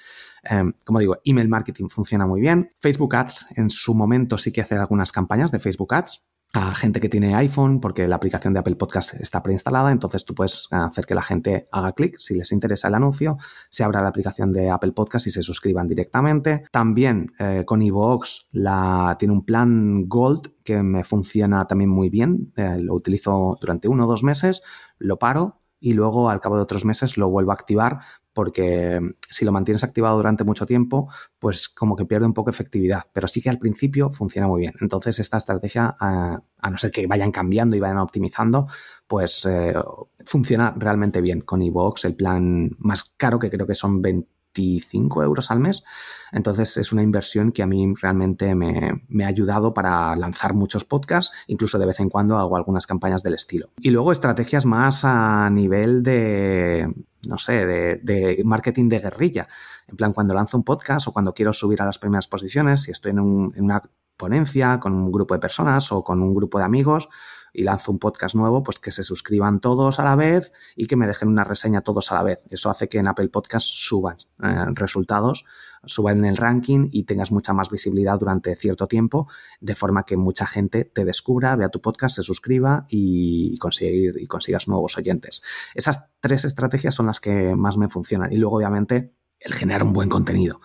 Em, 0.44 0.74
como 0.86 1.00
digo, 1.00 1.18
email 1.26 1.50
marketing 1.50 1.90
funciona 1.90 2.26
muy 2.26 2.42
bien. 2.42 2.70
Facebook 2.80 3.16
Ads 3.16 3.48
en 3.56 3.70
su 3.70 3.94
momento 3.94 4.38
sí 4.38 4.52
que 4.52 4.62
hace 4.62 4.76
algunas 4.76 5.12
campañas 5.12 5.52
de 5.52 5.60
Facebook 5.60 5.94
Ads 5.94 6.24
a 6.54 6.74
gente 6.74 7.00
que 7.00 7.10
tiene 7.10 7.36
iPhone 7.36 7.80
porque 7.80 8.08
la 8.08 8.16
aplicación 8.16 8.54
de 8.54 8.60
Apple 8.60 8.76
Podcast 8.76 9.14
está 9.16 9.44
preinstalada, 9.44 9.92
entonces 9.92 10.26
tú 10.26 10.34
puedes 10.34 10.68
hacer 10.72 11.06
que 11.06 11.14
la 11.14 11.22
gente 11.22 11.68
haga 11.72 11.92
clic 11.92 12.18
si 12.18 12.34
les 12.34 12.52
interesa 12.52 12.88
el 12.88 12.96
anuncio, 12.96 13.38
se 13.70 13.84
abra 13.84 14.02
la 14.02 14.08
aplicación 14.08 14.52
de 14.52 14.70
Apple 14.70 14.94
Podcast 14.94 15.28
y 15.28 15.32
se 15.32 15.44
suscriban 15.44 15.88
directamente. 15.88 16.64
También 16.72 17.32
eh, 17.40 17.64
con 17.66 17.82
Evox 17.82 18.48
la, 18.52 19.16
tiene 19.20 19.34
un 19.34 19.46
plan 19.46 20.08
Gold 20.08 20.52
que 20.64 20.82
me 20.82 21.04
funciona 21.04 21.66
también 21.66 21.90
muy 21.90 22.10
bien, 22.10 22.52
eh, 22.56 22.78
lo 22.80 22.96
utilizo 22.96 23.58
durante 23.62 23.88
uno 23.88 24.06
o 24.06 24.08
dos 24.08 24.24
meses, 24.24 24.62
lo 24.98 25.20
paro 25.20 25.62
y 25.80 25.94
luego 25.94 26.30
al 26.30 26.42
cabo 26.42 26.58
de 26.58 26.64
otros 26.64 26.84
meses 26.84 27.18
lo 27.18 27.30
vuelvo 27.30 27.52
a 27.52 27.54
activar 27.54 28.00
porque 28.34 29.00
si 29.30 29.46
lo 29.46 29.52
mantienes 29.52 29.84
activado 29.84 30.18
durante 30.18 30.44
mucho 30.44 30.66
tiempo, 30.66 31.10
pues 31.40 31.70
como 31.70 31.96
que 31.96 32.06
pierde 32.06 32.26
un 32.26 32.34
poco 32.34 32.50
efectividad, 32.50 33.04
pero 33.14 33.28
sí 33.28 33.42
que 33.42 33.50
al 33.50 33.58
principio 33.58 34.10
funciona 34.12 34.48
muy 34.48 34.62
bien. 34.62 34.74
Entonces 34.82 35.20
esta 35.20 35.38
estrategia, 35.38 35.96
a, 36.00 36.42
no 36.70 36.78
ser 36.78 36.92
que 36.92 37.08
vayan 37.08 37.32
cambiando 37.32 37.76
y 37.76 37.80
vayan 37.80 37.98
optimizando, 37.98 38.68
pues 39.08 39.46
eh, 39.46 39.74
funciona 40.26 40.74
realmente 40.78 41.22
bien 41.22 41.42
con 41.42 41.62
iVoox, 41.62 42.06
el 42.06 42.16
plan 42.16 42.72
más 42.78 43.04
caro 43.18 43.40
que 43.40 43.50
creo 43.50 43.68
que 43.68 43.76
son 43.76 44.02
20 44.02 44.40
25 44.56 45.24
euros 45.24 45.52
al 45.52 45.60
mes. 45.60 45.84
Entonces 46.32 46.78
es 46.78 46.92
una 46.92 47.04
inversión 47.04 47.52
que 47.52 47.64
a 47.64 47.68
mí 47.68 47.94
realmente 48.02 48.56
me, 48.56 49.24
ha 49.24 49.28
ayudado 49.28 49.74
para 49.74 50.16
lanzar 50.16 50.54
muchos 50.54 50.86
podcasts, 50.86 51.32
incluso 51.48 51.80
de 51.80 51.86
vez 51.86 52.00
en 52.00 52.10
cuando 52.10 52.38
hago 52.38 52.56
algunas 52.56 52.86
campañas 52.88 53.24
del 53.24 53.36
estilo. 53.36 53.70
Y 53.78 53.90
luego 53.90 54.12
estrategias 54.12 54.66
más 54.66 55.02
a 55.04 55.50
nivel 55.50 56.04
de, 56.04 56.94
no 57.28 57.38
sé, 57.38 57.66
de, 57.66 58.42
marketing 58.46 58.90
de 58.90 59.00
guerrilla. 59.00 59.48
En 59.88 59.96
plan, 59.96 60.14
cuando 60.14 60.34
lanzo 60.34 60.58
un 60.58 60.64
podcast 60.64 61.08
o 61.08 61.14
cuando 61.14 61.34
quiero 61.34 61.54
subir 61.54 61.82
a 61.82 61.86
las 61.86 62.00
primeras 62.00 62.28
posiciones, 62.28 62.84
si 62.84 62.92
estoy 62.92 63.12
en, 63.12 63.20
en 63.20 63.64
una 63.64 63.84
ponencia 64.18 64.80
con 64.80 64.94
un 64.94 65.12
grupo 65.12 65.34
de 65.34 65.40
personas 65.40 65.92
o 65.92 66.04
con 66.04 66.22
un 66.22 66.34
grupo 66.34 66.60
de 66.60 66.66
amigos, 66.66 67.10
y 67.54 67.64
lanzo 67.64 67.92
un 67.92 68.00
podcast 68.00 68.36
nuevo, 68.36 68.64
pues 68.64 68.80
que 68.80 68.92
se 68.92 69.04
suscriban 69.04 69.60
todos 69.60 70.00
a 70.00 70.04
la 70.04 70.16
vez 70.16 70.52
y 70.76 70.88
que 70.88 70.96
me 70.96 71.08
dejen 71.08 71.30
una 71.30 71.44
reseña 71.44 71.82
todos 71.82 72.12
a 72.12 72.16
la 72.16 72.24
vez. 72.24 72.40
Eso 72.50 72.70
hace 72.70 72.90
que 72.90 73.00
en 73.00 73.08
Apple 73.08 73.30
Podcast 73.30 73.68
suban 73.68 74.18
eh, 74.44 74.66
resultados, 74.74 75.46
suban 75.86 76.20
en 76.20 76.26
el 76.26 76.38
ranking 76.38 76.90
y 76.92 77.04
tengas 77.04 77.32
mucha 77.32 77.54
más 77.54 77.70
visibilidad 77.70 78.20
durante 78.20 78.56
cierto 78.56 78.88
tiempo, 78.88 79.28
de 79.60 79.76
forma 79.76 80.04
que 80.04 80.18
mucha 80.18 80.46
gente 80.46 80.86
te 80.86 81.06
descubra, 81.06 81.56
vea 81.56 81.70
tu 81.70 81.82
podcast, 81.82 82.16
se 82.16 82.24
suscriba 82.24 82.86
y, 82.90 83.58
conseguir, 83.58 84.16
y 84.20 84.28
consigas 84.28 84.68
nuevos 84.68 84.98
oyentes. 84.98 85.42
Esas 85.74 86.08
tres 86.20 86.46
estrategias 86.46 86.96
son 86.96 87.08
las 87.08 87.20
que 87.20 87.56
más 87.56 87.78
me 87.78 87.90
funcionan. 87.90 88.32
Y 88.32 88.38
luego, 88.38 88.58
obviamente, 88.58 89.14
el 89.40 89.54
generar 89.54 89.84
un 89.84 89.94
buen 89.94 90.10
contenido. 90.10 90.60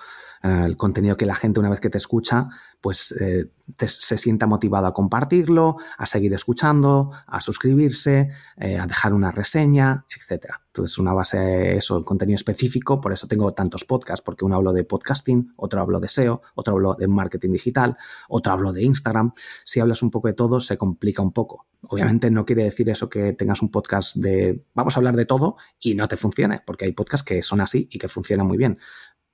El 0.44 0.76
contenido 0.76 1.16
que 1.16 1.24
la 1.24 1.36
gente 1.36 1.58
una 1.58 1.70
vez 1.70 1.80
que 1.80 1.88
te 1.88 1.96
escucha, 1.96 2.48
pues 2.82 3.12
eh, 3.18 3.50
se 3.86 4.18
sienta 4.18 4.46
motivado 4.46 4.86
a 4.86 4.92
compartirlo, 4.92 5.78
a 5.96 6.04
seguir 6.04 6.34
escuchando, 6.34 7.12
a 7.26 7.40
suscribirse, 7.40 8.30
eh, 8.58 8.78
a 8.78 8.86
dejar 8.86 9.14
una 9.14 9.30
reseña, 9.30 10.04
etc. 10.14 10.48
Entonces, 10.66 10.98
una 10.98 11.14
base 11.14 11.76
eso, 11.76 11.96
el 11.96 12.04
contenido 12.04 12.36
específico, 12.36 13.00
por 13.00 13.14
eso 13.14 13.26
tengo 13.26 13.54
tantos 13.54 13.86
podcasts, 13.86 14.22
porque 14.22 14.44
uno 14.44 14.56
hablo 14.56 14.74
de 14.74 14.84
podcasting, 14.84 15.54
otro 15.56 15.80
hablo 15.80 15.98
de 15.98 16.08
SEO, 16.08 16.42
otro 16.56 16.74
hablo 16.74 16.92
de 16.92 17.08
marketing 17.08 17.52
digital, 17.52 17.96
otro 18.28 18.52
hablo 18.52 18.70
de 18.74 18.82
Instagram. 18.82 19.32
Si 19.64 19.80
hablas 19.80 20.02
un 20.02 20.10
poco 20.10 20.28
de 20.28 20.34
todo, 20.34 20.60
se 20.60 20.76
complica 20.76 21.22
un 21.22 21.32
poco. 21.32 21.68
Obviamente 21.88 22.30
no 22.30 22.44
quiere 22.44 22.64
decir 22.64 22.90
eso 22.90 23.08
que 23.08 23.32
tengas 23.32 23.62
un 23.62 23.70
podcast 23.70 24.16
de 24.16 24.62
vamos 24.74 24.94
a 24.94 25.00
hablar 25.00 25.16
de 25.16 25.24
todo 25.24 25.56
y 25.80 25.94
no 25.94 26.06
te 26.06 26.18
funcione, 26.18 26.60
porque 26.66 26.84
hay 26.84 26.92
podcasts 26.92 27.24
que 27.24 27.40
son 27.40 27.62
así 27.62 27.88
y 27.90 27.98
que 27.98 28.08
funcionan 28.08 28.46
muy 28.46 28.58
bien. 28.58 28.78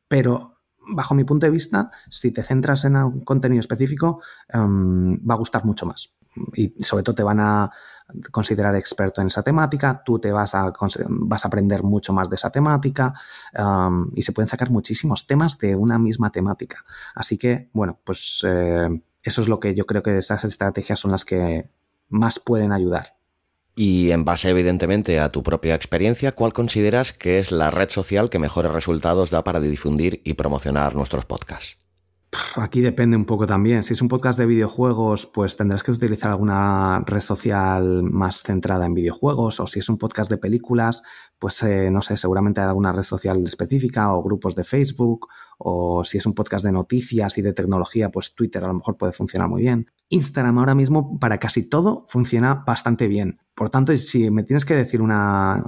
Pero 0.07 0.60
bajo 0.95 1.14
mi 1.14 1.24
punto 1.24 1.47
de 1.47 1.51
vista, 1.51 1.91
si 2.09 2.30
te 2.30 2.43
centras 2.43 2.84
en 2.84 2.97
un 2.97 3.20
contenido 3.20 3.61
específico, 3.61 4.22
em, 4.49 5.16
va 5.18 5.34
a 5.34 5.38
gustar 5.38 5.64
mucho 5.64 5.86
más. 5.86 6.12
Y 6.55 6.82
sobre 6.82 7.03
todo 7.03 7.14
te 7.14 7.22
van 7.22 7.41
a 7.41 7.70
considerar 8.30 8.74
experto 8.76 9.20
en 9.20 9.28
esa 9.28 9.43
temática, 9.43 10.03
tú 10.05 10.18
te 10.18 10.32
vas 10.32 10.55
a, 10.55 10.72
vas 11.09 11.45
a 11.45 11.49
aprender 11.49 11.82
mucho 11.82 12.12
más 12.12 12.28
de 12.28 12.36
esa 12.36 12.51
temática 12.51 13.14
em, 13.53 14.11
y 14.14 14.22
se 14.22 14.32
pueden 14.32 14.49
sacar 14.49 14.70
muchísimos 14.70 15.26
temas 15.26 15.59
de 15.59 15.76
una 15.76 15.99
misma 15.99 16.30
temática. 16.30 16.84
Así 17.14 17.38
que, 17.38 17.70
bueno, 17.72 18.01
pues 18.05 18.45
eh, 18.45 19.03
eso 19.22 19.41
es 19.43 19.49
lo 19.49 19.61
que 19.61 19.74
yo 19.74 19.86
creo 19.86 20.03
que 20.03 20.18
esas 20.18 20.45
estrategias 20.45 20.99
son 20.99 21.12
las 21.12 21.24
que 21.24 21.70
más 22.09 22.38
pueden 22.38 22.72
ayudar. 22.72 23.20
Y 23.83 24.11
en 24.11 24.26
base, 24.26 24.51
evidentemente, 24.51 25.20
a 25.20 25.33
tu 25.33 25.43
propia 25.43 25.74
experiencia, 25.74 26.33
¿cuál 26.33 26.53
consideras 26.53 27.14
que 27.14 27.39
es 27.39 27.51
la 27.51 27.70
red 27.70 27.89
social 27.89 28.28
que 28.28 28.39
mejores 28.39 28.72
resultados 28.72 29.31
da 29.31 29.43
para 29.43 29.59
difundir 29.59 30.20
y 30.22 30.35
promocionar 30.35 30.95
nuestros 30.95 31.24
podcasts? 31.24 31.78
Aquí 32.57 32.81
depende 32.81 33.16
un 33.16 33.24
poco 33.24 33.45
también. 33.45 33.83
Si 33.83 33.93
es 33.93 34.03
un 34.03 34.09
podcast 34.09 34.39
de 34.39 34.47
videojuegos, 34.47 35.26
pues 35.26 35.57
tendrás 35.57 35.83
que 35.83 35.91
utilizar 35.91 36.31
alguna 36.31 37.01
red 37.05 37.20
social 37.20 38.05
más 38.05 38.45
centrada 38.45 38.87
en 38.87 38.95
videojuegos. 38.95 39.59
O 39.59 39.66
si 39.66 39.81
es 39.81 39.89
un 39.89 39.99
podcast 39.99 40.31
de 40.31 40.37
películas, 40.37 41.03
pues 41.41 41.61
eh, 41.64 41.91
no 41.91 42.03
sé, 42.03 42.16
seguramente 42.16 42.61
hay 42.61 42.68
alguna 42.68 42.93
red 42.93 43.03
social 43.03 43.43
específica 43.45 44.14
o 44.14 44.22
grupos 44.22 44.55
de 44.55 44.62
Facebook. 44.62 45.26
O 45.59 46.05
si 46.05 46.18
es 46.18 46.26
un 46.26 46.35
podcast 46.35 46.64
de 46.64 46.70
noticias 46.70 47.37
y 47.37 47.43
de 47.43 47.53
tecnología, 47.53 48.11
pues 48.11 48.33
Twitter 48.37 48.62
a 48.62 48.68
lo 48.68 48.74
mejor 48.74 48.97
puede 48.97 49.12
funcionar 49.12 49.49
muy 49.49 49.62
bien. 49.62 49.91
Instagram 50.09 50.59
ahora 50.59 50.76
mismo 50.76 51.18
para 51.18 51.39
casi 51.39 51.68
todo 51.68 52.05
funciona 52.07 52.62
bastante 52.64 53.09
bien. 53.09 53.41
Por 53.57 53.70
tanto, 53.70 53.97
si 53.97 54.31
me 54.31 54.45
tienes 54.45 54.64
que 54.64 54.76
decir 54.76 55.03
una, 55.03 55.64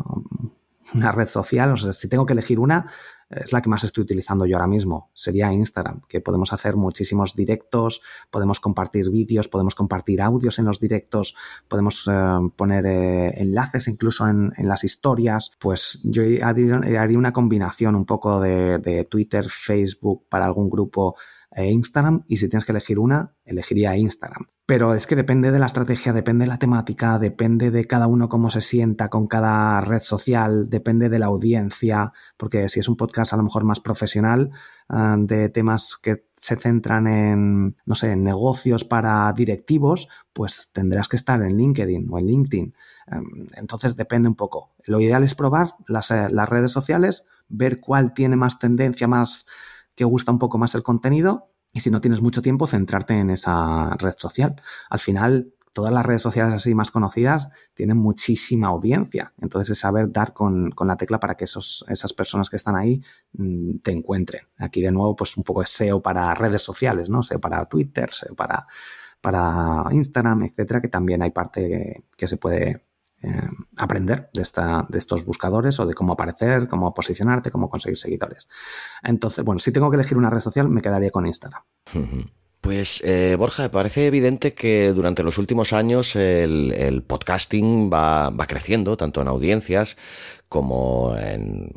una 0.95 1.13
red 1.13 1.27
social, 1.27 1.73
o 1.73 1.77
sea, 1.77 1.93
si 1.93 2.09
tengo 2.09 2.27
que 2.27 2.35
elegir 2.35 2.59
una, 2.59 2.87
es 3.33 3.53
la 3.53 3.63
que 3.63 3.69
más 3.69 3.85
estoy 3.85 4.03
utilizando 4.03 4.47
yo 4.47 4.57
ahora 4.57 4.67
mismo, 4.67 5.11
sería 5.15 5.53
Instagram, 5.53 6.01
que 6.09 6.21
podemos 6.21 6.53
hacer 6.53 6.77
muchísimos 6.77 7.35
directos, 7.35 8.03
podemos 8.31 8.61
compartir 8.61 9.11
vídeos, 9.11 9.49
podemos 9.49 9.75
compartir 9.75 10.21
audios 10.23 10.59
en 10.59 10.67
los 10.67 10.81
directos, 10.81 11.35
podemos 11.69 12.09
eh, 12.11 12.13
poner 12.57 12.87
eh, 12.87 13.43
enlaces 13.43 13.89
incluso 13.89 14.29
en, 14.29 14.53
las 14.59 14.85
historias. 14.85 15.53
Pues 15.59 16.01
yo 16.05 16.23
haría 16.43 17.19
una 17.19 17.33
combinación 17.33 17.97
un 17.97 18.05
poco 18.05 18.41
de, 18.41 18.79
de 18.79 19.05
Twitter, 19.05 19.47
Facebook 19.49 20.25
para 20.29 20.45
algún 20.45 20.71
grupo 20.71 21.17
e 21.55 21.71
Instagram 21.71 22.25
y 22.29 22.37
si 22.39 22.49
tienes 22.49 22.65
que 22.65 22.73
elegir 22.73 22.99
una, 22.99 23.35
elegiría 23.45 23.97
Instagram. 23.97 24.47
Pero 24.65 24.95
es 24.95 25.07
que 25.07 25.17
depende 25.17 25.51
de 25.51 25.59
la 25.59 25.67
estrategia, 25.67 26.13
depende 26.13 26.45
de 26.45 26.51
la 26.51 26.59
temática, 26.59 27.19
depende 27.19 27.71
de 27.71 27.85
cada 27.85 28.07
uno 28.07 28.29
cómo 28.29 28.49
se 28.49 28.61
sienta 28.61 29.11
con 29.11 29.27
cada 29.27 29.81
red 29.81 30.01
social, 30.01 30.71
depende 30.71 31.09
de 31.09 31.19
la 31.19 31.27
audiencia, 31.27 32.13
porque 32.37 32.69
si 32.69 32.81
es 32.81 32.89
un 32.89 32.97
podcast 32.97 33.33
a 33.33 33.37
lo 33.37 33.43
mejor 33.43 33.65
más 33.65 33.81
profesional, 33.81 34.51
ah, 34.89 35.17
de 35.19 35.49
temas 35.49 35.99
que 36.01 36.27
se 36.37 36.57
centran 36.57 37.07
en, 37.07 37.77
no 37.85 37.95
sé, 37.95 38.13
en 38.13 38.25
negocios 38.25 38.85
para 38.85 39.33
directivos, 39.33 40.09
pues 40.33 40.71
tendrás 40.73 41.09
que 41.09 41.17
estar 41.17 41.43
en 41.43 41.57
LinkedIn 41.57 42.09
o 42.11 42.19
en 42.19 42.27
LinkedIn. 42.27 42.75
Em, 43.09 43.47
entonces 43.57 43.95
depende 43.95 44.29
un 44.29 44.35
poco. 44.35 44.73
Lo 44.87 45.01
ideal 45.01 45.23
es 45.23 45.35
probar 45.35 45.75
las, 45.87 46.11
eh, 46.11 46.29
las 46.31 46.49
redes 46.49 46.73
sociales, 46.73 47.25
ver 47.49 47.81
cuál 47.81 48.15
tiene 48.15 48.37
más 48.37 48.59
tendencia, 48.59 49.07
más 49.07 49.47
que 49.95 50.05
gusta 50.05 50.33
un 50.33 50.39
poco 50.39 50.59
más 50.59 50.75
el 50.75 50.83
contenido 50.83 51.53
y 51.73 51.81
si 51.81 51.91
no 51.91 52.01
tienes 52.01 52.21
mucho 52.21 52.43
tiempo, 52.43 52.67
centrarte 52.67 53.19
en 53.19 53.31
esa 53.31 53.91
red 53.97 54.15
social. 54.19 54.61
Al 54.91 55.01
final, 55.01 55.55
todas 55.73 55.93
las 55.93 56.05
redes 56.05 56.21
sociales 56.21 56.55
así 56.55 56.75
más 56.75 56.91
conocidas 56.91 57.49
tienen 57.75 57.97
muchísima 57.97 58.69
audiencia. 58.69 59.33
Entonces 59.41 59.71
es 59.71 59.79
saber 59.79 60.13
dar 60.13 60.35
con, 60.35 60.75
la 60.79 60.97
tecla 60.97 61.19
para 61.19 61.35
que 61.35 61.45
esos, 61.45 61.85
esas 61.89 62.13
personas 62.13 62.51
que 62.51 62.57
están 62.57 62.77
ahí 62.77 63.03
mm, 63.33 63.79
te 63.79 63.93
encuentren. 63.93 64.43
Aquí 64.59 64.83
de 64.83 64.93
nuevo, 64.93 65.17
pues 65.17 65.37
un 65.37 65.45
poco 65.45 65.61
de 65.61 65.67
SEO 65.67 66.03
para 66.03 66.35
redes 66.35 66.63
sociales, 66.63 67.09
¿no? 67.09 67.23
SEO 67.23 67.41
para 67.41 67.65
Twitter, 67.67 68.11
SEO 68.13 68.35
para, 68.35 68.67
para 69.23 69.85
Instagram, 69.93 70.43
etcétera, 70.43 70.83
que 70.83 70.89
también 70.89 71.23
hay 71.23 71.31
parte 71.31 72.05
que 72.17 72.29
se 72.29 72.37
puede 72.37 72.85
eh, 73.23 73.49
aprender 73.79 74.31
de, 74.33 74.43
esta, 74.43 74.87
de 74.89 74.99
estos 74.99 75.25
buscadores 75.25 75.79
o 75.81 75.87
de 75.87 75.95
cómo 75.95 76.15
aparecer, 76.15 76.69
cómo 76.69 76.93
posicionarte, 76.93 77.51
cómo 77.51 77.71
conseguir 77.71 77.97
seguidores. 77.97 78.49
Entonces, 79.03 79.45
bueno, 79.45 79.59
si 79.59 79.73
tengo 79.73 79.91
que 79.91 79.97
elegir 79.97 80.19
una 80.19 80.31
red 80.31 80.41
social, 80.41 80.69
me 80.69 80.83
quedaría 80.83 81.11
con 81.11 81.27
Instagram. 81.27 81.63
Pues 82.63 83.03
eh, 83.05 83.35
Borja, 83.37 83.65
me 83.65 83.71
parece 83.71 84.07
evidente 84.07 84.55
que 84.55 84.93
durante 84.93 85.25
los 85.25 85.37
últimos 85.37 85.73
años 85.73 86.15
el, 86.15 87.03
podcasting 87.05 87.91
va, 87.93 88.33
creciendo, 88.47 88.97
tanto 88.97 89.21
en 89.21 89.27
audiencias 89.27 89.97
como 90.49 91.17
en, 91.19 91.73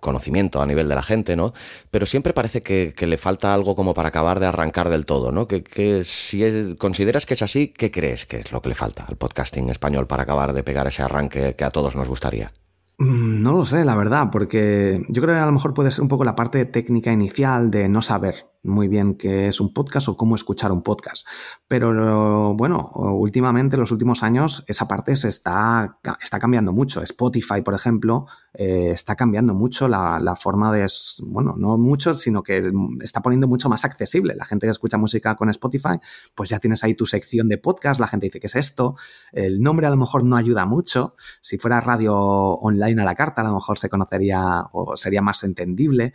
conocimiento 0.00 0.60
a 0.60 0.66
nivel 0.66 0.88
de 0.88 0.96
la 0.96 1.04
gente, 1.04 1.36
¿no? 1.36 1.54
Pero 1.92 2.04
siempre 2.04 2.32
parece 2.32 2.64
que, 2.64 2.92
le 2.98 3.16
falta 3.16 3.54
algo 3.54 3.76
como 3.76 3.94
para 3.94 4.08
acabar 4.08 4.40
de 4.40 4.46
arrancar 4.46 4.88
del 4.88 5.06
todo, 5.06 5.30
¿no? 5.30 5.46
Que, 5.46 6.02
si 6.04 6.74
consideras 6.78 7.24
que 7.24 7.34
es 7.34 7.42
así, 7.42 7.68
¿qué 7.68 7.92
crees 7.92 8.26
que 8.26 8.40
es 8.40 8.50
lo 8.50 8.60
que 8.60 8.70
le 8.70 8.74
falta 8.74 9.04
al 9.04 9.16
podcasting 9.16 9.70
español 9.70 10.08
para 10.08 10.24
acabar 10.24 10.52
de 10.52 10.64
pegar 10.64 10.88
ese 10.88 11.02
arranque 11.04 11.54
que 11.54 11.64
a 11.64 11.70
todos 11.70 11.94
nos 11.94 12.08
gustaría? 12.08 12.52
Mm, 12.98 13.42
no 13.42 13.52
lo 13.52 13.64
sé, 13.64 13.84
la 13.84 13.94
verdad, 13.94 14.30
porque 14.32 15.00
yo 15.08 15.22
creo 15.22 15.36
que 15.36 15.40
a 15.40 15.46
lo 15.46 15.52
mejor 15.52 15.72
puede 15.72 15.92
ser 15.92 16.02
un 16.02 16.08
poco 16.08 16.24
la 16.24 16.34
parte 16.34 16.64
técnica 16.64 17.12
inicial 17.12 17.70
de 17.70 17.88
no 17.88 18.02
saber 18.02 18.46
muy 18.62 18.88
bien 18.88 19.14
qué 19.14 19.48
es 19.48 19.60
un 19.60 19.72
podcast 19.72 20.08
o 20.08 20.16
cómo 20.16 20.34
escuchar 20.34 20.72
un 20.72 20.82
podcast. 20.82 21.26
Pero 21.68 22.54
bueno, 22.54 22.90
últimamente, 22.94 23.76
en 23.76 23.80
los 23.80 23.92
últimos 23.92 24.22
años, 24.22 24.64
esa 24.66 24.88
parte 24.88 25.16
se 25.16 25.28
está, 25.28 25.98
está 26.20 26.38
cambiando 26.38 26.72
mucho. 26.72 27.02
Spotify, 27.02 27.62
por 27.62 27.74
ejemplo, 27.74 28.26
eh, 28.54 28.90
está 28.90 29.14
cambiando 29.14 29.54
mucho 29.54 29.86
la, 29.86 30.36
forma 30.36 30.72
de, 30.72 30.86
bueno, 31.20 31.54
no 31.56 31.78
mucho, 31.78 32.14
sino 32.14 32.42
que 32.42 32.72
está 33.02 33.22
poniendo 33.22 33.46
mucho 33.46 33.68
más 33.68 33.84
accesible. 33.84 34.34
La 34.34 34.44
gente 34.44 34.66
que 34.66 34.72
escucha 34.72 34.98
música 34.98 35.36
con 35.36 35.48
Spotify, 35.50 36.00
pues 36.34 36.50
ya 36.50 36.58
tienes 36.58 36.82
ahí 36.84 36.94
tu 36.94 37.06
sección 37.06 37.48
de 37.48 37.58
podcast, 37.58 38.00
la 38.00 38.08
gente 38.08 38.26
dice, 38.26 38.40
¿qué 38.40 38.48
es 38.48 38.56
esto? 38.56 38.96
El 39.32 39.60
nombre 39.60 39.86
a 39.86 39.90
lo 39.90 39.96
mejor 39.96 40.24
no 40.24 40.36
ayuda 40.36 40.66
mucho. 40.66 41.14
Si 41.40 41.58
fuera 41.58 41.80
radio 41.80 42.16
online 42.16 43.02
a 43.02 43.04
la 43.04 43.14
carta, 43.14 43.42
a 43.42 43.44
lo 43.44 43.54
mejor 43.54 43.78
se 43.78 43.88
conocería 43.88 44.64
o 44.72 44.96
sería 44.96 45.22
más 45.22 45.44
entendible 45.44 46.14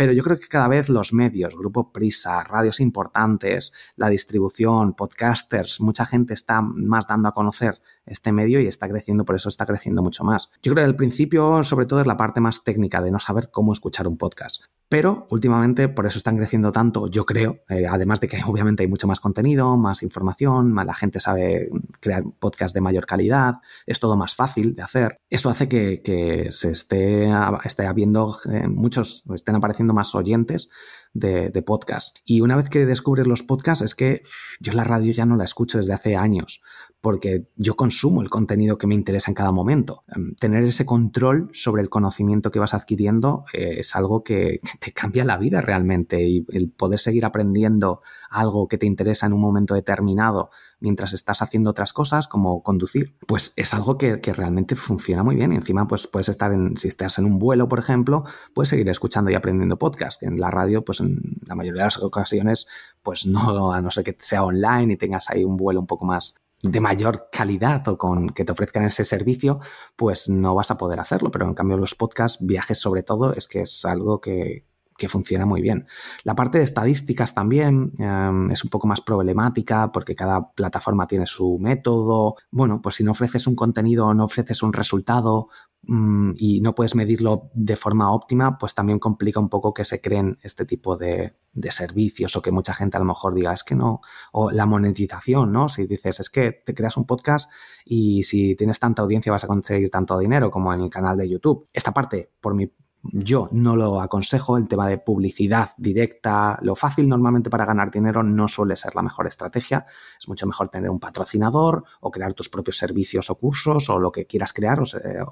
pero 0.00 0.14
yo 0.14 0.22
creo 0.22 0.40
que 0.40 0.48
cada 0.48 0.66
vez 0.66 0.88
los 0.88 1.12
medios, 1.12 1.54
Grupo 1.54 1.92
Prisa, 1.92 2.42
radios 2.42 2.80
importantes, 2.80 3.70
la 3.96 4.08
distribución, 4.08 4.94
podcasters, 4.94 5.78
mucha 5.82 6.06
gente 6.06 6.32
está 6.32 6.62
más 6.62 7.06
dando 7.06 7.28
a 7.28 7.34
conocer 7.34 7.82
este 8.10 8.32
medio 8.32 8.60
y 8.60 8.66
está 8.66 8.88
creciendo, 8.88 9.24
por 9.24 9.36
eso 9.36 9.48
está 9.48 9.64
creciendo 9.64 10.02
mucho 10.02 10.24
más. 10.24 10.50
Yo 10.62 10.72
creo 10.72 10.84
que 10.84 10.90
el 10.90 10.96
principio, 10.96 11.64
sobre 11.64 11.86
todo, 11.86 12.00
es 12.00 12.06
la 12.06 12.16
parte 12.16 12.40
más 12.40 12.64
técnica 12.64 13.00
de 13.00 13.10
no 13.10 13.20
saber 13.20 13.50
cómo 13.50 13.72
escuchar 13.72 14.06
un 14.06 14.18
podcast. 14.18 14.62
Pero 14.90 15.28
últimamente 15.30 15.88
por 15.88 16.06
eso 16.06 16.18
están 16.18 16.36
creciendo 16.36 16.72
tanto, 16.72 17.06
yo 17.06 17.24
creo, 17.24 17.60
eh, 17.68 17.86
además 17.88 18.20
de 18.20 18.26
que 18.26 18.40
obviamente 18.46 18.82
hay 18.82 18.88
mucho 18.88 19.06
más 19.06 19.20
contenido, 19.20 19.76
más 19.76 20.02
información, 20.02 20.72
más 20.72 20.84
la 20.84 20.94
gente 20.94 21.20
sabe 21.20 21.70
crear 22.00 22.24
podcasts 22.40 22.74
de 22.74 22.80
mayor 22.80 23.06
calidad, 23.06 23.60
es 23.86 24.00
todo 24.00 24.16
más 24.16 24.34
fácil 24.34 24.74
de 24.74 24.82
hacer. 24.82 25.16
Eso 25.30 25.48
hace 25.48 25.68
que, 25.68 26.48
se 26.50 26.72
esté, 26.72 27.30
esté 27.64 27.86
habiendo 27.86 28.36
eh, 28.50 28.66
muchos, 28.66 29.22
estén 29.32 29.54
apareciendo 29.54 29.94
más 29.94 30.12
oyentes 30.16 30.68
de, 31.12 31.50
de, 31.50 31.62
podcast. 31.62 32.18
Y 32.24 32.40
una 32.40 32.56
vez 32.56 32.68
que 32.68 32.84
descubres 32.84 33.28
los 33.28 33.44
podcasts, 33.44 33.84
es 33.84 33.94
que 33.94 34.22
yo 34.58 34.72
la 34.72 34.82
radio 34.82 35.12
ya 35.12 35.24
no 35.24 35.36
la 35.36 35.44
escucho 35.44 35.78
desde 35.78 35.92
hace 35.92 36.16
años, 36.16 36.60
porque 37.00 37.48
yo 37.56 37.76
consumo 37.76 38.22
el 38.22 38.28
contenido 38.28 38.76
que 38.76 38.86
me 38.86 38.94
interesa 38.94 39.30
en 39.30 39.34
cada 39.34 39.52
momento. 39.52 40.04
Em, 40.14 40.34
tener 40.34 40.64
ese 40.64 40.84
control 40.84 41.50
sobre 41.52 41.82
el 41.82 41.88
conocimiento 41.88 42.50
que 42.50 42.58
vas 42.58 42.74
adquiriendo 42.74 43.44
eh, 43.52 43.76
es 43.78 43.96
algo 43.96 44.22
que 44.22 44.60
te 44.80 44.92
cambia 44.92 45.24
la 45.24 45.38
vida 45.38 45.60
realmente 45.60 46.22
y 46.22 46.46
el 46.52 46.70
poder 46.70 46.98
seguir 46.98 47.24
aprendiendo 47.24 48.02
algo 48.30 48.68
que 48.68 48.78
te 48.78 48.86
interesa 48.86 49.26
en 49.26 49.32
un 49.32 49.40
momento 49.40 49.74
determinado 49.74 50.50
mientras 50.80 51.12
estás 51.12 51.42
haciendo 51.42 51.70
otras 51.70 51.92
cosas 51.92 52.26
como 52.26 52.62
conducir, 52.62 53.14
pues 53.26 53.52
es 53.56 53.74
algo 53.74 53.98
que, 53.98 54.18
realmente 54.30 54.76
funciona 54.76 55.22
muy 55.22 55.36
bien 55.36 55.52
y 55.52 55.56
encima 55.56 55.86
pues 55.88 56.06
puedes 56.06 56.28
estar 56.28 56.52
en, 56.52 56.76
si 56.76 56.88
estás 56.88 57.18
en 57.18 57.24
un 57.24 57.38
vuelo 57.38 57.68
por 57.68 57.78
ejemplo, 57.78 58.24
puedes 58.54 58.68
seguir 58.70 58.88
escuchando 58.88 59.30
y 59.30 59.34
aprendiendo 59.34 59.78
podcast. 59.78 60.22
En 60.22 60.36
la 60.36 60.50
radio 60.50 60.84
pues 60.84 61.00
en 61.00 61.20
la 61.46 61.54
mayoría 61.54 61.82
de 61.82 61.86
las 61.86 61.98
ocasiones 61.98 62.66
pues 63.02 63.26
no, 63.26 63.72
a 63.72 63.82
no 63.82 63.90
ser 63.90 64.04
que 64.04 64.16
sea 64.18 64.44
online 64.44 64.94
y 64.94 64.96
tengas 64.96 65.30
ahí 65.30 65.44
un 65.44 65.56
vuelo 65.56 65.80
un 65.80 65.86
poco 65.86 66.04
más 66.04 66.34
de 66.62 66.80
mayor 66.80 67.28
calidad 67.32 67.86
o 67.88 67.96
con 67.96 68.30
que 68.30 68.44
te 68.44 68.52
ofrezcan 68.52 68.84
ese 68.84 69.04
servicio, 69.04 69.60
pues 69.96 70.28
no 70.28 70.54
vas 70.54 70.70
a 70.70 70.76
poder 70.76 71.00
hacerlo. 71.00 71.30
Pero 71.30 71.46
en 71.46 71.54
cambio 71.54 71.76
los 71.76 71.94
podcasts, 71.94 72.38
viajes 72.44 72.78
sobre 72.78 73.02
todo, 73.02 73.34
es 73.34 73.48
que 73.48 73.62
es 73.62 73.84
algo 73.84 74.20
que, 74.20 74.66
que 75.00 75.08
funciona 75.08 75.46
muy 75.46 75.62
bien. 75.62 75.86
La 76.24 76.34
parte 76.34 76.58
de 76.58 76.64
estadísticas 76.64 77.32
también 77.34 77.92
em, 77.98 78.50
es 78.50 78.62
un 78.62 78.68
poco 78.68 78.86
más 78.86 79.00
problemática 79.00 79.90
porque 79.92 80.14
cada 80.14 80.52
plataforma 80.52 81.06
tiene 81.06 81.26
su 81.26 81.58
método. 81.58 82.36
Bueno, 82.50 82.82
pues 82.82 82.96
si 82.96 83.02
no 83.02 83.12
ofreces 83.12 83.46
un 83.46 83.56
contenido 83.56 84.06
o 84.06 84.14
no 84.14 84.24
ofreces 84.24 84.62
un 84.62 84.74
resultado 84.74 85.48
mm, 85.84 86.32
y 86.36 86.60
no 86.60 86.74
puedes 86.74 86.94
medirlo 86.94 87.50
de 87.54 87.76
forma 87.76 88.12
óptima, 88.12 88.58
pues 88.58 88.74
también 88.74 88.98
complica 88.98 89.40
un 89.40 89.48
poco 89.48 89.72
que 89.72 89.86
se 89.86 90.02
creen 90.02 90.36
este 90.42 90.66
tipo 90.66 90.98
de, 90.98 91.34
de 91.54 91.70
servicios 91.70 92.36
o 92.36 92.42
que 92.42 92.52
mucha 92.52 92.74
gente 92.74 92.98
a 92.98 93.00
lo 93.00 93.06
mejor 93.06 93.34
diga 93.34 93.54
es 93.54 93.64
que 93.64 93.74
no, 93.74 94.02
o 94.32 94.50
la 94.50 94.66
monetización, 94.66 95.50
¿no? 95.50 95.70
Si 95.70 95.86
dices 95.86 96.20
es 96.20 96.28
que 96.28 96.52
te 96.52 96.74
creas 96.74 96.98
un 96.98 97.06
podcast 97.06 97.50
y 97.86 98.24
si 98.24 98.54
tienes 98.54 98.78
tanta 98.78 99.00
audiencia 99.00 99.32
vas 99.32 99.44
a 99.44 99.48
conseguir 99.48 99.90
tanto 99.90 100.18
dinero 100.18 100.50
como 100.50 100.74
en 100.74 100.82
el 100.82 100.90
canal 100.90 101.16
de 101.16 101.26
YouTube. 101.26 101.66
Esta 101.72 101.92
parte, 101.92 102.34
por 102.38 102.54
mi 102.54 102.70
yo 103.02 103.48
no 103.52 103.76
lo 103.76 104.00
aconsejo, 104.00 104.58
el 104.58 104.68
tema 104.68 104.86
de 104.86 104.98
publicidad 104.98 105.70
directa, 105.78 106.58
lo 106.62 106.76
fácil 106.76 107.08
normalmente 107.08 107.48
para 107.48 107.64
ganar 107.64 107.90
dinero 107.90 108.22
no 108.22 108.46
suele 108.46 108.76
ser 108.76 108.94
la 108.94 109.02
mejor 109.02 109.26
estrategia, 109.26 109.86
es 110.18 110.28
mucho 110.28 110.46
mejor 110.46 110.68
tener 110.68 110.90
un 110.90 111.00
patrocinador 111.00 111.84
o 112.00 112.10
crear 112.10 112.34
tus 112.34 112.48
propios 112.48 112.76
servicios 112.76 113.30
o 113.30 113.36
cursos 113.36 113.88
o 113.88 113.98
lo 113.98 114.12
que 114.12 114.26
quieras 114.26 114.52
crear 114.52 114.82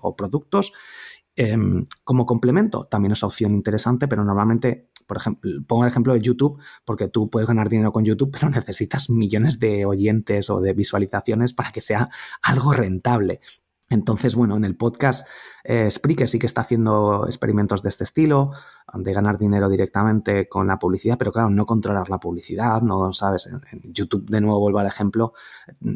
o, 0.02 0.16
productos. 0.16 0.72
Em, 1.36 1.84
como 2.02 2.26
complemento, 2.26 2.86
también 2.86 3.12
es 3.12 3.22
opción 3.22 3.54
interesante, 3.54 4.08
pero 4.08 4.24
normalmente, 4.24 4.90
por 5.06 5.18
ejemplo, 5.18 5.48
pongo 5.68 5.84
el 5.84 5.88
ejemplo 5.90 6.12
de 6.14 6.20
YouTube, 6.20 6.60
porque 6.84 7.06
tú 7.06 7.30
puedes 7.30 7.46
ganar 7.46 7.68
dinero 7.68 7.92
con 7.92 8.04
YouTube, 8.04 8.30
pero 8.32 8.50
necesitas 8.50 9.10
millones 9.10 9.60
de 9.60 9.84
oyentes 9.84 10.50
o 10.50 10.60
de 10.60 10.72
visualizaciones 10.72 11.52
para 11.52 11.70
que 11.70 11.80
sea 11.80 12.08
algo 12.42 12.72
rentable. 12.72 13.40
Entonces, 13.91 14.34
bueno, 14.34 14.57
en 14.57 14.64
el 14.64 14.76
podcast 14.76 15.26
eh, 15.64 15.91
Spreaker 15.91 16.28
sí 16.28 16.39
que 16.39 16.47
está 16.47 16.61
haciendo 16.61 17.24
experimentos 17.26 17.82
de 17.82 17.89
este 17.89 18.05
estilo, 18.05 18.53
de 18.93 19.12
ganar 19.14 19.39
dinero 19.39 19.68
directamente 19.70 20.47
con 20.47 20.66
la 20.66 20.78
publicidad, 20.78 21.16
pero 21.16 21.32
claro, 21.32 21.49
no 21.49 21.64
controlar 21.64 22.11
la 22.11 22.18
publicidad, 22.18 22.82
no 22.82 23.12
sabes. 23.14 23.47
En, 23.47 23.62
YouTube, 23.93 24.28
de 24.28 24.43
nuevo, 24.43 24.61
vuelvo 24.61 24.78
al 24.78 24.86
ejemplo, 24.86 25.32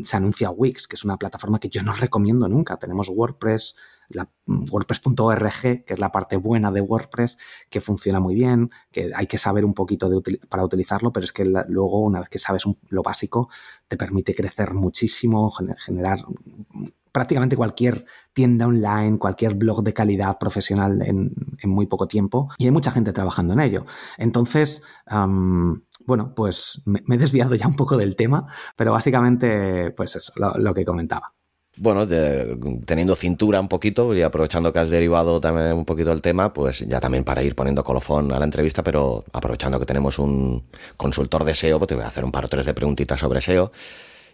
se 0.04 0.16
anuncia 0.16 0.50
Wix, 0.50 0.88
que 0.88 0.96
es 0.96 1.04
una 1.04 1.18
plataforma 1.18 1.58
que 1.58 1.68
yo 1.68 1.82
no 1.82 1.92
recomiendo 1.92 2.48
nunca. 2.48 2.78
Tenemos 2.78 3.10
WordPress, 3.10 3.76
la, 4.08 4.30
WordPress.org, 4.46 5.84
que 5.84 5.94
es 5.94 5.98
la 5.98 6.10
parte 6.10 6.36
buena 6.36 6.72
de 6.72 6.80
WordPress, 6.80 7.36
que 7.68 7.82
funciona 7.82 8.20
muy 8.20 8.34
bien, 8.34 8.70
que 8.90 9.10
hay 9.14 9.26
que 9.26 9.36
saber 9.36 9.66
un 9.66 9.74
poquito 9.74 10.10
para 10.48 10.64
utilizarlo, 10.64 11.12
pero 11.12 11.24
es 11.24 11.32
que 11.32 11.44
luego, 11.44 12.00
una 12.00 12.20
vez 12.20 12.30
que 12.30 12.38
sabes 12.38 12.64
lo 12.88 13.02
básico, 13.02 13.50
te 13.86 13.98
permite 13.98 14.34
crecer 14.34 14.72
muchísimo, 14.72 15.50
generar 15.50 16.20
prácticamente 17.12 17.56
cualquier 17.56 18.06
tienda 18.32 18.66
online, 18.66 19.18
cualquier 19.18 19.54
blog 19.54 19.84
de 19.84 19.92
calidad 19.92 20.38
profesional 20.38 21.02
en, 21.02 21.32
muy 21.64 21.86
poco 21.86 22.08
tiempo 22.08 22.48
y 22.58 22.64
hay 22.64 22.70
mucha 22.70 22.90
gente 22.90 23.12
trabajando 23.12 23.52
en 23.52 23.60
ello. 23.60 23.84
Entonces, 24.18 24.82
bueno, 26.06 26.34
pues 26.34 26.82
me, 26.84 27.00
he 27.14 27.18
desviado 27.18 27.54
ya 27.54 27.66
un 27.66 27.76
poco 27.76 27.96
del 27.96 28.16
tema, 28.16 28.46
pero 28.76 28.92
básicamente, 28.92 29.90
pues 29.92 30.16
eso, 30.16 30.32
lo, 30.36 30.74
que 30.74 30.84
comentaba. 30.84 31.32
Bueno, 31.76 32.06
teniendo 32.06 33.14
cintura 33.14 33.60
un 33.60 33.68
poquito 33.68 34.14
y 34.14 34.22
aprovechando 34.22 34.72
que 34.72 34.78
has 34.78 34.90
derivado 34.90 35.40
también 35.40 35.72
un 35.72 35.84
poquito 35.84 36.10
del 36.10 36.20
tema, 36.20 36.52
pues 36.52 36.80
ya 36.80 37.00
también 37.00 37.24
para 37.24 37.42
ir 37.42 37.54
poniendo 37.54 37.82
colofón 37.82 38.30
a 38.32 38.38
la 38.38 38.44
entrevista, 38.44 38.82
pero 38.82 39.24
aprovechando 39.32 39.78
que 39.78 39.86
tenemos 39.86 40.18
un 40.18 40.64
consultor 40.96 41.44
de 41.44 41.54
SEO, 41.54 41.78
pues 41.78 41.88
te 41.88 41.94
voy 41.94 42.04
a 42.04 42.08
hacer 42.08 42.24
un 42.24 42.32
par 42.32 42.44
o 42.44 42.48
tres 42.48 42.66
de 42.66 42.74
preguntitas 42.74 43.20
sobre 43.20 43.40
SEO. 43.40 43.72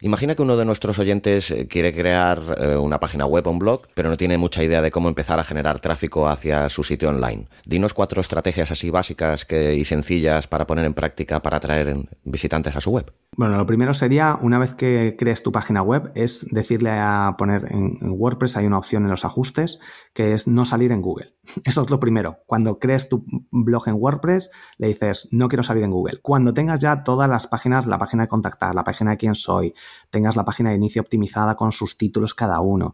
Imagina 0.00 0.34
que 0.34 0.42
uno 0.42 0.56
de 0.56 0.64
nuestros 0.64 0.98
oyentes 0.98 1.50
eh, 1.50 1.66
quiere 1.66 1.92
crear 1.92 2.38
eh, 2.58 2.76
una 2.76 3.00
página 3.00 3.26
web 3.26 3.46
o 3.46 3.50
un 3.50 3.58
blog, 3.58 3.82
pero 3.94 4.10
no 4.10 4.16
tiene 4.16 4.38
mucha 4.38 4.62
idea 4.62 4.80
de 4.80 4.90
cómo 4.90 5.08
empezar 5.08 5.40
a 5.40 5.44
generar 5.44 5.80
tráfico 5.80 6.28
hacia 6.28 6.68
su 6.68 6.84
sitio 6.84 7.08
online. 7.08 7.46
Dinos 7.64 7.94
cuatro 7.94 8.20
estrategias 8.20 8.70
así 8.70 8.90
básicas 8.90 9.46
y 9.50 9.84
sencillas 9.84 10.46
para 10.46 10.66
poner 10.66 10.84
en 10.84 10.94
práctica 10.94 11.42
para 11.42 11.56
atraer 11.56 11.96
visitantes 12.24 12.76
a 12.76 12.80
su 12.80 12.90
web. 12.90 13.12
Bueno, 13.38 13.56
lo 13.56 13.66
primero 13.66 13.94
sería, 13.94 14.36
una 14.42 14.58
vez 14.58 14.74
que 14.74 15.14
crees 15.16 15.44
tu 15.44 15.52
página 15.52 15.80
web, 15.80 16.10
es 16.16 16.44
decirle 16.50 16.90
a 16.90 17.36
poner 17.38 17.70
en, 17.70 17.96
WordPress, 18.02 18.56
hay 18.56 18.66
una 18.66 18.78
opción 18.78 19.04
en 19.04 19.10
los 19.10 19.24
ajustes, 19.24 19.78
que 20.12 20.32
es 20.32 20.48
no 20.48 20.64
salir 20.64 20.90
en 20.90 21.00
Google. 21.00 21.36
Eso 21.64 21.82
es 21.82 21.90
lo 21.90 22.00
primero. 22.00 22.38
Cuando 22.46 22.80
crees 22.80 23.08
tu 23.08 23.24
blog 23.52 23.86
en 23.86 23.94
WordPress, 23.94 24.50
le 24.78 24.88
dices, 24.88 25.28
no 25.30 25.46
quiero 25.46 25.62
salir 25.62 25.84
en 25.84 25.92
Google. 25.92 26.18
Cuando 26.20 26.52
tengas 26.52 26.80
ya 26.80 27.04
todas 27.04 27.30
las 27.30 27.46
páginas, 27.46 27.86
la 27.86 27.96
página 27.96 28.24
de 28.24 28.28
contactar, 28.28 28.74
la 28.74 28.82
página 28.82 29.12
de 29.12 29.18
quién 29.18 29.36
soy, 29.36 29.72
tengas 30.10 30.34
la 30.34 30.44
página 30.44 30.70
de 30.70 30.76
inicio 30.76 31.00
optimizada 31.00 31.54
con 31.54 31.70
sus 31.70 31.96
títulos 31.96 32.34
cada 32.34 32.58
uno, 32.58 32.92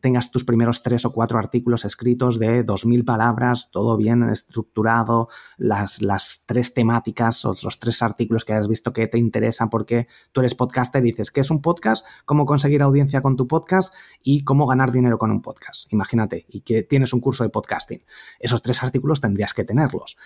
tengas 0.00 0.30
tus 0.30 0.44
primeros 0.44 0.82
tres 0.82 1.04
o 1.04 1.12
cuatro 1.12 1.38
artículos 1.38 1.84
escritos 1.84 2.38
de 2.38 2.64
2.000 2.64 3.04
palabras, 3.04 3.68
todo 3.70 3.98
bien 3.98 4.22
estructurado, 4.22 5.28
las, 5.58 6.00
las 6.00 6.44
tres 6.46 6.72
temáticas 6.72 7.44
o 7.44 7.54
los 7.62 7.78
tres 7.78 8.00
artículos 8.00 8.46
que 8.46 8.54
hayas 8.54 8.66
visto 8.66 8.94
que 8.94 9.08
te 9.08 9.18
interesan 9.18 9.41
porque 9.70 10.06
tú 10.32 10.40
eres 10.40 10.54
podcaster 10.54 11.04
y 11.04 11.10
dices, 11.10 11.30
¿qué 11.30 11.40
es 11.40 11.50
un 11.50 11.60
podcast? 11.60 12.06
¿Cómo 12.24 12.46
conseguir 12.46 12.82
audiencia 12.82 13.22
con 13.22 13.36
tu 13.36 13.48
podcast? 13.48 13.94
Y 14.22 14.44
cómo 14.44 14.66
ganar 14.66 14.92
dinero 14.92 15.18
con 15.18 15.30
un 15.30 15.42
podcast. 15.42 15.92
Imagínate, 15.92 16.46
y 16.48 16.60
que 16.60 16.82
tienes 16.82 17.12
un 17.12 17.20
curso 17.20 17.44
de 17.44 17.50
podcasting. 17.50 18.04
Esos 18.38 18.62
tres 18.62 18.82
artículos 18.82 19.20
tendrías 19.20 19.54
que 19.54 19.64
tenerlos. 19.64 20.16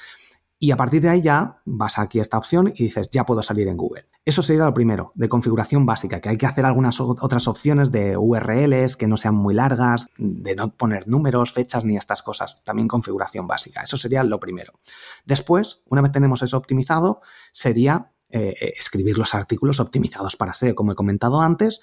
Y 0.58 0.70
a 0.70 0.76
partir 0.76 1.02
de 1.02 1.10
ahí 1.10 1.20
ya 1.20 1.60
vas 1.66 1.98
aquí 1.98 2.18
a 2.18 2.22
esta 2.22 2.38
opción 2.38 2.68
y 2.74 2.84
dices, 2.84 3.10
ya 3.10 3.26
puedo 3.26 3.42
salir 3.42 3.68
en 3.68 3.76
Google. 3.76 4.06
Eso 4.24 4.40
sería 4.40 4.64
lo 4.64 4.72
primero, 4.72 5.12
de 5.14 5.28
configuración 5.28 5.84
básica, 5.84 6.20
que 6.22 6.30
hay 6.30 6.38
que 6.38 6.46
hacer 6.46 6.64
algunas 6.64 6.98
otras 6.98 7.46
opciones 7.46 7.92
de 7.92 8.16
URLs 8.16 8.96
que 8.96 9.06
no 9.06 9.18
sean 9.18 9.34
muy 9.34 9.52
largas, 9.52 10.08
de 10.16 10.56
no 10.56 10.74
poner 10.74 11.08
números, 11.08 11.52
fechas 11.52 11.84
ni 11.84 11.98
estas 11.98 12.22
cosas. 12.22 12.64
También 12.64 12.88
configuración 12.88 13.46
básica. 13.46 13.82
Eso 13.82 13.98
sería 13.98 14.24
lo 14.24 14.40
primero. 14.40 14.80
Después, 15.26 15.82
una 15.88 16.00
vez 16.00 16.12
tenemos 16.12 16.42
eso 16.42 16.56
optimizado, 16.56 17.20
sería 17.52 18.12
eh, 18.30 18.54
eh, 18.60 18.72
escribir 18.78 19.18
los 19.18 19.34
artículos 19.34 19.80
optimizados 19.80 20.36
para 20.36 20.54
SEO, 20.54 20.74
como 20.74 20.92
he 20.92 20.94
comentado 20.94 21.40
antes. 21.40 21.80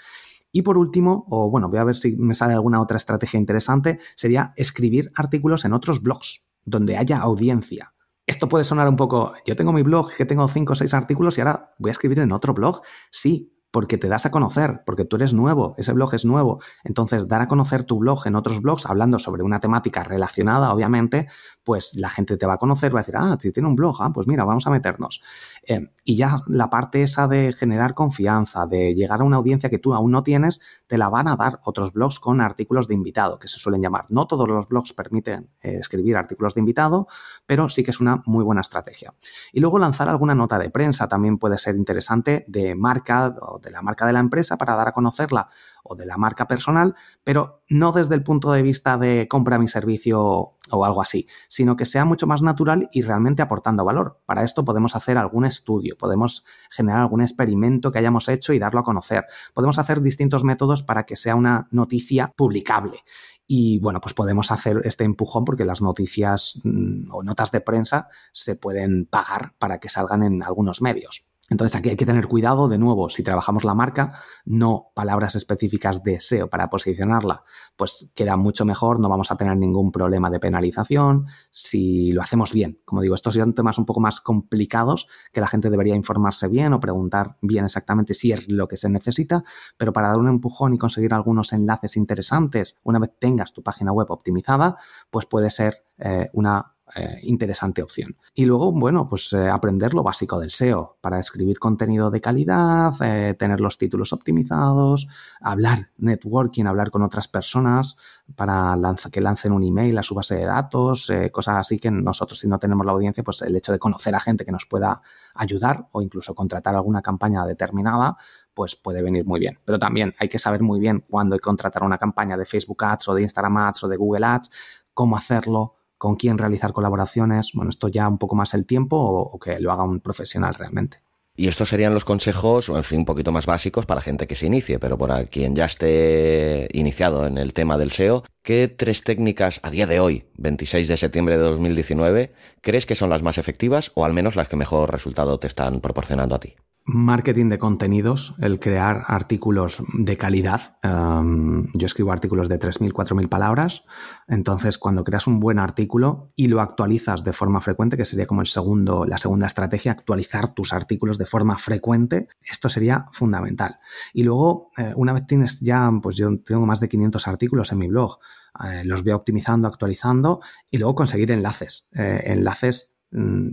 Y 0.51 0.61
por 0.61 0.77
último, 0.77 1.25
o 1.29 1.49
bueno, 1.49 1.69
voy 1.69 1.79
a 1.79 1.83
ver 1.83 1.95
si 1.95 2.15
me 2.15 2.35
sale 2.35 2.53
alguna 2.53 2.81
otra 2.81 2.97
estrategia 2.97 3.39
interesante, 3.39 3.99
sería 4.15 4.53
escribir 4.55 5.11
artículos 5.15 5.65
en 5.65 5.73
otros 5.73 6.01
blogs 6.01 6.43
donde 6.65 6.97
haya 6.97 7.17
audiencia. 7.17 7.93
Esto 8.25 8.47
puede 8.47 8.63
sonar 8.63 8.87
un 8.87 8.95
poco, 8.95 9.33
yo 9.45 9.55
tengo 9.55 9.73
mi 9.73 9.81
blog 9.81 10.15
que 10.15 10.25
tengo 10.25 10.47
5 10.47 10.73
o 10.73 10.75
6 10.75 10.93
artículos 10.93 11.37
y 11.37 11.41
ahora 11.41 11.73
voy 11.77 11.89
a 11.89 11.91
escribir 11.91 12.19
en 12.19 12.31
otro 12.31 12.53
blog. 12.53 12.81
Sí, 13.11 13.52
porque 13.73 13.97
te 13.97 14.07
das 14.07 14.27
a 14.27 14.29
conocer, 14.29 14.83
porque 14.85 15.03
tú 15.03 15.15
eres 15.15 15.33
nuevo, 15.33 15.73
ese 15.79 15.93
blog 15.93 16.13
es 16.13 16.25
nuevo. 16.25 16.61
Entonces, 16.83 17.27
dar 17.27 17.41
a 17.41 17.47
conocer 17.47 17.83
tu 17.83 17.97
blog 17.97 18.27
en 18.27 18.35
otros 18.35 18.61
blogs, 18.61 18.85
hablando 18.85 19.17
sobre 19.17 19.41
una 19.41 19.59
temática 19.59 20.03
relacionada, 20.03 20.71
obviamente, 20.71 21.27
pues 21.63 21.95
la 21.95 22.11
gente 22.11 22.37
te 22.37 22.45
va 22.45 22.53
a 22.53 22.57
conocer, 22.57 22.93
va 22.93 22.99
a 22.99 23.01
decir, 23.01 23.15
ah, 23.17 23.35
si 23.39 23.51
tiene 23.51 23.67
un 23.67 23.75
blog, 23.75 23.97
ah, 23.99 24.11
pues 24.13 24.27
mira, 24.27 24.43
vamos 24.43 24.67
a 24.67 24.69
meternos. 24.69 25.21
Eh, 25.65 25.87
y 26.03 26.15
ya 26.15 26.37
la 26.45 26.69
parte 26.69 27.01
esa 27.01 27.27
de 27.27 27.51
generar 27.51 27.95
confianza, 27.95 28.67
de 28.67 28.93
llegar 28.93 29.21
a 29.21 29.23
una 29.23 29.37
audiencia 29.37 29.71
que 29.71 29.79
tú 29.79 29.95
aún 29.95 30.11
no 30.11 30.21
tienes, 30.21 30.59
te 30.85 30.99
la 30.99 31.09
van 31.09 31.27
a 31.27 31.35
dar 31.35 31.59
otros 31.65 31.93
blogs 31.93 32.19
con 32.19 32.41
artículos 32.41 32.87
de 32.87 32.93
invitado, 32.93 33.39
que 33.39 33.47
se 33.47 33.57
suelen 33.57 33.81
llamar. 33.81 34.05
No 34.09 34.27
todos 34.27 34.47
los 34.47 34.67
blogs 34.67 34.93
permiten 34.93 35.49
eh, 35.61 35.77
escribir 35.79 36.15
artículos 36.15 36.53
de 36.53 36.59
invitado, 36.59 37.07
pero 37.47 37.67
sí 37.69 37.83
que 37.83 37.89
es 37.89 37.99
una 37.99 38.21
muy 38.27 38.43
buena 38.43 38.61
estrategia. 38.61 39.15
Y 39.51 39.61
luego 39.61 39.79
lanzar 39.79 40.09
alguna 40.09 40.35
nota 40.35 40.59
de 40.59 40.69
prensa 40.69 41.07
también 41.07 41.39
puede 41.39 41.57
ser 41.57 41.75
interesante 41.75 42.45
de 42.47 42.75
marca 42.75 43.33
de 43.63 43.71
la 43.71 43.81
marca 43.81 44.05
de 44.05 44.13
la 44.13 44.19
empresa 44.19 44.57
para 44.57 44.75
dar 44.75 44.89
a 44.89 44.91
conocerla 44.91 45.49
o 45.83 45.95
de 45.95 46.05
la 46.05 46.17
marca 46.17 46.47
personal, 46.47 46.95
pero 47.23 47.61
no 47.69 47.91
desde 47.91 48.15
el 48.15 48.23
punto 48.23 48.51
de 48.51 48.61
vista 48.61 48.97
de 48.97 49.27
compra 49.27 49.59
mi 49.59 49.67
servicio 49.67 50.55
o 50.71 50.85
algo 50.85 51.01
así, 51.01 51.27
sino 51.49 51.75
que 51.75 51.85
sea 51.85 52.05
mucho 52.05 52.27
más 52.27 52.41
natural 52.41 52.87
y 52.93 53.01
realmente 53.01 53.41
aportando 53.41 53.83
valor. 53.83 54.21
Para 54.25 54.43
esto 54.43 54.63
podemos 54.63 54.95
hacer 54.95 55.17
algún 55.17 55.45
estudio, 55.45 55.97
podemos 55.97 56.45
generar 56.69 57.01
algún 57.01 57.21
experimento 57.21 57.91
que 57.91 57.99
hayamos 57.99 58.29
hecho 58.29 58.53
y 58.53 58.59
darlo 58.59 58.79
a 58.79 58.83
conocer. 58.83 59.25
Podemos 59.53 59.77
hacer 59.77 60.01
distintos 60.01 60.43
métodos 60.43 60.83
para 60.83 61.03
que 61.03 61.15
sea 61.15 61.35
una 61.35 61.67
noticia 61.71 62.31
publicable. 62.35 62.99
Y 63.45 63.79
bueno, 63.79 63.99
pues 63.99 64.13
podemos 64.13 64.51
hacer 64.51 64.81
este 64.85 65.03
empujón 65.03 65.43
porque 65.43 65.65
las 65.65 65.81
noticias 65.81 66.59
mm, 66.63 67.11
o 67.11 67.23
notas 67.23 67.51
de 67.51 67.61
prensa 67.61 68.07
se 68.31 68.55
pueden 68.55 69.05
pagar 69.05 69.53
para 69.59 69.79
que 69.79 69.89
salgan 69.89 70.23
en 70.23 70.43
algunos 70.43 70.81
medios. 70.81 71.25
Entonces 71.53 71.75
aquí 71.75 71.89
hay 71.89 71.95
que 71.95 72.07
tener 72.07 72.27
cuidado, 72.27 72.67
de 72.67 72.79
nuevo, 72.79 73.11
si 73.11 73.21
trabajamos 73.21 73.63
la 73.63 73.75
marca, 73.75 74.19
no 74.43 74.87
palabras 74.95 75.35
específicas 75.35 76.03
de 76.03 76.19
SEO 76.19 76.49
para 76.49 76.67
posicionarla, 76.71 77.43
pues 77.75 78.09
queda 78.15 78.37
mucho 78.37 78.65
mejor, 78.65 78.99
no 78.99 79.07
vamos 79.07 79.31
a 79.31 79.37
tener 79.37 79.55
ningún 79.55 79.91
problema 79.91 80.31
de 80.31 80.39
penalización 80.39 81.27
si 81.51 82.11
lo 82.11 82.23
hacemos 82.23 82.53
bien. 82.53 82.81
Como 82.85 83.03
digo, 83.03 83.13
estos 83.13 83.35
son 83.35 83.53
temas 83.53 83.77
un 83.77 83.85
poco 83.85 83.99
más 83.99 84.19
complicados 84.19 85.07
que 85.31 85.41
la 85.41 85.47
gente 85.47 85.69
debería 85.69 85.93
informarse 85.93 86.47
bien 86.47 86.73
o 86.73 86.79
preguntar 86.79 87.37
bien 87.39 87.65
exactamente 87.65 88.15
si 88.15 88.31
es 88.31 88.51
lo 88.51 88.67
que 88.67 88.75
se 88.75 88.89
necesita, 88.89 89.43
pero 89.77 89.93
para 89.93 90.07
dar 90.07 90.17
un 90.17 90.29
empujón 90.29 90.73
y 90.73 90.79
conseguir 90.79 91.13
algunos 91.13 91.53
enlaces 91.53 91.97
interesantes, 91.97 92.79
una 92.81 92.97
vez 92.97 93.11
tengas 93.19 93.53
tu 93.53 93.61
página 93.61 93.91
web 93.91 94.09
optimizada, 94.09 94.77
pues 95.11 95.27
puede 95.27 95.51
ser 95.51 95.85
eh, 95.99 96.29
una 96.33 96.72
eh, 96.95 97.19
interesante 97.23 97.81
opción. 97.81 98.17
Y 98.35 98.45
luego, 98.45 98.73
bueno, 98.73 99.07
pues 99.07 99.31
eh, 99.31 99.49
aprender 99.49 99.93
lo 99.93 100.03
básico 100.03 100.37
del 100.39 100.51
SEO 100.51 100.97
para 100.99 101.17
escribir 101.17 101.57
contenido 101.57 102.11
de 102.11 102.19
calidad, 102.19 102.93
eh, 103.01 103.33
tener 103.35 103.61
los 103.61 103.77
títulos 103.77 104.11
optimizados, 104.11 105.07
hablar 105.39 105.91
networking, 105.97 106.65
hablar 106.65 106.91
con 106.91 107.01
otras 107.01 107.29
personas 107.29 107.95
para 108.35 108.75
que 109.11 109.21
lancen 109.21 109.53
un 109.53 109.63
email 109.63 109.97
a 109.97 110.03
su 110.03 110.13
base 110.13 110.35
de 110.35 110.45
datos, 110.45 111.11
cosas 111.31 111.55
así 111.55 111.79
que 111.79 111.89
nosotros 111.89 112.39
si 112.39 112.47
no 112.47 112.59
tenemos 112.59 112.85
la 112.85 112.91
audiencia, 112.91 113.23
pues 113.23 113.41
el 113.43 113.55
hecho 113.55 113.71
de 113.71 113.79
conocer 113.79 114.13
a 114.13 114.19
gente 114.19 114.43
que 114.43 114.51
nos 114.51 114.65
pueda 114.65 115.01
ayudar 115.35 115.87
o 115.93 116.01
incluso 116.01 116.35
contratar 116.35 116.75
alguna 116.75 117.01
campaña 117.01 117.45
determinada, 117.45 118.17
pues 118.53 118.75
puede 118.75 119.01
venir 119.01 119.25
muy 119.25 119.39
bien. 119.39 119.57
Pero 119.63 119.79
también 119.79 120.13
hay 120.19 120.27
que 120.27 120.37
saber 120.37 120.61
muy 120.61 120.79
bien 120.79 121.05
cuándo 121.09 121.35
hay 121.35 121.39
que 121.39 121.45
contratar 121.45 121.83
una 121.83 121.97
campaña 121.97 122.37
de 122.37 122.45
Facebook 122.45 122.83
Ads 122.83 123.07
o 123.07 123.13
de 123.15 123.21
Instagram 123.23 123.57
Ads 123.57 123.85
o 123.85 123.87
de 123.87 123.97
Google 123.97 124.25
Ads, 124.25 124.51
cómo 124.93 125.17
hacerlo, 125.17 125.75
con 126.03 126.17
quién 126.17 126.37
realizar 126.37 126.73
colaboraciones. 126.73 127.51
Bueno, 127.53 127.69
esto 127.69 127.87
ya 127.87 128.09
un 128.09 128.17
poco 128.17 128.35
más 128.35 128.53
el 128.53 128.65
tiempo 128.65 128.97
o, 128.97 129.39
que 129.39 129.57
lo 129.61 129.71
haga 129.71 129.83
un 129.85 130.01
profesional 130.01 130.53
realmente. 130.53 130.97
Y 131.33 131.47
estos 131.47 131.69
serían 131.69 131.93
los 131.93 132.03
consejos, 132.03 132.67
en 132.67 132.83
fin, 132.83 132.99
un 132.99 133.05
poquito 133.05 133.31
más 133.31 133.45
básicos 133.45 133.85
para 133.85 134.01
gente 134.01 134.27
que 134.27 134.35
se 134.35 134.45
inicie, 134.45 134.79
pero 134.79 134.97
para 134.97 135.23
quien 135.27 135.55
ya 135.55 135.63
esté 135.63 136.67
iniciado 136.73 137.25
en 137.25 137.37
el 137.37 137.53
tema 137.53 137.77
del 137.77 137.93
SEO, 137.93 138.25
¿qué 138.41 138.67
tres 138.67 139.05
técnicas 139.05 139.61
a 139.63 139.71
día 139.71 139.87
de 139.87 140.01
hoy, 140.01 140.25
26 140.39 140.89
de 140.89 140.97
septiembre 140.97 141.37
de 141.37 141.43
2019, 141.43 142.33
crees 142.59 142.85
que 142.85 142.95
son 142.95 143.09
las 143.09 143.21
más 143.21 143.37
efectivas 143.37 143.93
o 143.95 144.03
al 144.03 144.11
menos 144.11 144.35
las 144.35 144.49
que 144.49 144.57
mejor 144.57 144.91
resultado 144.91 145.39
te 145.39 145.47
están 145.47 145.79
proporcionando 145.79 146.35
a 146.35 146.39
ti? 146.41 146.55
Marketing 146.85 147.49
de 147.49 147.59
contenidos, 147.59 148.35
el 148.39 148.59
crear 148.59 149.03
artículos 149.07 149.81
de 149.93 150.17
calidad. 150.17 150.77
yo 150.83 151.85
escribo 151.85 152.11
artículos 152.11 152.49
de 152.49 152.59
3.000, 152.59 152.91
4.000 152.91 153.29
palabras. 153.29 153.83
Entonces, 154.27 154.77
cuando 154.77 155.03
creas 155.03 155.27
un 155.27 155.39
buen 155.39 155.59
artículo 155.59 156.29
y 156.35 156.47
lo 156.47 156.61
actualizas 156.61 157.23
de 157.23 157.33
forma 157.33 157.61
frecuente, 157.61 157.97
que 157.97 158.05
sería 158.05 158.25
como 158.25 158.41
el 158.41 158.47
segundo, 158.47 159.05
la 159.05 159.17
segunda 159.17 159.47
estrategia, 159.47 159.93
actualizar 159.93 160.53
tus 160.53 160.73
artículos 160.73 161.17
de 161.17 161.25
forma 161.25 161.57
frecuente, 161.57 162.27
esto 162.41 162.69
sería 162.69 163.07
fundamental. 163.11 163.79
Y 164.13 164.23
luego, 164.23 164.71
eh, 164.77 164.93
una 164.95 165.13
vez 165.13 165.25
tienes 165.25 165.59
ya, 165.61 165.89
pues 166.01 166.17
yo 166.17 166.37
tengo 166.39 166.65
más 166.65 166.79
de 166.79 166.89
500 166.89 167.27
artículos 167.27 167.71
en 167.71 167.77
mi 167.77 167.87
blog, 167.87 168.19
eh, 168.63 168.83
los 168.85 169.03
voy 169.03 169.13
optimizando, 169.13 169.67
actualizando 169.67 170.41
y 170.69 170.77
luego 170.77 170.95
conseguir 170.95 171.31
enlaces. 171.31 171.87
Eh, 171.93 172.23
enlaces 172.25 172.92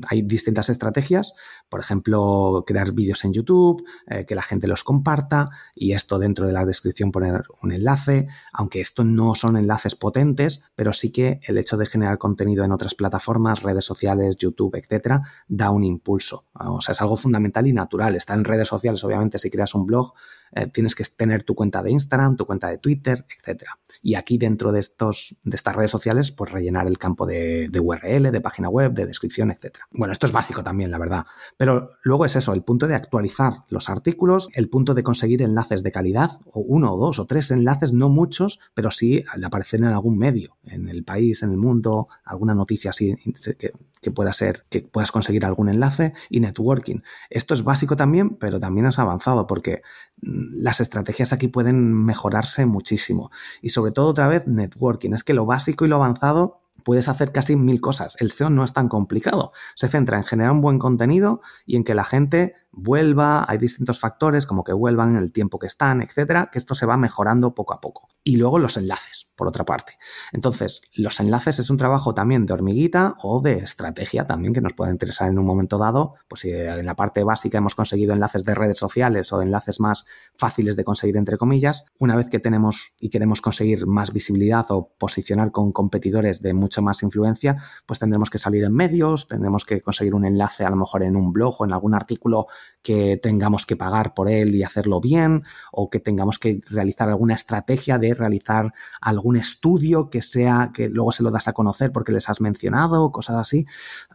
hay 0.09 0.23
distintas 0.23 0.71
estrategias, 0.71 1.35
por 1.69 1.81
ejemplo, 1.81 2.65
crear 2.67 2.93
vídeos 2.93 3.25
en 3.25 3.33
YouTube, 3.33 3.85
eh, 4.07 4.25
que 4.25 4.35
la 4.35 4.43
gente 4.43 4.67
los 4.67 4.85
comparta 4.85 5.51
y 5.75 5.93
esto 5.93 6.19
dentro 6.19 6.47
de 6.47 6.53
la 6.53 6.65
descripción 6.65 7.13
poner 7.13 7.43
un 7.63 7.73
enlace, 7.73 8.29
aunque 8.53 8.81
esto 8.81 9.05
no 9.05 9.35
son 9.35 9.57
enlaces 9.57 9.97
potentes, 9.97 10.61
pero 10.75 10.93
sí 10.93 11.11
que 11.13 11.41
el 11.47 11.59
hecho 11.59 11.77
de 11.77 11.87
generar 11.87 12.19
contenido 12.19 12.65
en 12.65 12.73
otras 12.73 12.95
plataformas, 12.95 13.63
redes 13.63 13.85
sociales, 13.85 14.37
YouTube, 14.37 14.77
etcétera, 14.77 15.23
da 15.49 15.71
un 15.71 15.85
impulso. 15.85 16.47
O 16.55 16.81
sea, 16.81 16.93
es 16.93 17.01
algo 17.01 17.17
fundamental 17.17 17.67
y 17.67 17.73
natural. 17.73 18.17
Estar 18.17 18.39
en 18.39 18.45
redes 18.45 18.69
sociales, 18.69 19.05
obviamente, 19.05 19.39
si 19.39 19.51
creas 19.51 19.75
un 19.75 19.87
blog, 19.87 20.15
eh, 20.53 20.67
tienes 20.67 20.95
que 20.95 21.05
tener 21.05 21.43
tu 21.43 21.55
cuenta 21.55 21.83
de 21.83 21.91
Instagram, 21.91 22.37
tu 22.37 22.47
cuenta 22.47 22.69
de 22.69 22.79
Twitter, 22.79 23.25
etcétera. 23.37 23.79
Y 24.03 24.15
aquí 24.15 24.39
dentro 24.39 24.73
de, 24.73 24.81
estos, 24.81 25.37
de 25.43 25.57
estas 25.57 25.77
redes 25.77 25.91
sociales, 25.91 26.33
pues 26.33 26.51
rellenar 26.51 26.87
el 26.87 26.99
campo 26.99 27.27
de, 27.27 27.69
de 27.69 27.81
URL, 27.81 28.31
de 28.31 28.41
página 28.41 28.69
web, 28.69 28.93
de 28.93 29.07
descripción, 29.07 29.50
Bueno, 29.91 30.13
esto 30.13 30.27
es 30.27 30.33
básico 30.33 30.63
también, 30.63 30.91
la 30.91 30.99
verdad. 30.99 31.27
Pero 31.57 31.89
luego 32.03 32.25
es 32.25 32.37
eso, 32.37 32.53
el 32.53 32.63
punto 32.63 32.87
de 32.87 32.95
actualizar 32.95 33.65
los 33.69 33.89
artículos, 33.89 34.49
el 34.55 34.69
punto 34.69 34.95
de 34.95 35.03
conseguir 35.03 35.43
enlaces 35.43 35.83
de 35.83 35.93
calidad, 35.93 36.31
o 36.53 36.61
uno 36.61 36.95
o 36.95 36.99
dos 36.99 37.19
o 37.19 37.27
tres 37.27 37.51
enlaces, 37.51 37.93
no 37.93 38.09
muchos, 38.09 38.61
pero 38.75 38.91
sí 38.91 39.25
al 39.33 39.45
aparecer 39.45 39.81
en 39.81 39.87
algún 39.87 40.19
medio, 40.19 40.57
en 40.65 40.89
el 40.89 41.05
país, 41.05 41.43
en 41.43 41.51
el 41.51 41.57
mundo, 41.57 42.09
alguna 42.25 42.55
noticia 42.55 42.91
así 42.91 43.17
que, 43.59 43.73
que 44.01 44.11
pueda 44.11 44.33
ser, 44.33 44.63
que 44.71 44.81
puedas 44.81 45.13
conseguir 45.13 45.45
algún 45.45 45.69
enlace 45.69 46.15
y 46.29 46.41
networking. 46.41 47.01
Esto 47.29 47.55
es 47.55 47.65
básico 47.65 47.97
también, 47.97 48.37
pero 48.37 48.59
también 48.59 48.87
es 48.87 48.99
avanzado 48.99 49.47
porque 49.47 49.83
mm, 50.23 50.63
las 50.63 50.81
estrategias 50.81 51.33
aquí 51.33 51.49
pueden 51.49 51.93
mejorarse 51.93 52.67
muchísimo. 52.67 53.31
Y 53.63 53.71
sobre 53.71 53.93
todo 53.93 54.07
otra 54.07 54.29
vez 54.29 54.47
networking. 54.47 55.13
Es 55.13 55.25
que 55.25 55.35
lo 55.35 55.47
básico 55.47 55.85
y 55.85 55.89
lo 55.89 55.97
avanzado 55.97 56.60
puedes 56.85 57.09
hacer 57.09 57.33
casi 57.33 57.57
mil 57.57 57.81
cosas. 57.81 58.17
El 58.21 58.31
SEO 58.31 58.51
no 58.51 58.65
es 58.65 58.73
tan 58.73 58.89
complicado. 58.89 59.53
Se 59.75 59.89
centra 59.89 60.17
en 60.17 60.25
generar 60.25 60.53
un 60.53 60.61
buen 60.61 60.79
contenido 60.79 61.41
y 61.67 61.77
en 61.77 61.85
que 61.85 61.95
la 61.95 62.05
gente 62.05 62.55
vuelva, 62.73 63.45
hay 63.49 63.59
distintos 63.59 63.99
factores 63.99 64.47
como 64.47 64.65
que 64.65 64.73
vuelvan, 64.73 65.17
el 65.17 65.33
tiempo 65.33 65.59
que 65.59 65.67
están, 65.67 66.03
etcétera, 66.03 66.51
que 66.53 66.59
esto 66.59 66.75
se 66.75 66.87
va 66.87 66.97
mejorando 66.97 67.55
poco 67.55 67.75
a 67.75 67.81
poco. 67.81 68.09
Y 68.23 68.37
luego 68.37 68.59
los 68.59 68.77
enlaces, 68.77 69.29
por 69.35 69.49
otra 69.49 69.65
parte. 69.65 69.97
Entonces, 70.33 70.83
los 70.95 71.21
enlaces 71.21 71.59
es 71.59 71.71
un 71.71 71.79
trabajo 71.79 72.15
también 72.15 72.47
de 72.47 72.53
hormiguita 72.53 73.17
o 73.23 73.41
de 73.41 73.59
estrategia 73.59 74.27
también 74.27 74.53
que 74.53 74.61
nos 74.61 74.75
puede 74.75 74.93
interesar 74.93 75.31
en 75.31 75.39
un 75.39 75.47
momento 75.47 75.79
dado. 75.79 76.15
Pues 76.29 76.43
si 76.43 76.51
en 76.51 76.85
la 76.85 76.95
parte 76.95 77.25
básica 77.25 77.59
hemos 77.59 77.75
conseguido 77.75 78.13
enlaces 78.13 78.45
de 78.45 78.55
redes 78.55 78.79
sociales 78.79 79.33
o 79.33 79.41
enlaces 79.43 79.81
más 79.81 80.05
fáciles 80.37 80.77
de 80.77 80.85
conseguir, 80.85 81.17
entre 81.17 81.39
comillas, 81.39 81.85
una 81.99 82.15
vez 82.15 82.29
que 82.29 82.39
tenemos 82.39 82.93
y 83.01 83.09
queremos 83.09 83.41
conseguir 83.41 83.87
más 83.87 84.13
visibilidad 84.13 84.67
o 84.71 84.93
posicionar 84.99 85.51
con 85.51 85.73
competidores 85.73 86.43
de 86.43 86.53
mucho 86.53 86.83
más 86.83 87.03
influencia, 87.03 87.63
pues 87.87 87.99
tendremos 87.99 88.31
que 88.31 88.39
salir 88.39 88.65
en 88.65 88.75
medios, 88.75 89.27
tendremos 89.27 89.65
que 89.65 89.81
conseguir 89.81 90.15
un 90.15 90.27
enlace 90.27 90.65
a 90.65 90.71
lo 90.71 90.77
mejor 90.77 91.03
en 91.03 91.17
un 91.17 91.33
blog 91.33 91.61
o 91.61 91.65
en 91.65 91.73
algún 91.73 91.95
artículo 91.95 92.47
que 92.83 93.19
tengamos 93.23 93.67
que 93.67 93.77
pagar 93.77 94.15
por 94.15 94.29
él 94.29 94.55
y 94.55 94.63
hacerlo 94.63 95.01
bien, 95.01 95.45
o 95.73 95.91
que 95.91 96.01
tengamos 96.01 96.39
que 96.39 96.61
realizar 96.71 97.09
alguna 97.09 97.35
estrategia 97.35 97.99
de 97.99 98.15
realizar 98.15 98.73
algún 99.01 99.37
estudio 99.37 100.09
que 100.09 100.23
sea, 100.23 100.71
que 100.73 100.89
luego 100.89 101.13
se 101.13 101.23
lo 101.23 101.31
das 101.31 101.49
a 101.49 101.53
conocer 101.53 101.93
porque 101.93 102.13
les 102.13 102.29
has 102.29 102.41
mencionado, 102.41 103.13
cosas 103.13 103.37
así, 103.37 103.67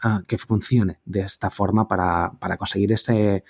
ah, 0.01 0.21
que 0.27 0.37
funcione 0.37 0.99
de 1.05 1.21
esta 1.21 1.49
forma 1.49 1.87
para, 1.87 2.31
para 2.39 2.57
conseguir 2.57 2.91
ese, 2.91 3.43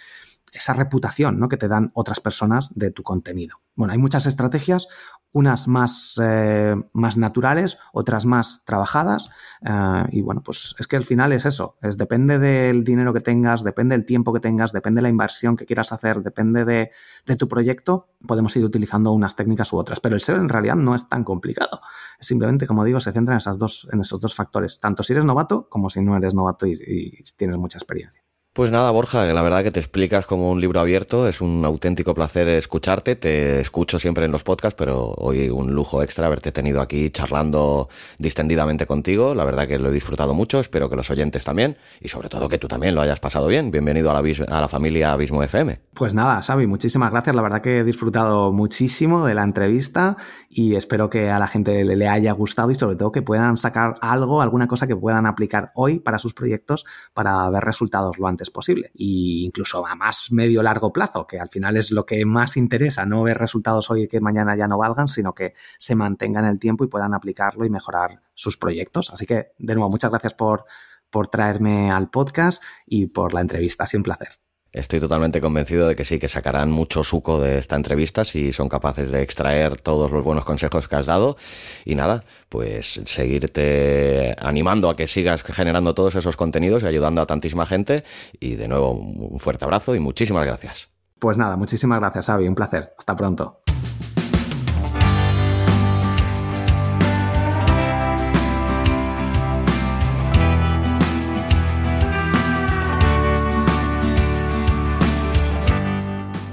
esa 0.56 0.74
reputación 0.74 1.40
¿no? 1.40 1.50
que 1.50 1.58
te 1.58 1.68
dan 1.68 1.92
otras 1.94 2.20
personas 2.20 2.72
de 2.76 2.92
tu 2.92 3.04
contenido. 3.04 3.62
Bueno, 3.76 3.92
hay 3.92 4.00
muchas 4.00 4.26
estrategias, 4.26 4.88
unas 5.34 5.68
más, 5.68 6.20
eh, 6.24 6.76
más 6.94 7.18
naturales, 7.18 7.78
otras 7.92 8.26
más 8.26 8.64
trabajadas. 8.64 9.30
Eh, 9.62 10.04
y 10.12 10.22
bueno, 10.22 10.42
pues 10.42 10.76
es 10.80 10.88
que 10.88 10.96
al 10.96 11.04
final 11.04 11.34
es 11.34 11.46
eso, 11.46 11.78
es 11.82 11.98
depende 11.98 12.40
del 12.40 12.86
dinero 12.86 13.14
que 13.14 13.20
tengas, 13.20 13.64
depende 13.64 13.98
del 13.98 14.06
tiempo 14.06 14.32
que 14.32 14.40
tengas, 14.40 14.72
depende 14.72 15.00
de 15.00 15.04
la 15.04 15.10
inversión 15.10 15.58
que 15.58 15.66
quieras 15.66 15.92
hacer, 15.92 16.24
depende 16.24 16.64
de, 16.64 16.92
de 17.26 17.36
tu 17.36 17.50
proyecto, 17.50 18.08
podemos 18.26 18.56
ir 18.56 18.64
utilizando 18.64 19.12
unas 19.12 19.36
técnicas 19.36 19.74
u 19.74 19.78
otras. 19.78 20.00
Pero 20.00 20.16
el 20.16 20.22
SEO 20.22 20.38
en 20.38 20.48
realidad 20.48 20.78
no 20.78 20.96
es 20.96 21.10
tan 21.10 21.26
complicado. 21.26 21.82
Simplemente, 22.20 22.66
como 22.66 22.86
digo, 22.86 23.02
se 23.02 23.12
centra 23.12 23.36
en, 23.36 23.40
esas 23.40 23.58
dos, 23.58 23.90
en 23.92 24.00
esos 24.00 24.22
dos 24.22 24.34
factores, 24.34 24.80
tanto 24.80 25.04
si 25.04 25.12
eres 25.12 25.26
novato 25.26 25.68
como 25.70 25.90
si 25.90 26.02
no 26.02 26.16
eres 26.16 26.34
novato 26.34 26.66
y, 26.66 26.72
y 26.72 27.24
tienes 27.36 27.58
mucha 27.58 27.78
experiencia. 27.78 28.24
Pues 28.56 28.72
nada, 28.72 28.90
Borja, 28.90 29.26
la 29.34 29.42
verdad 29.42 29.64
que 29.64 29.72
te 29.72 29.82
explicas 29.82 30.26
como 30.26 30.50
un 30.50 30.62
libro 30.62 30.80
abierto, 30.80 31.28
es 31.28 31.42
un 31.42 31.66
auténtico 31.66 32.14
placer 32.14 32.48
escucharte, 32.48 33.18
te 33.18 33.60
escucho 33.60 34.00
siempre 34.00 34.24
en 34.24 34.32
los 34.32 34.44
podcasts, 34.46 34.78
pero 34.78 35.10
hoy 35.18 35.50
un 35.50 35.74
lujo 35.74 36.02
extra 36.02 36.28
haberte 36.28 36.54
tenido 36.54 36.80
aquí 36.80 37.10
charlando 37.10 37.90
distendidamente 38.18 38.86
contigo, 38.86 39.36
la 39.36 39.44
verdad 39.44 39.68
que 39.68 39.78
lo 39.78 39.90
he 39.90 39.92
disfrutado 39.92 40.34
mucho, 40.34 40.62
espero 40.62 40.90
que 40.90 40.96
los 40.96 41.10
oyentes 41.10 41.44
también, 41.44 41.76
y 42.00 42.08
sobre 42.08 42.30
todo 42.30 42.48
que 42.48 42.58
tú 42.58 42.70
también 42.70 42.96
lo 42.96 43.02
hayas 43.02 43.20
pasado 43.20 43.48
bien, 43.48 43.72
bienvenido 43.72 44.10
a 44.10 44.22
la, 44.62 44.68
familia 44.70 45.12
Abismo 45.12 45.44
FM. 45.44 45.82
Pues 45.94 46.14
nada, 46.14 46.42
Xavi, 46.42 46.66
muchísimas 46.66 47.12
gracias, 47.12 47.36
la 47.36 47.42
verdad 47.42 47.60
que 47.60 47.80
he 47.80 47.84
disfrutado 47.84 48.54
muchísimo 48.54 49.26
de 49.26 49.34
la 49.34 49.44
entrevista 49.44 50.16
y 50.50 50.76
espero 50.76 51.10
que 51.10 51.30
a 51.30 51.40
la 51.40 51.50
gente 51.50 51.84
le 51.84 52.08
haya 52.08 52.32
gustado 52.32 52.72
y 52.72 52.76
sobre 52.76 52.96
todo 52.96 53.12
que 53.12 53.22
puedan 53.22 53.58
sacar 53.58 53.96
algo, 54.00 54.42
alguna 54.42 54.70
cosa 54.70 54.88
que 54.88 54.96
puedan 54.96 55.26
aplicar 55.26 55.74
hoy 55.76 56.00
para 56.00 56.20
sus 56.20 56.34
proyectos 56.34 56.86
para 57.14 57.50
ver 57.50 57.66
resultados 57.66 58.18
lo 58.18 58.28
antes 58.28 58.45
posible. 58.52 58.88
E 58.96 59.46
incluso 59.46 59.86
a 59.86 59.96
más 59.96 60.32
medio 60.32 60.64
largo 60.64 60.92
plazo, 60.92 61.28
que 61.28 61.40
al 61.40 61.50
final 61.50 61.78
es 61.78 61.92
lo 61.92 62.06
que 62.06 62.26
más 62.26 62.58
interesa, 62.58 63.06
no 63.06 63.24
ver 63.24 63.38
resultados 63.38 63.90
hoy 63.92 64.08
que 64.08 64.22
mañana 64.22 64.56
ya 64.56 64.68
no 64.68 64.78
valgan, 64.78 65.08
sino 65.08 65.34
que 65.34 65.54
se 65.78 65.96
mantengan 65.96 66.46
en 66.46 66.52
el 66.52 66.60
tiempo 66.60 66.84
y 66.84 66.88
puedan 66.88 67.14
aplicarlo 67.14 67.66
y 67.66 67.70
mejorar 67.70 68.22
sus 68.34 68.58
proyectos. 68.58 69.12
Así 69.12 69.26
que, 69.26 69.54
de 69.58 69.76
nuevo, 69.76 69.90
muchas 69.90 70.12
gracias 70.12 70.34
por, 70.34 70.66
por 71.10 71.28
traerme 71.28 71.92
al 71.92 72.10
podcast 72.10 72.62
y 72.86 73.08
por 73.08 73.34
la 73.34 73.42
entrevista. 73.42 73.86
Ha 73.86 73.98
un 73.98 74.04
placer. 74.04 74.45
Estoy 74.76 75.00
totalmente 75.00 75.40
convencido 75.40 75.88
de 75.88 75.96
que 75.96 76.04
sí, 76.04 76.20
que 76.20 76.28
sacarán 76.28 76.70
mucho 76.70 77.02
suco 77.06 77.40
de 77.40 77.60
esta 77.60 77.78
entrevista 77.78 78.26
si 78.26 78.52
son 78.52 78.68
capaces 78.68 79.10
de 79.10 79.22
extraer 79.22 79.80
todos 79.80 80.12
los 80.12 80.22
buenos 80.22 80.44
consejos 80.44 80.90
que 80.90 80.98
has 80.98 81.06
dado. 81.06 81.38
Y 81.86 81.96
nada, 81.96 82.26
pues 82.50 83.02
seguirte 83.06 84.36
animando 84.38 84.90
a 84.90 84.98
que 84.98 85.08
sigas 85.08 85.44
generando 85.44 85.96
todos 85.96 86.16
esos 86.16 86.36
contenidos 86.36 86.84
y 86.84 86.88
ayudando 86.88 87.22
a 87.22 87.26
tantísima 87.26 87.66
gente. 87.66 88.04
Y 88.42 88.56
de 88.56 88.68
nuevo, 88.68 88.92
un 88.92 89.40
fuerte 89.40 89.64
abrazo 89.64 89.96
y 89.96 90.02
muchísimas 90.02 90.46
gracias. 90.46 90.90
Pues 91.20 91.38
nada, 91.38 91.56
muchísimas 91.56 92.02
gracias, 92.02 92.28
Avi. 92.28 92.46
Un 92.46 92.56
placer. 92.56 92.94
Hasta 93.00 93.16
pronto. 93.16 93.62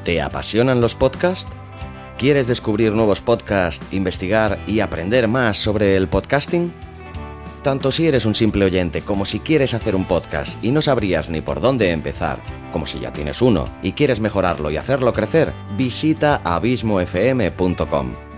¿Te 0.04 0.20
apasionan 0.20 0.80
los 0.80 0.94
podcasts? 0.96 1.46
¿Quieres 2.18 2.48
descubrir 2.48 2.92
nuevos 2.92 3.20
podcasts, 3.20 3.84
investigar 3.92 4.58
y 4.66 4.80
aprender 4.80 5.28
más 5.28 5.56
sobre 5.56 5.96
el 5.96 6.08
podcasting? 6.08 6.72
Tanto 7.62 7.92
si 7.92 8.08
eres 8.08 8.26
un 8.26 8.34
simple 8.34 8.64
oyente 8.64 9.02
como 9.02 9.24
si 9.24 9.38
quieres 9.38 9.74
hacer 9.74 9.94
un 9.94 10.04
podcast 10.04 10.62
y 10.64 10.72
no 10.72 10.82
sabrías 10.82 11.30
ni 11.30 11.40
por 11.40 11.60
dónde 11.60 11.92
empezar, 11.92 12.40
como 12.72 12.88
si 12.88 12.98
ya 12.98 13.12
tienes 13.12 13.40
uno 13.40 13.66
y 13.80 13.92
quieres 13.92 14.18
mejorarlo 14.18 14.72
y 14.72 14.76
hacerlo 14.76 15.12
crecer, 15.12 15.52
visita 15.76 16.40
abismofm.com. 16.42 18.31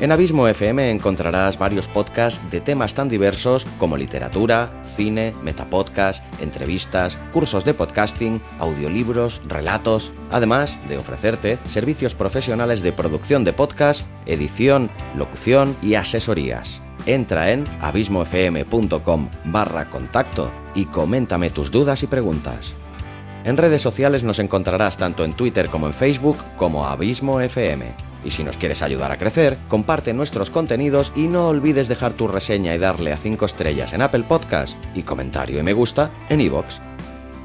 En 0.00 0.12
Abismo 0.12 0.48
FM 0.48 0.90
encontrarás 0.90 1.58
varios 1.58 1.86
podcasts 1.86 2.40
de 2.50 2.62
temas 2.62 2.94
tan 2.94 3.10
diversos 3.10 3.66
como 3.78 3.98
literatura, 3.98 4.70
cine, 4.96 5.34
metapodcast, 5.42 6.24
entrevistas, 6.40 7.18
cursos 7.34 7.66
de 7.66 7.74
podcasting, 7.74 8.40
audiolibros, 8.58 9.42
relatos, 9.46 10.10
además 10.30 10.78
de 10.88 10.96
ofrecerte 10.96 11.58
servicios 11.68 12.14
profesionales 12.14 12.80
de 12.80 12.92
producción 12.92 13.44
de 13.44 13.52
podcast, 13.52 14.08
edición, 14.24 14.90
locución 15.14 15.76
y 15.82 15.96
asesorías. 15.96 16.80
Entra 17.04 17.50
en 17.50 17.66
abismofm.com 17.82 19.28
barra 19.44 19.90
contacto 19.90 20.50
y 20.74 20.86
coméntame 20.86 21.50
tus 21.50 21.70
dudas 21.70 22.02
y 22.02 22.06
preguntas. 22.06 22.72
En 23.44 23.58
redes 23.58 23.82
sociales 23.82 24.22
nos 24.22 24.38
encontrarás 24.38 24.96
tanto 24.96 25.24
en 25.24 25.34
Twitter 25.34 25.68
como 25.68 25.88
en 25.88 25.92
Facebook 25.92 26.38
como 26.56 26.86
Abismo 26.86 27.42
FM. 27.42 28.09
Y 28.24 28.30
si 28.30 28.44
nos 28.44 28.56
quieres 28.56 28.82
ayudar 28.82 29.12
a 29.12 29.18
crecer, 29.18 29.58
comparte 29.68 30.12
nuestros 30.12 30.50
contenidos 30.50 31.12
y 31.16 31.22
no 31.22 31.48
olvides 31.48 31.88
dejar 31.88 32.12
tu 32.12 32.28
reseña 32.28 32.74
y 32.74 32.78
darle 32.78 33.12
a 33.12 33.16
5 33.16 33.46
estrellas 33.46 33.92
en 33.92 34.02
Apple 34.02 34.24
Podcast 34.28 34.76
y 34.94 35.02
comentario 35.02 35.60
y 35.60 35.62
me 35.62 35.72
gusta 35.72 36.10
en 36.28 36.40
iVoox. 36.40 36.80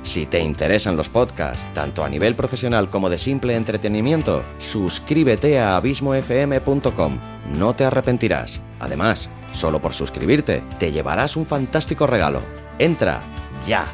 Si 0.03 0.27
te 0.27 0.39
interesan 0.39 0.95
los 0.95 1.09
podcasts, 1.09 1.65
tanto 1.73 2.03
a 2.03 2.09
nivel 2.09 2.35
profesional 2.35 2.89
como 2.89 3.09
de 3.09 3.17
simple 3.17 3.55
entretenimiento, 3.55 4.43
suscríbete 4.59 5.59
a 5.59 5.77
abismofm.com. 5.77 7.19
No 7.57 7.73
te 7.75 7.85
arrepentirás. 7.85 8.59
Además, 8.79 9.29
solo 9.51 9.81
por 9.81 9.93
suscribirte, 9.93 10.61
te 10.77 10.91
llevarás 10.91 11.35
un 11.35 11.47
fantástico 11.47 12.05
regalo. 12.05 12.41
Entra 12.77 13.21
ya 13.65 13.87